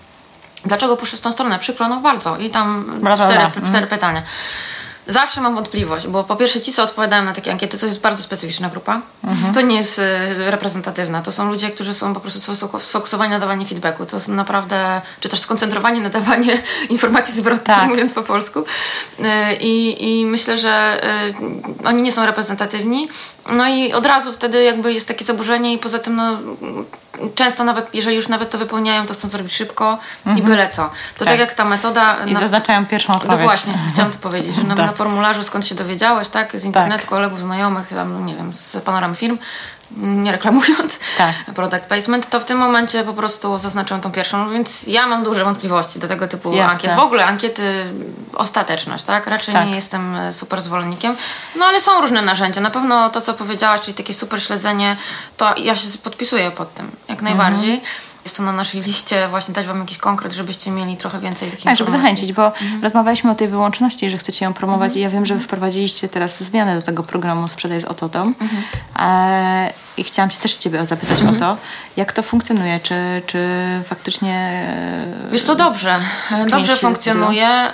dlaczego 0.66 0.94
opuszczasz 0.94 1.20
tą 1.20 1.32
stronę? 1.32 1.60
Przykro, 1.60 1.88
no 1.88 1.98
bardzo. 2.02 2.38
I 2.38 2.50
tam 2.50 2.86
Bla, 3.00 3.16
cztery, 3.16 3.34
bla. 3.34 3.46
Mhm. 3.46 3.68
cztery 3.70 3.88
pytania. 3.88 4.22
Zawsze 5.08 5.42
mam 5.42 5.56
wątpliwość, 5.56 6.08
bo 6.08 6.24
po 6.24 6.36
pierwsze 6.36 6.62
ci, 6.62 6.74
co 6.74 6.84
odpowiadają 6.84 7.24
na 7.24 7.34
takie 7.34 7.52
ankiety, 7.52 7.78
to 7.78 7.86
jest 7.86 8.00
bardzo 8.02 8.24
specyficzna 8.24 8.70
grupa. 8.70 9.02
Mhm. 9.24 9.54
To 9.54 9.62
nie 9.62 9.76
jest 9.76 10.00
e, 10.00 10.52
reprezentatywna. 10.52 11.22
To 11.22 11.32
są 11.32 11.50
ludzie, 11.50 11.70
którzy 11.70 11.94
są 11.94 12.14
po 12.14 12.20
prostu 12.20 12.56
sfokusowani 12.80 13.32
na 13.32 13.40
dawanie 13.40 13.66
feedbacku. 13.66 14.06
To 14.06 14.20
są 14.20 14.32
naprawdę, 14.32 15.02
czy 15.20 15.30
też 15.30 15.40
skoncentrowani 15.40 16.02
na 16.02 16.10
dawanie 16.10 16.62
informacji 16.90 17.34
zwrotnych, 17.34 17.78
Tak. 17.78 17.90
mówiąc 17.90 18.14
po 18.14 18.24
polsku. 18.24 18.64
E, 19.24 19.56
I, 19.56 20.04
I 20.22 20.26
myślę, 20.26 20.58
że 20.58 21.04
e, 21.04 21.34
oni 21.88 22.02
nie 22.02 22.12
są 22.12 22.26
reprezentatywni. 22.26 23.08
No 23.52 23.68
i 23.68 23.94
od 23.94 24.06
razu 24.06 24.34
wtedy 24.34 24.64
jakby 24.64 24.94
jest 24.94 25.08
takie 25.08 25.26
zaburzenie 25.26 25.74
i 25.74 25.78
poza 25.78 26.00
tym 26.00 26.16
no, 26.16 26.38
często 27.36 27.64
nawet, 27.64 27.96
jeżeli 27.96 28.16
już 28.16 28.28
nawet 28.28 28.50
to 28.50 28.58
wypełniają, 28.58 29.06
to 29.06 29.14
chcą 29.14 29.30
zrobić 29.30 29.54
szybko 29.54 29.98
i 30.38 30.42
byle 30.42 30.70
co. 30.70 30.84
To 30.84 31.20
tak, 31.20 31.28
Tak. 31.28 31.40
jak 31.40 31.54
ta 31.54 31.66
metoda... 31.66 32.18
I 32.26 32.36
zaznaczają 32.36 32.86
pierwszą 32.86 33.14
No 33.14 33.20
odpowiedź. 33.20 33.42
właśnie, 33.44 33.74
chciałam 33.94 34.12
to 34.12 34.18
powiedzieć, 34.18 34.56
że 34.56 34.64
na, 34.64 34.76
Tak. 34.76 34.86
na 34.86 34.92
formularzu 34.92 35.44
skąd 35.44 35.66
się 35.68 35.76
dowiedziałeś, 35.76 36.30
tak, 36.30 36.60
z 36.60 36.64
internetu, 36.64 37.02
Tak. 37.02 37.10
kolegów, 37.10 37.42
znajomych, 37.42 37.88
tam, 37.90 38.26
nie 38.26 38.36
wiem, 38.36 38.54
z 38.56 38.78
panoramy 38.84 39.16
firm, 39.16 39.38
nie 39.98 40.32
reklamując 40.32 41.00
Tak. 41.18 41.36
product 41.56 41.86
placement, 41.86 42.30
to 42.30 42.40
w 42.40 42.46
tym 42.46 42.58
momencie 42.58 43.04
po 43.04 43.14
prostu 43.14 43.58
zaznaczam 43.60 44.02
tą 44.02 44.12
pierwszą, 44.12 44.50
więc 44.50 44.84
ja 44.88 45.08
mam 45.08 45.24
duże 45.24 45.44
wątpliwości 45.46 46.00
do 46.00 46.08
tego 46.08 46.28
typu 46.28 46.54
Jasne. 46.54 46.74
ankiet. 46.74 46.94
W 46.96 47.00
ogóle 47.00 47.26
ankiety, 47.26 47.86
ostateczność, 48.36 49.04
tak? 49.04 49.28
Raczej 49.28 49.54
Tak. 49.54 49.68
nie 49.68 49.76
jestem 49.76 50.16
e, 50.16 50.34
super 50.34 50.62
zwolennikiem. 50.62 51.16
No 51.60 51.66
ale 51.66 51.80
są 51.82 52.02
różne 52.02 52.22
narzędzia. 52.22 52.62
Na 52.62 52.70
pewno 52.72 53.10
to, 53.10 53.22
co 53.22 53.34
powiedziałaś, 53.34 53.82
czyli 53.82 53.94
takie 53.94 54.14
super 54.14 54.44
śledzenie, 54.44 54.98
to 55.38 55.54
ja 55.58 55.76
się 55.76 55.98
podpisuję 56.04 56.52
pod 56.52 56.74
tym, 56.74 56.92
jak 57.08 57.20
Mhm. 57.20 57.38
najbardziej. 57.38 57.82
Jest 58.26 58.38
to 58.38 58.44
na 58.44 58.52
naszej 58.52 58.82
liście, 58.82 59.28
właśnie 59.28 59.54
dać 59.54 59.66
Wam 59.68 59.80
jakiś 59.80 59.98
konkret, 59.98 60.34
żebyście 60.34 60.72
mieli 60.72 60.98
trochę 60.98 61.20
więcej 61.20 61.50
takich 61.52 61.66
Tak, 61.66 61.76
żeby 61.78 61.92
zachęcić, 61.92 62.34
bo 62.34 62.46
Mhm. 62.48 62.84
rozmawialiśmy 62.84 63.32
o 63.32 63.36
tej 63.36 63.48
wyłączności, 63.48 64.10
że 64.10 64.18
chcecie 64.18 64.46
ją 64.46 64.54
promować 64.54 64.96
i 64.96 65.00
ja 65.00 65.10
wiem, 65.10 65.26
że 65.26 65.36
wy 65.36 65.40
wprowadziliście 65.44 66.10
teraz 66.10 66.44
zmianę 66.44 66.76
do 66.76 66.82
tego 66.82 67.04
programu 67.04 67.48
Sprzedaj 67.48 67.82
z 67.82 67.86
Otodom 67.86 68.36
Mhm. 68.42 68.64
e, 69.00 69.74
i 69.98 70.04
chciałam 70.04 70.30
się 70.30 70.40
też 70.40 70.56
Ciebie 70.56 70.86
zapytać 70.86 71.22
o 71.22 71.40
to, 71.40 71.58
jak 71.98 72.12
to 72.12 72.24
funkcjonuje, 72.24 72.80
czy, 72.80 72.96
czy 73.26 73.40
faktycznie 73.86 74.36
e, 75.28 75.30
Wiesz 75.32 75.44
co, 75.44 75.56
dobrze. 75.56 76.00
Dobrze 76.50 76.72
się 76.72 76.78
funkcjonuje, 76.78 77.72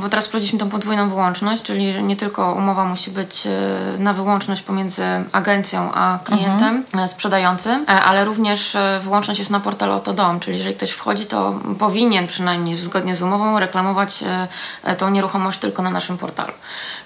bo 0.00 0.08
teraz 0.08 0.26
wprowadziliśmy 0.26 0.58
tą 0.58 0.68
podwójną 0.68 1.08
wyłączność, 1.08 1.62
czyli 1.62 2.02
nie 2.02 2.16
tylko 2.16 2.52
umowa 2.54 2.84
musi 2.84 3.10
być 3.10 3.46
e, 3.46 3.50
na 3.98 4.12
wyłączność 4.12 4.62
pomiędzy 4.62 5.04
agencją 5.32 5.92
a 5.94 6.18
klientem 6.24 6.84
e, 6.94 7.08
sprzedającym, 7.08 7.84
e, 7.88 8.02
ale 8.02 8.24
również 8.24 8.74
e, 8.74 9.00
wyłączność 9.02 9.38
jest 9.38 9.50
na 9.50 9.60
portalu 9.60 9.92
Otodom, 9.92 10.40
czyli 10.40 10.58
jeżeli 10.58 10.74
ktoś 10.74 10.90
wchodzi, 10.90 11.26
to 11.26 11.60
powinien 11.78 12.26
przynajmniej 12.26 12.76
zgodnie 12.76 13.16
z 13.16 13.22
umową 13.22 13.58
reklamować 13.58 14.22
e, 14.22 14.48
e, 14.84 14.96
tą 14.96 15.10
nieruchomość 15.10 15.58
tylko 15.58 15.82
na 15.82 15.90
naszym 15.90 16.18
portalu. 16.18 16.52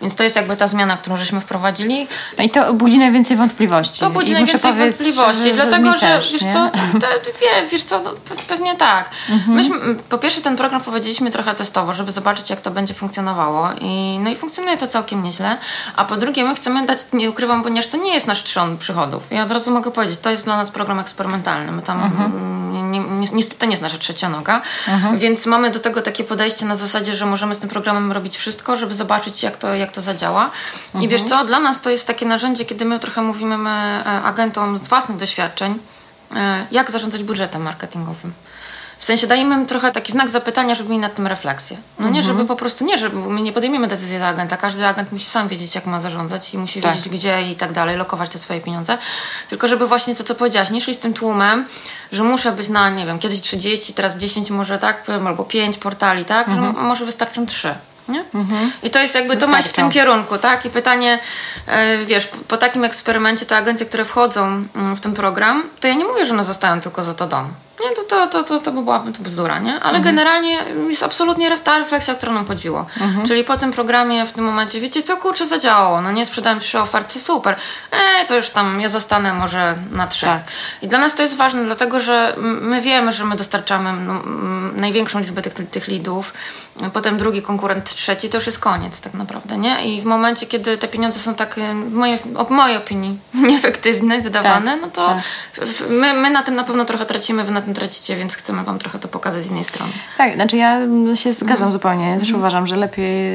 Więc 0.01 0.15
to 0.15 0.25
jest 0.25 0.37
jakby 0.37 0.57
ta 0.57 0.67
zmiana, 0.67 0.97
którą 0.97 1.17
żeśmy 1.17 1.41
wprowadzili. 1.41 2.09
No 2.39 2.45
i 2.45 2.51
to 2.51 2.75
budzi 2.75 2.99
najwięcej 2.99 3.37
wątpliwości. 3.37 4.01
To 4.01 4.11
budzi 4.11 4.33
najwięcej 4.47 4.72
wątpliwości, 4.88 5.43
że- 5.43 5.53
dlatego 5.53 5.93
że, 5.95 6.01
też, 6.01 6.32
wiesz 6.32 6.43
co, 6.53 6.70
te, 7.01 7.09
wie, 7.40 7.66
wiesz 7.70 7.84
co, 7.84 8.01
no, 8.01 8.11
pe- 8.11 8.43
pewnie 8.49 8.76
tak. 8.76 9.11
Mhm. 9.30 9.57
Myśmy, 9.57 9.76
po 10.09 10.18
pierwsze 10.18 10.40
ten 10.40 10.57
program 10.57 10.80
prowadziliśmy 10.80 11.30
trochę 11.30 11.55
testowo, 11.55 11.95
żeby 11.95 12.12
zobaczyć 12.12 12.51
jak 12.51 12.61
to 12.61 12.70
będzie 12.70 12.95
funkcjonowało 12.95 13.68
i 13.80 14.18
no 14.20 14.30
i 14.30 14.36
funkcjonuje 14.36 14.76
to 14.76 14.86
całkiem 14.86 15.22
nieźle, 15.22 15.57
a 15.97 16.05
po 16.05 16.16
drugie 16.16 16.45
my 16.45 16.55
chcemy 16.55 16.86
dać, 16.86 16.99
nie 17.12 17.30
ukrywam, 17.30 17.62
ponieważ 17.62 17.88
to 17.88 17.97
nie 17.97 18.14
jest 18.14 18.26
nasz 18.26 18.43
trzon 18.43 18.78
przychodów. 18.78 19.26
Ja 19.30 19.43
od 19.43 19.51
razu 19.51 19.70
mogę 19.70 19.90
powiedzieć, 19.90 20.18
to 20.18 20.30
jest 20.30 20.45
dla 20.45 20.57
nas 20.57 20.70
program 20.70 20.99
eksperymentalny. 21.01 21.72
My 21.72 21.82
tam, 21.82 22.03
Mhm. 22.03 22.72
nie, 22.72 23.01
nie, 23.01 23.30
nie, 23.32 23.45
to 23.45 23.66
nie 23.66 23.70
jest 23.72 23.82
nasza 23.82 23.99
trzecia 23.99 24.28
noga, 24.28 24.62
więc 25.14 25.47
mamy 25.47 25.70
do 25.70 25.78
tego 25.78 26.03
takie 26.03 26.24
podejście 26.24 26.66
na 26.66 26.76
zasadzie, 26.76 27.14
że 27.14 27.26
możemy 27.26 27.55
z 27.55 27.59
tym 27.59 27.70
programem 27.70 28.12
robić 28.12 28.36
wszystko, 28.36 28.76
żeby 28.76 28.95
zobaczyć 28.95 29.43
jak 29.43 29.57
to, 29.57 29.74
jak 29.74 29.90
to 29.90 30.01
zadziała. 30.01 30.51
I 31.01 31.09
wiesz 31.09 31.22
co, 31.22 31.45
dla 31.45 31.61
nas 31.61 31.80
to 31.80 31.90
jest 31.90 32.07
takie 32.07 32.26
narzędzie, 32.26 32.64
kiedy 32.64 32.84
my 32.84 32.99
trochę 32.99 33.22
mówimy 33.22 33.59
my, 33.59 33.70
e, 33.70 34.22
agentom 34.33 34.78
z 34.78 34.89
własnych 34.89 35.18
doświadczeń, 35.18 35.78
e, 36.37 36.66
jak 36.70 36.91
zarządzać 36.91 37.22
budżetem 37.22 37.62
marketingowym. 37.62 38.33
W 38.99 39.05
sensie 39.05 39.26
dajemy 39.26 39.55
im 39.55 39.66
trochę 39.66 39.93
taki 39.93 40.12
znak 40.12 40.30
zapytania, 40.30 40.74
żeby 40.74 40.91
mieli 40.91 41.01
nad 41.01 41.14
tym 41.14 41.26
refleksję. 41.26 41.76
No 41.99 42.09
nie, 42.09 42.22
żeby 42.22 42.45
po 42.45 42.57
prostu, 42.57 42.85
nie, 42.85 42.99
żeby 42.99 43.16
my 43.30 43.43
nie 43.43 43.53
podejmiemy 43.53 43.89
decyzji 43.89 44.18
za 44.18 44.26
agenta. 44.26 44.57
Każdy 44.57 44.87
agent 44.87 45.12
musi 45.12 45.24
sam 45.24 45.49
wiedzieć, 45.49 45.74
jak 45.74 45.87
ma 45.87 46.01
zarządzać 46.01 46.55
i 46.55 46.59
musi 46.59 46.80
Tak. 46.80 46.95
wiedzieć, 46.95 47.09
gdzie 47.09 47.43
i 47.43 47.57
tak 47.57 47.72
dalej, 47.72 47.97
lokować 47.97 48.30
te 48.30 48.39
swoje 48.39 48.61
pieniądze. 48.61 48.99
Tylko 49.49 49.68
żeby 49.68 49.87
właśnie 49.87 50.16
to, 50.16 50.24
co 50.24 50.35
powiedziałaś, 50.35 50.70
nie 50.70 50.80
szli 50.80 50.95
z 50.95 51.01
tym 51.01 51.12
tłumem, 51.14 51.66
że 52.12 52.22
muszę 52.24 52.53
być 52.53 52.68
na, 52.68 52.91
nie 52.91 53.07
wiem, 53.07 53.18
kiedyś 53.18 53.41
30, 53.41 53.95
teraz 53.95 54.16
10 54.16 54.51
może 54.51 54.78
tak, 54.78 55.07
albo 55.26 55.45
5 55.45 55.78
portali, 55.78 56.24
tak, 56.24 56.55
że 56.55 56.61
może 56.61 57.05
wystarczą 57.05 57.47
3. 57.47 57.74
Nie? 58.13 58.25
I 58.83 58.91
to 58.91 58.99
jest 58.99 59.15
jakby, 59.15 59.37
to 59.37 59.47
ma 59.47 59.63
w 59.63 59.73
tym 59.73 59.91
kierunku, 59.91 60.39
tak? 60.39 60.65
I 60.65 60.71
pytanie, 60.71 61.19
e, 61.67 62.05
wiesz, 62.05 62.27
po, 62.27 62.39
po 62.39 62.57
takim 62.57 62.85
eksperymencie 62.85 63.47
te 63.47 63.57
agencje, 63.57 63.87
które 63.87 64.05
wchodzą 64.05 64.65
mm, 64.77 64.97
w 64.97 65.01
ten 65.01 65.13
program, 65.13 65.71
to 65.81 65.89
ja 65.89 65.95
nie 65.95 66.05
mówię, 66.05 66.27
że 66.27 66.35
one 66.35 66.45
zostają 66.45 66.81
tylko 66.81 67.03
za 67.03 67.15
to 67.15 67.27
dom. 67.27 67.53
Nie, 67.85 67.97
to, 67.97 68.03
to, 68.03 68.26
to, 68.26 68.45
to, 68.45 68.59
to 68.59 68.72
by 68.72 68.83
była 68.83 68.99
to 68.99 69.22
bzdura, 69.22 69.59
nie? 69.59 69.80
Ale 69.80 70.01
generalnie 70.01 70.59
jest 70.89 71.03
absolutnie 71.03 71.59
ta 71.59 71.78
refleksja, 71.78 72.14
o 72.14 72.16
którą 72.16 72.33
nam 72.33 72.47
chodziło. 72.47 72.87
Czyli 73.26 73.45
po 73.45 73.57
tym 73.57 73.72
programie 73.72 74.26
w 74.26 74.33
tym 74.33 74.45
momencie, 74.45 74.80
wiecie 74.80 75.03
co, 75.03 75.16
kurczę, 75.16 75.47
zadziałało. 75.47 76.01
No 76.01 76.12
nie 76.12 76.26
sprzedałem 76.26 76.61
trzy 76.61 76.78
oferty, 76.78 77.20
super. 77.20 77.57
E, 77.91 78.24
to 78.24 78.37
już 78.37 78.51
tam, 78.51 78.80
ja 78.80 78.89
zostanę 78.89 79.35
może 79.35 79.76
na 79.91 80.07
trzy. 80.07 80.26
Tak. 80.26 80.43
I 80.83 80.89
dla 80.89 80.99
nas 80.99 81.14
to 81.14 81.22
jest 81.22 81.37
ważne, 81.37 81.64
dlatego 81.64 82.01
że 82.01 82.35
my 82.39 82.80
wiemy, 82.80 83.12
że 83.12 83.24
my 83.24 83.37
dostarczamy 83.37 83.93
no, 83.93 84.22
największą 84.76 85.20
liczbę 85.20 85.43
tych, 85.43 85.70
tych 85.70 85.89
leadów, 85.89 86.35
potem 86.93 87.16
drugi 87.16 87.43
konkurent, 87.43 87.95
trzeci, 87.95 88.28
to 88.28 88.37
już 88.37 88.47
jest 88.47 88.59
koniec 88.59 89.01
tak 89.01 89.14
naprawdę, 89.14 89.57
nie? 89.59 89.95
I 89.97 90.01
w 90.01 90.05
momencie, 90.05 90.47
kiedy 90.47 90.78
te 90.78 90.89
pieniądze 90.89 91.18
są 91.18 91.35
tak, 91.35 91.59
e, 91.59 91.74
w 91.74 91.93
mojej, 91.93 92.18
w 92.18 92.51
mojej 92.51 92.76
opinii, 92.76 93.18
nieefektywne, 93.49 94.20
wydawane, 94.20 94.70
Tak, 94.70 94.80
no 94.83 94.89
to 94.89 95.09
tak. 95.09 95.68
my, 95.89 96.14
my 96.14 96.30
na 96.30 96.43
tym 96.43 96.55
na 96.55 96.64
pewno 96.64 96.85
trochę 96.85 97.07
tracimy, 97.07 97.45
wy 97.45 97.53
na 97.53 97.62
tym 97.62 97.72
tracicie, 97.75 98.16
więc 98.16 98.35
chcemy 98.37 98.64
wam 98.64 98.79
trochę 98.79 98.99
to 98.99 99.09
pokazać 99.09 99.43
z 99.43 99.51
innej 99.51 99.64
strony. 99.64 99.93
Tak, 100.18 100.35
znaczy 100.35 100.57
ja 100.57 100.79
się 101.14 101.33
zgadzam 101.33 101.73
zupełnie. 101.73 102.11
Ja 102.11 102.18
też 102.18 102.33
uważam, 102.33 102.66
że 102.66 102.77
lepiej 102.77 103.35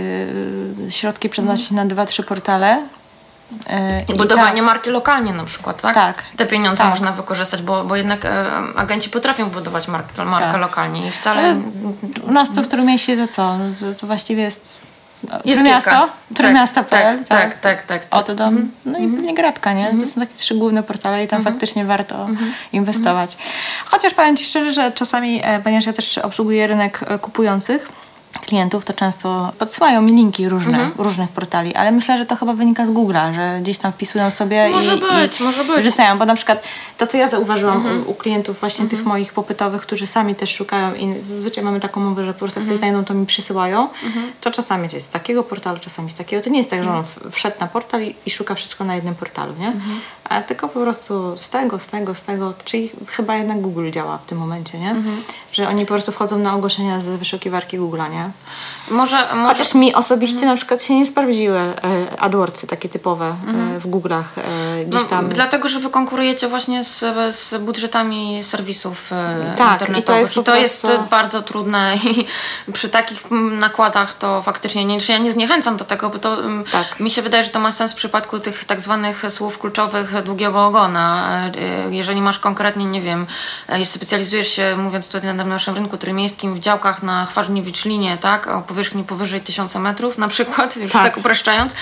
e, 0.87 0.91
środki 0.91 1.29
przeznosić 1.29 1.71
na 1.71 1.85
dwa, 1.85 2.05
trzy 2.05 2.23
portale. 2.23 2.83
e, 3.69 4.01
I 4.03 4.13
budowanie 4.15 4.55
tam- 4.55 4.65
marki 4.65 4.89
lokalnie 4.89 5.33
na 5.33 5.43
przykład, 5.43 5.81
tak? 5.81 5.93
Tak. 5.95 6.23
Te 6.37 6.45
pieniądze 6.45 6.77
Tak. 6.83 6.89
można 6.89 7.11
wykorzystać, 7.11 7.61
bo, 7.61 7.83
bo 7.85 7.95
jednak 7.95 8.25
e, 8.25 8.45
agenci 8.75 9.09
potrafią 9.09 9.49
budować 9.49 9.87
markę, 9.87 10.25
markę 10.25 10.51
Tak. 10.51 10.61
lokalnie 10.61 11.07
i 11.07 11.11
wcale... 11.11 11.41
Ale 11.41 11.61
U 12.27 12.31
nas 12.31 12.53
to 12.53 12.63
w 12.63 12.67
Trójmieście 12.67 13.17
to 13.27 13.33
co? 13.33 13.57
No 13.57 13.65
To, 13.79 13.99
to 13.99 14.07
właściwie 14.07 14.43
jest... 14.43 14.86
Jest 15.45 15.61
Trójmiasto? 15.61 15.89
kilka. 15.91 16.09
Trójmiasto.pl? 16.35 17.17
Tak, 17.17 17.27
tak, 17.27 17.59
tak, 17.59 17.85
tak, 17.85 18.01
tak. 18.03 18.19
Oto 18.19 18.35
dom. 18.35 18.71
No 18.85 18.99
i 18.99 19.07
pewnie 19.07 19.33
Gratka, 19.33 19.73
nie? 19.73 19.93
To 19.99 20.05
są 20.05 20.21
takie 20.21 20.33
trzy 20.37 20.55
główne 20.55 20.83
portale 20.83 21.23
i 21.23 21.27
tam 21.27 21.43
faktycznie 21.43 21.85
warto 21.85 22.27
inwestować. 22.73 23.37
Chociaż 23.85 24.13
powiem 24.13 24.37
Ci 24.37 24.45
szczerze, 24.45 24.73
że 24.73 24.91
czasami, 24.91 25.41
e, 25.43 25.59
ponieważ 25.59 25.85
ja 25.85 25.93
też 25.93 26.17
obsługuję 26.17 26.67
rynek 26.67 26.99
e, 27.07 27.19
kupujących, 27.19 27.89
klientów, 28.41 28.85
to 28.85 28.93
często 28.93 29.51
podsyłają 29.59 30.01
mi 30.01 30.11
linki 30.11 30.49
różne, 30.49 30.91
różnych 30.97 31.29
portali, 31.29 31.75
ale 31.75 31.91
myślę, 31.91 32.17
że 32.17 32.25
to 32.25 32.35
chyba 32.35 32.53
wynika 32.53 32.85
z 32.85 32.89
Google'a, 32.89 33.33
że 33.35 33.59
gdzieś 33.61 33.77
tam 33.77 33.91
wpisują 33.91 34.31
sobie 34.31 34.69
Może 34.69 34.95
i, 34.95 34.99
być, 34.99 35.39
i 35.39 35.43
może 35.43 35.63
być. 35.63 35.77
wrzucają, 35.77 36.17
bo 36.17 36.25
na 36.25 36.35
przykład 36.35 36.63
to, 36.97 37.07
co 37.07 37.17
ja 37.17 37.27
zauważyłam 37.27 37.85
u, 38.07 38.11
u 38.11 38.13
klientów 38.13 38.59
właśnie 38.59 38.85
tych 38.85 39.05
moich 39.05 39.33
popytowych, 39.33 39.81
którzy 39.81 40.07
sami 40.07 40.35
też 40.35 40.55
szukają 40.55 40.95
i 40.95 41.13
zazwyczaj 41.25 41.63
mamy 41.63 41.79
taką 41.79 42.01
umowę, 42.01 42.25
że 42.25 42.33
po 42.33 42.39
prostu 42.39 42.59
jak 42.59 42.69
coś 42.69 42.77
znajdą, 42.77 43.05
to 43.05 43.13
mi 43.13 43.25
przysyłają, 43.25 43.87
to 44.41 44.51
czasami 44.51 44.87
jest 44.93 45.05
z 45.05 45.09
takiego 45.09 45.43
portalu, 45.43 45.77
czasami 45.79 46.09
z 46.09 46.15
takiego. 46.15 46.43
To 46.43 46.49
nie 46.49 46.57
jest 46.57 46.69
tak, 46.69 46.83
że 46.83 46.93
on 46.93 47.03
w- 47.03 47.19
wszedł 47.31 47.55
na 47.59 47.67
portal 47.67 48.01
i, 48.03 48.15
i 48.25 48.31
szuka 48.31 48.55
wszystko 48.55 48.83
na 48.83 48.95
jednym 48.95 49.15
portalu, 49.15 49.53
nie? 49.59 49.73
A 50.23 50.41
tylko 50.41 50.67
po 50.69 50.79
prostu 50.79 51.37
z 51.37 51.49
tego, 51.49 51.79
z 51.79 51.87
tego, 51.87 52.15
z 52.15 52.21
tego, 52.23 52.53
czyli 52.65 52.91
chyba 53.07 53.35
jednak 53.35 53.61
Google 53.61 53.91
działa 53.91 54.17
w 54.17 54.25
tym 54.25 54.37
momencie, 54.37 54.79
nie? 54.79 54.95
Że 55.57 55.67
oni 55.67 55.85
po 55.85 55.93
prostu 55.93 56.11
wchodzą 56.11 56.39
na 56.39 56.55
ogłoszenia 56.55 56.99
z 56.99 57.07
wyszukiwarki 57.07 57.79
Google'a, 57.79 58.11
nie? 58.11 58.31
Może, 58.89 59.35
może... 59.35 59.47
Chociaż 59.53 59.73
mi 59.73 59.93
osobiście 59.93 60.45
na 60.45 60.55
przykład 60.55 60.83
się 60.83 60.95
nie 60.95 61.05
sprawdziły 61.05 61.57
e, 61.59 61.73
AdWordsy 62.19 62.67
takie 62.67 62.89
typowe 62.89 63.25
e, 63.25 63.79
w 63.79 63.87
Google'ach 63.87 64.23
e, 64.37 64.85
gdzieś 64.85 65.01
No, 65.01 65.07
tam. 65.09 65.29
Dlatego, 65.29 65.69
że 65.69 65.79
wy 65.79 65.89
konkurujecie 65.89 66.47
właśnie 66.47 66.83
z, 66.83 66.99
z 67.35 67.61
budżetami 67.61 68.43
serwisów 68.43 69.09
Tak, 69.57 69.71
internetowych. 69.81 69.97
i 69.97 70.03
to 70.03 70.15
jest 70.15 70.37
I 70.37 70.43
to 70.43 70.55
jest 70.55 70.81
prostu- 70.81 71.07
bardzo 71.09 71.41
trudne 71.41 71.95
i 72.11 72.25
przy 72.73 72.89
takich 72.89 73.23
nakładach 73.51 74.13
to 74.13 74.41
faktycznie 74.41 74.85
nie, 74.85 75.01
czy 75.01 75.11
ja 75.11 75.17
nie 75.17 75.31
zniechęcam 75.31 75.77
do 75.77 75.85
tego, 75.85 76.09
bo 76.09 76.19
to 76.19 76.39
mm, 76.39 76.63
Tak. 76.71 76.99
mi 76.99 77.09
się 77.09 77.21
wydaje, 77.21 77.43
że 77.43 77.49
to 77.49 77.59
ma 77.59 77.71
sens 77.71 77.93
w 77.93 77.95
przypadku 77.95 78.39
tych 78.39 78.65
tak 78.65 78.79
zwanych 78.81 79.23
słów 79.29 79.59
kluczowych 79.59 80.23
długiego 80.23 80.65
ogona. 80.65 81.27
Jeżeli 81.89 82.21
masz 82.21 82.39
konkretnie, 82.39 82.85
nie 82.85 83.01
wiem, 83.01 83.27
specjalizujesz 83.83 84.47
się, 84.47 84.75
mówiąc 84.77 85.07
tutaj 85.07 85.33
na 85.33 85.43
naszym 85.43 85.75
rynku 85.75 85.97
trójmiejskim, 85.97 86.55
w 86.55 86.59
działkach 86.59 87.03
na 87.03 87.25
Chwarzniewicz-Linie, 87.25 88.17
tak, 88.17 88.47
powierzchni 88.77 89.03
powyżej 89.03 89.41
1000 89.41 89.75
metrów 89.75 90.17
na 90.17 90.27
przykład, 90.27 90.77
już 90.77 90.91
Tak. 90.91 91.03
tak, 91.03 91.17
upraszczając, 91.17 91.73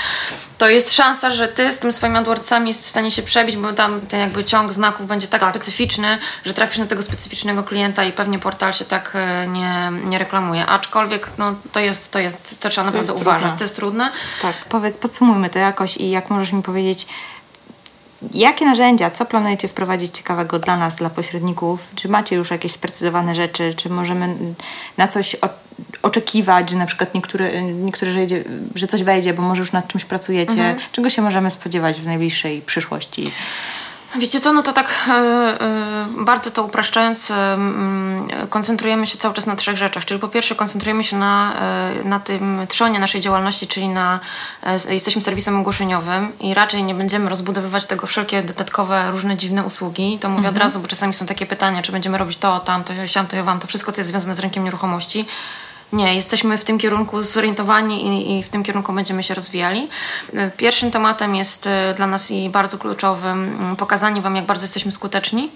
to 0.58 0.70
jest 0.70 0.94
szansa, 0.94 1.30
że 1.32 1.48
ty 1.48 1.74
z 1.74 1.80
tym 1.80 1.92
swoimi 1.92 2.18
AdWordsami 2.18 2.68
jest 2.68 2.84
w 2.84 2.88
stanie 2.88 3.12
się 3.12 3.22
przebić, 3.22 3.58
bo 3.58 3.74
tam 3.74 4.02
ten 4.02 4.20
jakby 4.20 4.44
ciąg 4.44 4.74
znaków 4.74 5.08
będzie 5.08 5.28
tak, 5.28 5.42
Tak. 5.42 5.50
specyficzny, 5.56 6.18
że 6.46 6.54
trafisz 6.54 6.78
na 6.78 6.86
tego 6.86 7.02
specyficznego 7.02 7.64
klienta 7.64 8.04
i 8.04 8.12
pewnie 8.12 8.40
portal 8.40 8.74
się 8.74 8.86
tak 8.86 9.12
e, 9.16 9.48
nie, 9.48 9.92
nie 10.06 10.18
reklamuje. 10.18 10.66
Aczkolwiek 10.66 11.32
no, 11.38 11.56
to 11.72 11.80
jest, 11.80 12.12
to 12.12 12.20
jest, 12.20 12.60
to 12.60 12.70
trzeba 12.70 12.86
naprawdę 12.88 13.14
uważać. 13.14 13.42
trudne. 13.42 13.58
To 13.58 13.64
jest 13.64 13.76
trudne. 13.76 14.12
Tak, 14.42 14.56
powiedz, 14.70 14.98
podsumujmy 14.98 15.50
to 15.50 15.60
jakoś 15.60 15.98
i 15.98 16.10
jak 16.10 16.30
możesz 16.30 16.52
mi 16.52 16.62
powiedzieć, 16.64 17.08
jakie 18.34 18.66
narzędzia, 18.66 19.12
co 19.12 19.26
planujecie 19.26 19.68
wprowadzić 19.68 20.18
ciekawego 20.18 20.60
dla 20.60 20.78
nas, 20.78 20.96
dla 20.96 21.10
pośredników? 21.10 21.88
Czy 21.96 22.10
macie 22.10 22.36
już 22.36 22.52
jakieś 22.52 22.72
sprecyzowane 22.72 23.36
rzeczy? 23.36 23.74
Czy 23.74 23.90
możemy 23.90 24.36
na 24.98 25.08
coś 25.08 25.36
oczekiwać, 26.02 26.70
że 26.70 26.78
na 26.78 26.86
przykład 26.86 27.14
niektóre, 27.14 27.64
niektóre 27.64 28.12
że, 28.12 28.20
że 28.76 28.88
coś 28.88 29.04
wejdzie, 29.04 29.34
bo 29.34 29.42
może 29.42 29.60
już 29.60 29.72
nad 29.72 29.88
czymś 29.88 30.06
pracujecie? 30.06 30.76
Czego 30.92 31.10
się 31.10 31.22
możemy 31.22 31.52
spodziewać 31.52 32.02
w 32.02 32.06
najbliższej 32.06 32.62
przyszłości? 32.62 33.32
Wiecie 34.20 34.40
co, 34.40 34.54
no 34.54 34.62
to 34.62 34.74
tak 34.74 35.06
e, 35.08 35.12
e, 35.12 36.08
bardzo 36.18 36.52
to 36.52 36.64
upraszczając, 36.64 37.32
e, 37.32 37.58
koncentrujemy 38.50 39.08
się 39.08 39.18
cały 39.18 39.34
czas 39.34 39.46
na 39.46 39.56
trzech 39.56 39.78
rzeczach. 39.78 40.06
Czyli 40.06 40.20
po 40.20 40.28
pierwsze 40.28 40.56
koncentrujemy 40.56 41.04
się 41.04 41.18
na, 41.18 41.54
na 42.04 42.20
tym 42.20 42.60
trzonie 42.68 43.00
naszej 43.00 43.22
działalności, 43.22 43.68
czyli 43.68 43.90
na 43.90 44.20
jesteśmy 44.90 45.22
serwisem 45.22 45.60
ogłoszeniowym 45.60 46.40
i 46.40 46.54
raczej 46.54 46.84
nie 46.84 46.96
będziemy 46.96 47.30
rozbudowywać 47.30 47.86
tego 47.86 48.08
wszelkie 48.08 48.44
dodatkowe, 48.44 49.12
różne 49.12 49.38
dziwne 49.38 49.64
usługi. 49.64 50.20
To 50.20 50.30
mówię 50.30 50.50
od 50.50 50.58
razu, 50.58 50.80
bo 50.80 50.88
czasami 50.88 51.14
są 51.14 51.26
takie 51.26 51.46
pytania, 51.46 51.82
czy 51.82 51.92
będziemy 51.92 52.18
robić 52.18 52.38
to, 52.38 52.60
tamto, 52.60 52.94
siamto, 53.06 53.44
wam, 53.44 53.60
to 53.60 53.68
wszystko, 53.68 53.92
co 53.92 54.02
jest 54.02 54.10
związane 54.10 54.36
z 54.36 54.40
rynkiem 54.40 54.64
nieruchomości. 54.64 55.26
Nie, 55.94 56.16
jesteśmy 56.16 56.58
w 56.58 56.64
tym 56.64 56.78
kierunku 56.78 57.24
zorientowani 57.24 58.06
i, 58.08 58.40
i 58.40 58.44
w 58.44 58.50
tym 58.50 58.64
kierunku 58.64 58.94
będziemy 58.94 59.24
się 59.24 59.34
rozwijali. 59.34 59.90
Y, 60.34 60.52
Pierwszym 60.58 60.92
tematem 60.92 61.36
jest 61.36 61.68
y, 61.68 61.70
dla 61.96 62.08
nas 62.08 62.32
i 62.32 62.50
bardzo 62.50 62.78
kluczowym 62.78 63.58
mm, 63.62 63.76
pokazanie 63.76 64.22
Wam, 64.22 64.36
jak 64.36 64.46
bardzo 64.46 64.64
jesteśmy 64.64 64.92
skuteczni 64.92 65.52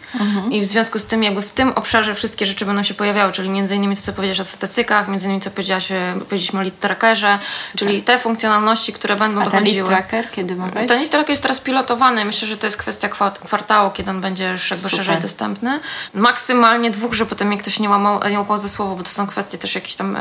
i 0.52 0.62
w 0.62 0.66
związku 0.66 1.00
z 1.00 1.06
tym 1.06 1.24
jakby 1.24 1.42
w 1.42 1.52
tym 1.52 1.72
obszarze 1.72 2.16
wszystkie 2.16 2.46
rzeczy 2.46 2.66
będą 2.66 2.84
się 2.84 2.94
pojawiały, 2.94 3.32
czyli 3.32 3.50
między 3.50 3.76
innymi 3.76 3.96
to, 3.96 4.02
co 4.02 4.14
powiedziałeś 4.14 4.40
o 4.40 4.44
statystykach, 4.44 5.08
między 5.08 5.26
innymi 5.26 5.42
co 5.42 5.52
powiedziałaś, 5.52 5.92
y, 5.92 5.96
powiedzieliśmy 6.20 6.60
o 6.60 6.64
lead 6.64 6.80
trackerze, 6.80 7.40
czyli 7.78 8.02
te 8.02 8.18
funkcjonalności, 8.20 8.94
które 8.94 9.16
będą 9.16 9.42
A 9.42 9.44
ten 9.44 9.54
lead 9.54 9.64
dochodziły. 9.64 9.88
tracker 9.88 10.32
kiedy 10.32 10.56
ma 10.56 10.68
wejść? 10.68 10.88
Ten 10.88 10.98
lead 11.00 11.12
tracker 11.12 11.30
jest 11.30 11.42
teraz 11.42 11.60
pilotowany. 11.60 12.26
Myślę, 12.26 12.48
że 12.48 12.58
to 12.58 12.68
jest 12.68 12.78
kwestia 12.78 13.10
kwa- 13.10 13.32
kwartału, 13.32 13.92
kiedy 13.92 14.12
on 14.12 14.22
będzie 14.22 14.50
już 14.50 14.72
jakby 14.72 14.90
Super. 14.90 14.98
szerzej 15.06 15.22
dostępny. 15.22 15.80
Maksymalnie 16.14 16.92
dwóch, 16.92 17.14
żeby 17.14 17.30
potem 17.30 17.48
mnie 17.48 17.58
ktoś 17.58 17.80
nie 17.80 17.90
łamał, 17.90 18.20
nie 18.32 18.40
łapał 18.40 18.58
ze 18.58 18.70
słowo, 18.70 18.96
bo 18.96 19.04
to 19.04 19.10
są 19.10 19.28
kwestie 19.28 19.58
też 19.58 19.76
jakieś 19.76 19.96
tam 19.96 20.18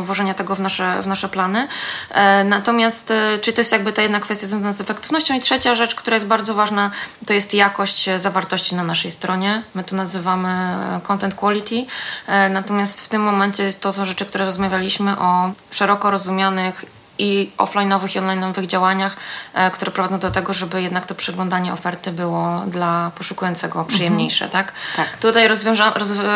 włożenia 0.00 0.34
tego 0.34 0.54
w 0.54 0.60
nasze, 0.60 1.02
w 1.02 1.06
nasze 1.06 1.28
plany. 1.28 1.68
E, 2.10 2.44
natomiast, 2.44 3.10
e, 3.10 3.38
czyli 3.38 3.54
to 3.54 3.60
jest 3.60 3.72
jakby 3.72 3.92
ta 3.92 4.02
jedna 4.02 4.20
kwestia 4.20 4.46
związana 4.46 4.72
z 4.72 4.80
efektywnością. 4.80 5.34
I 5.34 5.40
trzecia 5.40 5.74
rzecz, 5.74 5.94
która 5.94 6.14
jest 6.14 6.26
bardzo 6.26 6.54
ważna, 6.54 6.90
to 7.26 7.32
jest 7.32 7.54
jakość 7.54 8.08
e, 8.08 8.18
zawartości 8.18 8.74
na 8.74 8.84
naszej 8.84 9.10
stronie. 9.10 9.62
My 9.74 9.84
to 9.84 9.96
nazywamy 9.96 10.76
content 11.02 11.34
quality. 11.34 11.86
Natomiast 12.50 13.00
w 13.00 13.08
tym 13.08 13.22
momencie 13.22 13.72
to 13.72 13.92
są 13.92 14.04
rzeczy, 14.04 14.26
które 14.26 14.44
rozmawialiśmy 14.44 15.18
o 15.18 15.52
szeroko 15.70 16.10
rozumianych 16.10 16.84
i 17.18 17.50
offline'owych 17.58 18.16
i 18.16 18.20
online'owych 18.20 18.66
działaniach, 18.66 19.16
e, 19.54 19.70
które 19.70 19.92
prowadzą 19.92 20.18
do 20.18 20.30
tego, 20.30 20.54
żeby 20.54 20.82
jednak 20.82 21.06
to 21.06 21.14
przeglądanie 21.14 21.72
oferty 21.72 22.12
było 22.12 22.62
dla 22.66 23.10
poszukującego 23.14 23.84
przyjemniejsze, 23.84 24.48
tak? 24.48 24.72
Tak. 24.96 25.16
Tutaj 25.16 25.48
roz, 25.48 25.64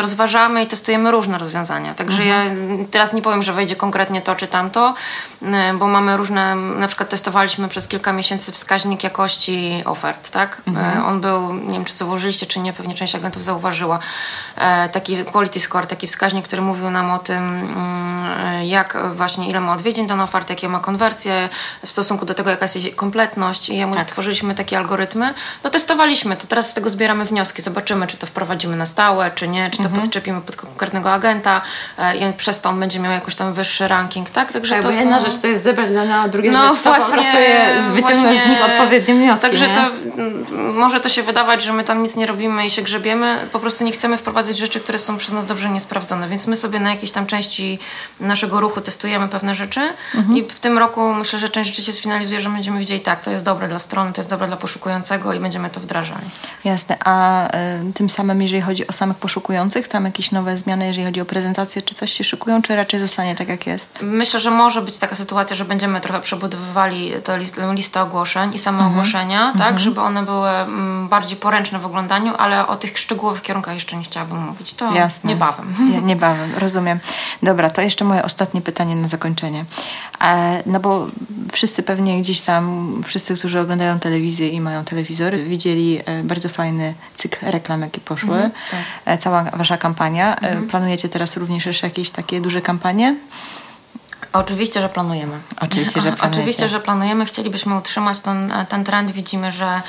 rozważamy 0.01 0.63
i 0.63 0.67
testujemy 0.67 1.11
różne 1.11 1.37
rozwiązania, 1.37 1.93
także 1.93 2.25
ja 2.25 2.41
mm, 2.41 2.87
teraz 2.87 3.13
nie 3.13 3.21
powiem, 3.21 3.43
że 3.43 3.53
wejdzie 3.53 3.75
konkretnie 3.75 4.21
to 4.21 4.35
czy 4.35 4.47
tamto, 4.47 4.93
mm, 5.41 5.77
bo 5.77 5.87
mamy 5.87 6.17
różne, 6.17 6.55
na 6.55 6.87
przykład 6.87 7.09
testowaliśmy 7.09 7.67
przez 7.67 7.87
kilka 7.87 8.13
miesięcy 8.13 8.51
wskaźnik 8.51 9.03
jakości 9.03 9.83
ofert, 9.85 10.29
tak? 10.29 10.61
E, 10.77 11.05
On 11.05 11.21
był, 11.21 11.53
nie 11.53 11.73
wiem 11.73 11.85
czy 11.85 11.93
zauważyliście, 11.93 12.45
czy 12.45 12.59
nie, 12.59 12.73
pewnie 12.73 12.95
część 12.95 13.15
agentów 13.15 13.43
zauważyła, 13.43 13.99
e, 14.55 14.89
taki 14.89 15.25
quality 15.25 15.59
score, 15.59 15.87
taki 15.87 16.07
wskaźnik, 16.07 16.45
który 16.45 16.61
mówił 16.61 16.89
nam 16.89 17.11
o 17.11 17.19
tym, 17.19 17.47
mm, 17.47 18.65
jak 18.65 18.97
właśnie, 19.15 19.49
ile 19.49 19.59
ma 19.59 19.73
odwiedzin 19.73 20.07
dana 20.07 20.23
oferta, 20.23 20.53
jakie 20.53 20.69
ma 20.73 20.79
konwersje 20.79 21.49
w 21.85 21.91
stosunku 21.91 22.25
do 22.25 22.33
tego, 22.33 22.49
jaka 22.49 22.65
jest 22.65 22.75
jej 22.75 22.93
kompletność 22.93 23.69
i 23.69 23.85
tak. 23.95 24.07
tworzyliśmy 24.07 24.55
takie 24.55 24.77
algorytmy, 24.77 25.33
no 25.63 25.69
testowaliśmy 25.69 26.35
to, 26.35 26.47
teraz 26.47 26.69
z 26.69 26.73
tego 26.73 26.89
zbieramy 26.89 27.25
wnioski, 27.25 27.61
zobaczymy, 27.61 28.07
czy 28.07 28.17
to 28.17 28.27
wprowadzimy 28.27 28.75
na 28.75 28.85
stałe, 28.85 29.31
czy 29.35 29.47
nie, 29.47 29.69
czy 29.69 29.77
to 29.77 29.83
mhm. 29.83 30.01
podczepimy 30.01 30.41
pod 30.41 30.55
konkretnego 30.55 31.13
agenta 31.13 31.61
e, 31.97 32.17
i 32.17 32.33
przez 32.33 32.61
to 32.61 32.69
on 32.69 32.79
będzie 32.79 32.99
miał 32.99 33.11
jakoś 33.11 33.35
tam 33.35 33.53
wyższy 33.53 33.87
ranking, 33.87 34.29
tak? 34.29 34.51
Także 34.51 34.75
tak, 34.75 34.83
to 34.83 34.91
jedna 34.91 35.19
są... 35.19 35.25
rzecz 35.25 35.37
to 35.37 35.47
jest 35.47 35.63
zebrać 35.63 35.93
dane, 35.93 36.15
a 36.15 36.27
druga 36.27 36.51
no, 36.51 36.73
rzecz 36.73 36.83
to 36.83 36.89
właśnie, 36.89 37.05
po 37.05 37.13
prostu 37.13 37.37
je 37.37 37.81
wyciągnąć 37.93 38.39
z 38.39 38.47
nich 38.47 38.65
odpowiednie 38.65 39.13
wnioski. 39.13 39.41
Także 39.41 39.67
nie? 39.67 39.75
to 39.75 39.81
może 40.57 40.99
to 40.99 41.09
się 41.09 41.23
wydawać, 41.23 41.63
że 41.63 41.73
my 41.73 41.83
tam 41.83 42.03
nic 42.03 42.15
nie 42.15 42.27
robimy 42.27 42.65
i 42.65 42.69
się 42.69 42.81
grzebiemy, 42.81 43.47
po 43.51 43.59
prostu 43.59 43.83
nie 43.83 43.91
chcemy 43.91 44.17
wprowadzać 44.17 44.57
rzeczy, 44.57 44.79
które 44.79 44.99
są 44.99 45.17
przez 45.17 45.31
nas 45.31 45.45
dobrze 45.45 45.69
niesprawdzone, 45.69 46.29
więc 46.29 46.47
my 46.47 46.55
sobie 46.55 46.79
na 46.79 46.89
jakiejś 46.89 47.11
tam 47.11 47.25
części 47.25 47.79
naszego 48.19 48.59
ruchu 48.59 48.81
testujemy 48.81 49.27
pewne 49.27 49.55
rzeczy 49.55 49.81
mhm. 50.15 50.37
i 50.37 50.43
tym 50.63 50.77
roku 50.77 51.13
myślę, 51.13 51.39
że 51.39 51.49
część 51.49 51.69
rzeczy 51.69 51.83
się 51.83 51.91
sfinalizuje, 51.91 52.41
że 52.41 52.49
będziemy 52.49 52.79
widzieli 52.79 53.01
tak, 53.01 53.23
to 53.23 53.31
jest 53.31 53.43
dobre 53.43 53.67
dla 53.67 53.79
strony, 53.79 54.13
to 54.13 54.21
jest 54.21 54.29
dobre 54.29 54.47
dla 54.47 54.57
poszukującego 54.57 55.33
i 55.33 55.39
będziemy 55.39 55.69
to 55.69 55.79
wdrażali. 55.79 56.25
Jasne, 56.63 56.97
a 57.05 57.47
y, 57.47 57.93
tym 57.93 58.09
samym 58.09 58.41
jeżeli 58.41 58.61
chodzi 58.61 58.87
o 58.87 58.93
samych 58.93 59.17
poszukujących, 59.17 59.87
tam 59.87 60.05
jakieś 60.05 60.31
nowe 60.31 60.57
zmiany, 60.57 60.87
jeżeli 60.87 61.05
chodzi 61.05 61.21
o 61.21 61.25
prezentację, 61.25 61.81
czy 61.81 61.95
coś 61.95 62.11
się 62.11 62.23
szykują, 62.23 62.61
czy 62.61 62.75
raczej 62.75 62.99
zostanie 62.99 63.35
tak 63.35 63.49
jak 63.49 63.67
jest? 63.67 63.99
Myślę, 64.01 64.39
że 64.39 64.51
może 64.51 64.81
być 64.81 64.97
taka 64.97 65.15
sytuacja, 65.15 65.55
że 65.55 65.65
będziemy 65.65 66.01
trochę 66.01 66.21
przebudowywali 66.21 67.11
tę 67.23 67.39
listę 67.73 68.01
ogłoszeń 68.01 68.53
i 68.53 68.59
same 68.59 68.77
mhm. 68.77 68.91
ogłoszenia, 68.91 69.51
tak, 69.51 69.61
mhm. 69.61 69.79
żeby 69.79 70.01
one 70.01 70.23
były 70.23 70.49
mm, 70.49 71.07
bardziej 71.07 71.37
poręczne 71.37 71.79
w 71.79 71.85
oglądaniu, 71.85 72.33
ale 72.37 72.67
o 72.67 72.75
tych 72.75 72.97
szczegółowych 72.97 73.41
kierunkach 73.41 73.73
jeszcze 73.73 73.97
nie 73.97 74.03
chciałabym 74.03 74.37
mówić. 74.37 74.73
To 74.73 74.93
Jasne. 74.93 75.29
niebawem. 75.29 75.75
Nie, 75.91 76.01
niebawem, 76.01 76.51
rozumiem. 76.57 76.99
Dobra, 77.43 77.69
to 77.69 77.81
jeszcze 77.81 78.05
moje 78.05 78.23
ostatnie 78.23 78.61
pytanie 78.61 78.95
na 78.95 79.07
zakończenie. 79.07 79.65
E, 80.21 80.52
no 80.65 80.79
bo 80.79 81.07
wszyscy 81.53 81.83
pewnie 81.83 82.21
gdzieś 82.21 82.41
tam, 82.41 83.01
wszyscy, 83.05 83.35
którzy 83.37 83.59
oglądają 83.59 83.99
telewizję 83.99 84.49
i 84.49 84.61
mają 84.61 84.85
telewizory, 84.85 85.43
widzieli 85.45 85.99
e, 86.05 86.23
bardzo 86.23 86.49
fajny 86.49 86.93
cykl 87.17 87.45
reklam, 87.45 87.81
jakie 87.81 88.01
poszły. 88.01 88.35
Mhm, 88.35 88.51
tak. 88.71 88.79
E, 89.05 89.17
cała 89.17 89.43
wasza 89.43 89.77
kampania. 89.77 90.35
Mhm. 90.35 90.67
Planujecie 90.67 91.09
teraz 91.09 91.37
również 91.37 91.65
jeszcze 91.65 91.87
jakieś 91.87 92.09
takie 92.09 92.41
duże 92.41 92.61
kampanie? 92.61 93.15
Oczywiście, 94.33 94.81
że 94.81 94.89
planujemy. 94.89 95.39
Oczywiście, 95.61 96.01
że 96.01 96.11
planujemy. 96.11 96.31
Oczywiście, 96.31 96.67
że 96.67 96.79
planujemy. 96.79 97.25
Chcielibyśmy 97.25 97.77
utrzymać 97.77 98.19
ten, 98.19 98.53
ten 98.69 98.83
trend. 98.83 99.11
Widzimy, 99.11 99.51
że 99.51 99.81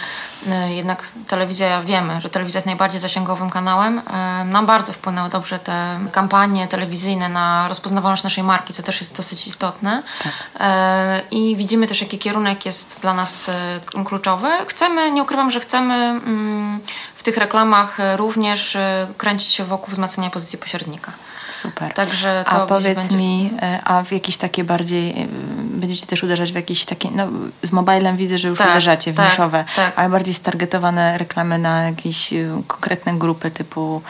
y, 0.46 0.74
jednak 0.74 1.08
telewizja, 1.28 1.82
wiemy, 1.82 2.20
że 2.20 2.28
telewizja 2.28 2.58
jest 2.58 2.66
najbardziej 2.66 3.00
zasięgowym 3.00 3.50
kanałem. 3.50 3.98
Y, 3.98 4.44
nam 4.44 4.66
bardzo 4.66 4.92
wpłynęły 4.92 5.28
dobrze 5.28 5.58
te 5.58 6.00
kampanie 6.12 6.68
telewizyjne 6.68 7.28
na 7.28 7.68
rozpoznawalność 7.68 8.24
naszej 8.24 8.44
marki, 8.44 8.72
co 8.74 8.82
też 8.82 9.00
jest 9.00 9.16
dosyć 9.16 9.46
istotne. 9.46 10.02
Tak. 10.22 10.32
Y, 10.32 11.28
I 11.30 11.56
widzimy 11.56 11.86
też, 11.86 12.00
jaki 12.00 12.18
kierunek 12.18 12.66
jest 12.66 12.98
dla 13.02 13.14
nas 13.14 13.50
kluczowy. 14.04 14.48
Chcemy, 14.68 15.10
nie 15.10 15.22
ukrywam, 15.22 15.50
że 15.50 15.60
chcemy 15.60 15.94
mm, 15.94 16.80
w 17.14 17.22
tych 17.22 17.36
reklamach 17.36 17.98
również 18.16 18.76
kręcić 19.18 19.52
się 19.52 19.64
wokół 19.64 19.90
wzmacniania 19.90 20.30
pozycji 20.30 20.58
pośrednika. 20.58 21.12
Super. 21.54 21.92
Także 21.92 22.44
a 22.46 22.66
powiedz 22.66 22.98
będzie... 22.98 23.16
mi, 23.16 23.50
e, 23.62 23.78
a 23.84 24.02
w 24.02 24.12
jakieś 24.12 24.36
takie 24.36 24.64
bardziej, 24.64 25.22
e, 25.22 25.26
będziecie 25.58 26.06
też 26.06 26.22
uderzać 26.22 26.52
w 26.52 26.54
jakieś 26.54 26.84
takie, 26.84 27.10
no 27.10 27.28
z 27.62 27.72
mobilem 27.72 28.16
widzę, 28.16 28.38
że 28.38 28.48
już 28.48 28.58
tak, 28.58 28.70
uderzacie 28.70 29.12
w 29.12 29.16
tak, 29.16 29.30
niszowe, 29.30 29.64
tak. 29.76 29.98
ale 29.98 30.08
bardziej 30.08 30.34
stargetowane 30.34 31.18
reklamy 31.18 31.58
na 31.58 31.82
jakieś 31.82 32.32
e, 32.32 32.62
konkretne 32.66 33.18
grupy 33.18 33.50
typu... 33.50 34.02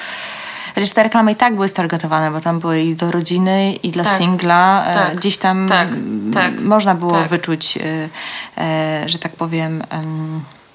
Chociaż 0.74 0.90
te 0.90 1.02
reklamy 1.02 1.32
i 1.32 1.36
tak 1.36 1.54
były 1.54 1.68
stargetowane, 1.68 2.30
bo 2.30 2.40
tam 2.40 2.58
były 2.58 2.80
i 2.80 2.94
do 2.94 3.10
rodziny, 3.10 3.72
i 3.72 3.90
dla 3.90 4.04
tak, 4.04 4.18
singla. 4.18 4.84
Tak, 4.94 5.16
Gdzieś 5.16 5.38
tam 5.38 5.68
tak, 5.68 5.88
tak, 6.32 6.60
można 6.60 6.94
było 6.94 7.12
tak. 7.12 7.28
wyczuć, 7.28 7.78
że 9.06 9.18
tak 9.18 9.32
powiem 9.32 9.82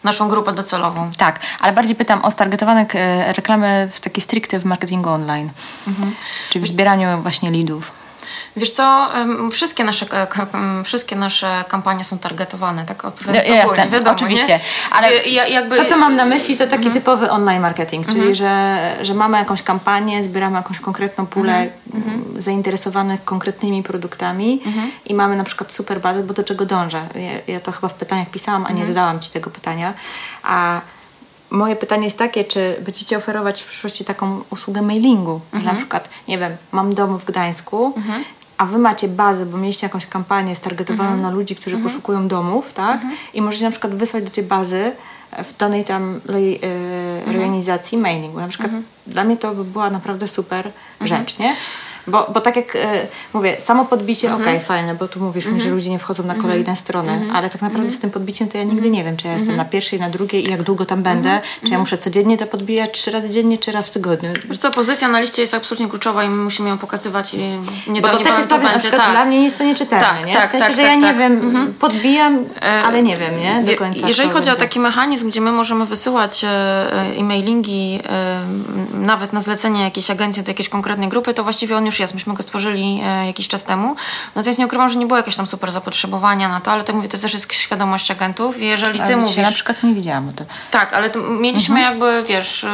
naszą 0.03 0.29
grupę 0.29 0.53
docelową. 0.53 1.11
Tak, 1.17 1.39
ale 1.59 1.73
bardziej 1.73 1.95
pytam 1.95 2.25
o 2.25 2.31
stargetowane 2.31 2.85
e, 2.93 3.33
reklamy 3.33 3.89
w 3.91 3.99
takie 3.99 4.21
stricte 4.21 4.59
w 4.59 4.65
marketingu 4.65 5.09
online, 5.09 5.49
mhm. 5.87 6.15
czyli 6.49 6.65
w 6.65 6.67
zbieraniu 6.67 7.21
właśnie 7.21 7.51
leadów. 7.51 7.98
Wiesz 8.59 8.71
co, 8.71 9.09
wszystkie 9.51 9.83
nasze, 9.83 10.05
wszystkie 10.83 11.15
nasze 11.15 11.63
kampanie 11.67 12.03
są 12.03 12.17
targetowane, 12.17 12.85
tak 12.85 13.05
odpowiadając 13.05 13.49
no, 13.49 13.55
ogólnie, 13.55 13.81
jasne, 13.81 13.97
wiadomo, 13.97 14.11
Oczywiście, 14.11 14.53
nie? 14.53 14.59
ale 14.91 15.23
ja, 15.23 15.47
jakby... 15.47 15.77
to 15.77 15.85
co 15.85 15.97
mam 15.97 16.15
na 16.15 16.25
myśli 16.25 16.57
to 16.57 16.63
taki 16.63 16.85
mhm. 16.85 16.93
typowy 16.93 17.31
online 17.31 17.61
marketing, 17.61 18.05
czyli 18.05 18.17
mhm. 18.17 18.35
że, 18.35 18.97
że 19.01 19.13
mamy 19.13 19.37
jakąś 19.37 19.63
kampanię, 19.63 20.23
zbieramy 20.23 20.57
jakąś 20.57 20.79
konkretną 20.79 21.25
pulę 21.25 21.69
mhm. 21.93 22.41
zainteresowanych 22.41 23.23
konkretnymi 23.23 23.83
produktami 23.83 24.61
i 25.05 25.13
mamy 25.13 25.35
na 25.35 25.43
przykład 25.43 25.73
super 25.73 26.01
bazę, 26.01 26.23
bo 26.23 26.33
do 26.33 26.43
czego 26.43 26.65
dążę? 26.65 27.01
Ja, 27.15 27.53
ja 27.53 27.59
to 27.59 27.71
chyba 27.71 27.87
w 27.87 27.93
pytaniach 27.93 28.29
pisałam, 28.29 28.65
a 28.65 28.71
nie 28.71 28.85
dodałam 28.85 29.19
Ci 29.19 29.29
tego 29.29 29.49
pytania, 29.49 29.93
a 30.43 30.81
moje 31.49 31.75
pytanie 31.75 32.03
jest 32.03 32.17
takie, 32.17 32.43
czy 32.43 32.75
będziecie 32.81 33.17
oferować 33.17 33.61
w 33.61 33.65
przyszłości 33.65 34.05
taką 34.05 34.43
usługę 34.49 34.81
mailingu, 34.81 35.41
że 35.53 35.59
na 35.59 35.73
przykład, 35.73 36.09
nie 36.27 36.37
wiem, 36.37 36.57
mam 36.71 36.93
dom 36.93 37.19
w 37.19 37.25
Gdańsku 37.25 37.93
a 38.59 38.65
wy 38.65 38.77
macie 38.77 39.07
bazę, 39.07 39.45
bo 39.45 39.57
mieliście 39.57 39.85
jakąś 39.85 40.05
kampanię 40.05 40.55
stargetowaną 40.55 41.09
mhm. 41.09 41.21
na 41.21 41.31
ludzi, 41.31 41.55
którzy 41.55 41.75
mhm. 41.75 41.91
poszukują 41.91 42.27
domów, 42.27 42.73
tak? 42.73 42.95
Mhm. 42.95 43.15
I 43.33 43.41
możecie 43.41 43.65
na 43.65 43.71
przykład 43.71 43.95
wysłać 43.95 44.23
do 44.23 44.29
tej 44.29 44.43
bazy 44.43 44.91
w 45.43 45.57
danej 45.57 45.85
tam 45.85 46.21
yy, 46.29 47.33
rejonizacji 47.33 47.97
mailing. 47.97 48.33
Bo 48.33 48.39
na 48.39 48.47
przykład 48.47 48.71
dla 49.07 49.23
mnie 49.23 49.37
to 49.37 49.55
by 49.55 49.63
była 49.63 49.89
naprawdę 49.89 50.27
super 50.27 50.71
rzecz, 51.01 51.39
nie? 51.39 51.55
Bo, 52.07 52.27
bo 52.33 52.41
tak 52.41 52.55
jak 52.55 52.75
e, 52.75 53.07
mówię, 53.33 53.61
samo 53.61 53.85
podbicie, 53.85 54.27
mhm. 54.27 54.43
okej, 54.43 54.55
okay, 54.55 54.65
fajne, 54.65 54.95
bo 54.95 55.07
tu 55.07 55.19
mówisz 55.19 55.45
mi, 55.45 55.51
że 55.51 55.57
mhm. 55.57 55.75
ludzie 55.75 55.89
nie 55.89 55.99
wchodzą 55.99 56.23
na 56.23 56.33
mhm. 56.33 56.41
kolejne 56.41 56.75
strony, 56.75 57.29
ale 57.33 57.49
tak 57.49 57.61
naprawdę 57.61 57.89
z 57.89 57.99
tym 57.99 58.09
podbiciem 58.09 58.47
to 58.47 58.57
ja 58.57 58.63
nigdy 58.63 58.89
nie 58.89 59.03
wiem, 59.03 59.17
czy 59.17 59.27
ja 59.27 59.33
jestem 59.33 59.55
na 59.55 59.65
pierwszej, 59.65 59.99
na 59.99 60.09
drugiej 60.09 60.47
i 60.47 60.51
jak 60.51 60.63
długo 60.63 60.85
tam 60.85 61.03
będę, 61.03 61.41
czy 61.65 61.71
ja 61.71 61.79
muszę 61.79 61.97
codziennie 61.97 62.37
to 62.37 62.47
podbijać, 62.47 62.91
trzy 62.91 63.11
razy 63.11 63.29
dziennie, 63.29 63.57
czy 63.57 63.71
raz 63.71 63.87
w 63.87 63.91
tygodniu. 63.91 64.29
Wiesz 64.45 64.57
co, 64.57 64.71
pozycja 64.71 65.07
na 65.07 65.19
liście 65.19 65.41
jest 65.41 65.53
absolutnie 65.53 65.87
kluczowa 65.87 66.23
i 66.23 66.29
my 66.29 66.43
musimy 66.43 66.69
ją 66.69 66.77
pokazywać 66.77 67.33
i 67.33 67.39
nie 67.91 68.01
Bo 68.01 68.09
to 68.09 68.17
też 68.17 68.37
jest 68.37 68.49
to 68.49 68.59
przykład 68.79 69.01
tak. 69.01 69.11
dla 69.11 69.25
mnie 69.25 69.43
jest 69.43 69.57
to 69.57 69.63
nieczytelne, 69.63 70.05
tak, 70.05 70.25
nie? 70.25 70.33
Tak, 70.33 70.47
w 70.47 70.51
sensie, 70.51 70.67
tak, 70.67 70.75
że 70.75 70.81
ja 70.81 70.87
tak, 70.87 70.97
nie 70.97 71.07
tak. 71.07 71.17
wiem, 71.17 71.73
podbijam, 71.79 72.45
e, 72.61 72.83
ale 72.83 73.03
nie 73.03 73.15
wiem, 73.15 73.39
nie? 73.39 73.63
Do 73.63 73.77
końca 73.77 74.07
Jeżeli 74.07 74.29
chodzi 74.29 74.45
będzie. 74.45 74.51
o 74.51 74.65
taki 74.65 74.79
mechanizm, 74.79 75.29
gdzie 75.29 75.41
my 75.41 75.51
możemy 75.51 75.85
wysyłać 75.85 76.43
e, 76.43 76.47
e-mailingi 77.17 77.99
e, 78.09 78.39
nawet 78.93 79.33
na 79.33 79.39
zlecenie 79.39 79.83
jakiejś 79.83 80.11
agencji 80.11 80.43
do 80.43 80.49
jakiejś 80.49 80.69
konkretnej 80.69 81.09
grupy, 81.09 81.33
to 81.33 81.43
właściwie 81.43 81.77
on 81.77 81.85
już 81.89 81.99
jest. 81.99 82.13
Myśmy 82.13 82.33
go 82.33 82.43
stworzyli 82.43 82.99
E, 83.03 83.27
jakiś 83.27 83.47
czas 83.47 83.63
temu. 83.63 83.95
Natomiast 84.35 84.59
nie 84.59 84.65
ukrywam, 84.65 84.89
że 84.89 84.99
nie 84.99 85.05
było 85.05 85.17
jakiegoś 85.17 85.35
tam 85.35 85.47
super 85.47 85.71
zapotrzebowania 85.71 86.49
na 86.49 86.61
to, 86.61 86.71
ale 86.71 86.83
to 86.83 86.93
mówię, 86.93 87.07
to 87.07 87.17
też 87.17 87.33
jest 87.33 87.53
świadomość 87.53 88.11
agentów. 88.11 88.61
Jeżeli 88.61 88.99
ty 88.99 89.05
ale 89.05 89.17
mówisz... 89.17 89.37
Ja 89.37 89.43
na 89.43 89.51
przykład 89.51 89.83
nie 89.83 89.93
widziałam 89.93 90.29
o 90.29 90.31
tym. 90.31 90.45
Tak, 90.71 90.93
ale 90.93 91.09
mieliśmy 91.39 91.75
mhm. 91.75 91.93
jakby, 91.93 92.27
wiesz 92.27 92.65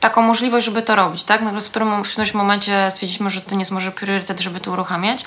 taką 0.00 0.22
możliwość, 0.22 0.66
żeby 0.66 0.82
to 0.82 0.96
robić, 0.96 1.24
tak? 1.24 1.40
Natomiast 1.40 1.66
w 1.66 1.70
którym 1.70 2.04
w 2.04 2.10
którymś 2.10 2.34
momencie 2.34 2.90
stwierdziliśmy, 2.90 3.30
że 3.30 3.40
to 3.40 3.54
nie 3.54 3.58
jest 3.58 3.70
może 3.70 3.92
priorytet, 3.92 4.40
żeby 4.40 4.60
to 4.60 4.70
uruchamiać. 4.70 5.24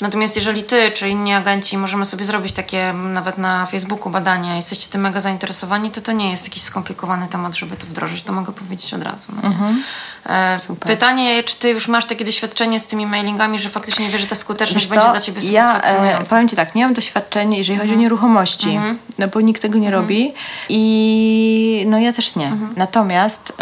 Natomiast 0.00 0.36
jeżeli 0.36 0.62
ty 0.62 0.90
czy 0.90 1.08
inni 1.08 1.34
agenci 1.34 1.78
możemy 1.78 2.04
sobie 2.04 2.24
zrobić 2.24 2.52
takie 2.52 2.92
nawet 2.92 3.38
na 3.38 3.66
Facebooku 3.66 4.10
badania, 4.10 4.56
jesteście 4.56 4.88
tym 4.88 5.00
mega 5.00 5.20
zainteresowani, 5.20 5.90
to 5.90 6.00
to 6.00 6.12
nie 6.12 6.30
jest 6.30 6.44
jakiś 6.44 6.62
skomplikowany 6.62 7.28
temat, 7.28 7.54
żeby 7.54 7.76
to 7.76 7.86
wdrożyć. 7.86 8.22
To 8.22 8.32
mogę 8.32 8.52
powiedzieć 8.52 8.94
od 8.94 9.02
razu. 9.02 9.32
No 9.42 9.48
mhm. 9.48 9.82
e, 10.26 10.58
pytanie, 10.80 11.42
czy 11.42 11.56
ty 11.56 11.70
już 11.70 11.88
masz 11.88 12.04
takie 12.04 12.24
doświadczenie 12.24 12.80
z 12.80 12.86
tymi 12.86 13.06
mailingami, 13.06 13.58
że 13.58 13.68
faktycznie 13.68 14.08
wiesz, 14.08 14.20
że 14.20 14.26
ta 14.26 14.34
skuteczność 14.34 14.86
Wiesz 14.86 14.96
będzie 14.96 15.10
dla 15.10 15.20
ciebie 15.20 15.40
satysfakcjonująca? 15.40 16.18
Ja 16.18 16.20
e, 16.20 16.24
powiem 16.24 16.48
ci 16.48 16.56
tak, 16.56 16.74
nie 16.74 16.84
mam 16.84 16.94
doświadczenia, 16.94 17.58
jeżeli 17.58 17.78
chodzi 17.78 17.90
mhm. 17.90 18.00
o 18.00 18.02
nieruchomości, 18.02 18.70
mhm. 18.70 18.98
no 19.18 19.28
bo 19.28 19.40
nikt 19.40 19.62
tego 19.62 19.78
nie 19.78 19.88
mhm. 19.88 20.02
robi 20.02 20.34
i 20.68 21.84
no 21.86 21.98
ja 21.98 22.12
też 22.12 22.36
nie. 22.36 22.46
Mhm. 22.46 22.74
Natomiast 22.76 23.52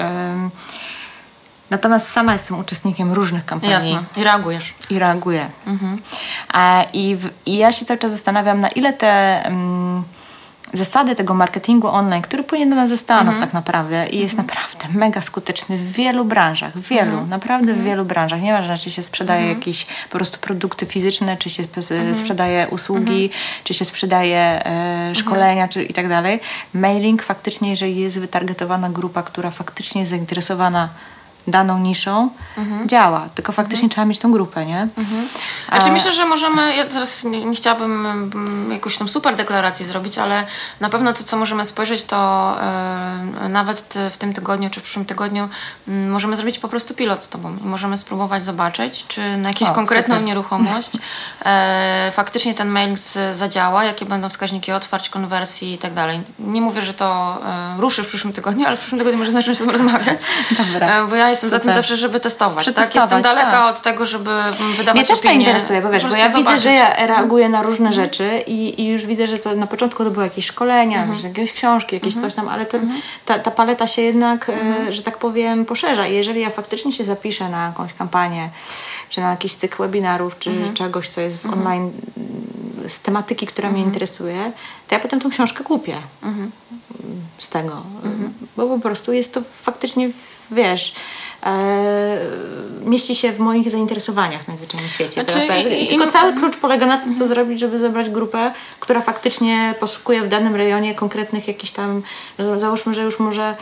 Natomiast 1.70 2.12
sama 2.12 2.32
jestem 2.32 2.58
uczestnikiem 2.58 3.12
różnych 3.12 3.44
kampanii. 3.44 3.72
Jasne. 3.72 4.04
I 4.16 4.24
reagujesz. 4.24 4.74
I 4.90 4.98
reaguję. 4.98 5.50
Mhm. 5.66 6.02
I, 6.92 7.16
w, 7.16 7.30
I 7.46 7.56
ja 7.56 7.72
się 7.72 7.84
cały 7.84 7.98
czas 7.98 8.10
zastanawiam, 8.10 8.60
na 8.60 8.68
ile 8.68 8.92
te 8.92 9.42
um, 9.46 10.04
zasady 10.72 11.14
tego 11.14 11.34
marketingu 11.34 11.88
online, 11.88 12.22
który 12.22 12.42
płynie 12.42 12.66
do 12.66 12.76
nas 12.76 12.90
ze 12.90 12.96
Stanów 12.96 13.34
mhm. 13.34 13.40
tak 13.40 13.54
naprawdę 13.54 14.08
i 14.08 14.18
jest 14.18 14.38
mhm. 14.38 14.46
naprawdę 14.48 14.98
mega 14.98 15.22
skuteczny 15.22 15.78
w 15.78 15.92
wielu 15.92 16.24
branżach. 16.24 16.78
W 16.78 16.88
wielu, 16.88 17.10
mhm. 17.10 17.28
naprawdę 17.28 17.74
w 17.74 17.82
wielu 17.82 18.04
branżach. 18.04 18.42
Nieważne, 18.42 18.78
czy 18.78 18.90
się 18.90 19.02
sprzedaje 19.02 19.48
jakieś 19.48 19.86
po 20.10 20.18
prostu 20.18 20.38
produkty 20.38 20.86
fizyczne, 20.86 21.36
czy 21.36 21.50
się 21.50 21.62
sprzedaje 22.12 22.68
usługi, 22.68 23.30
czy 23.64 23.74
się 23.74 23.84
sprzedaje 23.84 24.66
e, 24.66 25.14
szkolenia, 25.14 25.68
czy 25.68 25.84
i 25.84 25.92
tak 25.92 26.08
dalej. 26.08 26.40
Mailing 26.74 27.22
faktycznie, 27.22 27.70
jeżeli 27.70 27.96
jest 27.96 28.20
wytargetowana 28.20 28.90
grupa, 28.90 29.22
która 29.22 29.50
faktycznie 29.50 30.00
jest 30.00 30.10
zainteresowana 30.10 30.88
daną 31.46 31.78
niszą, 31.78 32.30
działa. 32.86 33.28
Tylko 33.34 33.52
faktycznie 33.52 33.88
trzeba 33.88 34.04
mieć 34.04 34.18
tą 34.18 34.32
grupę, 34.32 34.66
nie? 34.66 34.88
Znaczy 35.68 35.90
myślę, 35.90 36.12
że 36.12 36.24
możemy, 36.24 36.76
ja 36.76 36.84
teraz 36.84 37.24
nie, 37.24 37.44
nie 37.44 37.56
chciałabym 37.56 38.06
mm, 38.06 38.72
jakąś 38.72 38.98
tam 38.98 39.08
super 39.08 39.36
deklarację 39.36 39.86
zrobić, 39.86 40.18
ale 40.18 40.46
na 40.80 40.88
pewno 40.88 41.12
to, 41.12 41.24
co 41.24 41.36
możemy 41.36 41.64
spojrzeć, 41.64 42.04
to 42.04 42.54
e, 42.60 43.48
nawet 43.48 43.94
w 44.10 44.16
tym 44.16 44.32
tygodniu 44.32 44.70
czy 44.70 44.80
w 44.80 44.82
przyszłym 44.82 45.06
tygodniu 45.06 45.48
mm, 45.88 46.10
możemy 46.10 46.36
zrobić 46.36 46.58
po 46.58 46.68
prostu 46.68 46.94
pilot 46.94 47.24
z 47.24 47.28
tobą 47.28 47.56
i 47.56 47.66
możemy 47.66 47.96
spróbować 47.96 48.44
zobaczyć, 48.44 49.04
czy 49.08 49.36
na 49.36 49.48
jakąś 49.48 49.68
O, 49.68 49.72
konkretną 49.72 50.14
super. 50.14 50.26
nieruchomość 50.26 50.90
e, 51.44 52.10
faktycznie 52.12 52.54
ten 52.54 52.68
mail 52.68 52.96
z, 52.96 53.36
zadziała, 53.36 53.84
jakie 53.84 54.06
będą 54.06 54.28
wskaźniki 54.28 54.72
otwarć, 54.72 55.08
konwersji 55.08 55.72
i 55.72 55.78
tak 55.78 55.94
dalej. 55.94 56.22
Nie 56.38 56.60
mówię, 56.60 56.82
że 56.82 56.94
to 56.94 57.38
e, 57.46 57.80
ruszy 57.80 58.02
w 58.04 58.08
przyszłym 58.08 58.32
tygodniu, 58.32 58.66
ale 58.66 58.76
w 58.76 58.80
przyszłym 58.80 58.98
tygodniu 58.98 59.18
może 59.18 59.32
zacząć 59.32 59.58
o 59.58 59.60
tym 59.60 59.70
rozmawiać. 59.70 60.18
Dobra. 60.50 61.04
E, 61.04 61.06
bo 61.06 61.14
ja 61.14 61.30
jestem 61.36 61.50
za 61.50 61.58
tym 61.58 61.62
Super. 61.70 61.74
zawsze, 61.74 61.96
żeby 61.96 62.20
testować. 62.20 62.64
Tak? 62.74 62.94
Jestem 62.94 63.22
daleka 63.22 63.50
tak. 63.50 63.70
od 63.76 63.80
tego, 63.82 64.06
żeby 64.06 64.30
mm, 64.30 64.54
wydawać 64.76 64.94
Mnie 64.94 65.04
też 65.04 65.20
to 65.20 65.30
interesuje, 65.30 65.82
bo 65.82 65.90
wiesz, 65.90 66.06
bo 66.06 66.16
ja 66.16 66.26
widzę, 66.28 66.38
że 66.38 66.44
zobaczyć. 66.44 66.64
ja 66.64 67.06
reaguję 67.06 67.48
na 67.48 67.62
różne 67.62 67.92
rzeczy 67.92 68.42
i, 68.46 68.80
i 68.82 68.86
już 68.88 69.06
widzę, 69.06 69.26
że 69.26 69.38
to 69.38 69.54
na 69.54 69.66
początku 69.66 70.04
to 70.04 70.10
były 70.10 70.24
jakieś 70.24 70.46
szkolenia, 70.46 71.02
Mhm. 71.02 71.24
jakieś 71.24 71.52
książki, 71.52 71.94
jakieś 71.96 72.14
coś 72.14 72.34
tam, 72.34 72.48
ale 72.48 72.66
ten, 72.66 72.92
ta, 73.24 73.38
ta 73.38 73.50
paleta 73.50 73.86
się 73.86 74.02
jednak, 74.02 74.48
Mhm. 74.50 74.88
e, 74.88 74.92
że 74.92 75.02
tak 75.02 75.18
powiem, 75.18 75.64
poszerza. 75.64 76.06
I 76.06 76.14
jeżeli 76.14 76.40
ja 76.40 76.50
faktycznie 76.50 76.92
się 76.92 77.04
zapiszę 77.04 77.48
na 77.48 77.66
jakąś 77.66 77.92
kampanię, 77.94 78.50
czy 79.10 79.20
na 79.20 79.30
jakiś 79.30 79.54
cykl 79.54 79.76
webinarów, 79.82 80.38
czy 80.38 80.50
Mhm. 80.50 80.74
czegoś, 80.74 81.08
co 81.08 81.20
jest 81.20 81.42
w 81.42 81.46
online 81.52 81.92
mm, 82.16 82.88
z 82.88 83.00
tematyki, 83.00 83.46
która 83.46 83.70
mnie 83.70 83.82
interesuje, 83.82 84.52
to 84.88 84.94
ja 84.94 85.00
potem 85.00 85.20
tą 85.20 85.30
książkę 85.30 85.64
kupię 85.64 85.96
z 87.38 87.48
tego. 87.48 87.82
Bo 88.56 88.66
po 88.66 88.78
prostu 88.78 89.12
jest 89.12 89.34
to 89.34 89.40
faktycznie, 89.62 90.10
wiesz, 90.50 90.94
e, 91.46 92.16
mieści 92.84 93.14
się 93.14 93.32
w 93.32 93.38
moich 93.38 93.70
zainteresowaniach 93.70 94.48
najzwyczajniej 94.48 94.88
w 94.88 94.92
świecie. 94.92 95.12
Znaczy, 95.24 95.46
Teraz 95.46 95.66
i- 95.66 95.84
i- 95.84 95.88
Tylko 95.88 96.04
i- 96.04 96.08
cały 96.10 96.32
klucz 96.32 96.56
polega 96.56 96.86
na 96.86 96.98
tym, 96.98 97.14
co 97.14 97.28
zrobić, 97.28 97.60
żeby 97.60 97.78
zebrać 97.78 98.10
grupę, 98.10 98.52
która 98.80 99.00
faktycznie 99.00 99.74
poszukuje 99.80 100.22
w 100.22 100.28
danym 100.28 100.56
rejonie 100.56 100.94
konkretnych 100.94 101.48
jakichś 101.48 101.72
tam, 101.72 102.02
załóżmy, 102.56 102.94
że 102.94 103.02
już 103.02 103.18
może 103.18 103.56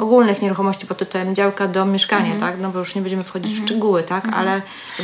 ogólnych 0.00 0.42
nieruchomości 0.42 0.86
pod 0.86 0.98
tytułem 0.98 1.34
działka 1.34 1.68
do 1.68 1.84
mieszkania, 1.84 2.34
tak? 2.40 2.54
No 2.60 2.70
bo 2.70 2.78
już 2.78 2.94
nie 2.94 3.00
będziemy 3.00 3.24
wchodzić 3.24 3.60
w 3.60 3.64
szczegóły, 3.64 4.02
tak? 4.02 4.28
Ale 4.34 4.62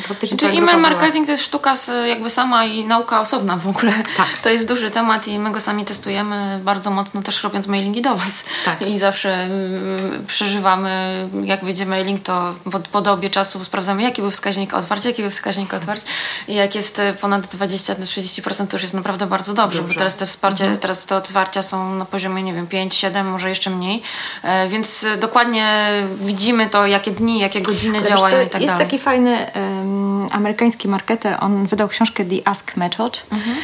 faktycznie 0.09 0.39
Czyli 0.39 0.57
grupa 0.57 0.73
email 0.73 0.83
marketing 0.83 1.27
to 1.27 1.33
jest 1.33 1.45
sztuka 1.45 1.75
jakby 2.09 2.31
sama 2.31 2.65
i 2.65 2.85
nauka 2.85 3.21
osobna 3.21 3.57
w 3.57 3.69
ogóle. 3.69 3.93
Tak. 4.17 4.27
To 4.43 4.51
jest 4.51 4.69
duży 4.69 4.91
temat 4.91 5.29
i 5.29 5.39
my 5.39 5.51
go 5.51 5.61
sami 5.61 5.85
testujemy 5.85 6.61
bardzo 6.65 6.91
mocno 6.91 7.23
też 7.23 7.43
robiąc 7.45 7.67
mailingi 7.67 8.03
do 8.03 8.15
Was. 8.15 8.45
Tak. 8.65 8.83
I 8.89 8.99
zawsze 8.99 9.35
mm, 9.35 10.25
przeżywamy, 10.27 11.26
jak 11.45 11.65
wiedzie 11.65 11.87
mailing, 11.87 12.21
to 12.21 12.55
po, 12.93 13.01
dobie 13.01 13.31
czasu 13.31 13.65
sprawdzamy, 13.65 14.03
jaki 14.03 14.23
był 14.23 14.31
wskaźnik 14.31 14.75
otwarć, 14.75 15.05
jaki 15.05 15.23
był 15.23 15.31
wskaźnik 15.31 15.75
otwarć. 15.75 16.03
I 16.49 16.55
jak 16.55 16.75
jest 16.75 16.99
e, 16.99 17.15
ponad 17.15 17.47
20-30%, 17.47 18.67
to 18.67 18.77
już 18.77 18.83
jest 18.83 18.95
naprawdę 18.95 19.27
bardzo 19.27 19.55
dobrze, 19.55 19.83
bo 19.83 19.95
teraz 19.95 20.17
te 20.17 20.27
wsparcie, 20.27 20.65
Mhm. 20.65 20.81
teraz 20.81 21.07
te 21.07 21.17
otwarcia 21.17 21.63
są 21.63 21.95
na 21.95 22.05
poziomie, 22.05 22.43
nie 22.43 22.55
wiem, 22.55 22.67
5-7, 22.67 23.25
może 23.25 23.49
jeszcze 23.49 23.71
mniej. 23.71 24.03
E, 24.43 24.69
więc 24.69 25.05
e, 25.05 25.17
dokładnie 25.17 25.89
widzimy 26.21 26.67
to, 26.67 26.87
jakie 26.87 27.11
dni, 27.11 27.39
jakie 27.39 27.61
godziny 27.63 27.99
Ale 27.99 28.09
działają 28.09 28.47
i 28.47 28.49
tak 28.49 28.63
jest 28.63 28.75
dalej. 28.75 28.87
taki 28.87 28.99
fajny 28.99 29.53
em, 29.53 30.29
amerykański 30.31 30.89
marketer, 30.89 31.37
on 31.41 31.67
wydał 31.67 31.89
książkę 31.89 32.25
The 32.25 32.49
Ask 32.49 32.77
Method. 32.77 33.27
Mhm. 33.33 33.57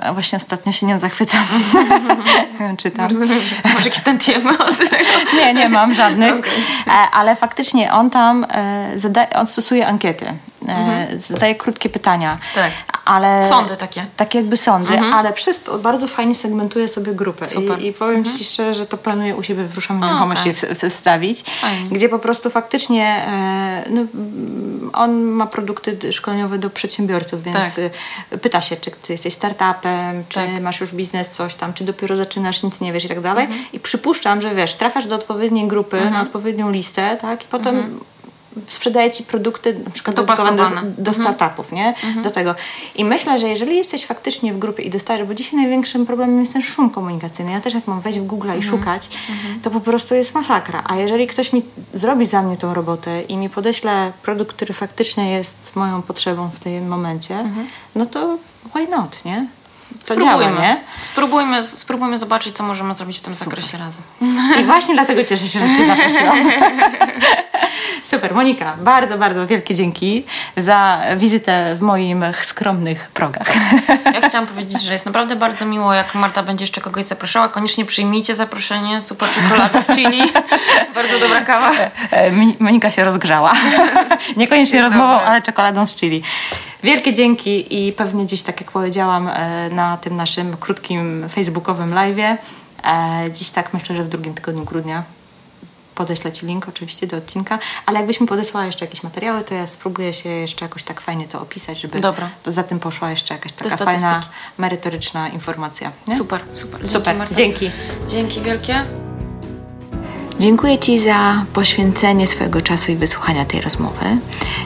Em, 0.00 0.14
właśnie 0.14 0.36
ostatnio 0.36 0.72
się 0.72 0.86
nią 0.86 0.98
zachwycam. 0.98 1.44
Czytam. 2.82 3.08
Rozumiem, 3.08 3.40
że 3.44 3.74
masz 3.74 3.84
jakiś 3.84 4.00
od 4.00 4.78
tego. 4.90 5.04
Nie, 5.36 5.54
nie 5.54 5.68
mam 5.68 5.94
żadnych. 5.94 6.34
E, 6.46 6.49
Ale 7.12 7.36
faktycznie 7.36 7.92
on 7.92 8.10
tam 8.10 8.46
e, 8.50 9.38
on 9.38 9.46
stosuje 9.46 9.86
ankiety. 9.86 10.34
E, 10.68 11.06
Zadaje 11.18 11.54
krótkie 11.54 11.88
pytania. 11.88 12.32
Mhm. 12.32 12.54
Tak. 12.54 12.72
Ale, 13.04 13.46
Sądy 13.48 13.76
takie. 13.76 14.00
Mhm. 14.00 14.16
Tak 14.16 14.34
jakby 14.34 14.56
sądy, 14.56 14.98
ale 15.00 15.32
przez 15.32 15.62
to 15.62 15.78
bardzo 15.78 16.06
fajnie 16.06 16.34
segmentuje 16.34 16.88
sobie 16.88 17.12
grupę. 17.14 17.48
Super. 17.48 17.62
Mhm. 17.62 17.80
I, 17.82 17.86
I 17.86 17.92
powiem 17.92 18.24
Ci 18.24 18.44
szczerze, 18.44 18.74
że 18.74 18.86
to 18.86 18.96
planuję 18.98 19.36
u 19.36 19.42
siebie 19.42 19.64
w 19.64 19.74
Ruszamy 19.74 20.06
Nieruchomości 20.06 20.52
w- 20.52 20.88
wstawić. 20.90 21.42
Fajnie. 21.42 21.88
Gdzie 21.90 22.08
po 22.08 22.18
prostu 22.18 22.50
faktycznie 22.50 23.06
e, 23.26 23.84
no, 23.90 24.02
on 24.92 25.22
ma 25.22 25.46
produkty 25.46 26.12
szkoleniowe 26.12 26.58
do 26.58 26.70
przedsiębiorców, 26.70 27.42
więc 27.42 27.56
Tak. 27.56 27.78
y, 28.32 28.38
pyta 28.38 28.60
się, 28.60 28.76
czy 28.76 28.90
ty 28.90 29.12
jesteś 29.12 29.34
startupem, 29.34 30.24
czy 30.28 30.34
Tak. 30.34 30.60
masz 30.62 30.80
już 30.80 30.92
biznes, 30.94 31.28
coś 31.28 31.54
tam, 31.54 31.74
czy 31.74 31.84
dopiero 31.84 32.16
zaczynasz, 32.16 32.62
nic 32.62 32.80
nie 32.80 32.92
wiesz 32.92 33.04
i 33.04 33.08
tak 33.08 33.20
dalej. 33.20 33.44
Mhm. 33.44 33.64
I 33.72 33.80
przypuszczam, 33.80 34.40
że 34.40 34.54
wiesz, 34.54 34.74
trafiasz 34.74 35.06
do 35.06 35.14
odpowiedniej 35.14 35.68
grupy, 35.68 36.10
na 36.10 36.22
odpowiednią 36.22 36.70
listę, 36.70 37.16
tak? 37.20 37.44
I 37.44 37.46
potem 37.48 38.00
sprzedaje 38.68 39.10
ci 39.10 39.22
produkty 39.22 39.80
na 39.84 39.90
przykład 39.90 40.16
dedykowane 40.16 40.82
do, 40.82 41.02
do 41.02 41.12
startupów, 41.12 41.72
nie? 41.72 41.94
Do 42.22 42.30
tego. 42.30 42.54
I 42.94 43.04
myślę, 43.04 43.38
że 43.38 43.48
jeżeli 43.48 43.76
jesteś 43.76 44.06
faktycznie 44.06 44.52
w 44.52 44.58
grupie 44.58 44.82
i 44.82 44.90
dostajesz, 44.90 45.28
bo 45.28 45.34
dzisiaj 45.34 45.60
największym 45.60 46.06
problemem 46.06 46.40
jest 46.40 46.52
ten 46.52 46.62
szum 46.62 46.90
komunikacyjny. 46.90 47.52
Ja 47.52 47.60
też 47.60 47.74
jak 47.74 47.86
mam 47.86 48.00
wejść 48.00 48.18
w 48.18 48.26
Google 48.26 48.50
i 48.58 48.62
szukać, 48.62 49.08
to 49.62 49.70
po 49.70 49.80
prostu 49.80 50.14
jest 50.14 50.34
masakra. 50.34 50.82
A 50.86 50.96
jeżeli 50.96 51.26
ktoś 51.26 51.52
mi 51.52 51.62
zrobi 51.94 52.26
za 52.26 52.42
mnie 52.42 52.56
tą 52.56 52.74
robotę 52.74 53.22
i 53.22 53.36
mi 53.36 53.50
podeśle 53.50 54.12
produkt, 54.22 54.56
który 54.56 54.74
faktycznie 54.74 55.30
jest 55.30 55.76
moją 55.76 56.02
potrzebą 56.02 56.50
w 56.50 56.58
tym 56.58 56.88
momencie, 56.88 57.44
no 57.94 58.06
to 58.06 58.38
why 58.74 58.88
not, 58.88 59.24
nie? 59.24 59.48
To 59.90 60.14
Spróbujmy. 60.14 60.44
działa, 60.44 60.60
nie? 60.60 60.84
Spróbujmy, 61.02 61.62
spróbujmy 61.62 62.18
zobaczyć, 62.18 62.56
co 62.56 62.64
możemy 62.64 62.94
zrobić 62.94 63.18
w 63.18 63.20
tym 63.20 63.34
zakresie 63.34 63.78
razem. 63.78 64.02
I 64.60 64.64
właśnie 64.64 64.94
dlatego 64.94 65.24
cieszę 65.24 65.48
się, 65.48 65.58
że 65.58 65.76
Cię 65.76 65.86
zaprosiłam. 65.86 66.38
Super, 68.10 68.34
Monika, 68.34 68.76
bardzo, 68.80 69.18
bardzo 69.18 69.46
wielkie 69.46 69.74
dzięki 69.74 70.24
za 70.56 71.00
wizytę 71.16 71.76
w 71.76 71.80
moim 71.80 72.24
skromnych 72.32 73.10
progach. 73.14 73.46
Ja 74.14 74.28
chciałam 74.28 74.46
powiedzieć, 74.46 74.82
że 74.82 74.92
jest 74.92 75.06
naprawdę 75.06 75.36
bardzo 75.36 75.64
miło, 75.66 75.94
jak 75.94 76.14
Marta 76.14 76.42
będzie 76.42 76.62
jeszcze 76.62 76.80
kogoś 76.80 77.04
zapraszała. 77.04 77.48
Koniecznie 77.48 77.84
przyjmijcie 77.84 78.34
zaproszenie. 78.34 79.00
Super 79.00 79.28
czekolada 79.30 79.80
z 79.80 79.86
chili. 79.86 80.22
bardzo 80.94 81.18
dobra 81.20 81.40
kawa. 81.40 81.70
E, 82.10 82.30
Mi- 82.32 82.56
Monika 82.60 82.90
się 82.90 83.04
rozgrzała. 83.04 83.52
Niekoniecznie 84.36 84.78
Jest 84.78 84.90
rozmową, 84.90 85.12
dobrze. 85.14 85.26
ale 85.26 85.42
czekoladą 85.42 85.86
z 85.86 85.96
chili. 85.96 86.22
Wielkie 86.82 87.12
dzięki 87.12 87.86
i 87.88 87.92
pewnie 87.92 88.24
gdzieś, 88.24 88.42
tak 88.42 88.60
jak 88.60 88.70
powiedziałam, 88.70 89.28
e, 89.28 89.70
na 89.70 89.96
tym 89.96 90.16
naszym 90.16 90.56
krótkim 90.56 91.28
facebookowym 91.28 91.90
live'ie, 91.94 92.36
e, 92.84 93.30
dziś 93.32 93.50
tak 93.50 93.74
myślę, 93.74 93.96
że 93.96 94.04
w 94.04 94.08
drugim 94.08 94.34
tygodniu 94.34 94.64
grudnia 94.64 95.02
podeślę 96.00 96.32
Ci 96.32 96.46
link 96.46 96.68
oczywiście 96.68 97.06
do 97.06 97.16
odcinka, 97.16 97.58
ale 97.86 97.98
jakbyś 97.98 98.20
mi 98.20 98.26
podesłała 98.26 98.66
jeszcze 98.66 98.84
jakieś 98.84 99.02
materiały, 99.02 99.44
to 99.44 99.54
ja 99.54 99.66
spróbuję 99.66 100.12
się 100.12 100.28
jeszcze 100.28 100.64
jakoś 100.64 100.82
tak 100.82 101.00
fajnie 101.00 101.28
to 101.28 101.40
opisać, 101.40 101.80
żeby 101.80 102.00
Dobra. 102.00 102.30
to 102.42 102.52
za 102.52 102.62
tym 102.62 102.78
poszła 102.78 103.10
jeszcze 103.10 103.34
jakaś 103.34 103.52
taka 103.52 103.76
fajna, 103.76 104.20
merytoryczna 104.58 105.28
informacja. 105.28 105.92
Nie? 106.06 106.16
Super, 106.16 106.40
super. 106.54 106.80
Dzięki, 106.80 106.92
Super, 106.92 107.16
Marta. 107.16 107.34
dzięki. 107.34 107.70
Dzięki 108.08 108.40
wielkie. 108.40 108.84
Dziękuję 110.38 110.78
Ci 110.78 111.00
za 111.00 111.44
poświęcenie 111.52 112.26
swojego 112.26 112.62
czasu 112.62 112.92
i 112.92 112.96
wysłuchania 112.96 113.44
tej 113.44 113.60
rozmowy. 113.60 114.04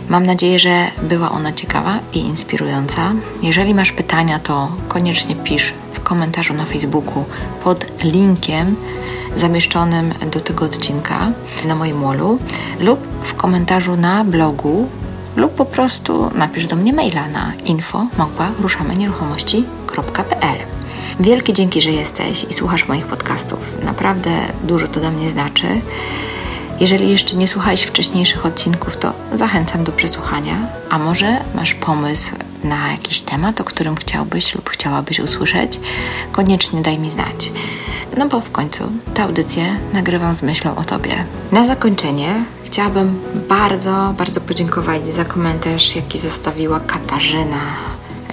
Mam 0.09 0.27
nadzieję, 0.27 0.59
że 0.59 0.90
była 1.02 1.31
ona 1.31 1.52
ciekawa 1.52 1.98
i 2.12 2.19
inspirująca. 2.19 3.12
Jeżeli 3.43 3.74
masz 3.74 3.93
pytania, 3.93 4.39
to 4.39 4.69
koniecznie 4.89 5.36
pisz 5.36 5.73
w 5.93 6.01
komentarzu 6.01 6.55
na 6.55 6.65
Facebooku 6.65 7.24
pod 7.65 8.05
linkiem 8.05 8.77
zamieszczonym 9.36 10.15
do 10.32 10.40
tego 10.40 10.65
odcinka 10.65 11.32
na 11.65 11.74
moim 11.74 12.02
wallu 12.02 12.39
lub 12.81 13.01
w 13.23 13.35
komentarzu 13.35 13.97
na 13.97 14.24
blogu 14.24 14.89
lub 15.36 15.55
po 15.55 15.65
prostu 15.65 16.31
napisz 16.35 16.66
do 16.66 16.77
mnie 16.77 16.93
maila 16.93 17.28
na 17.28 17.52
info 17.65 18.06
Wielkie 21.20 21.52
dzięki, 21.52 21.81
że 21.81 21.90
jesteś 21.90 22.44
i 22.44 22.52
słuchasz 22.52 22.89
moich 22.89 23.06
podcastów. 23.06 23.59
Naprawdę 23.85 24.31
dużo 24.65 24.89
to 24.89 25.01
dla 25.01 25.11
mnie 25.11 25.31
znaczy. 25.31 25.66
Jeżeli 26.81 27.11
jeszcze 27.11 27.36
nie 27.36 27.48
słuchałeś 27.48 27.82
wcześniejszych 27.82 28.47
odcinków, 28.47 28.97
to 28.97 29.12
zachęcam 29.32 29.85
do 29.85 29.93
przesłuchania. 29.93 30.56
A 30.90 30.98
może 30.98 31.40
masz 31.55 31.74
pomysł 31.74 32.31
na 32.64 32.92
jakiś 32.92 33.20
temat, 33.20 33.60
o 33.60 33.64
którym 33.64 33.96
chciałbyś 33.96 34.54
lub 34.54 34.70
chciałabyś 34.70 35.20
usłyszeć? 35.20 35.80
Koniecznie 36.32 36.82
daj 36.82 36.98
mi 36.98 37.10
znać. 37.10 37.52
No 38.16 38.28
bo 38.28 38.40
w 38.40 38.50
końcu 38.50 38.84
tę 39.14 39.22
audycję 39.22 39.76
nagrywam 39.92 40.34
z 40.34 40.42
myślą 40.42 40.76
o 40.76 40.84
Tobie. 40.84 41.24
Na 41.52 41.64
zakończenie 41.64 42.44
chciałabym 42.64 43.20
bardzo, 43.48 44.14
bardzo 44.18 44.40
podziękować 44.40 45.08
za 45.08 45.24
komentarz, 45.24 45.96
jaki 45.96 46.18
zostawiła 46.18 46.80
Katarzyna 46.80 47.60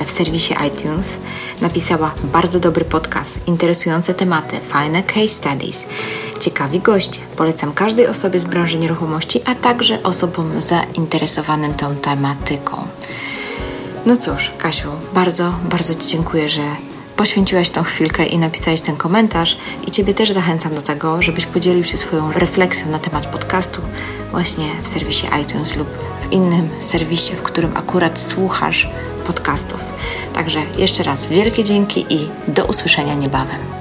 w 0.06 0.12
serwisie 0.12 0.54
iTunes. 0.68 1.18
Napisała 1.62 2.12
bardzo 2.24 2.60
dobry 2.60 2.86
podcast, 2.86 3.48
interesujące 3.48 4.14
tematy, 4.14 4.58
fajne 4.60 5.04
case 5.04 5.28
studies, 5.28 5.86
ciekawi 6.40 6.80
goście. 6.80 7.22
Polecam 7.36 7.74
każdej 7.74 8.08
osobie 8.08 8.40
z 8.40 8.46
branży 8.46 8.78
nieruchomości, 8.78 9.42
a 9.46 9.56
także 9.56 10.04
osobom 10.04 10.62
zainteresowanym 10.62 11.74
tą 11.74 11.96
tematyką. 11.96 12.88
No 14.06 14.18
cóż, 14.18 14.52
Kasiu, 14.58 14.90
bardzo, 15.14 15.54
bardzo 15.70 15.96
Ci 15.96 16.08
dziękuję, 16.08 16.50
że 16.50 16.62
poświęciłaś 17.16 17.70
tą 17.70 17.84
chwilkę 17.84 18.26
i 18.26 18.38
napisałeś 18.38 18.82
ten 18.82 18.96
komentarz. 18.96 19.58
I 19.88 19.92
Ciebie 19.92 20.14
też 20.14 20.32
zachęcam 20.32 20.76
do 20.76 20.82
tego, 20.82 21.22
żebyś 21.22 21.46
podzielił 21.46 21.84
się 21.84 21.98
swoją 21.98 22.32
refleksją 22.32 22.92
na 22.92 23.00
temat 23.00 23.26
podcastu 23.26 23.82
właśnie 24.32 24.66
w 24.84 24.88
serwisie 24.88 25.28
iTunes 25.42 25.76
lub 25.76 25.88
w 26.22 26.32
innym 26.32 26.70
serwisie, 26.80 27.34
w 27.34 27.42
którym 27.42 27.78
akurat 27.78 28.22
słuchasz 28.22 28.90
podcastów. 29.28 29.80
Także 30.34 30.60
jeszcze 30.78 31.04
raz 31.04 31.26
wielkie 31.26 31.64
dzięki 31.64 32.06
i 32.10 32.30
do 32.48 32.66
usłyszenia 32.66 33.14
niebawem. 33.14 33.81